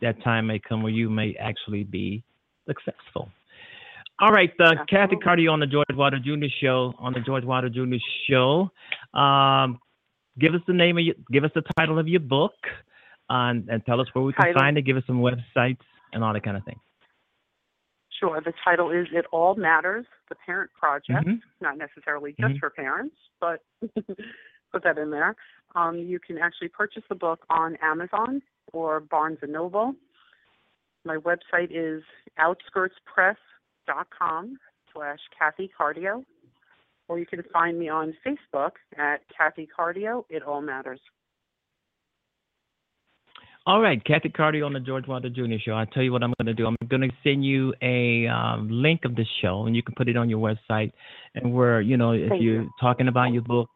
that 0.00 0.22
time 0.22 0.46
may 0.46 0.58
come 0.58 0.82
where 0.82 0.92
you 0.92 1.08
may 1.08 1.34
actually 1.40 1.84
be 1.84 2.22
successful. 2.66 3.30
All 4.20 4.30
right, 4.30 4.52
uh, 4.60 4.74
Cathy 4.88 5.16
Absolutely. 5.16 5.48
On 5.48 5.60
the 5.60 5.66
George 5.66 5.86
Wilder 5.94 6.18
Jr. 6.20 6.46
Show 6.60 6.94
on 6.98 7.12
the 7.14 7.20
George 7.20 7.44
Wilder 7.44 7.68
Jr. 7.68 7.96
Show. 8.30 8.70
Um, 9.18 9.78
give 10.38 10.54
us 10.54 10.60
the 10.68 10.72
name 10.74 10.98
of 10.98 11.04
your, 11.04 11.14
give 11.32 11.42
us 11.44 11.50
the 11.54 11.62
title 11.76 11.98
of 11.98 12.06
your 12.06 12.20
book, 12.20 12.52
uh, 13.30 13.50
and, 13.50 13.68
and 13.68 13.84
tell 13.86 14.00
us 14.00 14.06
where 14.12 14.24
we 14.24 14.32
can 14.32 14.44
Title. 14.44 14.60
find 14.60 14.78
it. 14.78 14.82
Give 14.82 14.96
us 14.96 15.02
some 15.06 15.20
websites 15.20 15.78
and 16.12 16.22
all 16.22 16.32
that 16.32 16.44
kind 16.44 16.56
of 16.56 16.64
thing. 16.64 16.78
Sure. 18.18 18.40
The 18.40 18.52
title 18.64 18.90
is 18.90 19.08
It 19.12 19.26
All 19.32 19.54
Matters, 19.56 20.06
the 20.28 20.34
Parent 20.36 20.70
Project. 20.78 21.26
Mhm. 21.26 21.40
Not 21.60 21.76
necessarily 21.78 22.32
just 22.40 22.54
Mhm. 22.54 22.60
for 22.60 22.70
parents, 22.70 23.16
but 23.40 23.60
put 24.72 24.82
that 24.84 24.98
in 24.98 25.10
there. 25.10 25.34
Um, 25.74 25.98
you 25.98 26.20
can 26.20 26.38
actually 26.38 26.68
purchase 26.68 27.02
the 27.08 27.16
book 27.16 27.44
on 27.50 27.74
Amazon 27.76 28.40
or 28.72 29.00
Barnes 29.00 29.38
& 29.42 29.42
Noble. 29.42 29.94
My 31.04 31.16
website 31.16 31.68
is 31.70 32.02
outskirtspress.com 32.38 34.58
slash 34.92 35.20
Cathy 35.36 35.68
Cardio. 35.78 36.24
Or 37.08 37.18
you 37.18 37.26
can 37.26 37.42
find 37.52 37.78
me 37.78 37.88
on 37.90 38.14
Facebook 38.24 38.72
at 38.96 39.28
Cathy 39.28 39.66
Cardio. 39.66 40.24
It 40.30 40.42
All 40.42 40.62
Matters. 40.62 41.00
All 43.66 43.80
right, 43.80 44.02
Cathy 44.04 44.28
Carty 44.28 44.60
on 44.60 44.74
the 44.74 44.80
George 44.80 45.06
Wilder 45.06 45.30
Jr. 45.30 45.54
Show. 45.64 45.72
I'll 45.72 45.86
tell 45.86 46.02
you 46.02 46.12
what 46.12 46.22
I'm 46.22 46.34
going 46.38 46.46
to 46.46 46.54
do. 46.54 46.66
I'm 46.66 46.76
going 46.88 47.00
to 47.00 47.08
send 47.22 47.46
you 47.46 47.72
a 47.80 48.26
um, 48.26 48.68
link 48.70 49.06
of 49.06 49.16
the 49.16 49.24
show, 49.40 49.64
and 49.64 49.74
you 49.74 49.82
can 49.82 49.94
put 49.94 50.06
it 50.06 50.18
on 50.18 50.28
your 50.28 50.38
website. 50.38 50.92
And 51.34 51.54
where 51.54 51.80
you 51.80 51.96
know 51.96 52.12
if 52.12 52.28
Thank 52.28 52.42
you're 52.42 52.62
you. 52.62 52.70
talking 52.78 53.08
about 53.08 53.32
your 53.32 53.40
book, 53.40 53.70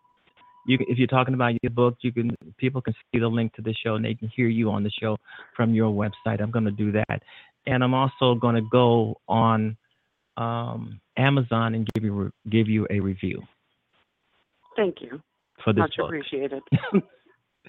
you 0.66 0.76
if 0.80 0.98
you're 0.98 1.06
talking 1.06 1.32
about 1.32 1.54
your 1.62 1.70
book, 1.70 1.96
you 2.02 2.12
can 2.12 2.36
people 2.58 2.82
can 2.82 2.92
see 2.92 3.18
the 3.18 3.28
link 3.28 3.54
to 3.54 3.62
the 3.62 3.74
show, 3.82 3.94
and 3.94 4.04
they 4.04 4.14
can 4.14 4.30
hear 4.36 4.48
you 4.48 4.70
on 4.70 4.82
the 4.82 4.90
show 4.90 5.16
from 5.56 5.72
your 5.72 5.90
website. 5.90 6.42
I'm 6.42 6.50
going 6.50 6.66
to 6.66 6.70
do 6.70 6.92
that, 6.92 7.22
and 7.66 7.82
I'm 7.82 7.94
also 7.94 8.34
going 8.34 8.56
to 8.56 8.68
go 8.70 9.16
on 9.26 9.74
um, 10.36 11.00
Amazon 11.16 11.74
and 11.74 11.88
give 11.94 12.04
you 12.04 12.30
give 12.50 12.68
you 12.68 12.86
a 12.90 13.00
review 13.00 13.42
Thank 14.76 15.00
you. 15.00 15.22
for 15.64 15.72
this 15.72 15.80
Much 15.80 15.96
book. 15.96 16.06
appreciated. 16.06 16.62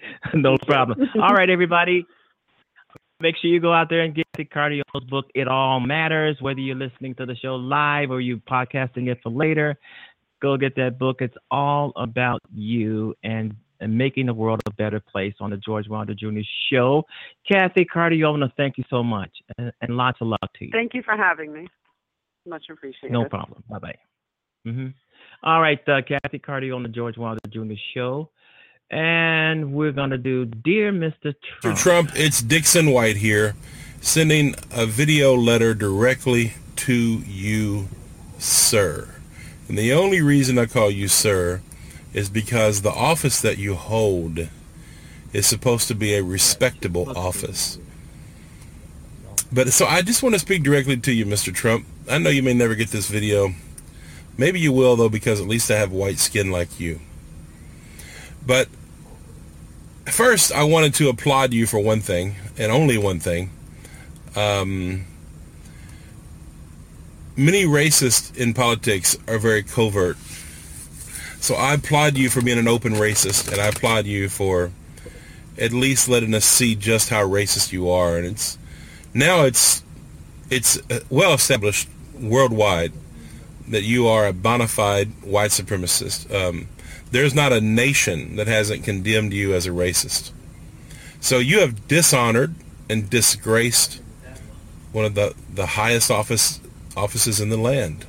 no 0.33 0.57
problem. 0.65 1.09
All 1.21 1.33
right, 1.33 1.49
everybody. 1.49 2.05
Make 3.21 3.35
sure 3.41 3.51
you 3.51 3.59
go 3.59 3.73
out 3.73 3.89
there 3.89 4.01
and 4.01 4.15
get 4.15 4.25
the 4.37 4.45
Cardio's 4.45 5.03
book, 5.09 5.25
It 5.35 5.47
All 5.49 5.81
Matters, 5.81 6.37
whether 6.39 6.61
you're 6.61 6.75
listening 6.77 7.15
to 7.15 7.25
the 7.25 7.35
show 7.35 7.55
live 7.55 8.11
or 8.11 8.21
you're 8.21 8.37
podcasting 8.37 9.09
it 9.09 9.19
for 9.21 9.29
later. 9.29 9.77
Go 10.41 10.55
get 10.55 10.75
that 10.77 10.97
book. 10.97 11.17
It's 11.19 11.35
all 11.51 11.91
about 11.97 12.39
you 12.53 13.13
and, 13.23 13.53
and 13.81 13.97
making 13.97 14.27
the 14.27 14.33
world 14.33 14.61
a 14.65 14.71
better 14.71 15.01
place 15.01 15.33
on 15.41 15.49
the 15.49 15.57
George 15.57 15.89
Wilder 15.89 16.13
Jr. 16.13 16.39
Show. 16.71 17.03
Cathy 17.45 17.85
Cardio, 17.93 18.27
I 18.27 18.29
want 18.29 18.43
to 18.43 18.53
thank 18.55 18.77
you 18.77 18.85
so 18.89 19.03
much 19.03 19.31
and, 19.57 19.73
and 19.81 19.97
lots 19.97 20.19
of 20.21 20.27
love 20.27 20.39
to 20.57 20.65
you. 20.65 20.71
Thank 20.71 20.93
you 20.93 21.03
for 21.03 21.17
having 21.17 21.51
me. 21.51 21.67
Much 22.47 22.63
appreciated. 22.71 23.11
No 23.11 23.25
problem. 23.25 23.63
Bye 23.69 23.79
bye. 23.79 23.95
hmm 24.63 24.87
All 25.43 25.61
right, 25.61 25.79
uh, 25.89 26.01
Cathy 26.07 26.39
Cardio 26.39 26.75
on 26.75 26.83
the 26.83 26.89
George 26.89 27.17
Wilder 27.17 27.41
Jr. 27.49 27.73
Show. 27.93 28.29
And 28.91 29.71
we're 29.73 29.91
going 29.91 30.09
to 30.09 30.17
do 30.17 30.45
Dear 30.45 30.91
Mr. 30.91 31.35
Trump. 31.61 31.77
Mr. 31.77 31.77
Trump, 31.77 32.11
it's 32.15 32.41
Dixon 32.41 32.91
White 32.91 33.17
here, 33.17 33.55
sending 34.01 34.55
a 34.71 34.85
video 34.85 35.35
letter 35.35 35.73
directly 35.73 36.53
to 36.77 36.93
you, 36.93 37.87
sir. 38.39 39.07
And 39.67 39.77
the 39.77 39.93
only 39.93 40.21
reason 40.21 40.57
I 40.57 40.65
call 40.65 40.89
you 40.89 41.07
sir 41.07 41.61
is 42.13 42.29
because 42.29 42.81
the 42.81 42.89
office 42.89 43.39
that 43.41 43.59
you 43.59 43.75
hold 43.75 44.49
is 45.33 45.45
supposed 45.45 45.87
to 45.89 45.95
be 45.95 46.15
a 46.15 46.23
respectable 46.23 47.15
office. 47.15 47.77
But 49.51 49.71
so 49.71 49.85
I 49.85 50.01
just 50.01 50.23
want 50.23 50.33
to 50.33 50.39
speak 50.39 50.63
directly 50.63 50.97
to 50.97 51.11
you, 51.11 51.25
Mr. 51.25 51.53
Trump. 51.53 51.85
I 52.09 52.17
know 52.17 52.31
you 52.31 52.41
may 52.41 52.55
never 52.55 52.73
get 52.73 52.89
this 52.89 53.07
video. 53.07 53.53
Maybe 54.37 54.59
you 54.59 54.71
will, 54.71 54.95
though, 54.95 55.09
because 55.09 55.39
at 55.39 55.47
least 55.47 55.69
I 55.69 55.75
have 55.75 55.91
white 55.91 56.17
skin 56.17 56.49
like 56.49 56.79
you. 56.79 56.99
But 58.45 58.69
first, 60.09 60.51
I 60.51 60.63
wanted 60.63 60.93
to 60.95 61.09
applaud 61.09 61.53
you 61.53 61.65
for 61.65 61.79
one 61.79 62.01
thing, 62.01 62.35
and 62.57 62.71
only 62.71 62.97
one 62.97 63.19
thing. 63.19 63.51
Um, 64.35 65.05
many 67.35 67.65
racists 67.65 68.35
in 68.37 68.53
politics 68.53 69.17
are 69.27 69.39
very 69.39 69.63
covert. 69.63 70.17
So 71.41 71.55
I 71.55 71.73
applaud 71.73 72.17
you 72.17 72.29
for 72.29 72.41
being 72.41 72.59
an 72.59 72.67
open 72.67 72.93
racist, 72.93 73.51
and 73.51 73.61
I 73.61 73.67
applaud 73.67 74.05
you 74.05 74.29
for 74.29 74.71
at 75.57 75.71
least 75.71 76.09
letting 76.09 76.33
us 76.33 76.45
see 76.45 76.75
just 76.75 77.09
how 77.09 77.25
racist 77.25 77.71
you 77.71 77.89
are. 77.89 78.17
And 78.17 78.25
it's 78.25 78.57
now 79.13 79.43
it's 79.43 79.83
it's 80.49 80.77
uh, 80.91 80.99
well 81.09 81.33
established 81.33 81.87
worldwide 82.19 82.91
that 83.69 83.83
you 83.83 84.07
are 84.07 84.27
a 84.27 84.33
bona 84.33 84.67
fide 84.67 85.09
white 85.23 85.51
supremacist. 85.51 86.33
Um, 86.33 86.67
there's 87.11 87.33
not 87.33 87.53
a 87.53 87.61
nation 87.61 88.35
that 88.35 88.47
hasn't 88.47 88.83
condemned 88.83 89.33
you 89.33 89.53
as 89.53 89.65
a 89.65 89.71
racist. 89.71 90.31
So 91.19 91.39
you 91.39 91.59
have 91.59 91.87
dishonored 91.87 92.55
and 92.89 93.09
disgraced 93.09 94.01
one 94.91 95.05
of 95.05 95.15
the, 95.15 95.33
the 95.53 95.65
highest 95.65 96.09
office 96.09 96.59
offices 96.95 97.39
in 97.39 97.49
the 97.49 97.57
land. 97.57 98.05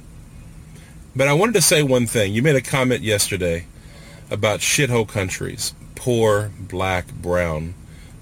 But 1.14 1.28
I 1.28 1.32
wanted 1.32 1.54
to 1.54 1.62
say 1.62 1.82
one 1.82 2.06
thing. 2.06 2.32
You 2.32 2.42
made 2.42 2.56
a 2.56 2.60
comment 2.60 3.02
yesterday 3.02 3.66
about 4.30 4.60
shithole 4.60 5.08
countries, 5.08 5.74
poor, 5.94 6.50
black, 6.58 7.12
brown 7.12 7.74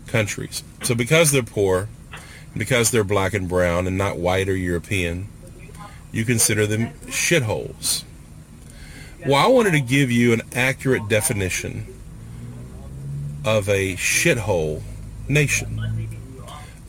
countries. 0.07 0.63
So 0.83 0.95
because 0.95 1.31
they're 1.31 1.43
poor, 1.43 1.89
because 2.57 2.91
they're 2.91 3.05
black 3.05 3.35
and 3.35 3.49
brown 3.49 3.87
and 3.87 3.99
not 3.99 4.19
white 4.19 4.49
or 4.49 4.57
European, 4.57 5.29
you 6.11 6.25
consider 6.25 6.67
them 6.67 6.91
shitholes. 7.07 8.05
Well, 9.27 9.35
I 9.35 9.49
wanted 9.49 9.73
to 9.73 9.81
give 9.81 10.11
you 10.11 10.33
an 10.33 10.43
accurate 10.55 11.09
definition 11.09 11.87
of 13.45 13.69
a 13.69 13.95
shithole 13.95 14.83
nation. 15.29 15.79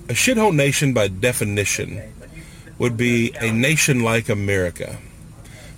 A 0.08 0.14
shithole 0.14 0.56
nation, 0.56 0.94
by 0.94 1.08
definition, 1.08 2.02
would 2.78 2.98
be 2.98 3.34
a 3.40 3.52
nation 3.52 4.04
like 4.04 4.30
America 4.30 4.98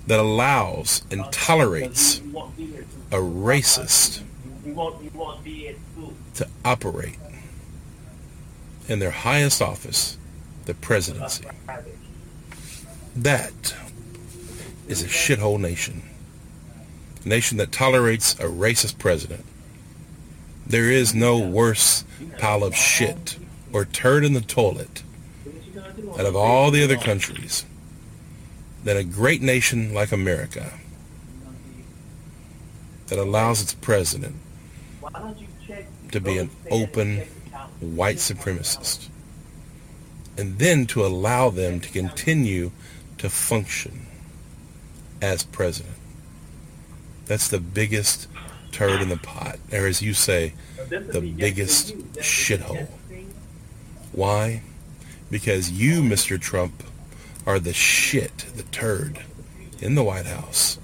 that 0.07 0.19
allows 0.19 1.03
and 1.09 1.23
tolerates 1.31 2.19
a 3.11 3.17
racist 3.17 4.21
to 6.35 6.47
operate 6.65 7.17
in 8.87 8.99
their 8.99 9.11
highest 9.11 9.61
office, 9.61 10.17
the 10.65 10.73
presidency. 10.73 11.45
That 13.15 13.75
is 14.87 15.01
a 15.01 15.07
shithole 15.07 15.59
nation. 15.59 16.03
Nation 17.23 17.57
that 17.57 17.71
tolerates 17.71 18.33
a 18.35 18.45
racist 18.45 18.97
president. 18.97 19.45
There 20.65 20.89
is 20.89 21.13
no 21.13 21.37
worse 21.37 22.03
pile 22.39 22.63
of 22.63 22.75
shit 22.75 23.37
or 23.71 23.85
turd 23.85 24.23
in 24.23 24.33
the 24.33 24.41
toilet 24.41 25.03
out 26.17 26.25
of 26.25 26.35
all 26.35 26.71
the 26.71 26.83
other 26.83 26.97
countries 26.97 27.65
than 28.83 28.97
a 28.97 29.03
great 29.03 29.41
nation 29.41 29.93
like 29.93 30.11
America 30.11 30.73
that 33.07 33.19
allows 33.19 33.61
its 33.61 33.73
president 33.73 34.35
to 36.11 36.19
be 36.19 36.37
an 36.37 36.49
open 36.69 37.19
white 37.79 38.17
supremacist 38.17 39.07
and 40.37 40.57
then 40.59 40.85
to 40.87 41.05
allow 41.05 41.49
them 41.49 41.79
to 41.79 41.89
continue 41.89 42.71
to 43.17 43.29
function 43.29 44.07
as 45.21 45.43
president. 45.43 46.00
That's 47.31 47.47
the 47.47 47.61
biggest 47.61 48.27
turd 48.73 49.01
in 49.01 49.07
the 49.07 49.15
pot, 49.15 49.57
or 49.71 49.87
as 49.87 50.01
you 50.01 50.13
say, 50.13 50.51
the 50.89 51.21
biggest 51.21 51.95
shithole. 52.15 52.89
Why? 54.11 54.63
Because 55.29 55.71
you, 55.71 56.01
Mr. 56.01 56.37
Trump, 56.37 56.83
are 57.45 57.57
the 57.57 57.71
shit, 57.71 58.39
the 58.57 58.63
turd 58.63 59.21
in 59.79 59.95
the 59.95 60.03
White 60.03 60.25
House 60.25 60.77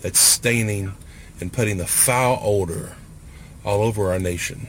that's 0.00 0.18
staining 0.18 0.94
and 1.38 1.52
putting 1.52 1.76
the 1.76 1.86
foul 1.86 2.40
odor 2.42 2.96
all 3.64 3.82
over 3.82 4.10
our 4.10 4.18
nation. 4.18 4.66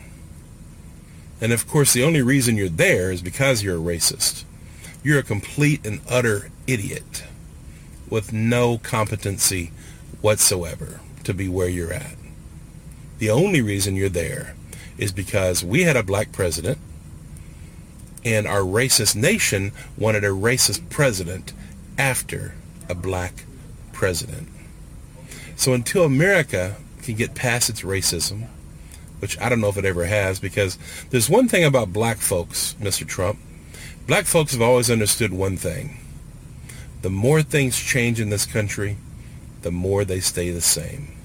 And 1.41 1.51
of 1.51 1.67
course, 1.67 1.93
the 1.93 2.03
only 2.03 2.21
reason 2.21 2.55
you're 2.55 2.69
there 2.69 3.11
is 3.11 3.23
because 3.23 3.63
you're 3.63 3.77
a 3.77 3.97
racist. 3.97 4.43
You're 5.03 5.17
a 5.17 5.23
complete 5.23 5.87
and 5.87 6.01
utter 6.07 6.51
idiot 6.67 7.23
with 8.11 8.31
no 8.31 8.77
competency 8.77 9.71
whatsoever 10.23 11.01
to 11.25 11.33
be 11.33 11.49
where 11.49 11.67
you're 11.67 11.93
at. 11.93 12.15
The 13.19 13.29
only 13.29 13.61
reason 13.61 13.95
you're 13.95 14.07
there 14.07 14.55
is 14.97 15.11
because 15.11 15.63
we 15.63 15.83
had 15.83 15.97
a 15.97 16.01
black 16.01 16.31
president 16.31 16.77
and 18.23 18.47
our 18.47 18.61
racist 18.61 19.17
nation 19.17 19.73
wanted 19.97 20.23
a 20.23 20.29
racist 20.29 20.89
president 20.89 21.51
after 21.97 22.55
a 22.87 22.95
black 22.95 23.43
president. 23.91 24.47
So 25.57 25.73
until 25.73 26.05
America 26.05 26.77
can 27.01 27.15
get 27.15 27.35
past 27.35 27.69
its 27.69 27.81
racism, 27.81 28.47
which 29.19 29.37
I 29.41 29.49
don't 29.49 29.59
know 29.59 29.67
if 29.67 29.77
it 29.77 29.85
ever 29.85 30.05
has, 30.05 30.39
because 30.39 30.77
there's 31.09 31.29
one 31.29 31.49
thing 31.49 31.65
about 31.65 31.91
black 31.91 32.17
folks, 32.17 32.75
Mr. 32.79 33.05
Trump. 33.05 33.39
Black 34.07 34.25
folks 34.25 34.53
have 34.53 34.61
always 34.61 34.89
understood 34.89 35.33
one 35.33 35.57
thing. 35.57 35.97
The 37.01 37.09
more 37.09 37.41
things 37.41 37.77
change 37.77 38.21
in 38.21 38.29
this 38.29 38.45
country, 38.45 38.95
the 39.63 39.71
more 39.71 40.05
they 40.05 40.19
stay 40.19 40.51
the 40.51 40.61
same. 40.61 41.15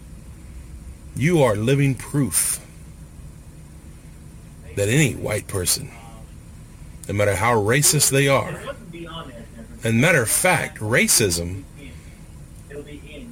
You 1.14 1.42
are 1.42 1.56
living 1.56 1.94
proof 1.94 2.60
that 4.76 4.88
any 4.88 5.14
white 5.14 5.48
person, 5.48 5.90
no 7.08 7.14
matter 7.14 7.34
how 7.34 7.54
racist 7.54 8.10
they 8.10 8.28
are, 8.28 8.60
and 9.84 10.00
matter 10.00 10.22
of 10.22 10.30
fact, 10.30 10.78
racism 10.78 11.64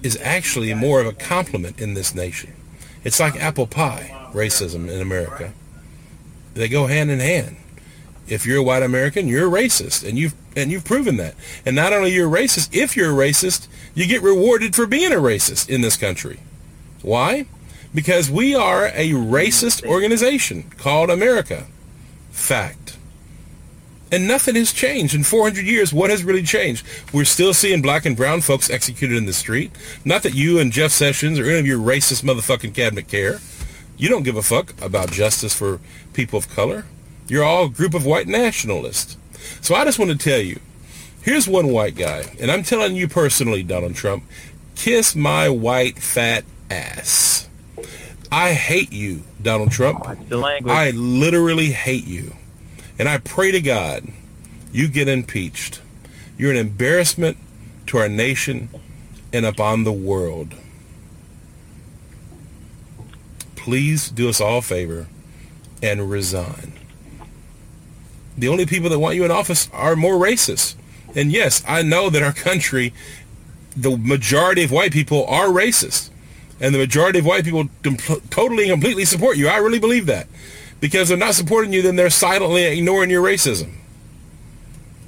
is 0.02 0.18
actually 0.22 0.72
more 0.74 1.00
of 1.00 1.06
a 1.06 1.12
compliment 1.12 1.80
in 1.80 1.94
this 1.94 2.14
nation. 2.14 2.52
It's 3.04 3.20
like 3.20 3.36
apple 3.36 3.66
pie 3.66 4.12
racism 4.32 4.90
in 4.90 5.00
America. 5.00 5.52
They 6.54 6.68
go 6.68 6.86
hand 6.86 7.10
in 7.10 7.20
hand. 7.20 7.56
If 8.28 8.44
you're 8.44 8.58
a 8.58 8.62
white 8.62 8.82
American, 8.82 9.28
you're 9.28 9.46
a 9.46 9.62
racist, 9.62 10.06
and 10.06 10.18
you've 10.18 10.34
and 10.56 10.72
you've 10.72 10.84
proven 10.84 11.16
that. 11.18 11.34
And 11.64 11.76
not 11.76 11.92
only 11.92 12.12
you're 12.12 12.34
a 12.34 12.40
racist, 12.40 12.74
if 12.74 12.96
you're 12.96 13.12
a 13.12 13.28
racist, 13.28 13.68
you 13.94 14.06
get 14.06 14.22
rewarded 14.22 14.74
for 14.74 14.86
being 14.86 15.12
a 15.12 15.16
racist 15.16 15.68
in 15.68 15.82
this 15.82 15.96
country. 15.96 16.40
Why? 17.02 17.46
Because 17.94 18.30
we 18.30 18.54
are 18.54 18.86
a 18.86 19.10
racist 19.10 19.86
organization 19.86 20.64
called 20.76 21.10
America. 21.10 21.66
Fact. 22.30 22.96
And 24.10 24.28
nothing 24.28 24.54
has 24.54 24.72
changed. 24.72 25.14
In 25.14 25.24
400 25.24 25.64
years, 25.64 25.92
what 25.92 26.10
has 26.10 26.22
really 26.22 26.42
changed? 26.42 26.86
We're 27.12 27.24
still 27.24 27.52
seeing 27.52 27.82
black 27.82 28.06
and 28.06 28.16
brown 28.16 28.40
folks 28.40 28.70
executed 28.70 29.16
in 29.16 29.26
the 29.26 29.32
street. 29.32 29.72
Not 30.04 30.22
that 30.22 30.34
you 30.34 30.58
and 30.58 30.72
Jeff 30.72 30.92
Sessions 30.92 31.38
or 31.38 31.44
any 31.44 31.58
of 31.58 31.66
your 31.66 31.78
racist 31.78 32.22
motherfucking 32.22 32.74
cabinet 32.74 33.08
care. 33.08 33.40
You 33.96 34.08
don't 34.08 34.22
give 34.22 34.36
a 34.36 34.42
fuck 34.42 34.80
about 34.80 35.10
justice 35.10 35.54
for 35.54 35.80
people 36.12 36.38
of 36.38 36.48
color. 36.48 36.84
You're 37.28 37.44
all 37.44 37.66
a 37.66 37.70
group 37.70 37.94
of 37.94 38.04
white 38.04 38.28
nationalists. 38.28 39.16
So 39.60 39.74
I 39.74 39.84
just 39.84 39.98
want 39.98 40.10
to 40.10 40.18
tell 40.18 40.40
you, 40.40 40.60
here's 41.22 41.48
one 41.48 41.68
white 41.68 41.96
guy, 41.96 42.24
and 42.40 42.50
I'm 42.50 42.62
telling 42.62 42.96
you 42.96 43.08
personally, 43.08 43.62
Donald 43.62 43.94
Trump, 43.94 44.24
kiss 44.74 45.16
my 45.16 45.48
white 45.48 45.98
fat 45.98 46.44
ass. 46.70 47.48
I 48.30 48.52
hate 48.52 48.92
you, 48.92 49.22
Donald 49.40 49.70
Trump. 49.70 50.04
I 50.06 50.90
literally 50.90 51.70
hate 51.70 52.06
you. 52.06 52.34
And 52.98 53.08
I 53.08 53.18
pray 53.18 53.52
to 53.52 53.60
God 53.60 54.04
you 54.72 54.88
get 54.88 55.08
impeached. 55.08 55.80
You're 56.36 56.50
an 56.50 56.56
embarrassment 56.56 57.36
to 57.86 57.98
our 57.98 58.08
nation 58.08 58.68
and 59.32 59.46
upon 59.46 59.84
the 59.84 59.92
world 59.92 60.54
please 63.66 64.10
do 64.10 64.28
us 64.28 64.40
all 64.40 64.58
a 64.58 64.62
favor 64.62 65.08
and 65.82 66.08
resign. 66.08 66.72
The 68.38 68.48
only 68.48 68.66
people 68.66 68.90
that 68.90 68.98
want 68.98 69.16
you 69.16 69.24
in 69.24 69.30
office 69.30 69.68
are 69.72 69.96
more 69.96 70.14
racist. 70.14 70.74
And 71.14 71.32
yes, 71.32 71.62
I 71.66 71.82
know 71.82 72.10
that 72.10 72.22
our 72.22 72.32
country, 72.32 72.92
the 73.76 73.96
majority 73.96 74.62
of 74.62 74.70
white 74.70 74.92
people 74.92 75.26
are 75.26 75.46
racist. 75.46 76.10
And 76.60 76.74
the 76.74 76.78
majority 76.78 77.18
of 77.18 77.26
white 77.26 77.44
people 77.44 77.68
totally 78.30 78.64
and 78.64 78.72
completely 78.72 79.04
support 79.04 79.36
you. 79.36 79.48
I 79.48 79.56
really 79.58 79.78
believe 79.78 80.06
that. 80.06 80.26
Because 80.80 81.08
they're 81.08 81.16
not 81.16 81.34
supporting 81.34 81.72
you, 81.72 81.82
then 81.82 81.96
they're 81.96 82.10
silently 82.10 82.64
ignoring 82.64 83.10
your 83.10 83.24
racism. 83.24 83.72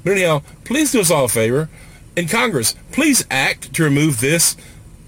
But 0.02 0.12
anyhow, 0.12 0.42
please 0.64 0.92
do 0.92 1.00
us 1.00 1.10
all 1.10 1.26
a 1.26 1.28
favor. 1.28 1.68
In 2.16 2.28
Congress, 2.28 2.74
please 2.92 3.24
act 3.30 3.74
to 3.74 3.84
remove 3.84 4.20
this 4.20 4.56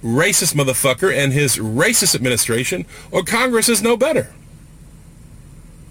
racist 0.03 0.55
motherfucker 0.55 1.15
and 1.15 1.33
his 1.33 1.57
racist 1.57 2.15
administration, 2.15 2.87
or 3.11 3.23
Congress 3.23 3.69
is 3.69 3.83
no 3.83 3.97
better. 3.97 4.33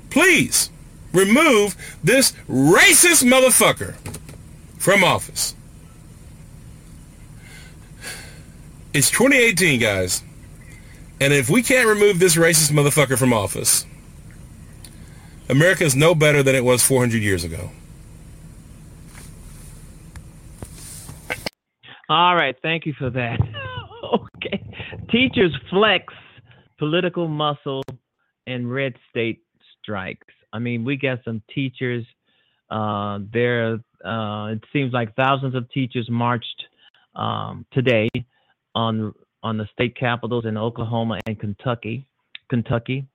Please 0.10 0.70
remove 1.14 1.76
this 2.04 2.34
racist 2.48 3.24
motherfucker 3.24 3.96
from 4.78 5.04
office. 5.04 5.56
It's 8.94 9.10
2018, 9.12 9.80
guys. 9.80 10.24
And 11.22 11.34
if 11.34 11.50
we 11.50 11.62
can't 11.62 11.88
remove 11.88 12.20
this 12.20 12.36
racist 12.36 12.72
motherfucker 12.72 13.18
from 13.18 13.34
office, 13.34 13.86
America 15.50 15.84
is 15.84 15.96
no 15.96 16.16
better 16.16 16.42
than 16.42 16.56
it 16.56 16.64
was 16.64 16.84
400 16.84 17.22
years 17.22 17.44
ago. 17.44 17.72
All 22.10 22.36
right. 22.36 22.56
Thank 22.62 22.86
you 22.86 22.94
for 22.98 23.10
that. 23.12 23.40
okay. 24.04 24.66
Teachers 25.12 25.56
flex 25.70 26.14
political 26.80 27.28
muscle 27.28 27.84
and 28.48 28.72
red 28.72 28.96
state 29.10 29.44
strikes. 29.82 30.34
I 30.52 30.60
mean, 30.60 30.84
we 30.84 30.98
got 30.98 31.20
some 31.24 31.42
teachers. 31.54 32.06
Uh, 32.70 33.20
there, 33.34 33.80
uh, 34.06 34.48
it 34.48 34.64
seems 34.72 34.94
like 34.94 35.16
thousands 35.16 35.56
of 35.56 35.70
teachers 35.72 36.08
marched 36.10 36.64
um, 37.16 37.66
today 37.72 38.10
on 38.76 39.14
on 39.42 39.58
the 39.58 39.68
state 39.72 39.96
capitals 39.96 40.46
in 40.46 40.58
Oklahoma 40.58 41.20
and 41.26 41.40
Kentucky, 41.40 42.06
Kentucky, 42.50 43.06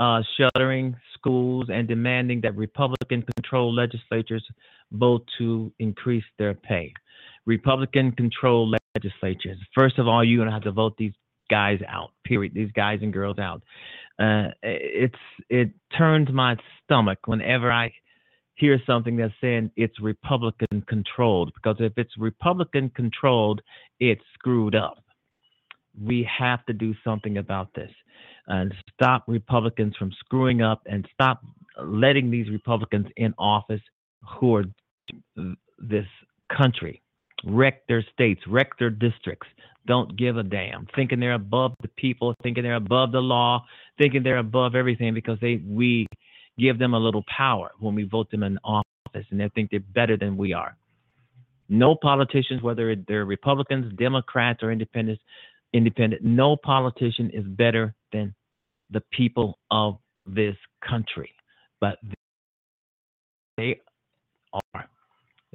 uh, 0.00 0.22
shuttering 0.38 0.96
schools 1.14 1.66
and 1.70 1.86
demanding 1.86 2.40
that 2.40 2.56
Republican 2.56 3.22
controlled 3.36 3.74
legislatures 3.74 4.44
vote 4.92 5.28
to 5.36 5.70
increase 5.78 6.24
their 6.38 6.54
pay. 6.54 6.92
Republican 7.44 8.12
controlled 8.12 8.78
legislatures. 8.94 9.58
First 9.74 9.98
of 9.98 10.08
all, 10.08 10.24
you're 10.24 10.38
to 10.44 10.52
have 10.52 10.62
to 10.62 10.72
vote 10.72 10.94
these 10.96 11.12
guys 11.50 11.80
out, 11.88 12.10
period, 12.24 12.54
these 12.54 12.72
guys 12.72 13.00
and 13.02 13.12
girls 13.12 13.38
out. 13.38 13.62
Uh, 14.18 14.48
it's 14.62 15.14
It 15.48 15.70
turns 15.96 16.30
my 16.32 16.56
stomach 16.84 17.20
whenever 17.26 17.70
I 17.70 17.92
hear 18.56 18.80
something 18.86 19.16
that's 19.16 19.32
saying 19.40 19.70
it's 19.76 20.00
Republican 20.00 20.82
controlled, 20.88 21.52
because 21.54 21.76
if 21.78 21.92
it's 21.96 22.12
Republican 22.18 22.90
controlled, 22.90 23.60
it's 24.00 24.22
screwed 24.34 24.74
up. 24.74 25.04
We 26.00 26.28
have 26.38 26.64
to 26.66 26.72
do 26.72 26.94
something 27.04 27.38
about 27.38 27.72
this 27.74 27.90
and 28.48 28.74
stop 28.92 29.24
Republicans 29.28 29.94
from 29.96 30.10
screwing 30.18 30.62
up 30.62 30.82
and 30.86 31.06
stop 31.12 31.40
letting 31.82 32.30
these 32.30 32.50
Republicans 32.50 33.06
in 33.16 33.34
office 33.38 33.80
who 34.38 34.56
are 34.56 34.64
this 35.78 36.06
country, 36.56 37.02
wreck 37.44 37.86
their 37.86 38.04
states, 38.12 38.40
wreck 38.46 38.78
their 38.78 38.90
districts, 38.90 39.48
don't 39.86 40.16
give 40.16 40.36
a 40.36 40.42
damn, 40.42 40.86
thinking 40.94 41.18
they're 41.18 41.34
above 41.34 41.74
the 41.80 41.88
people, 41.88 42.34
thinking 42.42 42.62
they're 42.62 42.74
above 42.74 43.10
the 43.12 43.20
law, 43.20 43.64
thinking 43.96 44.22
they're 44.22 44.38
above 44.38 44.74
everything 44.74 45.14
because 45.14 45.38
they 45.40 45.62
we 45.66 46.06
give 46.58 46.78
them 46.78 46.94
a 46.94 46.98
little 46.98 47.24
power 47.34 47.70
when 47.78 47.94
we 47.94 48.04
vote 48.04 48.30
them 48.30 48.42
in 48.42 48.58
office 48.64 48.84
and 49.30 49.40
they 49.40 49.48
think 49.54 49.70
they're 49.70 49.80
better 49.80 50.16
than 50.16 50.36
we 50.36 50.52
are. 50.52 50.76
No 51.68 51.94
politicians, 51.94 52.62
whether 52.62 52.94
they're 52.96 53.24
Republicans, 53.24 53.92
Democrats, 53.98 54.62
or 54.62 54.72
independents, 54.72 55.22
independent, 55.72 56.22
no 56.22 56.56
politician 56.56 57.30
is 57.32 57.44
better 57.44 57.94
than 58.12 58.34
the 58.90 59.02
people 59.12 59.58
of 59.70 59.98
this 60.26 60.56
country. 60.86 61.30
But 61.80 61.98
they 63.56 63.80
are. 64.52 64.88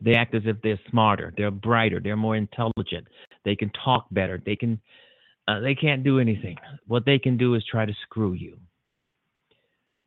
They 0.04 0.16
act 0.16 0.36
as 0.36 0.44
if 0.46 0.58
they're 0.62 0.80
smarter, 0.90 1.34
they're 1.38 1.52
brighter, 1.52 2.00
they're 2.04 2.18
more 2.18 2.36
intelligent. 2.36 3.08
They 3.46 3.56
can 3.56 3.72
talk 3.86 4.08
better. 4.12 4.42
They 4.46 4.56
can. 4.56 4.80
Uh, 5.46 5.60
they 5.60 5.76
can't 5.76 6.04
do 6.06 6.20
anything. 6.20 6.58
What 6.88 7.04
they 7.06 7.20
can 7.20 7.36
do 7.38 7.56
is 7.56 7.64
try 7.70 7.86
to 7.86 7.94
screw 8.04 8.32
you. 8.32 8.58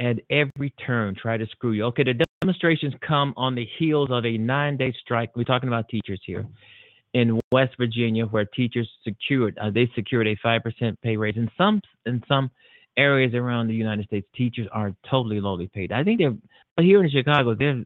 At 0.01 0.16
every 0.30 0.70
turn, 0.86 1.14
try 1.14 1.36
to 1.36 1.47
screw 1.47 1.72
you. 1.72 1.84
Okay, 1.86 2.05
the 2.05 2.24
demonstrations 2.40 2.94
come 3.07 3.34
on 3.36 3.55
the 3.55 3.66
heels 3.78 4.09
of 4.11 4.24
a 4.24 4.38
nine-day 4.38 4.94
strike. 5.03 5.30
We're 5.36 5.44
talking 5.44 5.68
about 5.68 5.88
teachers 5.88 6.20
here 6.24 6.47
in 7.12 7.40
West 7.53 7.74
Virginia, 7.78 8.24
where 8.26 8.44
teachers 8.44 8.88
secured 9.05 9.59
uh, 9.59 9.70
they 9.70 9.90
secured 9.94 10.26
a 10.26 10.36
five 10.42 10.62
percent 10.62 11.01
pay 11.03 11.16
raise. 11.16 11.36
In 11.36 11.51
some 11.59 11.80
in 12.07 12.22
some 12.28 12.51
areas 12.97 13.34
around 13.34 13.68
the 13.68 13.74
United 13.74 14.07
States, 14.07 14.26
teachers 14.34 14.68
are 14.72 14.94
totally 15.11 15.40
lowly 15.40 15.68
paid. 15.68 15.92
I 15.92 16.03
think 16.03 16.18
they're, 16.18 16.34
but 16.76 16.84
here 16.84 17.03
in 17.05 17.11
Chicago, 17.11 17.55
they're 17.55 17.84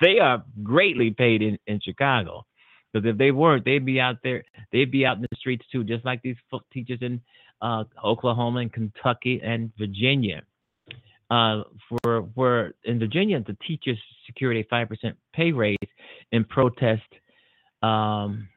they 0.00 0.18
are 0.18 0.44
greatly 0.62 1.10
paid 1.10 1.42
in, 1.42 1.58
in 1.66 1.80
Chicago. 1.80 2.44
Because 2.92 3.08
if 3.08 3.16
they 3.16 3.30
weren't, 3.30 3.64
they'd 3.64 3.86
be 3.86 4.00
out 4.00 4.16
there, 4.22 4.44
they'd 4.70 4.90
be 4.90 5.06
out 5.06 5.16
in 5.16 5.22
the 5.22 5.36
streets 5.36 5.64
too, 5.72 5.82
just 5.84 6.04
like 6.04 6.20
these 6.22 6.36
teachers 6.72 6.98
in 7.00 7.20
uh, 7.62 7.84
Oklahoma 8.04 8.60
and 8.60 8.72
Kentucky 8.72 9.40
and 9.42 9.72
Virginia. 9.78 10.42
Uh, 11.30 11.62
for 11.88 12.20
where 12.34 12.74
in 12.84 12.98
Virginia, 12.98 13.42
the 13.46 13.56
teachers 13.66 13.98
secured 14.26 14.56
a 14.56 14.64
five 14.68 14.88
percent 14.88 15.16
pay 15.32 15.52
raise 15.52 15.78
in 16.32 16.44
protest. 16.44 17.02
Um, 17.82 18.48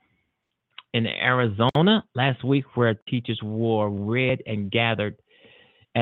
in 0.93 1.07
Arizona 1.07 2.05
last 2.15 2.43
week, 2.45 2.63
where 2.75 2.93
teachers 3.09 3.39
wore 3.43 3.89
red 3.89 4.41
and 4.45 4.71
gathered 4.71 5.17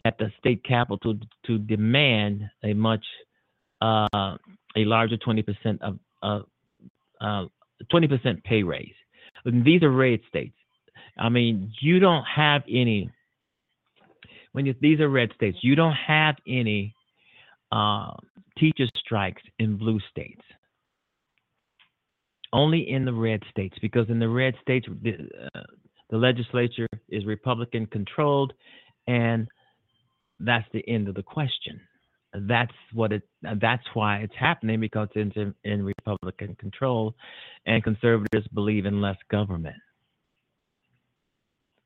at 0.05 0.17
the 0.19 0.31
state 0.37 0.63
capitol 0.63 0.99
to, 0.99 1.19
to 1.47 1.57
demand 1.57 2.47
a 2.63 2.73
much 2.73 3.03
uh, 3.81 4.37
a 4.75 4.85
larger 4.85 5.17
20% 5.17 5.79
of 6.21 6.45
uh, 7.21 7.45
20% 7.91 8.43
pay 8.43 8.63
raise. 8.63 8.93
And 9.45 9.65
these 9.65 9.83
are 9.83 9.91
red 9.91 10.19
states. 10.27 10.55
I 11.17 11.29
mean, 11.29 11.71
you 11.81 11.99
don't 11.99 12.23
have 12.23 12.63
any 12.69 13.09
when 14.53 14.65
you, 14.65 14.75
these 14.79 14.99
are 14.99 15.09
red 15.09 15.31
states. 15.35 15.57
You 15.61 15.75
don't 15.75 15.95
have 15.95 16.35
any 16.47 16.95
uh, 17.71 18.13
teacher 18.57 18.85
strikes 18.95 19.41
in 19.59 19.77
blue 19.77 19.99
states. 20.09 20.41
Only 22.53 22.87
in 22.89 23.03
the 23.03 23.13
red 23.13 23.41
states, 23.49 23.75
because 23.81 24.07
in 24.09 24.19
the 24.19 24.29
red 24.29 24.53
states, 24.61 24.87
the, 25.01 25.27
uh, 25.55 25.63
the 26.11 26.17
legislature 26.17 26.87
is 27.09 27.25
Republican 27.25 27.87
controlled, 27.87 28.53
and 29.07 29.47
that's 30.39 30.67
the 30.71 30.87
end 30.87 31.07
of 31.07 31.15
the 31.15 31.23
question. 31.23 31.81
That's 32.33 32.71
what 32.93 33.11
it. 33.11 33.23
That's 33.43 33.83
why 33.93 34.17
it's 34.17 34.33
happening 34.39 34.79
because 34.79 35.07
it's 35.13 35.35
in, 35.35 35.53
in 35.63 35.83
Republican 35.83 36.55
control, 36.55 37.13
and 37.65 37.83
conservatives 37.83 38.47
believe 38.53 38.85
in 38.85 39.01
less 39.01 39.17
government, 39.29 39.75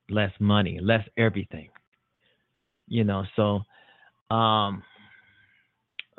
less 0.10 0.32
money, 0.40 0.80
less 0.82 1.06
everything. 1.18 1.70
You 2.88 3.04
know, 3.04 3.26
so 3.36 3.62
um, 4.34 4.84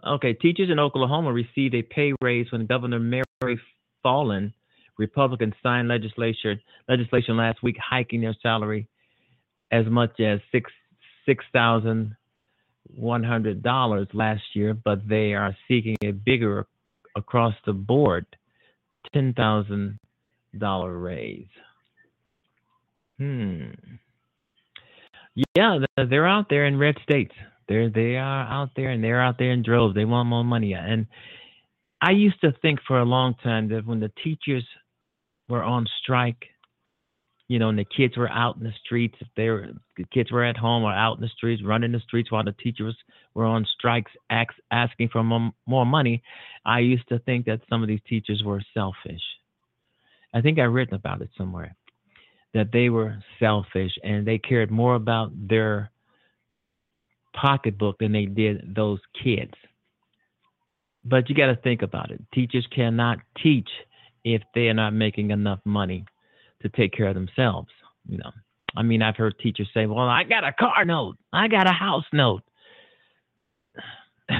okay, 0.06 0.34
teachers 0.34 0.70
in 0.70 0.78
Oklahoma 0.78 1.32
received 1.32 1.74
a 1.74 1.82
pay 1.82 2.12
raise 2.20 2.52
when 2.52 2.66
Governor 2.66 2.98
Mary 2.98 3.60
Fallin, 4.04 4.52
Republican, 4.98 5.54
signed 5.62 5.88
legislation 5.88 6.60
legislation 6.86 7.38
last 7.38 7.62
week 7.62 7.76
hiking 7.82 8.20
their 8.20 8.36
salary 8.42 8.88
as 9.70 9.86
much 9.86 10.20
as 10.20 10.40
six 10.52 10.70
six 11.24 11.44
thousand 11.52 12.14
$100 12.98 14.06
last 14.14 14.42
year, 14.54 14.74
but 14.74 15.08
they 15.08 15.34
are 15.34 15.56
seeking 15.66 15.96
a 16.04 16.12
bigger 16.12 16.66
across 17.16 17.54
the 17.66 17.72
board 17.72 18.26
$10,000 19.14 21.02
raise. 21.02 21.46
Hmm. 23.18 23.70
Yeah, 25.54 25.78
they're 25.96 26.26
out 26.26 26.46
there 26.48 26.66
in 26.66 26.78
red 26.78 26.96
states. 27.02 27.34
They're 27.68 27.90
they 27.90 28.16
are 28.16 28.44
out 28.44 28.70
there 28.76 28.90
and 28.90 29.04
they're 29.04 29.22
out 29.22 29.38
there 29.38 29.52
in 29.52 29.62
droves. 29.62 29.94
They 29.94 30.04
want 30.04 30.28
more 30.28 30.44
money. 30.44 30.72
And 30.72 31.06
I 32.00 32.12
used 32.12 32.40
to 32.40 32.52
think 32.62 32.80
for 32.86 32.98
a 32.98 33.04
long 33.04 33.34
time 33.42 33.68
that 33.68 33.86
when 33.86 34.00
the 34.00 34.10
teachers 34.24 34.64
were 35.48 35.62
on 35.62 35.86
strike, 36.02 36.44
you 37.48 37.58
know, 37.58 37.68
and 37.68 37.78
the 37.78 37.84
kids 37.84 38.16
were 38.16 38.30
out 38.30 38.56
in 38.56 38.64
the 38.64 38.72
streets. 38.84 39.16
If 39.20 39.28
they 39.36 39.48
were, 39.48 39.68
the 39.98 40.04
kids 40.04 40.32
were 40.32 40.44
at 40.44 40.56
home 40.56 40.84
or 40.84 40.92
out 40.92 41.16
in 41.16 41.20
the 41.20 41.28
streets, 41.28 41.62
running 41.62 41.92
the 41.92 42.00
streets 42.00 42.30
while 42.30 42.44
the 42.44 42.52
teachers 42.52 42.96
were 43.34 43.44
on 43.44 43.66
strikes, 43.76 44.12
ask, 44.30 44.54
asking 44.70 45.10
for 45.10 45.22
more, 45.22 45.50
more 45.66 45.84
money. 45.84 46.22
I 46.64 46.78
used 46.78 47.08
to 47.08 47.18
think 47.18 47.46
that 47.46 47.60
some 47.68 47.82
of 47.82 47.88
these 47.88 48.00
teachers 48.08 48.42
were 48.44 48.62
selfish. 48.72 49.20
I 50.32 50.40
think 50.40 50.58
I've 50.58 50.72
written 50.72 50.94
about 50.94 51.20
it 51.20 51.30
somewhere 51.36 51.74
that 52.54 52.72
they 52.72 52.88
were 52.88 53.18
selfish 53.38 53.92
and 54.02 54.26
they 54.26 54.38
cared 54.38 54.70
more 54.70 54.94
about 54.94 55.30
their 55.48 55.90
pocketbook 57.34 57.98
than 57.98 58.12
they 58.12 58.24
did 58.24 58.74
those 58.74 59.00
kids. 59.22 59.52
But 61.04 61.28
you 61.28 61.34
got 61.34 61.46
to 61.46 61.56
think 61.56 61.82
about 61.82 62.10
it. 62.10 62.20
Teachers 62.32 62.66
cannot 62.74 63.18
teach 63.42 63.68
if 64.24 64.42
they 64.54 64.68
are 64.68 64.74
not 64.74 64.92
making 64.92 65.30
enough 65.30 65.60
money 65.64 66.04
to 66.62 66.68
take 66.70 66.92
care 66.92 67.08
of 67.08 67.14
themselves. 67.14 67.68
You 68.08 68.18
know, 68.18 68.30
I 68.76 68.82
mean, 68.82 69.02
I've 69.02 69.16
heard 69.16 69.38
teachers 69.38 69.68
say, 69.72 69.86
"Well, 69.86 70.08
I 70.08 70.24
got 70.24 70.44
a 70.44 70.52
car 70.52 70.84
note, 70.84 71.16
I 71.32 71.48
got 71.48 71.68
a 71.68 71.72
house 71.72 72.04
note." 72.12 72.42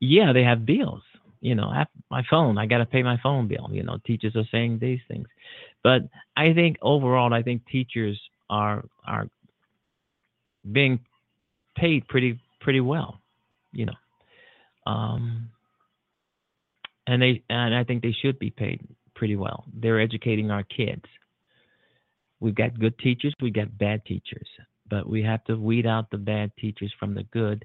yeah, 0.00 0.32
they 0.32 0.42
have 0.42 0.66
bills. 0.66 1.02
You 1.40 1.54
know, 1.54 1.70
my 2.10 2.22
phone. 2.30 2.56
I 2.56 2.66
got 2.66 2.78
to 2.78 2.86
pay 2.86 3.02
my 3.02 3.18
phone 3.22 3.48
bill. 3.48 3.68
You 3.70 3.82
know, 3.82 3.98
teachers 4.06 4.34
are 4.34 4.48
saying 4.50 4.78
these 4.78 5.00
things, 5.08 5.28
but 5.82 6.02
I 6.36 6.54
think 6.54 6.78
overall, 6.80 7.34
I 7.34 7.42
think 7.42 7.66
teachers 7.66 8.18
are 8.48 8.84
are 9.06 9.28
being 10.72 11.00
paid 11.76 12.08
pretty 12.08 12.40
pretty 12.60 12.80
well. 12.80 13.20
You 13.72 13.86
know, 13.86 14.90
um, 14.90 15.50
and 17.06 17.20
they 17.20 17.42
and 17.50 17.74
I 17.74 17.84
think 17.84 18.02
they 18.02 18.16
should 18.22 18.38
be 18.38 18.50
paid 18.50 18.80
pretty 19.14 19.36
well. 19.36 19.64
They're 19.74 20.00
educating 20.00 20.50
our 20.50 20.62
kids. 20.62 21.04
We've 22.44 22.54
got 22.54 22.78
good 22.78 22.98
teachers, 22.98 23.32
we've 23.40 23.54
got 23.54 23.78
bad 23.78 24.04
teachers, 24.04 24.46
but 24.90 25.08
we 25.08 25.22
have 25.22 25.42
to 25.44 25.56
weed 25.56 25.86
out 25.86 26.10
the 26.10 26.18
bad 26.18 26.52
teachers 26.58 26.92
from 27.00 27.14
the 27.14 27.22
good 27.22 27.64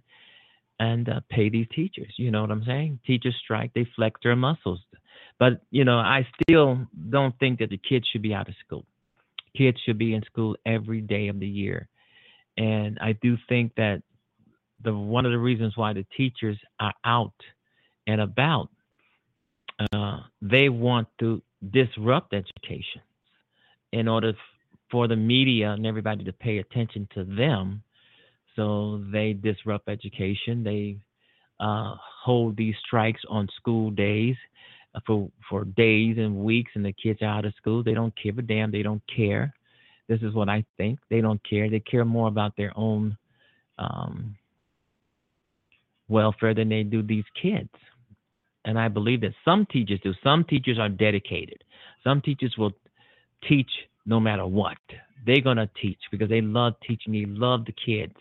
and 0.80 1.10
uh, 1.10 1.20
pay 1.30 1.50
these 1.50 1.68
teachers. 1.76 2.14
You 2.16 2.32
know 2.32 2.40
what 2.40 2.52
I'm 2.52 2.64
saying? 2.64 3.00
Teachers 3.06 3.36
strike, 3.44 3.74
they 3.74 3.86
flex 3.94 4.22
their 4.24 4.38
muscles. 4.38 4.80
But, 5.38 5.64
you 5.70 5.84
know, 5.84 5.98
I 5.98 6.26
still 6.42 6.88
don't 7.10 7.38
think 7.40 7.60
that 7.60 7.72
the 7.72 7.78
kids 7.90 8.08
should 8.08 8.22
be 8.22 8.34
out 8.34 8.48
of 8.48 8.56
school. 8.66 8.86
Kids 9.54 9.78
should 9.86 9.98
be 9.98 10.14
in 10.14 10.24
school 10.24 10.56
every 10.66 11.02
day 11.02 11.28
of 11.28 11.42
the 11.42 11.48
year. 11.48 11.90
And 12.56 12.98
I 13.02 13.18
do 13.22 13.36
think 13.50 13.76
that 13.76 14.02
the 14.82 14.96
one 14.96 15.26
of 15.26 15.34
the 15.34 15.40
reasons 15.40 15.76
why 15.76 15.92
the 15.92 16.06
teachers 16.16 16.58
are 16.80 16.94
out 17.04 17.36
and 18.08 18.22
about 18.22 18.70
uh, 19.92 20.20
they 20.42 20.70
want 20.70 21.10
to 21.20 21.42
disrupt 21.70 22.34
education 22.34 23.02
in 23.92 24.08
order 24.08 24.32
for 24.92 25.08
the 25.08 25.16
media 25.16 25.72
and 25.72 25.86
everybody 25.86 26.24
to 26.24 26.34
pay 26.34 26.58
attention 26.58 27.08
to 27.14 27.24
them 27.24 27.84
so 28.60 29.02
they 29.12 29.34
disrupt 29.34 29.88
education. 29.88 30.64
They 30.66 30.98
uh, 31.62 31.96
hold 32.24 32.58
these 32.58 32.76
strikes 32.86 33.22
on 33.30 33.48
school 33.56 33.90
days 33.92 34.36
uh, 34.94 35.00
for 35.08 35.30
for 35.50 35.64
days 35.64 36.18
and 36.18 36.36
weeks, 36.36 36.72
and 36.76 36.84
the 36.84 36.94
kids 36.94 37.22
are 37.22 37.38
out 37.38 37.46
of 37.46 37.54
school. 37.56 37.84
They 37.84 37.94
don't 37.94 38.14
give 38.22 38.38
a 38.38 38.42
damn. 38.42 38.72
They 38.72 38.84
don't 38.84 39.02
care. 39.16 39.54
This 40.10 40.22
is 40.22 40.34
what 40.34 40.50
I 40.50 40.66
think. 40.76 41.00
They 41.10 41.22
don't 41.22 41.42
care. 41.48 41.70
They 41.70 41.80
care 41.80 42.04
more 42.04 42.28
about 42.28 42.58
their 42.58 42.74
own 42.76 43.18
um, 43.78 44.36
welfare 46.10 46.54
than 46.54 46.68
they 46.68 46.84
do 46.84 47.02
these 47.02 47.26
kids. 47.42 47.70
And 48.66 48.78
I 48.78 48.90
believe 48.90 49.22
that 49.22 49.34
some 49.46 49.68
teachers 49.72 50.02
do. 50.04 50.14
Some 50.22 50.44
teachers 50.44 50.78
are 50.78 50.90
dedicated. 50.90 51.64
Some 52.04 52.20
teachers 52.22 52.56
will 52.58 52.74
teach 53.48 53.70
no 54.10 54.20
matter 54.20 54.46
what. 54.46 54.78
They're 55.26 55.42
going 55.42 55.58
to 55.58 55.70
teach 55.82 56.00
because 56.12 56.30
they 56.30 56.42
love 56.42 56.74
teaching. 56.86 57.14
They 57.14 57.26
love 57.26 57.66
the 57.66 57.74
kids. 57.74 58.16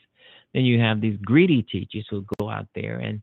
Then 0.52 0.64
you 0.64 0.78
have 0.80 1.00
these 1.00 1.18
greedy 1.24 1.62
teachers 1.62 2.06
who 2.10 2.26
go 2.38 2.50
out 2.50 2.66
there 2.74 2.98
and 2.98 3.22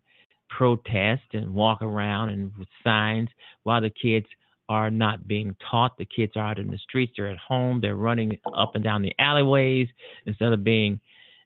protest 0.50 1.24
and 1.34 1.54
walk 1.54 1.82
around 1.82 2.30
and 2.30 2.52
with 2.58 2.68
signs 2.84 3.30
while 3.64 3.82
the 3.82 3.90
kids 3.90 4.26
are 4.68 4.90
not 4.90 5.28
being 5.28 5.56
taught. 5.70 5.98
The 5.98 6.06
kids 6.06 6.34
are 6.36 6.46
out 6.46 6.60
in 6.60 6.68
the 6.72 6.78
streets, 6.80 7.14
they're 7.16 7.30
at 7.30 7.38
home, 7.38 7.82
they're 7.82 7.96
running 7.96 8.38
up 8.56 8.74
and 8.76 8.84
down 8.84 9.04
the 9.04 9.14
alleyways 9.20 9.88
instead 10.26 10.52
of 10.52 10.64
being 10.64 11.00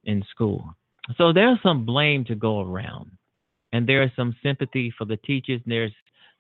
in 0.06 0.24
school. 0.32 0.74
So 1.18 1.34
there's 1.34 1.60
some 1.62 1.86
blame 1.86 2.24
to 2.26 2.36
go 2.36 2.62
around. 2.62 3.12
And 3.74 3.88
there 3.88 4.04
is 4.04 4.12
some 4.16 4.36
sympathy 4.42 4.92
for 4.98 5.06
the 5.06 5.18
teachers, 5.18 5.62
and 5.64 5.72
there's 5.72 5.92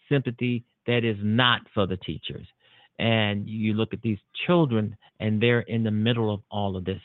sympathy 0.09 0.63
that 0.87 1.03
is 1.03 1.17
not 1.21 1.61
for 1.73 1.85
the 1.85 1.97
teachers. 1.97 2.47
And 2.99 3.49
you 3.49 3.73
look 3.73 3.93
at 3.93 4.01
these 4.01 4.19
children, 4.45 4.95
and 5.19 5.41
they're 5.41 5.61
in 5.61 5.83
the 5.83 5.91
middle 5.91 6.33
of 6.33 6.41
all 6.51 6.75
of 6.75 6.85
this, 6.85 7.01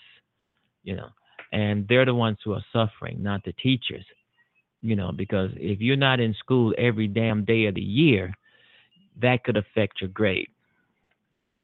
you 0.83 0.97
know, 0.97 1.09
and 1.53 1.87
they're 1.89 2.05
the 2.05 2.15
ones 2.15 2.39
who 2.45 2.53
are 2.53 2.65
suffering, 2.73 3.23
not 3.23 3.45
the 3.45 3.53
teachers, 3.53 4.05
you 4.83 4.97
know, 4.97 5.13
because 5.13 5.51
if 5.55 5.81
you're 5.81 5.97
not 5.97 6.19
in 6.19 6.35
school 6.35 6.75
every 6.77 7.07
damn 7.07 7.45
day 7.45 7.67
of 7.67 7.77
the 7.77 7.81
year, 7.81 8.35
that 9.23 9.45
could 9.45 9.57
affect 9.57 10.01
your 10.01 10.11
grade. 10.11 10.49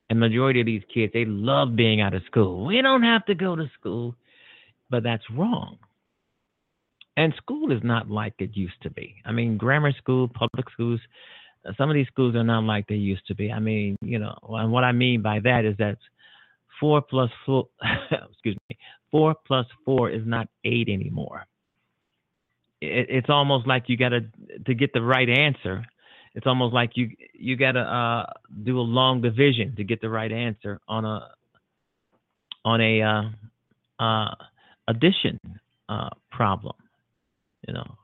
And 0.08 0.18
majority 0.18 0.60
of 0.60 0.66
these 0.66 0.82
kids, 0.92 1.12
they 1.12 1.24
love 1.24 1.74
being 1.74 2.00
out 2.00 2.14
of 2.14 2.22
school. 2.26 2.64
We 2.64 2.82
don't 2.82 3.02
have 3.02 3.24
to 3.26 3.34
go 3.34 3.56
to 3.56 3.70
school, 3.78 4.14
but 4.90 5.02
that's 5.02 5.28
wrong. 5.30 5.78
And 7.16 7.34
school 7.36 7.72
is 7.72 7.82
not 7.82 8.08
like 8.08 8.34
it 8.38 8.56
used 8.56 8.80
to 8.82 8.90
be. 8.90 9.16
I 9.24 9.32
mean, 9.32 9.56
grammar 9.56 9.92
school, 9.92 10.28
public 10.28 10.70
schools, 10.70 11.00
some 11.76 11.90
of 11.90 11.94
these 11.94 12.06
schools 12.06 12.34
are 12.34 12.44
not 12.44 12.64
like 12.64 12.86
they 12.86 12.94
used 12.94 13.26
to 13.26 13.34
be. 13.34 13.52
I 13.52 13.58
mean, 13.58 13.96
you 14.02 14.18
know, 14.18 14.36
and 14.50 14.72
what 14.72 14.84
I 14.84 14.92
mean 14.92 15.22
by 15.22 15.40
that 15.40 15.64
is 15.64 15.76
that 15.78 15.98
four 16.78 17.02
plus 17.02 17.30
four, 17.44 17.68
excuse 18.30 18.56
me, 18.68 18.78
four 19.11 19.34
plus 19.46 19.66
four 19.84 20.11
is 20.11 20.22
not 20.26 20.48
eight 20.64 20.88
anymore. 20.88 21.46
It, 22.80 23.06
it's 23.11 23.30
almost 23.30 23.66
like 23.66 23.84
you 23.88 23.96
got 23.96 24.11
to 24.11 24.74
get 24.74 24.92
the 24.92 25.02
right 25.02 25.28
answer. 25.28 25.84
It's 26.34 26.46
almost 26.46 26.72
like 26.72 26.96
you 26.96 27.11
you 27.34 27.56
got 27.56 27.72
to 27.72 27.80
uh, 27.80 28.26
do 28.62 28.78
a 28.78 28.82
long 28.82 29.20
division 29.20 29.74
to 29.76 29.84
get 29.84 30.00
the 30.00 30.08
right 30.08 30.30
answer 30.30 30.80
on 30.86 31.04
a 31.04 31.28
on 32.64 32.80
a 32.80 33.02
uh, 33.02 34.02
uh, 34.02 34.34
addition 34.88 35.38
uh, 35.88 36.11
problem 36.30 36.76
you 37.66 37.74
know, 37.74 37.96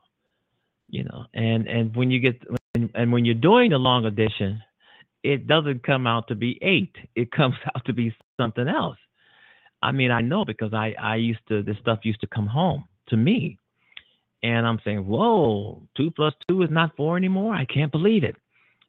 you 0.89 1.03
know, 1.03 1.25
and 1.33 1.67
and 1.67 1.95
when 1.95 2.11
you 2.11 2.19
get 2.19 2.41
and, 2.95 3.11
when 3.11 3.25
you're 3.25 3.35
doing 3.35 3.71
the 3.71 3.77
long 3.77 4.05
addition, 4.05 4.61
it 5.23 5.47
doesn't 5.47 5.83
come 5.83 6.07
out 6.07 6.27
to 6.27 6.35
be 6.35 6.57
eight. 6.61 6.95
It 7.15 7.31
comes 7.39 7.55
out 7.75 7.85
to 7.85 7.93
be 7.93 8.15
something 8.37 8.67
else. 8.67 8.97
I 9.81 9.91
mean, 9.91 10.11
I 10.11 10.21
know 10.21 10.43
because 10.45 10.73
I 10.73 10.95
I 10.99 11.15
used 11.17 11.45
to 11.49 11.61
this 11.61 11.77
stuff 11.81 11.99
used 12.03 12.21
to 12.21 12.27
come 12.27 12.47
home 12.47 12.85
to 13.09 13.17
me, 13.17 13.59
and 14.43 14.65
I'm 14.65 14.79
saying, 14.83 15.05
whoa, 15.05 15.83
two 15.95 16.11
plus 16.11 16.33
two 16.47 16.63
is 16.63 16.69
not 16.71 16.95
four 16.95 17.17
anymore. 17.17 17.53
I 17.53 17.65
can't 17.65 17.91
believe 17.91 18.23
it. 18.23 18.35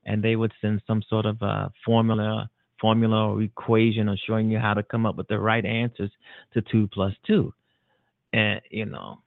And 0.06 0.22
they 0.22 0.36
would 0.36 0.52
send 0.62 0.80
some 0.86 1.02
sort 1.08 1.26
of 1.26 1.42
a 1.42 1.70
formula 1.84 2.48
formula 2.80 3.34
or 3.34 3.42
equation 3.42 4.08
or 4.08 4.16
showing 4.26 4.50
you 4.50 4.58
how 4.58 4.72
to 4.72 4.82
come 4.82 5.04
up 5.04 5.16
with 5.16 5.28
the 5.28 5.38
right 5.38 5.64
answers 5.64 6.10
to 6.54 6.62
two 6.62 6.88
plus 6.92 7.12
two. 7.26 7.52
And 8.32 8.60
you 8.70 8.86
know, 8.86 9.18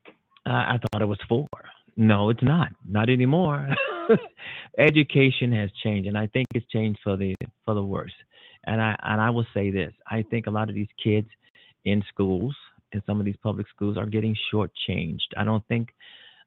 uh, 0.46 0.50
I 0.50 0.80
thought 0.92 1.02
it 1.02 1.08
was 1.08 1.20
four. 1.28 1.48
No, 1.98 2.30
it's 2.30 2.44
not. 2.44 2.70
Not 2.88 3.10
anymore. 3.10 3.68
Education 4.78 5.52
has 5.54 5.70
changed, 5.84 6.08
and 6.08 6.18
I 6.18 6.28
think 6.28 6.47
it's 6.54 6.68
changed 6.68 6.99
for 7.04 7.18
the 7.18 7.36
for 7.66 7.74
the 7.74 7.84
worse. 7.84 8.14
And 8.66 8.82
I 8.82 8.95
and 9.04 9.22
I 9.22 9.30
will 9.30 9.45
say 9.54 9.72
this: 9.72 9.93
I 10.10 10.24
think 10.30 10.47
a 10.47 10.52
lot 10.52 10.70
of 10.70 10.76
these 10.76 10.88
kids 11.04 11.28
in 11.86 12.04
schools, 12.10 12.56
in 12.93 13.02
some 13.06 13.20
of 13.20 13.26
these 13.26 13.38
public 13.41 13.68
schools, 13.74 13.97
are 13.97 14.06
getting 14.06 14.36
shortchanged. 14.54 15.32
I 15.38 15.43
don't 15.43 15.66
think 15.68 15.89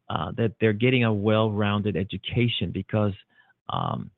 uh, 0.09 0.33
that 0.37 0.53
they're 0.61 0.73
getting 0.73 1.05
a 1.05 1.13
well-rounded 1.13 1.97
education 1.97 2.71
because 2.73 3.13
um, 3.69 4.11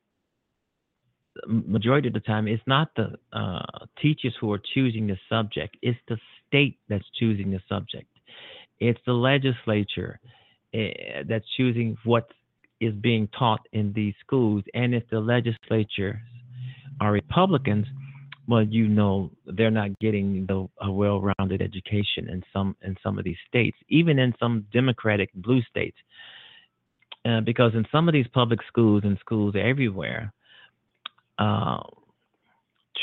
majority 1.45 2.07
of 2.07 2.13
the 2.13 2.19
time 2.19 2.47
it's 2.47 2.63
not 2.67 2.89
the 2.95 3.13
uh, 3.33 3.85
teachers 4.01 4.35
who 4.39 4.51
are 4.51 4.61
choosing 4.73 5.07
the 5.07 5.17
subject; 5.29 5.77
it's 5.81 5.99
the 6.07 6.17
state 6.47 6.77
that's 6.89 7.05
choosing 7.19 7.51
the 7.51 7.61
subject. 7.67 8.07
It's 8.79 8.99
the 9.05 9.13
legislature 9.13 10.19
uh, 10.73 11.23
that's 11.27 11.45
choosing 11.55 11.97
what 12.03 12.31
is 12.79 12.93
being 12.95 13.27
taught 13.37 13.61
in 13.73 13.93
these 13.93 14.13
schools. 14.19 14.63
And 14.73 14.93
if 14.93 15.03
the 15.09 15.19
legislature 15.19 16.21
are 17.01 17.11
Republicans, 17.11 17.85
well, 18.47 18.63
you 18.63 18.87
know 18.87 19.31
they're 19.45 19.71
not 19.71 19.97
getting 19.99 20.45
the, 20.47 20.67
a 20.81 20.91
well-rounded 20.91 21.61
education 21.61 22.29
in 22.29 22.43
some 22.53 22.75
in 22.81 22.95
some 23.03 23.17
of 23.17 23.25
these 23.25 23.37
states, 23.47 23.77
even 23.89 24.19
in 24.19 24.33
some 24.39 24.65
Democratic 24.71 25.29
blue 25.33 25.61
states, 25.63 25.97
uh, 27.25 27.41
because 27.41 27.73
in 27.73 27.85
some 27.91 28.07
of 28.07 28.13
these 28.13 28.27
public 28.33 28.59
schools 28.67 29.01
and 29.03 29.17
schools 29.19 29.55
everywhere, 29.59 30.31
uh, 31.39 31.83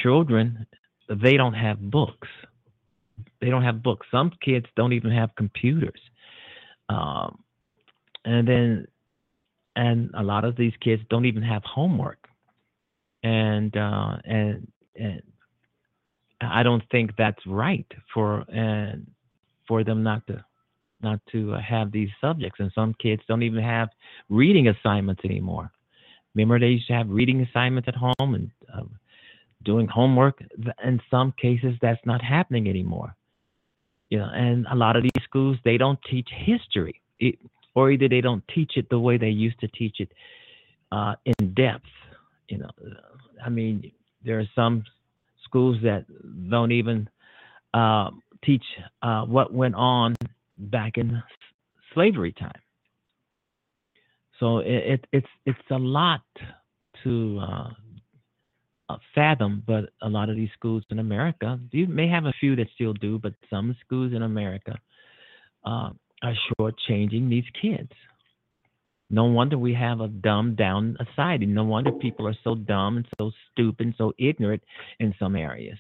children 0.03 0.67
they 1.23 1.37
don't 1.37 1.55
have 1.55 1.79
books 1.91 2.29
they 3.45 3.51
don't 3.51 3.63
have 3.63 3.83
books. 3.83 4.07
Some 4.11 4.33
kids 4.43 4.67
don't 4.77 4.93
even 4.93 5.11
have 5.11 5.31
computers. 5.37 6.01
Um, 6.89 7.39
and 8.25 8.49
then, 8.49 8.87
and 9.77 10.11
a 10.15 10.23
lot 10.23 10.45
of 10.45 10.57
these 10.57 10.73
kids 10.81 11.03
don't 11.11 11.27
even 11.27 11.43
have 11.43 11.63
homework. 11.65 12.29
And 13.23 13.77
uh, 13.77 14.17
and 14.25 14.71
and 14.97 15.23
I 16.41 16.63
don't 16.63 16.83
think 16.91 17.13
that's 17.17 17.45
right 17.47 17.87
for 18.13 18.45
and 18.49 19.11
for 19.67 19.83
them 19.85 20.03
not 20.03 20.27
to 20.27 20.45
not 21.03 21.21
to 21.33 21.55
uh, 21.55 21.61
have 21.61 21.93
these 21.93 22.11
subjects. 22.21 22.61
And 22.61 22.71
some 22.75 22.95
kids 23.01 23.23
don't 23.29 23.43
even 23.43 23.63
have 23.63 23.89
reading 24.29 24.69
assignments 24.69 25.23
anymore. 25.25 25.71
Remember, 26.35 26.59
they 26.59 26.69
used 26.69 26.89
to 26.89 26.95
have 26.95 27.09
reading 27.09 27.41
assignments 27.43 27.89
at 27.89 27.95
home 27.95 28.35
and 28.35 28.51
uh, 28.75 28.83
doing 29.65 29.87
homework. 29.87 30.43
In 30.85 31.01
some 31.11 31.33
cases, 31.41 31.75
that's 31.81 32.05
not 32.05 32.23
happening 32.23 32.69
anymore. 32.69 33.15
You 34.11 34.19
know, 34.19 34.29
and 34.33 34.67
a 34.71 34.75
lot 34.75 34.97
of 34.97 35.03
these 35.03 35.25
schools 35.25 35.57
they 35.65 35.79
don't 35.79 35.99
teach 36.11 36.29
history, 36.31 37.01
it, 37.19 37.39
or 37.75 37.91
either 37.91 38.09
they 38.09 38.21
don't 38.21 38.45
teach 38.55 38.73
it 38.77 38.89
the 38.91 38.99
way 38.99 39.17
they 39.17 39.29
used 39.29 39.59
to 39.61 39.69
teach 39.69 39.97
it 40.01 40.11
uh, 40.93 41.15
in 41.25 41.55
depth. 41.55 41.87
You 42.49 42.59
know, 42.59 42.71
I 43.45 43.49
mean, 43.49 43.91
there 44.25 44.39
are 44.39 44.49
some 44.55 44.85
schools 45.45 45.77
that 45.83 46.05
don't 46.51 46.73
even 46.73 47.09
uh, 47.73 48.11
teach 48.45 48.65
uh, 49.03 49.25
what 49.25 49.53
went 49.53 49.75
on 49.75 50.15
back 50.59 50.99
in 50.99 51.23
slavery 51.93 52.33
time. 52.33 52.53
So 54.41 54.59
it, 54.59 54.69
it, 54.69 55.07
it's 55.13 55.27
it's 55.47 55.71
a 55.71 55.79
lot 55.79 56.23
to 57.03 57.41
uh, 57.41 57.71
uh, 58.89 58.97
fathom, 59.15 59.63
but 59.67 59.91
a 60.03 60.09
lot 60.09 60.29
of 60.29 60.37
these 60.37 60.51
schools 60.55 60.83
in 60.91 60.99
America, 60.99 61.59
you 61.71 61.87
may 61.87 62.09
have 62.09 62.27
a 62.27 62.33
few 62.41 62.57
that 62.57 62.67
still 62.75 62.93
do, 62.95 63.19
but 63.19 63.33
some 63.49 63.77
schools 63.85 64.13
in 64.13 64.23
America 64.23 64.79
uh, 65.65 65.91
are 66.23 66.35
shortchanging 66.59 67.29
these 67.29 67.45
kids. 67.61 67.93
No 69.11 69.25
wonder 69.25 69.59
we 69.59 69.75
have 69.75 70.01
a 70.01 70.09
dumbed 70.09 70.57
down 70.57 70.97
society. 71.09 71.47
No 71.47 71.65
wonder 71.65 71.93
people 71.93 72.27
are 72.27 72.37
so 72.43 72.55
dumb 72.55 72.97
and 72.97 73.07
so 73.19 73.31
stupid 73.53 73.87
and 73.87 73.95
so 73.97 74.13
ignorant 74.19 74.63
in 74.99 75.15
some 75.19 75.37
areas 75.37 75.79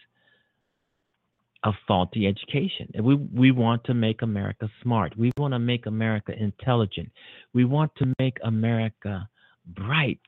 of 1.65 1.75
faulty 1.89 2.27
education. 2.27 2.89
We 3.03 3.15
we 3.15 3.51
want 3.51 3.85
to 3.85 3.95
make 3.95 4.23
America 4.23 4.69
smart. 4.83 5.17
We 5.17 5.33
want 5.39 5.55
to 5.55 5.59
make 5.59 5.87
America 5.87 6.33
intelligent. 6.39 7.11
We 7.55 7.65
want 7.65 7.93
to 7.97 8.13
make 8.19 8.37
America 8.45 9.29
bright 9.67 10.21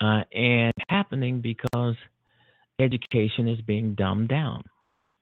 uh, 0.00 0.22
and 0.32 0.74
happening 0.88 1.40
because 1.40 1.96
education 2.78 3.48
is 3.48 3.60
being 3.62 3.94
dumbed 3.94 4.28
down. 4.28 4.62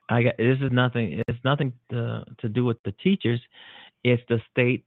I 0.09 0.23
got, 0.25 0.37
this 0.39 0.59
is 0.61 0.73
nothing. 0.73 1.23
It's 1.29 1.45
nothing 1.45 1.73
to, 1.91 2.25
to 2.41 2.49
do 2.49 2.65
with 2.65 2.83
the 2.85 2.93
teachers. 3.03 3.41
It's 4.03 4.23
the 4.29 4.41
state, 4.51 4.85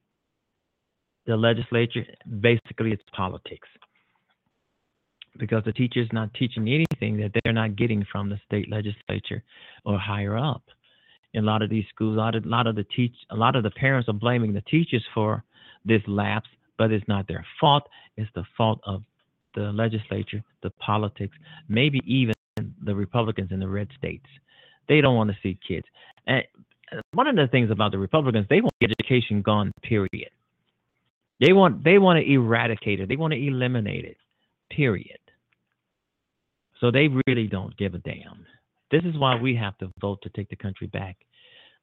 the 1.25 1.37
legislature. 1.37 2.05
Basically, 2.39 2.91
it's 2.91 3.03
politics. 3.15 3.67
Because 5.37 5.63
the 5.65 5.73
teacher 5.73 6.01
is 6.01 6.09
not 6.11 6.33
teaching 6.33 6.67
anything 6.67 7.17
that 7.17 7.31
they're 7.43 7.53
not 7.53 7.75
getting 7.75 8.05
from 8.11 8.29
the 8.29 8.39
state 8.45 8.69
legislature 8.71 9.43
or 9.85 9.97
higher 9.99 10.37
up. 10.37 10.63
in 11.33 11.43
a 11.43 11.47
lot 11.47 11.61
of 11.61 11.69
these 11.69 11.85
schools. 11.93 12.15
A 12.15 12.19
lot 12.19 12.35
of, 12.35 12.45
a 12.45 12.47
lot 12.47 12.67
of 12.67 12.75
the 12.75 12.83
teach, 12.95 13.13
a 13.29 13.35
lot 13.35 13.55
of 13.55 13.63
the 13.63 13.71
parents 13.71 14.09
are 14.09 14.13
blaming 14.13 14.53
the 14.53 14.61
teachers 14.61 15.05
for 15.13 15.43
this 15.85 16.01
lapse, 16.07 16.49
but 16.77 16.91
it's 16.91 17.07
not 17.07 17.27
their 17.27 17.45
fault. 17.59 17.87
It's 18.17 18.29
the 18.35 18.43
fault 18.57 18.79
of 18.85 19.03
the 19.55 19.71
legislature, 19.71 20.43
the 20.63 20.71
politics, 20.71 21.35
maybe 21.67 22.01
even 22.05 22.33
the 22.83 22.95
Republicans 22.95 23.51
in 23.51 23.59
the 23.59 23.67
red 23.67 23.87
states. 23.97 24.25
They 24.87 25.01
don't 25.01 25.15
want 25.15 25.29
to 25.29 25.37
see 25.43 25.57
kids. 25.67 25.85
And 26.25 26.43
uh, 26.91 27.01
one 27.13 27.27
of 27.27 27.35
the 27.35 27.47
things 27.47 27.71
about 27.71 27.91
the 27.91 27.97
Republicans, 27.97 28.47
they 28.49 28.61
want 28.61 28.73
education 28.81 29.41
gone. 29.41 29.71
Period. 29.83 30.29
They 31.39 31.53
want 31.53 31.83
they 31.83 31.97
want 31.99 32.19
to 32.19 32.31
eradicate 32.31 32.99
it. 32.99 33.09
They 33.09 33.15
want 33.15 33.33
to 33.33 33.47
eliminate 33.47 34.05
it. 34.05 34.17
Period. 34.69 35.19
So 36.79 36.91
they 36.91 37.09
really 37.27 37.47
don't 37.47 37.75
give 37.77 37.93
a 37.95 37.99
damn. 37.99 38.45
This 38.91 39.03
is 39.03 39.17
why 39.17 39.35
we 39.35 39.55
have 39.55 39.77
to 39.79 39.91
vote 39.99 40.21
to 40.23 40.29
take 40.29 40.49
the 40.49 40.55
country 40.55 40.87
back. 40.87 41.17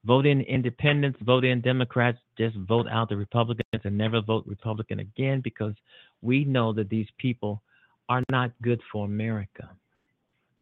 Vote 0.05 0.25
in 0.25 0.41
independents, 0.41 1.17
vote 1.21 1.43
in 1.43 1.61
Democrats, 1.61 2.19
just 2.37 2.55
vote 2.57 2.85
out 2.89 3.09
the 3.09 3.17
Republicans 3.17 3.81
and 3.83 3.97
never 3.97 4.21
vote 4.21 4.45
Republican 4.47 4.99
again 4.99 5.41
because 5.43 5.73
we 6.21 6.45
know 6.45 6.71
that 6.73 6.89
these 6.89 7.07
people 7.17 7.61
are 8.07 8.23
not 8.29 8.51
good 8.61 8.79
for 8.91 9.05
America. 9.05 9.69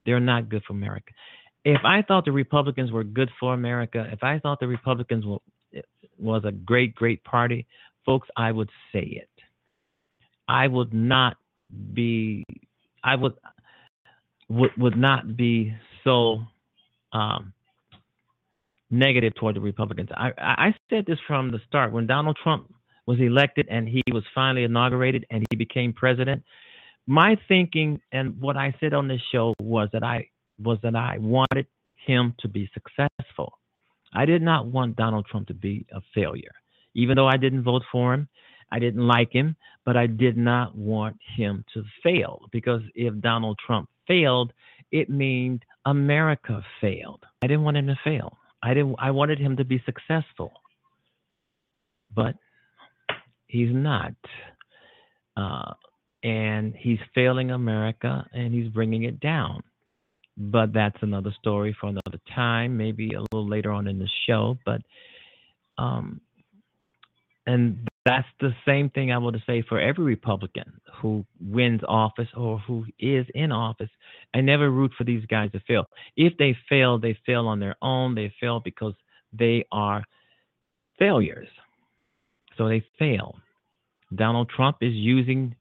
They're 0.05 0.21
not 0.21 0.49
good 0.49 0.63
for 0.65 0.73
America. 0.73 1.11
If 1.65 1.81
I 1.85 2.01
thought 2.01 2.25
the 2.25 2.31
Republicans 2.31 2.91
were 2.91 3.03
good 3.03 3.29
for 3.39 3.53
America, 3.53 4.07
if 4.11 4.23
I 4.23 4.39
thought 4.39 4.59
the 4.59 4.67
Republicans 4.67 5.25
were, 5.25 5.37
was 6.17 6.43
a 6.45 6.51
great, 6.51 6.93
great 6.95 7.23
party, 7.23 7.65
folks, 8.05 8.27
I 8.35 8.51
would 8.51 8.69
say 8.91 9.01
it. 9.01 9.29
I 10.47 10.67
would 10.67 10.93
not 10.93 11.37
be, 11.93 12.43
I 13.03 13.15
would, 13.15 13.33
would, 14.49 14.71
would 14.77 14.97
not 14.97 15.37
be 15.37 15.73
so 16.03 16.43
um, 17.13 17.53
negative 18.91 19.33
toward 19.35 19.55
the 19.55 19.61
Republicans. 19.61 20.09
I, 20.13 20.31
I 20.37 20.75
said 20.89 21.05
this 21.05 21.19
from 21.25 21.51
the 21.51 21.59
start 21.67 21.93
when 21.93 22.07
Donald 22.07 22.37
Trump 22.43 22.73
was 23.05 23.19
elected 23.19 23.67
and 23.69 23.87
he 23.87 24.03
was 24.11 24.23
finally 24.35 24.63
inaugurated 24.63 25.25
and 25.29 25.45
he 25.49 25.55
became 25.55 25.93
president. 25.93 26.43
My 27.07 27.37
thinking 27.47 28.01
and 28.11 28.39
what 28.39 28.55
I 28.55 28.73
said 28.79 28.93
on 28.93 29.07
this 29.07 29.21
show 29.31 29.53
was 29.59 29.89
that 29.93 30.03
I 30.03 30.27
was 30.59 30.77
that 30.83 30.95
I 30.95 31.17
wanted 31.19 31.67
him 31.95 32.35
to 32.39 32.47
be 32.47 32.69
successful. 32.73 33.59
I 34.13 34.25
did 34.25 34.41
not 34.41 34.67
want 34.67 34.95
Donald 34.95 35.25
Trump 35.25 35.47
to 35.47 35.53
be 35.53 35.85
a 35.91 36.01
failure. 36.13 36.51
Even 36.95 37.15
though 37.15 37.27
I 37.27 37.37
didn't 37.37 37.63
vote 37.63 37.83
for 37.91 38.13
him, 38.13 38.27
I 38.71 38.79
didn't 38.79 39.05
like 39.05 39.31
him, 39.31 39.55
but 39.85 39.97
I 39.97 40.07
did 40.07 40.37
not 40.37 40.75
want 40.75 41.17
him 41.35 41.63
to 41.73 41.83
fail 42.03 42.41
because 42.51 42.81
if 42.95 43.19
Donald 43.21 43.59
Trump 43.65 43.89
failed, 44.07 44.53
it 44.91 45.09
means 45.09 45.61
America 45.85 46.63
failed. 46.81 47.23
I 47.41 47.47
didn't 47.47 47.63
want 47.63 47.77
him 47.77 47.87
to 47.87 47.99
fail. 48.03 48.37
I 48.61 48.73
didn't 48.73 48.95
I 48.99 49.11
wanted 49.11 49.39
him 49.39 49.57
to 49.57 49.65
be 49.65 49.81
successful. 49.85 50.53
But 52.15 52.35
he's 53.47 53.73
not. 53.73 54.13
Uh, 55.35 55.73
and 56.23 56.73
he's 56.75 56.99
failing 57.13 57.51
America 57.51 58.25
and 58.33 58.53
he's 58.53 58.69
bringing 58.69 59.03
it 59.03 59.19
down. 59.19 59.61
But 60.35 60.73
that's 60.73 60.97
another 61.01 61.33
story 61.39 61.75
for 61.79 61.87
another 61.87 62.19
time, 62.33 62.75
maybe 62.75 63.13
a 63.13 63.21
little 63.21 63.47
later 63.47 63.71
on 63.71 63.87
in 63.87 63.99
the 63.99 64.09
show. 64.27 64.57
But 64.65 64.81
um, 65.77 66.21
and 67.45 67.87
that's 68.05 68.27
the 68.39 68.53
same 68.65 68.89
thing 68.89 69.11
I 69.11 69.17
want 69.17 69.35
to 69.35 69.43
say 69.45 69.63
for 69.67 69.79
every 69.79 70.05
Republican 70.05 70.79
who 71.01 71.25
wins 71.41 71.81
office 71.87 72.29
or 72.35 72.59
who 72.59 72.85
is 72.99 73.25
in 73.35 73.51
office. 73.51 73.89
I 74.33 74.41
never 74.41 74.69
root 74.69 74.91
for 74.97 75.03
these 75.03 75.25
guys 75.25 75.51
to 75.51 75.59
fail. 75.67 75.85
If 76.15 76.37
they 76.37 76.55
fail, 76.69 76.97
they 76.97 77.17
fail 77.25 77.47
on 77.47 77.59
their 77.59 77.75
own. 77.81 78.15
They 78.15 78.33
fail 78.39 78.61
because 78.61 78.93
they 79.33 79.65
are 79.71 80.03
failures. 80.97 81.49
So 82.57 82.69
they 82.69 82.83
fail. 82.97 83.35
Donald 84.15 84.49
Trump 84.55 84.77
is 84.81 84.93
using 84.93 85.55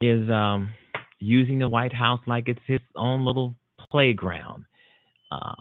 is 0.00 0.30
um, 0.30 0.70
using 1.18 1.58
the 1.58 1.68
White 1.68 1.92
House 1.92 2.20
like 2.26 2.48
it's 2.48 2.60
his 2.66 2.80
own 2.96 3.26
little 3.26 3.54
playground. 3.90 4.64
Uh, 5.30 5.54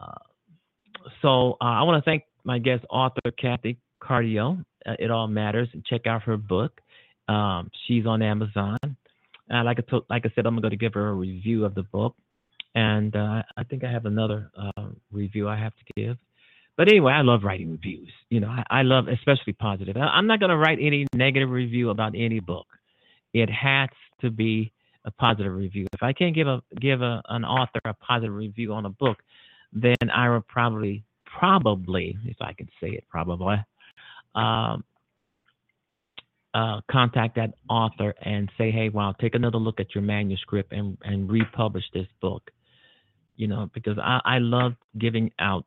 uh, 0.00 0.18
so 1.22 1.52
uh, 1.60 1.64
I 1.64 1.82
want 1.82 2.02
to 2.02 2.10
thank 2.10 2.24
my 2.44 2.58
guest 2.58 2.84
author 2.90 3.30
Cathy 3.38 3.78
Cardio 4.02 4.64
uh, 4.86 4.94
It 4.98 5.10
All 5.10 5.28
Matters. 5.28 5.68
Check 5.86 6.06
out 6.06 6.22
her 6.22 6.36
book. 6.36 6.80
Um, 7.28 7.70
she's 7.86 8.06
on 8.06 8.22
Amazon. 8.22 8.78
And 9.48 9.64
like 9.64 9.78
I, 9.78 9.82
told, 9.90 10.04
like 10.08 10.24
I 10.26 10.32
said, 10.34 10.46
I'm 10.46 10.58
going 10.60 10.70
to 10.70 10.76
give 10.76 10.94
her 10.94 11.08
a 11.08 11.14
review 11.14 11.64
of 11.64 11.74
the 11.74 11.82
book. 11.82 12.14
And 12.74 13.14
uh, 13.14 13.42
I 13.56 13.64
think 13.64 13.84
I 13.84 13.90
have 13.90 14.06
another 14.06 14.50
uh, 14.58 14.88
review 15.12 15.48
I 15.48 15.56
have 15.56 15.72
to 15.76 15.84
give. 15.96 16.16
But 16.76 16.88
anyway, 16.88 17.12
I 17.12 17.22
love 17.22 17.44
writing 17.44 17.70
reviews. 17.70 18.10
You 18.30 18.40
know, 18.40 18.48
I, 18.48 18.64
I 18.80 18.82
love 18.82 19.06
especially 19.06 19.52
positive. 19.52 19.96
I, 19.96 20.00
I'm 20.00 20.26
not 20.26 20.40
going 20.40 20.50
to 20.50 20.56
write 20.56 20.78
any 20.80 21.06
negative 21.14 21.50
review 21.50 21.90
about 21.90 22.14
any 22.16 22.40
book. 22.40 22.66
It 23.32 23.48
has 23.50 23.90
to 24.22 24.30
be 24.30 24.72
a 25.04 25.10
positive 25.10 25.54
review. 25.54 25.86
If 25.92 26.02
I 26.02 26.12
can't 26.12 26.34
give 26.34 26.46
a 26.48 26.62
give 26.80 27.02
a, 27.02 27.22
an 27.28 27.44
author 27.44 27.80
a 27.84 27.94
positive 27.94 28.34
review 28.34 28.72
on 28.72 28.86
a 28.86 28.90
book, 28.90 29.18
then 29.72 29.96
I 30.12 30.28
will 30.30 30.40
probably 30.40 31.04
probably, 31.38 32.16
if 32.24 32.36
I 32.40 32.52
can 32.52 32.68
say 32.80 32.90
it, 32.90 33.04
probably 33.10 33.56
um, 34.34 34.84
uh, 36.54 36.80
contact 36.90 37.36
that 37.36 37.54
author 37.68 38.14
and 38.22 38.50
say, 38.56 38.70
hey, 38.70 38.88
well, 38.88 39.14
take 39.20 39.34
another 39.34 39.58
look 39.58 39.80
at 39.80 39.94
your 39.94 40.02
manuscript 40.02 40.72
and, 40.72 40.96
and 41.02 41.30
republish 41.30 41.84
this 41.92 42.06
book. 42.20 42.50
You 43.36 43.48
know, 43.48 43.68
because 43.74 43.98
I, 43.98 44.20
I 44.24 44.38
love 44.38 44.74
giving 44.96 45.32
out 45.40 45.66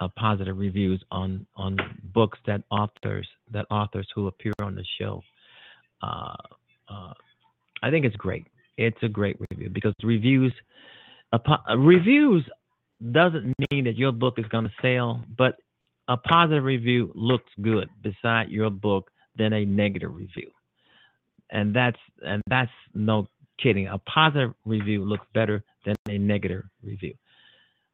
uh, 0.00 0.08
positive 0.16 0.58
reviews 0.58 1.00
on 1.12 1.46
on 1.54 1.78
books 2.12 2.38
that 2.46 2.62
authors 2.70 3.28
that 3.52 3.66
authors 3.70 4.08
who 4.14 4.26
appear 4.26 4.52
on 4.60 4.74
the 4.74 4.84
show. 4.98 5.22
Uh, 6.02 6.34
uh, 6.88 7.12
I 7.82 7.90
think 7.90 8.04
it's 8.04 8.16
great. 8.16 8.46
It's 8.76 9.02
a 9.02 9.08
great 9.08 9.36
review 9.50 9.68
because 9.70 9.94
reviews 10.02 10.52
uh, 11.32 11.38
reviews 11.76 12.44
doesn't 13.10 13.54
mean 13.70 13.84
that 13.84 13.96
your 13.96 14.12
book 14.12 14.38
is 14.38 14.46
going 14.46 14.64
to 14.64 14.72
sell, 14.80 15.24
but 15.36 15.56
a 16.08 16.16
positive 16.16 16.64
review 16.64 17.10
looks 17.14 17.50
good 17.60 17.88
beside 18.02 18.48
your 18.50 18.70
book 18.70 19.10
than 19.36 19.52
a 19.52 19.64
negative 19.64 20.14
review. 20.14 20.50
And 21.50 21.74
that's 21.74 21.98
and 22.24 22.42
that's 22.48 22.70
no 22.94 23.26
kidding. 23.62 23.88
A 23.88 23.98
positive 23.98 24.54
review 24.64 25.04
looks 25.04 25.26
better 25.34 25.64
than 25.84 25.96
a 26.08 26.18
negative 26.18 26.62
review. 26.82 27.14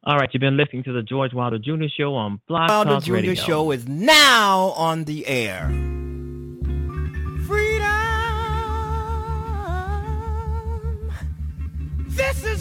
All 0.03 0.17
right, 0.17 0.29
you've 0.31 0.39
been 0.39 0.55
listening 0.55 0.83
to 0.83 0.93
the 0.93 1.03
George 1.03 1.33
Wilder 1.33 1.59
Jr. 1.59 1.87
Show 1.95 2.15
on 2.15 2.39
Blog 2.47 2.69
Wilder 2.69 2.89
Talk 2.91 3.03
Jr. 3.03 3.13
Radio. 3.13 3.33
Show 3.33 3.71
is 3.71 3.85
now 3.87 4.69
on 4.77 5.03
the 5.03 5.27
air. 5.27 5.69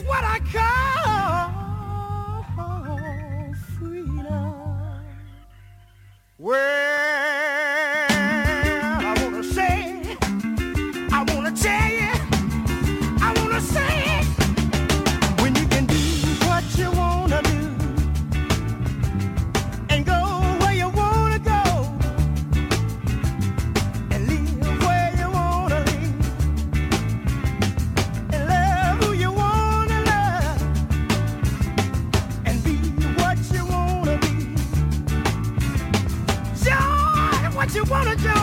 What 0.09 0.25
I 0.25 0.41
call 0.53 1.49
freedom. 3.79 4.55
Well, 6.39 6.98
what 37.69 37.75
you 37.77 37.85
wanna 37.85 38.17
join. 38.17 38.38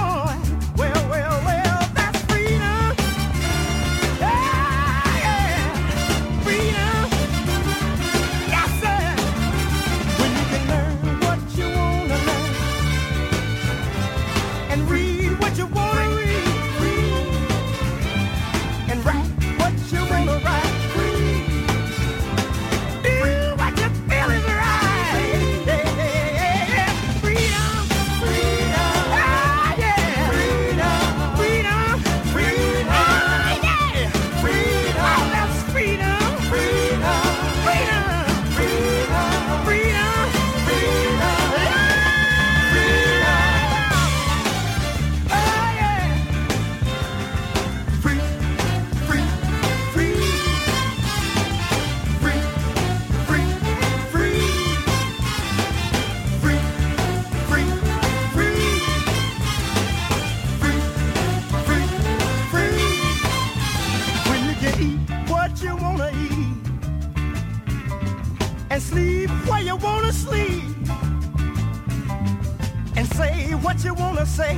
What 73.75 73.83
you 73.83 73.93
wanna 73.93 74.25
say. 74.25 74.57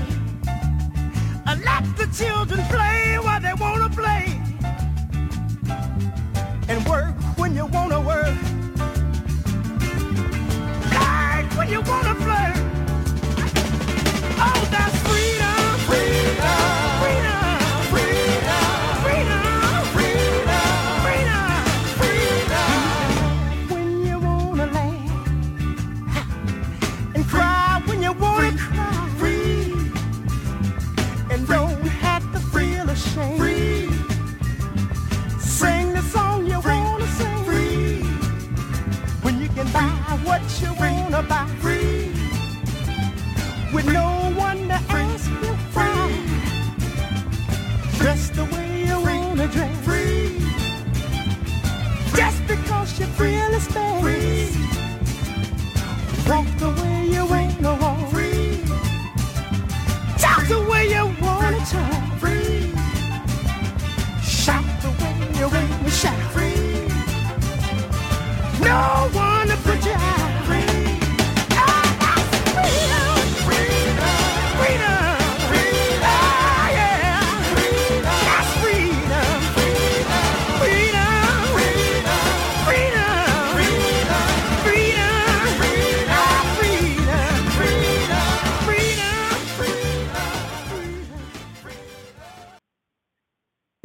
Uh, 1.48 1.56
let 1.66 1.84
the 1.98 2.08
children 2.14 2.64
play 2.68 3.18
what 3.18 3.42
they 3.42 3.54
wanna 3.56 3.90
play. 3.90 4.40
And 6.70 6.86
work 6.88 7.16
when 7.36 7.56
you 7.56 7.66
wanna 7.66 8.00
work. 8.00 8.36
Flirt 10.92 11.58
when 11.58 11.70
you 11.70 11.82
wanna 11.82 12.14
flirt. 12.16 12.57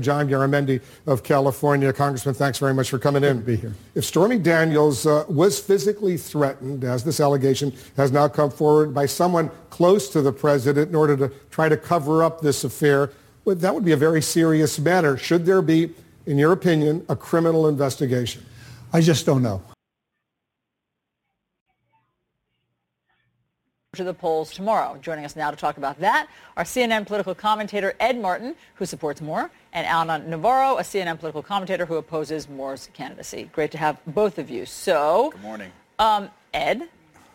John 0.02 0.28
Garamendi 0.28 0.80
of 1.06 1.22
California. 1.22 1.92
Congressman, 1.92 2.34
thanks 2.34 2.58
very 2.58 2.74
much 2.74 2.90
for 2.90 2.98
coming 2.98 3.24
in. 3.24 3.38
to 3.38 3.42
Be 3.44 3.56
here. 3.56 3.74
If 3.94 4.04
Stormy 4.04 4.38
Daniels 4.38 5.06
uh, 5.06 5.24
was 5.28 5.58
physically 5.58 6.16
threatened, 6.16 6.84
as 6.84 7.04
this 7.04 7.20
allegation 7.20 7.72
has 7.96 8.12
now 8.12 8.28
come 8.28 8.50
forward 8.50 8.92
by 8.92 9.06
someone 9.06 9.50
close 9.70 10.08
to 10.10 10.20
the 10.20 10.32
president 10.32 10.90
in 10.90 10.94
order 10.94 11.16
to 11.16 11.28
try 11.50 11.68
to 11.68 11.76
cover 11.76 12.22
up 12.22 12.40
this 12.40 12.64
affair, 12.64 13.10
well, 13.44 13.56
that 13.56 13.74
would 13.74 13.84
be 13.84 13.92
a 13.92 13.96
very 13.96 14.22
serious 14.22 14.78
matter. 14.78 15.16
Should 15.16 15.46
there 15.46 15.62
be, 15.62 15.90
in 16.26 16.38
your 16.38 16.52
opinion, 16.52 17.04
a 17.08 17.16
criminal 17.16 17.66
investigation? 17.68 18.44
I 18.92 19.00
just 19.00 19.26
don't 19.26 19.42
know. 19.42 19.62
To 23.96 24.04
the 24.04 24.14
polls 24.14 24.50
tomorrow. 24.54 24.96
Joining 25.02 25.26
us 25.26 25.36
now 25.36 25.50
to 25.50 25.56
talk 25.58 25.76
about 25.76 26.00
that, 26.00 26.26
our 26.56 26.64
CNN 26.64 27.06
political 27.06 27.34
commentator 27.34 27.92
Ed 28.00 28.18
Martin, 28.18 28.54
who 28.76 28.86
supports 28.86 29.20
Moore, 29.20 29.50
and 29.74 29.86
Ana 29.86 30.18
Navarro, 30.26 30.78
a 30.78 30.80
CNN 30.80 31.18
political 31.18 31.42
commentator 31.42 31.84
who 31.84 31.96
opposes 31.96 32.48
Moore's 32.48 32.88
candidacy. 32.94 33.50
Great 33.52 33.70
to 33.72 33.76
have 33.76 33.98
both 34.06 34.38
of 34.38 34.48
you. 34.48 34.64
So, 34.64 35.28
Good 35.32 35.42
morning. 35.42 35.72
um, 35.98 36.30
Ed, 36.54 36.88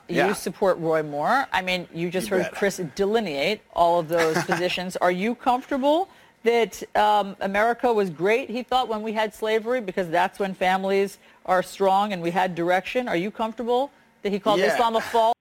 Yeah. 0.08 0.30
you 0.30 0.34
support 0.34 0.80
Roy 0.80 1.04
Moore. 1.04 1.46
I 1.54 1.62
mean, 1.62 1.88
you 1.94 2.10
just 2.10 2.32
You 2.32 2.38
heard 2.38 2.44
bet. 2.46 2.56
Chris 2.56 2.82
delineate 2.96 3.62
all 3.74 4.00
of 4.00 4.08
those 4.08 4.44
positions. 4.46 4.98
Are 4.98 5.12
you 5.12 5.36
comfortable 5.36 6.10
that 6.42 6.82
um, 6.98 7.36
America 7.40 7.94
was 7.94 8.10
great, 8.10 8.50
he 8.50 8.64
thought, 8.64 8.88
when 8.88 9.04
we 9.04 9.14
had 9.14 9.32
slavery, 9.32 9.80
because 9.80 10.10
that's 10.10 10.40
when 10.40 10.56
families 10.56 11.20
are 11.46 11.62
strong 11.62 12.14
and 12.14 12.22
we 12.24 12.32
had 12.32 12.56
direction? 12.56 13.08
Are 13.08 13.16
you 13.16 13.30
comfortable 13.30 13.92
that 14.24 14.32
he 14.32 14.40
called 14.40 14.60
Yeah. 14.60 14.74
Islam 14.74 14.96
a 14.96 15.02
fall? 15.02 15.34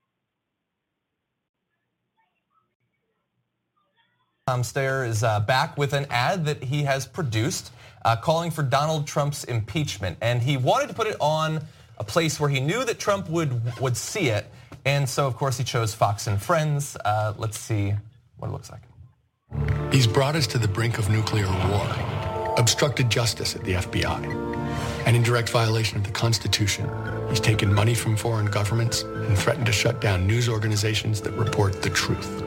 Tom 4.48 4.62
Steyer 4.62 5.04
is 5.04 5.24
uh, 5.24 5.40
back 5.40 5.76
with 5.76 5.92
an 5.92 6.06
ad 6.08 6.44
that 6.44 6.62
he 6.62 6.84
has 6.84 7.04
produced 7.04 7.72
uh, 8.04 8.14
calling 8.14 8.52
for 8.52 8.62
Donald 8.62 9.04
Trump's 9.04 9.42
impeachment. 9.42 10.16
And 10.20 10.40
he 10.40 10.56
wanted 10.56 10.86
to 10.86 10.94
put 10.94 11.08
it 11.08 11.16
on 11.18 11.64
a 11.98 12.04
place 12.04 12.38
where 12.38 12.48
he 12.48 12.60
knew 12.60 12.84
that 12.84 13.00
Trump 13.00 13.28
would, 13.28 13.76
would 13.80 13.96
see 13.96 14.28
it. 14.28 14.46
And 14.84 15.08
so, 15.08 15.26
of 15.26 15.36
course, 15.36 15.58
he 15.58 15.64
chose 15.64 15.94
Fox 15.94 16.28
and 16.28 16.40
Friends. 16.40 16.96
Uh, 17.04 17.34
let's 17.36 17.58
see 17.58 17.92
what 18.36 18.46
it 18.46 18.52
looks 18.52 18.70
like. 18.70 19.92
He's 19.92 20.06
brought 20.06 20.36
us 20.36 20.46
to 20.46 20.58
the 20.58 20.68
brink 20.68 20.98
of 20.98 21.10
nuclear 21.10 21.48
war, 21.48 22.54
obstructed 22.56 23.10
justice 23.10 23.56
at 23.56 23.64
the 23.64 23.72
FBI, 23.72 25.06
and 25.06 25.16
in 25.16 25.24
direct 25.24 25.48
violation 25.48 25.98
of 25.98 26.04
the 26.04 26.12
Constitution, 26.12 26.88
he's 27.30 27.40
taken 27.40 27.74
money 27.74 27.96
from 27.96 28.16
foreign 28.16 28.46
governments 28.46 29.02
and 29.02 29.36
threatened 29.36 29.66
to 29.66 29.72
shut 29.72 30.00
down 30.00 30.24
news 30.24 30.48
organizations 30.48 31.20
that 31.22 31.32
report 31.32 31.82
the 31.82 31.90
truth. 31.90 32.45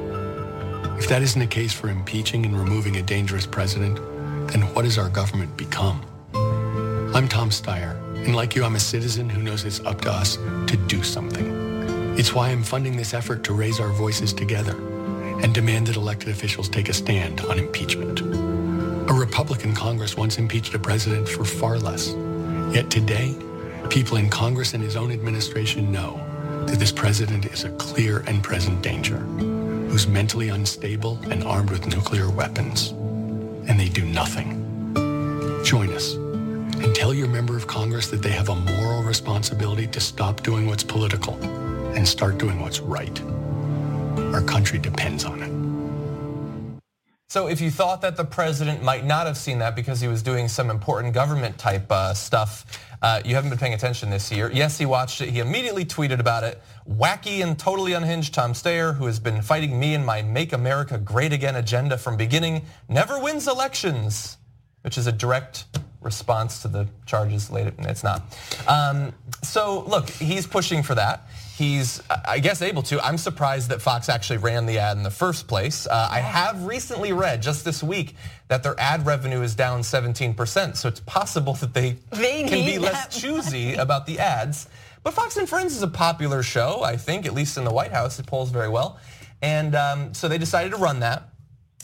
If 0.99 1.07
that 1.07 1.21
isn't 1.21 1.41
a 1.41 1.47
case 1.47 1.71
for 1.71 1.89
impeaching 1.89 2.45
and 2.45 2.55
removing 2.55 2.97
a 2.97 3.01
dangerous 3.01 3.45
president, 3.45 3.95
then 4.51 4.61
what 4.73 4.83
has 4.83 4.97
our 4.97 5.07
government 5.07 5.55
become? 5.55 6.05
I'm 7.15 7.29
Tom 7.29 7.49
Steyer, 7.49 7.95
and 8.25 8.35
like 8.35 8.53
you, 8.53 8.65
I'm 8.65 8.75
a 8.75 8.79
citizen 8.81 9.29
who 9.29 9.41
knows 9.41 9.63
it's 9.63 9.79
up 9.79 10.01
to 10.01 10.11
us 10.11 10.35
to 10.35 10.77
do 10.87 11.01
something. 11.01 12.15
It's 12.19 12.33
why 12.33 12.49
I'm 12.49 12.63
funding 12.63 12.97
this 12.97 13.13
effort 13.13 13.45
to 13.45 13.53
raise 13.53 13.79
our 13.79 13.89
voices 13.93 14.33
together 14.33 14.75
and 15.41 15.53
demand 15.53 15.87
that 15.87 15.95
elected 15.95 16.29
officials 16.29 16.67
take 16.67 16.89
a 16.89 16.93
stand 16.93 17.39
on 17.41 17.57
impeachment. 17.57 18.19
A 19.09 19.13
Republican 19.13 19.73
Congress 19.73 20.17
once 20.17 20.37
impeached 20.37 20.73
a 20.75 20.79
president 20.79 21.29
for 21.29 21.45
far 21.45 21.79
less. 21.79 22.13
Yet 22.75 22.91
today, 22.91 23.35
people 23.89 24.17
in 24.17 24.29
Congress 24.29 24.73
and 24.73 24.83
his 24.83 24.97
own 24.97 25.11
administration 25.13 25.93
know 25.93 26.19
that 26.67 26.77
this 26.77 26.91
president 26.91 27.45
is 27.45 27.63
a 27.63 27.69
clear 27.77 28.19
and 28.27 28.43
present 28.43 28.83
danger, 28.83 29.25
who's 29.89 30.07
mentally 30.07 30.49
unstable 30.49 31.19
and 31.31 31.43
armed 31.43 31.71
with 31.71 31.87
nuclear 31.87 32.29
weapons. 32.29 32.91
And 33.67 33.79
they 33.79 33.89
do 33.89 34.05
nothing. 34.05 34.55
Join 35.63 35.91
us 35.93 36.13
and 36.13 36.95
tell 36.95 37.13
your 37.13 37.27
member 37.27 37.57
of 37.57 37.67
Congress 37.67 38.07
that 38.07 38.21
they 38.21 38.29
have 38.29 38.49
a 38.49 38.55
moral 38.55 39.03
responsibility 39.03 39.87
to 39.87 39.99
stop 39.99 40.43
doing 40.43 40.67
what's 40.67 40.83
political 40.83 41.33
and 41.95 42.07
start 42.07 42.37
doing 42.37 42.59
what's 42.61 42.79
right. 42.79 43.21
Our 44.33 44.41
country 44.41 44.79
depends 44.79 45.25
on 45.25 45.41
it. 45.41 45.58
So 47.31 47.45
if 47.45 47.61
you 47.61 47.69
thought 47.69 48.01
that 48.01 48.17
the 48.17 48.25
president 48.25 48.81
might 48.81 49.05
not 49.05 49.27
have 49.27 49.37
seen 49.37 49.59
that 49.59 49.75
because 49.75 50.01
he 50.01 50.07
was 50.07 50.23
doing 50.23 50.47
some 50.47 50.71
important 50.71 51.13
government 51.13 51.59
type 51.59 51.85
uh, 51.91 52.15
stuff, 52.15 52.65
uh, 53.03 53.21
you 53.23 53.35
haven't 53.35 53.51
been 53.51 53.59
paying 53.59 53.75
attention 53.75 54.09
this 54.09 54.31
year. 54.31 54.49
Yes, 54.51 54.79
he 54.79 54.87
watched 54.87 55.21
it. 55.21 55.29
He 55.29 55.37
immediately 55.37 55.85
tweeted 55.85 56.19
about 56.19 56.43
it. 56.43 56.59
Wacky 56.89 57.43
and 57.43 57.55
totally 57.59 57.93
unhinged 57.93 58.33
Tom 58.33 58.53
Steyer, 58.53 58.95
who 58.95 59.05
has 59.05 59.19
been 59.19 59.43
fighting 59.43 59.79
me 59.79 59.93
and 59.93 60.03
my 60.03 60.23
Make 60.23 60.53
America 60.53 60.97
Great 60.97 61.31
Again 61.31 61.55
agenda 61.55 61.99
from 61.99 62.17
beginning, 62.17 62.63
never 62.87 63.19
wins 63.19 63.47
elections, 63.47 64.37
which 64.81 64.97
is 64.97 65.05
a 65.05 65.11
direct 65.11 65.65
response 66.01 66.63
to 66.63 66.67
the 66.67 66.87
charges 67.05 67.51
later. 67.51 67.73
It's 67.77 68.03
not. 68.03 68.23
Um, 68.67 69.13
so 69.43 69.81
look, 69.81 70.09
he's 70.09 70.47
pushing 70.47 70.81
for 70.81 70.95
that. 70.95 71.27
He's, 71.59 72.01
I 72.09 72.39
guess, 72.39 72.61
able 72.61 72.83
to. 72.83 73.05
I'm 73.05 73.17
surprised 73.17 73.67
that 73.71 73.81
Fox 73.81 74.07
actually 74.07 74.37
ran 74.37 74.65
the 74.65 74.79
ad 74.79 74.95
in 74.95 75.03
the 75.03 75.11
first 75.11 75.45
place. 75.45 75.87
Uh, 75.87 76.07
I 76.09 76.21
have 76.21 76.63
recently 76.63 77.11
read 77.11 77.41
just 77.41 77.65
this 77.65 77.83
week 77.83 78.15
that 78.47 78.63
their 78.63 78.79
ad 78.79 79.05
revenue 79.05 79.41
is 79.41 79.55
down 79.55 79.81
17%. 79.81 80.77
So 80.77 80.87
it's 80.87 81.01
possible 81.01 81.55
that 81.55 81.73
they, 81.73 81.97
They 82.11 82.43
can 82.43 82.65
be 82.65 82.79
less 82.79 83.19
choosy 83.19 83.73
about 83.73 84.05
the 84.05 84.19
ads. 84.19 84.69
But 85.03 85.13
Fox 85.13 85.35
and 85.35 85.49
Friends 85.49 85.75
is 85.75 85.83
a 85.83 85.89
popular 85.89 86.43
show, 86.43 86.81
I 86.81 86.95
think, 86.95 87.25
at 87.25 87.33
least 87.33 87.57
in 87.57 87.65
the 87.65 87.73
White 87.73 87.91
House. 87.91 88.19
It 88.19 88.25
polls 88.25 88.51
very 88.51 88.69
well. 88.69 88.97
And 89.41 89.75
um, 89.75 90.13
so 90.13 90.29
they 90.29 90.37
decided 90.37 90.69
to 90.69 90.77
run 90.77 91.01
that. 91.01 91.27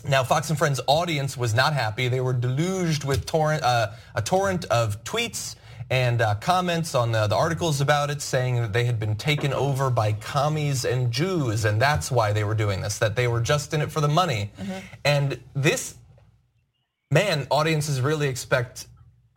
Now, 0.08 0.24
Fox 0.24 0.50
and 0.50 0.58
Friends 0.58 0.80
audience 0.88 1.36
was 1.36 1.54
not 1.54 1.74
happy. 1.74 2.08
They 2.08 2.22
were 2.22 2.32
deluged 2.32 3.04
with 3.04 3.26
torrent, 3.26 3.62
uh, 3.62 3.92
a 4.16 4.22
torrent 4.22 4.64
of 4.66 5.04
tweets 5.04 5.58
and 5.90 6.22
uh, 6.22 6.36
comments 6.36 6.96
on 6.96 7.12
the, 7.12 7.28
the 7.28 7.36
articles 7.36 7.80
about 7.80 8.10
it 8.10 8.22
saying 8.22 8.56
that 8.56 8.74
they 8.74 8.86
had 8.86 9.00
been 9.00 9.16
taken 9.16 9.54
over 9.54 9.90
by 9.90 10.14
commies 10.14 10.84
and 10.84 11.12
Jews, 11.12 11.66
and 11.66 11.80
that's 11.80 12.12
why 12.12 12.34
they 12.34 12.44
were 12.44 12.56
doing 12.56 12.82
this, 12.82 12.98
that 13.00 13.16
they 13.16 13.28
were 13.28 13.42
just 13.42 13.74
in 13.74 13.82
it 13.82 13.92
for 13.92 14.02
the 14.02 14.08
money. 14.08 14.52
And 15.04 15.40
this, 15.56 15.96
man, 17.12 17.48
audiences 17.52 18.02
really 18.02 18.28
expect 18.28 18.88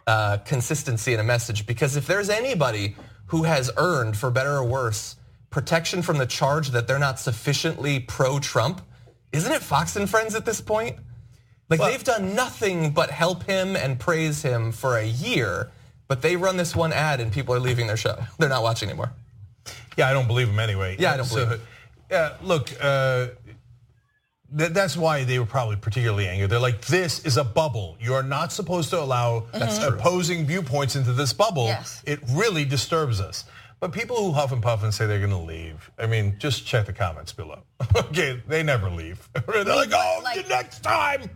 uh, 0.06 0.38
consistency 0.38 1.12
in 1.12 1.20
a 1.20 1.24
message 1.24 1.66
because 1.66 1.96
if 1.96 2.06
there's 2.06 2.30
anybody 2.30 2.96
who 3.26 3.42
has 3.42 3.70
earned, 3.76 4.16
for 4.16 4.30
better 4.30 4.56
or 4.56 4.64
worse, 4.64 5.16
protection 5.50 6.00
from 6.00 6.16
the 6.16 6.26
charge 6.26 6.70
that 6.70 6.86
they're 6.86 6.98
not 6.98 7.18
sufficiently 7.18 8.00
pro-Trump, 8.00 8.80
isn't 9.32 9.52
it 9.52 9.60
Fox 9.60 9.96
and 9.96 10.08
Friends 10.08 10.34
at 10.34 10.46
this 10.46 10.62
point? 10.62 10.96
Like 11.68 11.80
they've 11.80 12.04
done 12.04 12.34
nothing 12.34 12.92
but 12.92 13.10
help 13.10 13.42
him 13.42 13.76
and 13.76 14.00
praise 14.00 14.40
him 14.40 14.72
for 14.72 14.96
a 14.96 15.04
year, 15.04 15.70
but 16.08 16.22
they 16.22 16.36
run 16.36 16.56
this 16.56 16.74
one 16.74 16.92
ad 16.92 17.20
and 17.20 17.30
people 17.32 17.54
are 17.54 17.60
leaving 17.60 17.86
their 17.86 17.96
show. 17.96 18.16
They're 18.38 18.48
not 18.48 18.62
watching 18.62 18.88
anymore. 18.88 19.12
Yeah, 19.96 20.08
I 20.08 20.12
don't 20.12 20.26
believe 20.26 20.46
them 20.48 20.58
anyway. 20.58 20.96
Yeah, 20.98 21.12
I 21.12 21.16
don't 21.18 21.28
believe 21.28 21.50
it. 21.52 21.60
Yeah, 22.10 22.34
look, 22.42 22.72
uh, 22.80 23.26
th- 24.56 24.70
that's 24.70 24.96
why 24.96 25.24
they 25.24 25.38
were 25.38 25.46
probably 25.46 25.76
particularly 25.76 26.26
angry. 26.26 26.46
They're 26.46 26.58
like, 26.58 26.80
this 26.82 27.24
is 27.26 27.36
a 27.36 27.44
bubble. 27.44 27.96
You 28.00 28.14
are 28.14 28.22
not 28.22 28.52
supposed 28.52 28.90
to 28.90 29.00
allow 29.00 29.46
That's 29.52 29.78
true. 29.78 29.88
opposing 29.88 30.46
viewpoints 30.46 30.96
into 30.96 31.12
this 31.12 31.32
bubble. 31.32 31.66
Yes. 31.66 32.02
It 32.06 32.20
really 32.30 32.64
disturbs 32.64 33.20
us. 33.20 33.44
But 33.80 33.92
people 33.92 34.16
who 34.16 34.32
huff 34.32 34.50
and 34.52 34.62
puff 34.62 34.82
and 34.82 34.92
say 34.92 35.06
they're 35.06 35.18
going 35.18 35.30
to 35.30 35.36
leave, 35.36 35.90
I 35.98 36.06
mean, 36.06 36.34
just 36.38 36.66
check 36.66 36.86
the 36.86 36.92
comments 36.92 37.32
below. 37.32 37.60
okay, 37.96 38.42
they 38.48 38.62
never 38.62 38.88
leave. 38.90 39.28
they're 39.46 39.64
like, 39.64 39.90
oh, 39.92 40.20
Like- 40.24 40.48
next 40.48 40.82
time. 40.82 41.28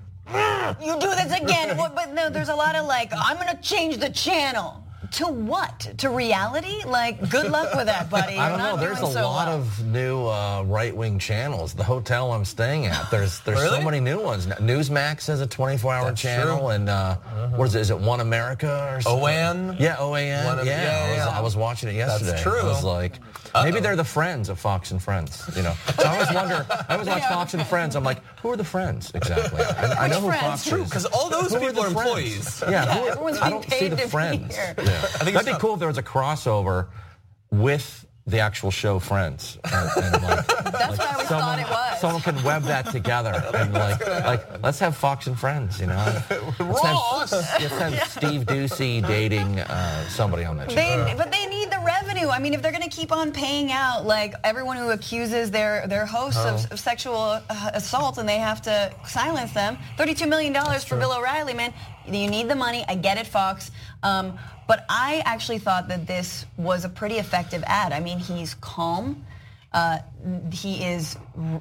You 0.80 0.98
do 1.00 1.10
this 1.10 1.32
again. 1.38 1.76
What- 1.76 1.94
but 1.94 2.12
no, 2.12 2.30
there's 2.30 2.48
a 2.48 2.54
lot 2.54 2.74
of 2.76 2.86
like, 2.86 3.12
I'm 3.14 3.36
gonna 3.36 3.58
change 3.60 3.98
the 3.98 4.10
channel. 4.10 4.84
To 5.12 5.26
what? 5.26 5.78
To 5.98 6.08
reality? 6.08 6.82
Like, 6.86 7.28
good 7.28 7.50
luck 7.50 7.74
with 7.74 7.86
that, 7.86 8.08
buddy. 8.16 8.36
I 8.38 8.48
don't 8.48 8.58
You're 8.58 8.66
know. 8.68 8.76
not 8.76 8.80
There's 8.80 8.98
a 9.00 9.12
so 9.12 9.22
lot 9.22 9.46
well. 9.48 9.58
of 9.58 9.86
new 9.86 10.26
uh, 10.26 10.62
right-wing 10.66 11.18
channels. 11.18 11.74
The 11.74 11.84
hotel 11.84 12.32
I'm 12.32 12.46
staying 12.46 12.86
at, 12.86 13.10
there's 13.10 13.40
there's 13.40 13.60
Really? 13.60 13.78
so 13.80 13.84
many 13.84 14.00
new 14.00 14.18
ones. 14.22 14.46
Newsmax 14.46 15.26
has 15.26 15.42
a 15.42 15.46
24-hour 15.46 16.06
That's 16.06 16.20
channel, 16.20 16.58
true. 16.60 16.68
and 16.68 16.88
uh, 16.88 17.16
what 17.56 17.66
is 17.68 17.74
it? 17.74 17.80
Is 17.82 17.90
it 17.90 17.98
One 17.98 18.20
America 18.20 18.88
or 18.96 19.00
something? 19.02 19.22
OAN? 19.22 19.76
Yeah, 19.78 19.96
OAN. 19.96 20.44
One 20.46 20.58
of- 20.60 20.66
yeah, 20.66 20.82
yeah, 20.82 21.24
I, 21.24 21.26
was. 21.26 21.34
I 21.36 21.40
was 21.40 21.56
watching 21.56 21.90
it 21.90 21.94
yesterday. 21.94 22.30
That's 22.30 22.42
true. 22.42 22.60
I 22.60 22.64
was 22.64 22.82
like, 22.82 23.18
maybe 23.62 23.80
they're 23.80 23.96
the 23.96 24.04
friends 24.04 24.48
of 24.48 24.58
Fox 24.58 24.92
and 24.92 25.02
Friends. 25.02 25.42
You 25.54 25.62
know, 25.62 25.74
so 25.94 26.04
I 26.04 26.14
always 26.14 26.32
wonder. 26.32 26.66
I 26.88 26.94
always 26.94 27.08
watch 27.08 27.22
Fox 27.28 27.52
and 27.52 27.66
Friends. 27.66 27.96
I'm 27.96 28.04
like, 28.04 28.22
who 28.40 28.48
are 28.50 28.56
the 28.56 28.64
friends 28.64 29.10
exactly? 29.14 29.60
I, 29.62 30.04
I 30.04 30.08
know 30.08 30.20
who 30.22 30.28
Which 30.28 30.36
Fox 30.36 30.66
friends? 30.66 30.84
is. 30.84 30.88
Because 30.88 31.04
all 31.06 31.28
those 31.28 31.52
Who 31.52 31.58
people 31.60 31.74
the 31.74 31.80
are 31.82 31.86
employees. 31.88 32.62
Yeah, 32.62 32.70
Yeah, 32.70 32.94
who 32.94 33.00
are- 33.04 33.10
everyone's 33.10 33.38
I 33.38 33.48
being 33.50 33.60
don't 33.60 33.70
see 33.70 33.78
paid 33.78 33.92
the 33.92 33.96
to 33.96 34.02
be 34.04 34.08
friends. 34.08 34.56
here. 34.56 34.74
Yeah. 35.02 35.08
think 35.18 35.32
That'd 35.34 35.46
be 35.46 35.50
it's 35.52 35.60
cool 35.60 35.74
if 35.74 35.78
there 35.80 35.88
was 35.88 35.98
a 35.98 36.02
crossover 36.02 36.88
with 37.50 38.06
the 38.24 38.38
actual 38.38 38.70
show 38.70 39.00
Friends. 39.00 39.58
And, 39.64 39.90
and 40.14 40.22
like, 40.22 40.46
That's 40.46 40.96
what 40.96 41.00
I 41.00 41.12
always 41.12 41.28
thought 41.28 41.58
it 41.58 41.68
was. 41.68 42.00
Someone 42.00 42.22
can 42.22 42.42
web 42.44 42.62
that 42.64 42.86
together 42.86 43.32
and 43.54 43.72
like, 43.72 44.06
like 44.06 44.62
let's 44.62 44.78
have 44.78 44.96
Fox 44.96 45.26
and 45.26 45.36
Friends, 45.38 45.80
you 45.80 45.86
know? 45.88 46.22
Let's 46.30 46.60
Ross! 46.60 47.30
have, 47.32 47.60
let's 47.62 47.78
have 47.98 48.08
Steve 48.10 48.42
Doocy 48.46 49.04
dating 49.06 49.58
uh, 49.58 50.08
somebody 50.08 50.44
on 50.44 50.56
that 50.58 50.70
show. 50.70 50.76
They, 50.76 51.14
but 51.16 51.32
they 51.32 51.46
need 51.46 51.70
the 51.72 51.80
revenue. 51.84 52.28
I 52.28 52.38
mean, 52.38 52.54
if 52.54 52.62
they're 52.62 52.70
going 52.72 52.88
to 52.88 52.96
keep 52.96 53.10
on 53.10 53.32
paying 53.32 53.72
out 53.72 54.06
like 54.06 54.34
everyone 54.44 54.76
who 54.76 54.90
accuses 54.90 55.50
their 55.50 55.86
their 55.88 56.06
hosts 56.06 56.40
Oh. 56.44 56.54
of, 56.54 56.72
of 56.72 56.78
sexual 56.80 57.16
uh, 57.16 57.70
assault, 57.74 58.18
and 58.18 58.28
they 58.28 58.38
have 58.38 58.62
to 58.62 58.92
silence 59.06 59.52
them, 59.52 59.78
thirty-two 59.98 60.26
million 60.28 60.52
dollars 60.52 60.84
for 60.84 60.96
Bill 60.96 61.12
O'Reilly, 61.12 61.54
man. 61.54 61.72
You 62.06 62.28
need 62.28 62.48
the 62.48 62.54
money. 62.56 62.84
I 62.88 62.94
get 62.96 63.16
it, 63.18 63.26
Fox. 63.26 63.70
Um, 64.02 64.38
but 64.68 64.84
I 64.88 65.22
actually 65.24 65.58
thought 65.58 65.88
that 65.88 66.06
this 66.06 66.44
was 66.56 66.84
a 66.84 66.88
pretty 66.88 67.16
effective 67.18 67.62
ad. 67.66 67.92
I 67.92 68.00
mean, 68.00 68.18
he's 68.18 68.54
calm. 68.54 69.24
Uh, 69.72 69.98
he 70.52 70.84
is 70.84 71.16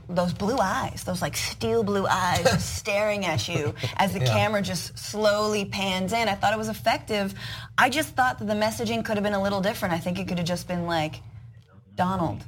those 0.10 0.34
blue 0.34 0.58
eyes, 0.60 1.04
those 1.06 1.22
like 1.22 1.38
steel 1.38 1.82
blue 1.84 2.06
eyes, 2.08 2.44
just 2.44 2.76
staring 2.82 3.26
at 3.26 3.48
you 3.48 3.74
as 3.96 4.12
the 4.12 4.20
Yeah. 4.20 4.26
camera 4.26 4.62
just 4.62 4.98
slowly 5.00 5.64
pans 5.66 6.12
in. 6.12 6.28
I 6.28 6.36
thought 6.36 6.52
it 6.52 6.58
was 6.60 6.68
effective. 6.68 7.34
I 7.78 7.90
just 7.90 8.10
thought 8.10 8.40
that 8.40 8.46
the 8.48 8.54
messaging 8.54 9.06
could 9.06 9.16
have 9.16 9.24
been 9.24 9.34
a 9.34 9.42
little 9.42 9.62
different. 9.62 9.94
I 9.94 10.00
think 10.00 10.20
it 10.20 10.28
could 10.28 10.40
have 10.40 10.48
just 10.48 10.68
been 10.68 10.86
like, 10.88 11.22
Donald, 11.96 12.44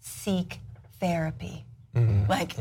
seek 0.00 0.60
therapy. 1.00 1.64
Like, 2.28 2.52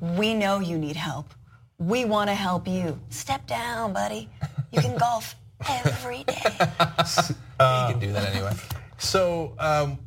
we 0.00 0.34
know 0.34 0.58
you 0.58 0.76
need 0.78 0.96
help. 0.96 1.32
We 1.78 2.04
want 2.04 2.28
to 2.28 2.34
help 2.34 2.66
you. 2.66 2.98
Step 3.10 3.46
down, 3.46 3.92
buddy. 3.92 4.28
You 4.72 4.80
can 4.80 4.96
golf 4.98 5.36
every 5.68 6.24
day. 6.24 6.42
you 6.48 7.34
can 7.58 7.98
do 7.98 8.12
that 8.12 8.34
anyway. 8.34 8.52
So 8.98 9.54
um, 9.58 9.98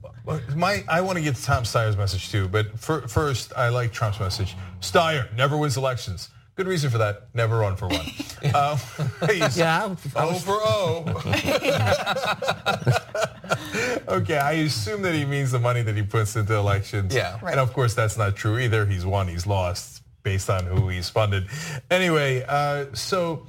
my, 0.55 0.83
I 0.87 1.01
want 1.01 1.17
to 1.17 1.23
get 1.23 1.35
to 1.35 1.43
Tom 1.43 1.63
Steyer's 1.63 1.97
message 1.97 2.29
too, 2.31 2.47
but 2.47 2.77
fir- 2.79 3.07
first 3.07 3.53
I 3.57 3.69
like 3.69 3.91
Trump's 3.91 4.19
message. 4.19 4.55
Steyer 4.81 5.33
never 5.35 5.57
wins 5.57 5.77
elections. 5.77 6.29
Good 6.55 6.67
reason 6.67 6.91
for 6.91 6.99
that. 6.99 7.29
Never 7.33 7.57
run 7.57 7.75
for 7.75 7.87
one. 7.87 8.05
um, 8.55 8.77
he's 9.29 9.57
Yeah, 9.57 9.95
I 10.15 10.23
O 10.23 10.27
was- 10.33 10.43
for 10.43 10.59
O. 10.61 11.03
okay, 14.07 14.37
I 14.37 14.51
assume 14.53 15.01
that 15.01 15.15
he 15.15 15.25
means 15.25 15.51
the 15.51 15.59
money 15.59 15.81
that 15.81 15.95
he 15.95 16.03
puts 16.03 16.35
into 16.35 16.53
elections. 16.55 17.13
Yeah. 17.15 17.39
And 17.41 17.59
of 17.59 17.73
course, 17.73 17.93
that's 17.95 18.17
not 18.17 18.35
true 18.35 18.59
either. 18.59 18.85
He's 18.85 19.05
won, 19.05 19.27
he's 19.27 19.47
lost 19.47 20.03
based 20.21 20.49
on 20.49 20.65
who 20.65 20.87
he's 20.89 21.09
funded. 21.09 21.47
Anyway, 21.91 22.45
uh, 22.47 22.85
so 22.93 23.45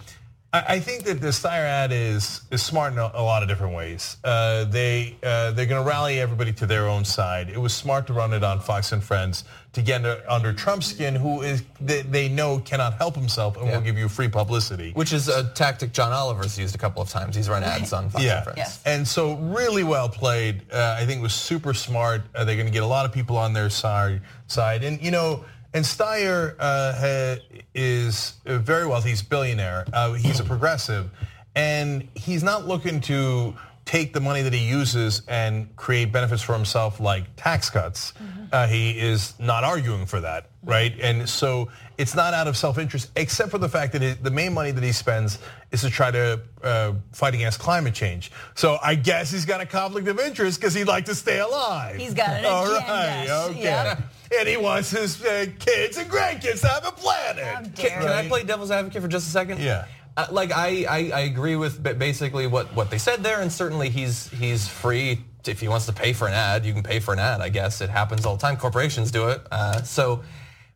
I 0.55 0.75
I 0.77 0.81
think 0.81 1.05
that 1.05 1.21
the 1.21 1.33
Steyer 1.41 1.67
ad 1.83 1.91
is 1.93 2.41
is 2.51 2.63
smart 2.63 2.93
in 2.95 2.99
a 2.99 3.11
a 3.15 3.23
lot 3.33 3.43
of 3.43 3.49
different 3.49 3.75
ways. 3.75 4.17
Uh, 4.25 4.65
they 4.65 5.17
uh, 5.23 5.51
they're 5.55 5.67
going 5.73 5.83
to 5.85 5.89
rally 5.97 6.21
everybody 6.21 6.53
to 6.55 6.67
their 6.67 6.87
own 6.89 7.05
side. 7.05 7.47
It 7.51 7.59
was 7.67 7.75
smart 7.75 8.07
to 8.07 8.13
run 8.13 8.33
it 8.33 8.45
on 8.45 8.61
Fox 8.61 8.93
and 8.93 9.03
Friends 9.03 9.45
to 9.73 9.83
get 9.83 9.97
under, 10.05 10.23
under 10.31 10.53
Trump's 10.53 10.87
skin, 10.87 11.17
who 11.17 11.43
is 11.43 11.65
they, 11.81 12.03
they 12.03 12.29
know 12.29 12.61
cannot 12.61 12.95
help 12.95 13.17
himself 13.17 13.57
and 13.57 13.67
Yeah. 13.67 13.75
will 13.77 13.85
give 13.89 13.99
you 13.99 14.09
free 14.09 14.29
publicity. 14.29 14.93
Which 14.93 15.13
is 15.13 15.27
a 15.29 15.51
tactic 15.55 15.93
John 15.93 16.13
Oliver's 16.13 16.57
used 16.57 16.77
a 16.77 16.79
couple 16.79 17.03
of 17.03 17.09
times. 17.11 17.35
He's 17.35 17.49
run 17.49 17.65
ads 17.65 17.93
on 17.93 18.09
Fox 18.09 18.23
Yeah, 18.25 18.37
and 18.37 18.45
Friends. 18.45 18.59
Yes. 18.59 18.81
and 18.87 19.09
so 19.09 19.35
really 19.61 19.83
well 19.83 20.09
played. 20.09 20.63
Uh, 20.73 20.97
I 21.01 21.05
think 21.07 21.19
it 21.19 21.23
was 21.23 21.35
super 21.35 21.75
smart. 21.75 22.23
Uh, 22.35 22.45
they're 22.45 22.55
going 22.55 22.69
to 22.69 22.73
get 22.73 22.85
a 22.85 22.93
lot 22.97 23.05
of 23.05 23.13
people 23.13 23.37
on 23.37 23.53
their 23.53 23.69
side. 23.71 24.21
Side, 24.47 24.85
and 24.85 25.03
you 25.03 25.11
know, 25.11 25.45
and 25.75 25.85
Steyer 25.85 26.55
uh, 26.59 27.37
is 27.75 28.35
uh, 28.47 28.59
very 28.59 28.87
wealthy. 28.87 29.11
He's 29.11 29.21
a 29.23 29.27
billionaire. 29.27 29.85
Uh, 29.93 30.13
he's 30.15 30.41
a 30.41 30.45
progressive, 30.45 31.11
and 31.55 32.09
he's 32.15 32.43
not 32.43 32.67
looking 32.67 33.01
to 33.03 33.55
take 33.85 34.15
the 34.15 34.21
money 34.21 34.41
that 34.41 34.55
he 34.55 34.67
uses 34.67 35.21
and 35.29 35.75
create 35.77 36.11
benefits 36.11 36.41
for 36.41 36.55
himself 36.55 37.01
like 37.01 37.25
tax 37.37 37.69
cuts. 37.69 38.15
Uh, 38.51 38.67
he 38.67 38.99
is 38.99 39.35
not 39.39 39.63
arguing 39.63 40.07
for 40.07 40.21
that, 40.21 40.49
right? 40.63 40.95
And 41.03 41.29
so 41.29 41.69
it's 41.99 42.15
not 42.15 42.33
out 42.33 42.49
of 42.49 42.57
self-interest, 42.57 43.11
except 43.17 43.51
for 43.51 43.59
the 43.59 43.69
fact 43.69 43.93
that 43.93 44.03
it, 44.03 44.23
the 44.23 44.31
main 44.31 44.55
money 44.55 44.71
that 44.71 44.83
he 44.83 44.91
spends 44.93 45.39
is 45.71 45.83
to 45.83 45.91
try 45.91 46.11
to 46.11 46.41
uh, 46.63 46.93
fight 47.13 47.35
against 47.35 47.59
climate 47.61 47.93
change. 47.93 48.33
So 48.55 48.79
I 48.83 48.95
guess 48.95 49.31
he's 49.31 49.45
got 49.45 49.61
a 49.61 49.67
conflict 49.67 50.09
of 50.09 50.19
interest 50.19 50.61
because 50.61 50.73
he'd 50.73 50.85
like 50.87 51.05
to 51.07 51.15
stay 51.15 51.41
alive. 51.41 51.97
He's 51.97 52.15
got 52.15 52.31
an 52.31 52.45
All 52.47 52.65
agenda. 52.65 52.89
right, 52.91 53.29
okay. 53.51 53.63
Yep. 53.63 54.03
And 54.37 54.49
he 54.49 54.57
wants 54.57 54.91
his 54.91 55.23
uh, 55.25 55.47
kids 55.59 55.97
and 55.97 56.11
grandkids 56.11 56.61
to 56.63 56.69
have 56.69 56.87
a 56.87 56.93
planet. 56.93 57.75
Can, 57.77 58.03
can 58.03 58.09
I 58.09 58.27
play 58.27 58.43
devil's 58.45 58.71
advocate 58.71 59.03
for 59.03 59.09
just 59.09 59.29
a 59.29 59.31
second? 59.31 59.61
Yeah. 59.61 59.87
Uh, 60.17 60.27
like 60.31 60.53
I, 60.53 60.85
I, 60.89 61.11
I 61.13 61.21
agree 61.21 61.57
with 61.57 61.83
basically 61.99 62.47
what, 62.47 62.75
what 62.75 62.91
they 62.91 62.99
said 62.99 63.23
there, 63.23 63.41
and 63.41 63.53
certainly 63.53 63.91
he's 63.91 64.29
he's 64.31 64.69
free 64.69 65.25
to, 65.43 65.51
if 65.51 65.61
he 65.61 65.69
wants 65.69 65.87
to 65.87 65.93
pay 65.93 66.13
for 66.13 66.29
an 66.29 66.35
ad. 66.35 66.65
You 66.65 66.73
can 66.73 66.85
pay 66.85 67.01
for 67.01 67.13
an 67.13 67.19
ad. 67.19 67.41
I 67.41 67.49
guess 67.49 67.81
it 67.81 67.91
happens 67.91 68.25
all 68.25 68.37
the 68.37 68.41
time. 68.41 68.57
Corporations 68.57 69.11
do 69.11 69.29
it. 69.29 69.43
Uh, 69.51 69.83
so, 69.83 70.23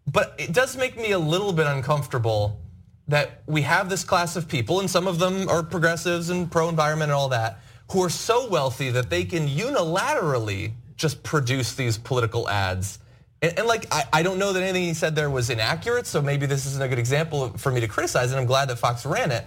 but 0.07 0.35
it 0.39 0.53
does 0.53 0.77
make 0.77 0.97
me 0.97 1.13
a 1.13 1.19
little 1.19 1.53
bit 1.53 1.67
uncomfortable 1.67 2.61
that 3.07 3.43
we 3.47 3.63
have 3.63 3.89
this 3.89 4.05
class 4.05 4.37
of 4.37 4.49
people, 4.49 4.81
and 4.81 4.91
some 4.91 5.07
of 5.07 5.19
them 5.19 5.49
are 5.49 5.63
progressives 5.63 6.29
and 6.31 6.51
pro-environment 6.51 7.11
and 7.11 7.17
all 7.17 7.31
that, 7.31 7.61
who 7.93 8.03
are 8.03 8.11
so 8.11 8.49
wealthy 8.49 8.91
that 8.91 9.09
they 9.09 9.25
can 9.25 9.49
unilaterally 9.49 10.73
just 10.97 11.23
produce 11.23 11.75
these 11.75 11.97
political 11.97 12.49
ads. 12.49 12.99
And, 13.43 13.59
and 13.59 13.67
like, 13.67 13.87
I, 13.93 14.05
I 14.13 14.23
don't 14.23 14.39
know 14.39 14.53
that 14.53 14.63
anything 14.63 14.83
he 14.83 14.95
said 14.95 15.15
there 15.15 15.31
was 15.31 15.51
inaccurate, 15.51 16.07
so 16.07 16.21
maybe 16.21 16.47
this 16.47 16.67
isn't 16.67 16.83
a 16.83 16.89
good 16.89 16.99
example 16.99 17.51
for 17.51 17.71
me 17.71 17.81
to 17.81 17.89
criticize, 17.89 18.31
and 18.31 18.41
I'm 18.41 18.47
glad 18.47 18.69
that 18.69 18.77
Fox 18.77 19.07
ran 19.07 19.31
it. 19.31 19.45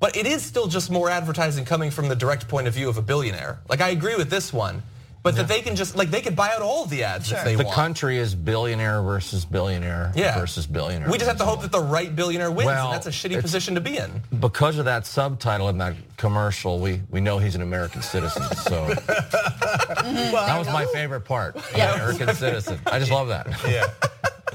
But 0.00 0.16
it 0.16 0.26
is 0.26 0.42
still 0.42 0.68
just 0.68 0.90
more 0.90 1.10
advertising 1.10 1.64
coming 1.64 1.90
from 1.90 2.08
the 2.08 2.14
direct 2.14 2.46
point 2.46 2.68
of 2.68 2.74
view 2.74 2.88
of 2.88 2.98
a 2.98 3.02
billionaire. 3.02 3.58
Like, 3.68 3.80
I 3.80 3.88
agree 3.88 4.14
with 4.14 4.30
this 4.30 4.52
one, 4.52 4.82
but 5.22 5.36
that 5.36 5.48
they 5.48 5.60
can 5.60 5.76
just, 5.76 5.96
like, 5.96 6.10
they 6.10 6.20
could 6.20 6.36
buy 6.36 6.50
out 6.54 6.62
all 6.62 6.86
the 6.86 7.02
ads 7.04 7.30
if 7.32 7.44
they 7.44 7.54
the 7.54 7.64
want. 7.64 7.74
country 7.74 8.18
is 8.18 8.34
billionaire 8.34 9.02
versus 9.02 9.44
billionaire 9.44 10.12
Yeah. 10.14 10.38
versus 10.38 10.66
billionaire. 10.66 11.10
we 11.10 11.18
just 11.18 11.28
have 11.28 11.38
to 11.38 11.44
hope 11.44 11.62
that 11.62 11.72
the 11.72 11.80
right 11.80 12.14
billionaire 12.14 12.50
wins, 12.50 12.66
Well, 12.66 12.86
and 12.86 12.94
that's 12.94 13.06
a 13.06 13.10
shitty 13.10 13.40
position 13.40 13.74
to 13.74 13.80
be 13.80 13.96
in. 13.98 14.22
because 14.40 14.78
of 14.78 14.84
that 14.86 15.06
subtitle 15.06 15.68
in 15.68 15.78
that 15.78 15.94
commercial, 16.16 16.78
we, 16.78 17.02
we 17.10 17.20
know 17.20 17.38
he's 17.38 17.54
an 17.56 17.62
American 17.62 18.00
citizen. 18.02 18.42
So 18.56 18.86
that 18.94 20.56
was 20.58 20.68
my 20.68 20.86
favorite 20.86 21.22
part. 21.22 21.56
American 21.74 22.34
citizen. 22.34 22.78
I 22.86 22.98
just 22.98 23.10
love 23.10 23.28
that. 23.28 23.46
Yeah. 23.68 23.86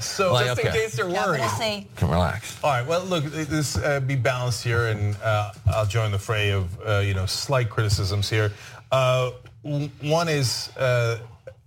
So 0.00 0.32
Like, 0.32 0.46
Just 0.46 0.60
in 0.60 0.66
okay. 0.68 0.76
case 0.82 0.98
you're 0.98 1.08
Yeah, 1.08 1.20
but 1.20 1.28
worried. 1.28 1.40
I 1.42 1.86
Can 1.94 2.10
relax. 2.10 2.58
All 2.64 2.70
right. 2.70 2.84
Well, 2.84 3.04
look, 3.04 3.22
this 3.26 3.76
uh, 3.78 4.00
be 4.00 4.16
balanced 4.16 4.64
here, 4.64 4.88
and 4.88 5.16
uh, 5.22 5.52
I'll 5.68 5.86
join 5.86 6.10
the 6.10 6.18
fray 6.18 6.50
of 6.50 6.66
uh, 6.84 6.98
you 6.98 7.14
know 7.14 7.26
slight 7.26 7.70
criticisms 7.70 8.28
here. 8.28 8.50
One 9.64 10.28
is 10.28 10.68
uh, 10.76 11.18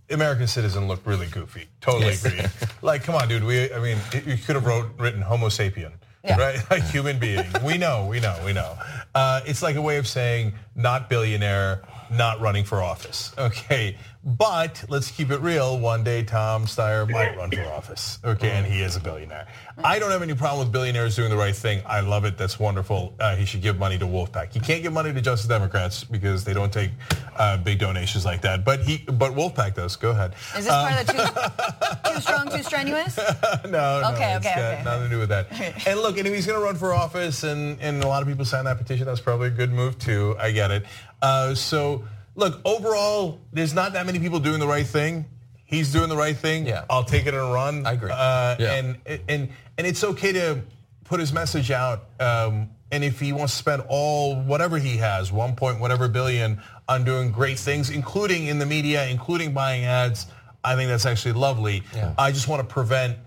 American 0.10 0.48
Citizen 0.48 0.88
looked 0.88 1.06
really 1.06 1.28
goofy. 1.28 1.68
Totally 1.82 2.08
Yes. 2.08 2.26
agree. 2.26 2.42
like, 2.82 3.04
come 3.04 3.16
on, 3.16 3.28
dude. 3.28 3.44
We, 3.44 3.74
I 3.74 3.80
mean, 3.80 3.98
you 4.26 4.38
could 4.38 4.56
have 4.56 4.66
wrote 4.66 4.88
written 4.98 5.22
Homo 5.22 5.48
sapien. 5.48 5.92
Right, 6.30 6.60
like 6.70 6.84
human 6.84 7.20
being. 7.20 7.46
We 7.64 7.78
know, 7.78 8.06
we 8.06 8.20
know, 8.20 8.38
we 8.46 8.52
know. 8.52 8.78
Uh, 9.16 9.40
it's 9.46 9.62
like 9.64 9.78
a 9.78 9.82
way 9.82 9.98
of 9.98 10.06
saying 10.08 10.54
not 10.76 11.10
billionaire, 11.10 11.84
not 12.12 12.42
running 12.42 12.66
for 12.66 12.82
office. 12.84 13.34
Okay, 13.38 13.98
but 14.24 14.84
let's 14.90 15.10
keep 15.12 15.32
it 15.32 15.40
real. 15.42 15.80
One 15.80 16.04
day, 16.04 16.24
Tom 16.24 16.66
Steyer 16.66 17.10
might 17.10 17.38
run 17.38 17.52
for 17.52 17.64
office. 17.72 18.20
Okay, 18.24 18.52
and 18.52 18.66
he 18.66 18.82
is 18.82 18.96
a 18.96 19.00
billionaire. 19.00 19.48
I 19.84 20.00
don't 20.00 20.12
have 20.12 20.22
any 20.22 20.34
problem 20.34 20.66
with 20.68 20.74
billionaires 20.74 21.16
doing 21.16 21.30
the 21.30 21.38
right 21.38 21.56
thing. 21.56 21.82
I 21.86 22.02
love 22.02 22.26
it. 22.26 22.38
That's 22.38 22.60
wonderful. 22.60 23.14
Uh, 23.20 23.36
he 23.36 23.46
should 23.46 23.62
give 23.62 23.78
money 23.78 23.98
to 24.00 24.06
Wolfpack. 24.06 24.52
He 24.54 24.60
can't 24.60 24.82
give 24.84 24.92
money 24.92 25.14
to 25.14 25.22
Justice 25.22 25.48
Democrats 25.48 26.04
because 26.04 26.44
they 26.44 26.54
don't 26.54 26.74
take 26.74 26.92
uh, 27.38 27.58
big 27.58 27.80
donations 27.80 28.26
like 28.26 28.42
that. 28.42 28.66
But 28.66 28.82
he, 28.82 28.98
but 28.98 29.34
Wolfpack 29.34 29.76
does. 29.76 29.96
Go 29.96 30.12
ahead. 30.12 30.34
Is 30.58 30.66
this 30.66 30.74
part 30.74 31.00
of 31.00 31.08
the 31.08 31.14
too, 31.14 32.14
too 32.14 32.22
strong, 32.22 32.50
too 32.50 32.64
strenuous? 32.64 33.18
no, 33.66 34.02
no, 34.02 34.12
Okay, 34.14 34.34
it's 34.36 34.46
okay, 34.46 34.56
got 34.56 34.74
okay. 34.74 34.82
nothing 34.84 35.04
to 35.04 35.10
do 35.10 35.20
with 35.20 35.30
that. 35.30 35.48
And 35.88 36.00
look, 36.02 36.18
and 36.18 36.28
if 36.28 36.34
he's 36.34 36.46
going 36.46 36.60
to 36.60 36.64
run 36.66 36.76
for 36.76 36.94
office, 36.94 37.44
and 37.44 37.80
and 37.80 38.04
a 38.04 38.08
lot 38.08 38.22
of 38.22 38.28
people 38.28 38.44
signed 38.46 38.68
that 38.68 38.78
petition, 38.78 39.06
that's 39.06 39.20
probably 39.22 39.48
a 39.48 39.52
good 39.52 39.72
move 39.72 39.98
too. 40.00 40.36
I 40.40 40.52
get 40.52 40.72
it. 40.72 40.86
Uh, 41.22 41.56
so 41.56 42.04
look, 42.38 42.62
overall, 42.64 43.42
there's 43.52 43.74
not 43.74 43.92
that 43.94 44.06
many 44.06 44.20
people 44.20 44.40
doing 44.40 44.60
the 44.60 44.68
right 44.68 44.88
thing. 44.88 45.26
He's 45.66 45.92
doing 45.92 46.08
the 46.08 46.16
right 46.16 46.38
thing. 46.38 46.66
Yeah. 46.66 46.86
I'll 46.90 47.04
take 47.04 47.26
it 47.26 47.34
and 47.34 47.52
run. 47.54 47.86
I 47.86 47.92
agree. 47.94 48.10
Uh, 48.10 48.56
And 48.60 48.98
and 49.28 49.50
and 49.78 49.86
it's 49.88 50.02
okay 50.02 50.32
to 50.32 50.62
put 51.04 51.20
his 51.20 51.34
message 51.34 51.72
out. 51.72 52.06
Um, 52.22 52.70
and 52.90 53.04
if 53.04 53.20
he 53.20 53.34
wants 53.34 53.52
to 53.54 53.60
spend 53.60 53.84
all 53.90 54.42
whatever 54.42 54.78
he 54.78 54.96
has, 54.98 55.30
one 55.30 55.56
point 55.58 55.82
whatever 55.82 56.08
billion, 56.08 56.62
on 56.88 57.04
doing 57.04 57.32
great 57.34 57.60
things, 57.60 57.90
including 57.90 58.48
in 58.48 58.60
the 58.60 58.66
media, 58.66 59.06
including 59.08 59.54
buying 59.54 59.84
ads, 59.84 60.28
I 60.64 60.76
think 60.76 60.88
that's 60.90 61.06
actually 61.06 61.34
lovely. 61.34 61.84
Yeah. 61.94 62.14
I 62.18 62.32
just 62.32 62.48
want 62.48 62.62
to 62.68 62.74
prevent 62.74 63.18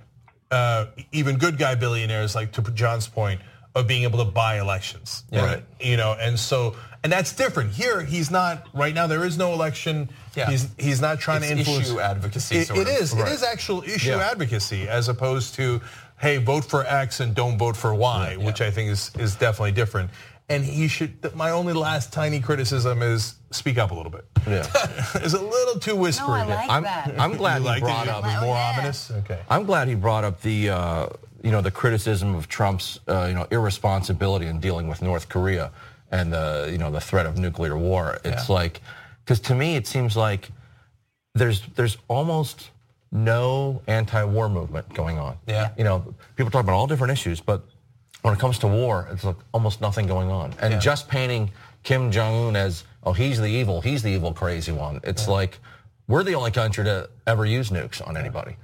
uh, 0.51 0.87
even 1.13 1.37
good 1.37 1.59
guy 1.59 1.75
billionaires, 1.75 2.35
like 2.35 2.53
to 2.53 2.63
John's 2.73 3.07
point, 3.07 3.43
of 3.75 3.87
being 3.87 4.05
able 4.05 4.25
to 4.25 4.31
buy 4.31 4.59
elections. 4.61 5.25
Yeah. 5.31 5.45
Right. 5.45 5.65
You 5.79 5.99
know, 5.99 6.17
and 6.19 6.39
so 6.39 6.75
and 7.03 7.13
that's 7.13 7.33
different. 7.33 7.73
Here, 7.73 8.03
he's 8.03 8.31
not 8.31 8.67
right 8.75 8.95
now. 8.95 9.07
There 9.07 9.25
is 9.25 9.39
no 9.39 9.53
election. 9.53 10.11
Yeah. 10.35 10.51
He's 10.51 10.69
he's 10.79 11.01
not 11.01 11.19
trying 11.21 11.43
It's 11.43 11.53
to 11.53 11.59
influence 11.59 11.89
issue 11.89 12.01
advocacy, 12.01 12.57
It- 12.59 12.67
sort 12.69 12.79
it 12.81 12.89
of. 12.89 12.95
is. 13.03 13.13
Right. 13.13 13.29
It 13.29 13.35
is 13.35 13.43
actual 13.43 13.83
issue 13.83 14.11
Yeah. 14.11 14.19
advocacy 14.31 14.89
as 14.89 15.09
opposed 15.09 15.55
to 15.57 15.81
hey, 16.19 16.37
vote 16.37 16.65
for 16.67 16.85
X 16.87 17.21
and 17.21 17.35
don't 17.35 17.57
vote 17.57 17.77
for 17.77 17.95
Y, 17.95 18.37
which 18.37 18.61
I 18.61 18.71
think 18.71 18.91
is 18.91 19.11
is 19.19 19.35
definitely 19.35 19.73
different. 19.73 20.11
And 20.51 20.65
he 20.65 20.89
should. 20.89 21.35
My 21.37 21.51
only 21.53 21.73
last 21.73 22.13
tiny 22.13 22.41
criticism 22.41 23.03
is 23.03 23.35
speak 23.53 23.79
up 23.79 23.93
a 23.93 23.95
little 23.95 24.11
bit. 24.11 24.25
Yeah. 24.49 24.67
it's 25.15 25.33
a 25.33 25.41
little 25.41 25.79
too 25.81 25.95
whispery. 25.95 26.41
like 26.45 26.69
I'm, 26.69 26.83
that. 26.83 27.15
I'm 27.19 27.37
glad 27.37 27.59
You 27.59 27.63
he 27.63 27.69
liked 27.69 27.83
it? 27.83 27.85
brought 27.85 28.09
up 28.09 28.25
it 28.25 28.27
was 28.27 28.43
more 28.43 28.57
ominous. 28.57 29.11
Okay. 29.11 29.39
I'm 29.49 29.65
glad 29.65 29.87
he 29.89 29.95
brought 29.95 30.25
up 30.25 30.43
the 30.43 30.71
uh, 30.71 31.07
you 31.43 31.53
know 31.53 31.61
the 31.63 31.71
criticism 31.71 32.35
of 32.35 32.49
Trump's 32.49 32.99
uh, 33.09 33.27
you 33.29 33.35
know 33.35 33.47
irresponsibility 33.53 34.47
in 34.47 34.59
dealing 34.61 34.89
with 34.89 35.01
North 35.03 35.29
Korea 35.29 35.71
and 36.11 36.33
the 36.33 36.69
you 36.71 36.79
know 36.79 36.91
the 36.91 37.01
threat 37.01 37.27
of 37.27 37.39
nuclear 37.39 37.77
war. 37.77 38.19
It's 38.25 38.49
like 38.49 38.81
because 39.25 39.41
to 39.41 39.55
me 39.55 39.77
it 39.77 39.87
seems 39.87 40.17
like 40.17 40.51
there's 41.35 41.63
there's 41.77 41.97
almost 42.09 42.71
no 43.13 43.83
anti-war 43.87 44.49
movement 44.49 44.93
going 44.95 45.19
on. 45.19 45.37
Yeah. 45.47 45.71
You 45.77 45.85
know, 45.85 46.15
people 46.37 46.51
talk 46.51 46.63
about 46.63 46.75
all 46.75 46.87
different 46.87 47.13
issues, 47.13 47.41
but 47.41 47.65
when 48.23 48.35
it 48.35 48.39
comes 48.41 48.59
to 48.61 48.69
war, 48.69 49.09
it's 49.11 49.25
like 49.25 49.37
almost 49.53 49.81
nothing 49.81 50.07
going 50.07 50.31
on. 50.31 50.55
And 50.61 50.75
Yeah. 50.75 50.79
just 50.79 51.09
painting 51.09 51.51
Kim 51.83 52.11
Jong 52.13 52.49
Un 52.49 52.57
as 52.57 52.85
oh 53.03 53.13
he's 53.13 53.41
the 53.41 53.49
evil, 53.49 53.81
he's 53.81 54.03
the 54.03 54.11
evil 54.11 54.33
crazy 54.33 54.73
one. 54.73 55.01
It's 55.03 55.27
like 55.27 55.59
we're 56.07 56.23
the 56.25 56.35
only 56.35 56.51
country 56.51 56.85
to 56.85 57.09
ever 57.27 57.45
use 57.47 57.71
nukes 57.71 58.07
on 58.07 58.17
anybody. 58.17 58.57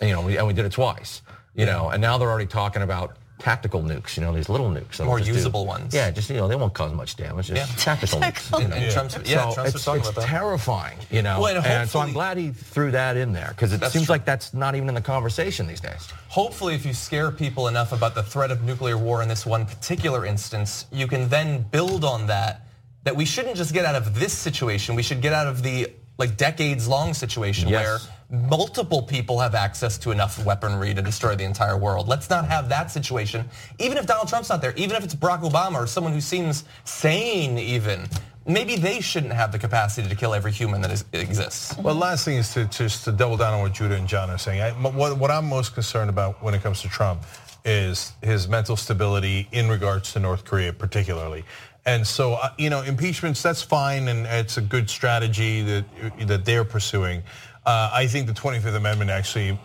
And, 0.00 0.08
you 0.08 0.14
know, 0.16 0.22
we, 0.22 0.38
and 0.38 0.46
we 0.46 0.52
did 0.52 0.64
it 0.64 0.72
twice. 0.72 1.22
You 1.54 1.66
know, 1.66 1.88
and 1.90 2.00
now 2.00 2.16
they're 2.16 2.30
already 2.30 2.46
talking 2.46 2.82
about 2.82 3.16
tactical 3.40 3.82
nukes. 3.82 4.16
You 4.16 4.22
know, 4.22 4.32
these 4.32 4.48
little 4.48 4.70
nukes. 4.70 4.92
that'll 4.98 5.06
More 5.06 5.18
just 5.18 5.30
do- 5.30 5.36
usable 5.36 5.66
ones. 5.66 5.92
Yeah, 5.94 6.10
just 6.10 6.30
you 6.30 6.36
know, 6.36 6.46
they 6.48 6.56
won't 6.56 6.74
cause 6.74 6.92
much 6.92 7.16
damage. 7.16 7.48
Just 7.48 7.70
Yeah. 7.70 7.76
tactical 7.76 8.20
nukes. 8.20 8.60
You 8.60 8.68
know? 8.68 8.76
And 8.76 8.92
Trump's- 8.92 9.16
yeah, 9.24 9.48
so 9.48 9.54
Trump's 9.54 9.74
it's, 9.74 9.84
talking 9.84 10.00
it's 10.00 10.10
about 10.10 10.20
that. 10.22 10.26
terrifying. 10.28 10.98
You 11.10 11.22
know, 11.22 11.40
Well, 11.40 11.56
and 11.56 11.66
and 11.66 11.88
so 11.90 11.98
I'm 12.00 12.12
glad 12.12 12.36
he 12.36 12.50
threw 12.50 12.90
that 12.92 13.16
in 13.16 13.32
there 13.32 13.48
because 13.48 13.72
it 13.72 13.80
That's 13.80 13.92
seems 13.92 14.06
true. 14.06 14.14
like 14.14 14.24
that's 14.24 14.54
not 14.54 14.74
even 14.74 14.88
in 14.88 14.94
the 14.94 15.00
conversation 15.00 15.66
these 15.66 15.80
days. 15.80 16.08
Hopefully, 16.28 16.74
if 16.74 16.84
you 16.86 16.94
scare 16.94 17.30
people 17.30 17.68
enough 17.68 17.92
about 17.92 18.14
the 18.14 18.22
threat 18.22 18.50
of 18.50 18.62
nuclear 18.62 18.96
war 18.98 19.22
in 19.22 19.28
this 19.28 19.44
one 19.44 19.66
particular 19.66 20.24
instance, 20.24 20.86
you 20.92 21.06
can 21.06 21.28
then 21.28 21.62
build 21.70 22.04
on 22.04 22.26
that. 22.28 22.66
That 23.04 23.16
we 23.16 23.24
shouldn't 23.24 23.56
just 23.56 23.72
get 23.72 23.86
out 23.86 23.94
of 23.94 24.18
this 24.20 24.32
situation. 24.34 24.94
We 24.94 25.02
should 25.02 25.22
get 25.22 25.32
out 25.32 25.46
of 25.46 25.62
the 25.62 25.88
like 26.18 26.36
decades-long 26.36 27.14
situation 27.14 27.68
Yes. 27.70 27.82
where 27.82 27.98
multiple 28.30 29.02
people 29.02 29.40
have 29.40 29.54
access 29.54 29.98
to 29.98 30.10
enough 30.10 30.44
weaponry 30.44 30.94
to 30.94 31.02
destroy 31.02 31.34
the 31.34 31.44
entire 31.44 31.76
world. 31.76 32.08
Let's 32.08 32.30
not 32.30 32.46
have 32.46 32.68
that 32.68 32.90
situation. 32.90 33.48
Even 33.78 33.98
if 33.98 34.06
Donald 34.06 34.28
Trump's 34.28 34.48
not 34.48 34.62
there, 34.62 34.72
even 34.76 34.96
if 34.96 35.04
it's 35.04 35.14
Barack 35.14 35.42
Obama 35.42 35.76
or 35.76 35.86
someone 35.86 36.12
who 36.12 36.20
seems 36.20 36.64
sane, 36.84 37.58
even 37.58 38.08
maybe 38.46 38.76
they 38.76 39.00
shouldn't 39.00 39.32
have 39.32 39.52
the 39.52 39.58
capacity 39.58 40.08
to 40.08 40.14
kill 40.14 40.34
every 40.34 40.52
human 40.52 40.80
that 40.82 40.90
is, 40.90 41.04
exists. 41.12 41.76
Well, 41.78 41.94
last 41.94 42.24
thing 42.24 42.36
is 42.36 42.52
to 42.54 42.66
just 42.66 43.04
to 43.04 43.12
double 43.12 43.36
down 43.36 43.54
on 43.54 43.62
what 43.62 43.72
Judah 43.72 43.96
and 43.96 44.06
John 44.06 44.30
are 44.30 44.38
saying. 44.38 44.60
I, 44.60 44.70
what, 44.72 45.18
what 45.18 45.30
I'm 45.30 45.48
most 45.48 45.74
concerned 45.74 46.10
about 46.10 46.42
when 46.42 46.54
it 46.54 46.62
comes 46.62 46.82
to 46.82 46.88
Trump 46.88 47.22
is 47.64 48.12
his 48.22 48.48
mental 48.48 48.76
stability 48.76 49.48
in 49.52 49.68
regards 49.68 50.12
to 50.14 50.20
North 50.20 50.44
Korea, 50.44 50.72
particularly. 50.72 51.44
And 51.86 52.06
so, 52.06 52.34
uh, 52.34 52.50
you 52.58 52.70
know, 52.70 52.82
impeachments, 52.82 53.42
that's 53.42 53.62
fine, 53.62 54.08
and 54.08 54.26
it's 54.26 54.58
a 54.58 54.60
good 54.60 54.88
strategy 54.90 55.62
that 55.62 55.84
that 56.26 56.44
they're 56.44 56.64
pursuing. 56.64 57.22
Uh, 57.64 57.90
I 57.92 58.06
think 58.06 58.26
the 58.26 58.32
25th 58.32 58.74
Amendment 58.74 59.10
actually 59.10 59.58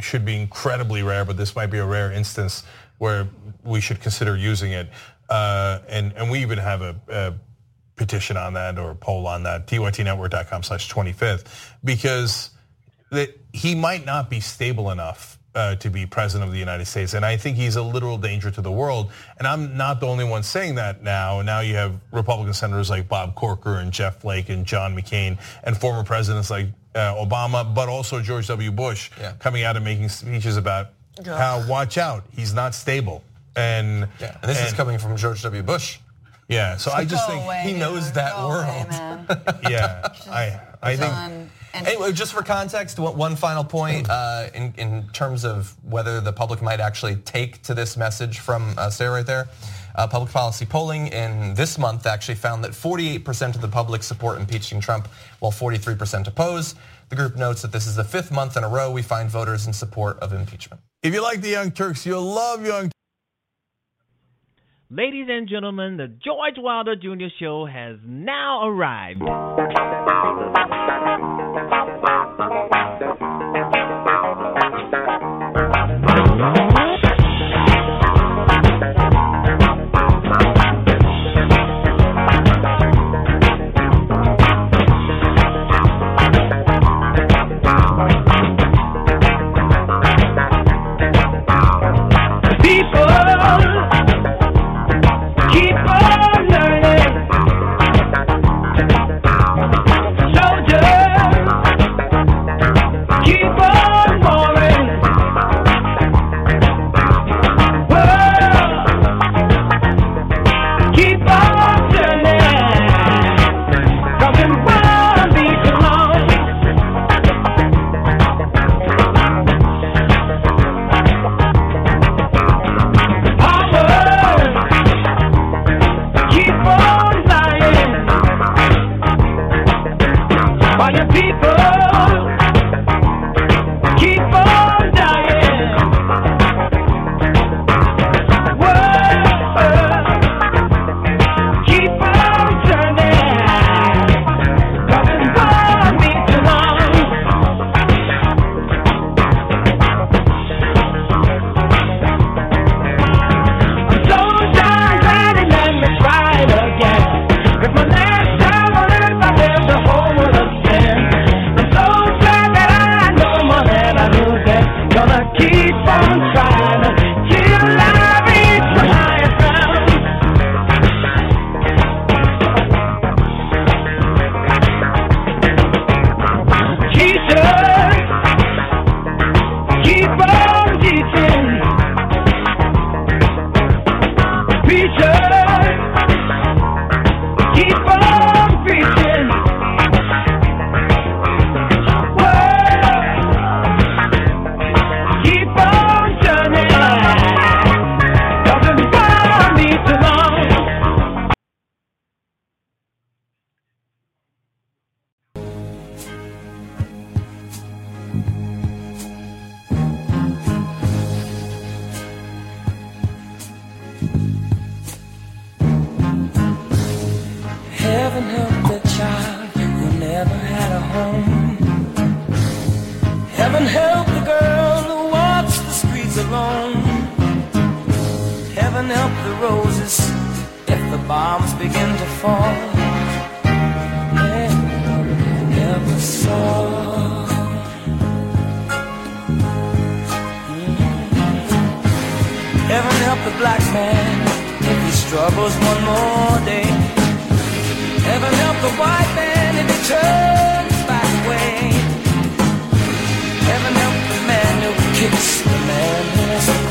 should 0.00 0.24
be 0.24 0.36
incredibly 0.40 1.02
rare, 1.02 1.24
but 1.24 1.36
this 1.36 1.56
might 1.56 1.66
be 1.66 1.78
a 1.78 1.86
rare 1.86 2.12
instance 2.12 2.64
where 2.98 3.28
we 3.64 3.80
should 3.80 4.00
consider 4.00 4.36
using 4.36 4.72
it. 4.72 4.88
Uh, 5.28 5.80
and, 5.88 6.12
and 6.12 6.30
we 6.30 6.40
even 6.40 6.58
have 6.58 6.82
a, 6.82 6.96
a 7.08 7.34
petition 7.96 8.36
on 8.36 8.54
that 8.54 8.78
or 8.78 8.90
a 8.90 8.94
poll 8.94 9.26
on 9.26 9.42
that, 9.44 9.66
tytnetwork.com 9.66 10.62
slash 10.62 10.92
25th, 10.92 11.46
because 11.84 12.50
that 13.10 13.30
he 13.52 13.74
might 13.74 14.04
not 14.04 14.28
be 14.28 14.40
stable 14.40 14.90
enough 14.90 15.38
uh, 15.54 15.74
to 15.76 15.88
be 15.88 16.04
president 16.04 16.46
of 16.46 16.52
the 16.52 16.58
United 16.58 16.84
States. 16.84 17.14
And 17.14 17.24
I 17.24 17.38
think 17.38 17.56
he's 17.56 17.76
a 17.76 17.82
literal 17.82 18.18
danger 18.18 18.50
to 18.50 18.60
the 18.60 18.70
world. 18.70 19.10
And 19.38 19.46
I'm 19.46 19.76
not 19.76 20.00
the 20.00 20.06
only 20.06 20.24
one 20.24 20.42
saying 20.42 20.74
that 20.74 21.02
now. 21.02 21.40
Now 21.40 21.60
you 21.60 21.74
have 21.76 21.98
Republican 22.12 22.52
senators 22.52 22.90
like 22.90 23.08
Bob 23.08 23.34
Corker 23.34 23.76
and 23.76 23.90
Jeff 23.90 24.20
Flake 24.20 24.50
and 24.50 24.66
John 24.66 24.94
McCain 24.94 25.38
and 25.64 25.76
former 25.76 26.04
presidents 26.04 26.50
like 26.50 26.66
Obama, 26.96 27.74
but 27.74 27.88
also 27.88 28.20
George 28.20 28.46
W. 28.48 28.70
Bush 28.72 29.10
coming 29.38 29.64
out 29.64 29.76
and 29.76 29.84
making 29.84 30.08
speeches 30.08 30.56
about 30.56 30.88
how 31.24 31.66
watch 31.68 31.98
out, 31.98 32.24
he's 32.34 32.52
not 32.54 32.74
stable. 32.74 33.22
And, 33.54 34.08
Yeah, 34.20 34.36
and 34.42 34.50
this 34.50 34.60
is 34.62 34.72
coming 34.74 34.98
from 34.98 35.16
George 35.16 35.42
W. 35.42 35.62
Bush. 35.62 35.98
Yeah, 36.48 36.76
so 36.76 36.92
I 36.92 37.04
just 37.04 37.26
think 37.28 37.42
away, 37.42 37.62
he 37.64 37.72
knows 37.72 38.12
that 38.12 38.36
world. 38.38 38.86
yeah, 39.68 40.08
I 40.30 40.60
I 40.82 40.96
think 40.96 41.50
Anyway, 41.74 42.12
just 42.12 42.32
for 42.32 42.42
context, 42.42 42.98
one 42.98 43.16
one 43.16 43.36
final 43.36 43.64
point 43.64 44.08
uh, 44.08 44.48
in, 44.54 44.72
in 44.78 45.08
terms 45.12 45.44
of 45.44 45.74
whether 45.84 46.20
the 46.20 46.32
public 46.32 46.62
might 46.62 46.80
actually 46.80 47.16
take 47.16 47.62
to 47.62 47.74
this 47.74 47.96
message 47.96 48.38
from 48.38 48.74
uh, 48.78 48.88
Sarah 48.88 49.12
right 49.12 49.26
there. 49.26 49.48
Uh, 49.96 50.06
public 50.06 50.30
policy 50.30 50.66
polling 50.66 51.08
in 51.08 51.54
this 51.54 51.78
month 51.78 52.06
actually 52.06 52.34
found 52.34 52.62
that 52.62 52.72
48% 52.72 53.54
of 53.54 53.62
the 53.62 53.68
public 53.68 54.02
support 54.02 54.38
impeaching 54.38 54.78
Trump, 54.78 55.08
while 55.40 55.50
43% 55.50 56.28
oppose. 56.28 56.74
The 57.08 57.16
group 57.16 57.36
notes 57.36 57.62
that 57.62 57.72
this 57.72 57.86
is 57.86 57.96
the 57.96 58.04
fifth 58.04 58.30
month 58.30 58.56
in 58.56 58.64
a 58.64 58.68
row 58.68 58.90
we 58.90 59.02
find 59.02 59.30
voters 59.30 59.66
in 59.66 59.72
support 59.72 60.18
of 60.18 60.32
impeachment. 60.32 60.82
if 61.02 61.14
you 61.14 61.22
like 61.22 61.40
the 61.40 61.50
Young 61.50 61.70
Turks, 61.70 62.04
you'll 62.04 62.22
love 62.22 62.64
Young 62.64 62.90
Ladies 64.88 65.26
and 65.28 65.48
gentlemen, 65.48 65.96
the 65.96 66.06
George 66.06 66.54
Wilder 66.58 66.94
Jr. 66.94 67.26
Show 67.40 67.66
has 67.66 67.96
now 68.04 68.68
arrived. 68.68 69.20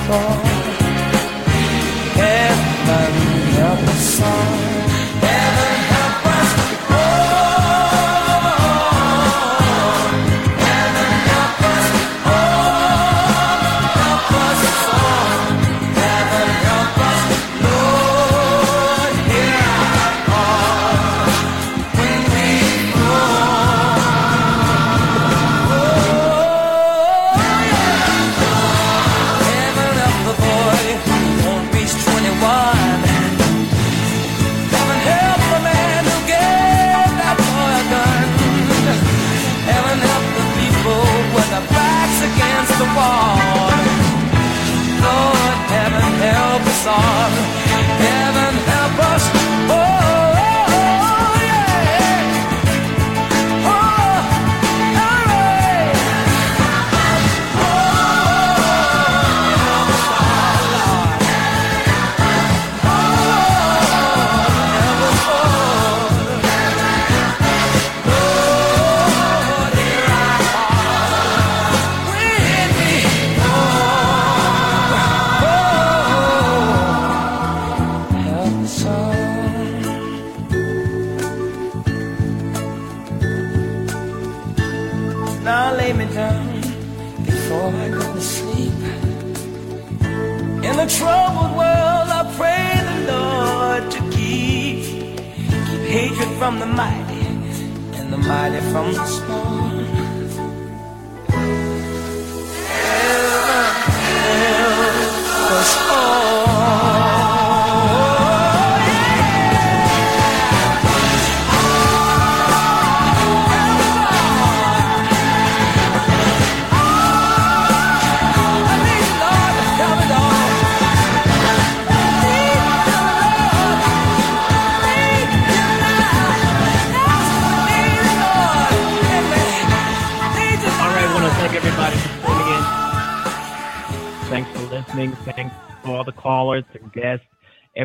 fall 0.07 0.54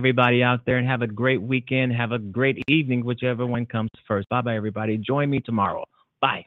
everybody 0.01 0.43
out 0.43 0.61
there 0.65 0.79
and 0.79 0.89
have 0.89 1.03
a 1.03 1.07
great 1.07 1.43
weekend. 1.43 1.93
Have 1.93 2.13
a 2.13 2.19
great 2.19 2.63
evening, 2.69 3.05
whichever 3.05 3.45
one 3.47 3.67
comes 3.67 3.91
first. 4.09 4.27
Bye 4.31 4.41
bye, 4.41 4.57
everybody. 4.57 4.97
Join 4.97 5.29
me 5.29 5.41
tomorrow. 5.41 5.85
Bye. 6.23 6.47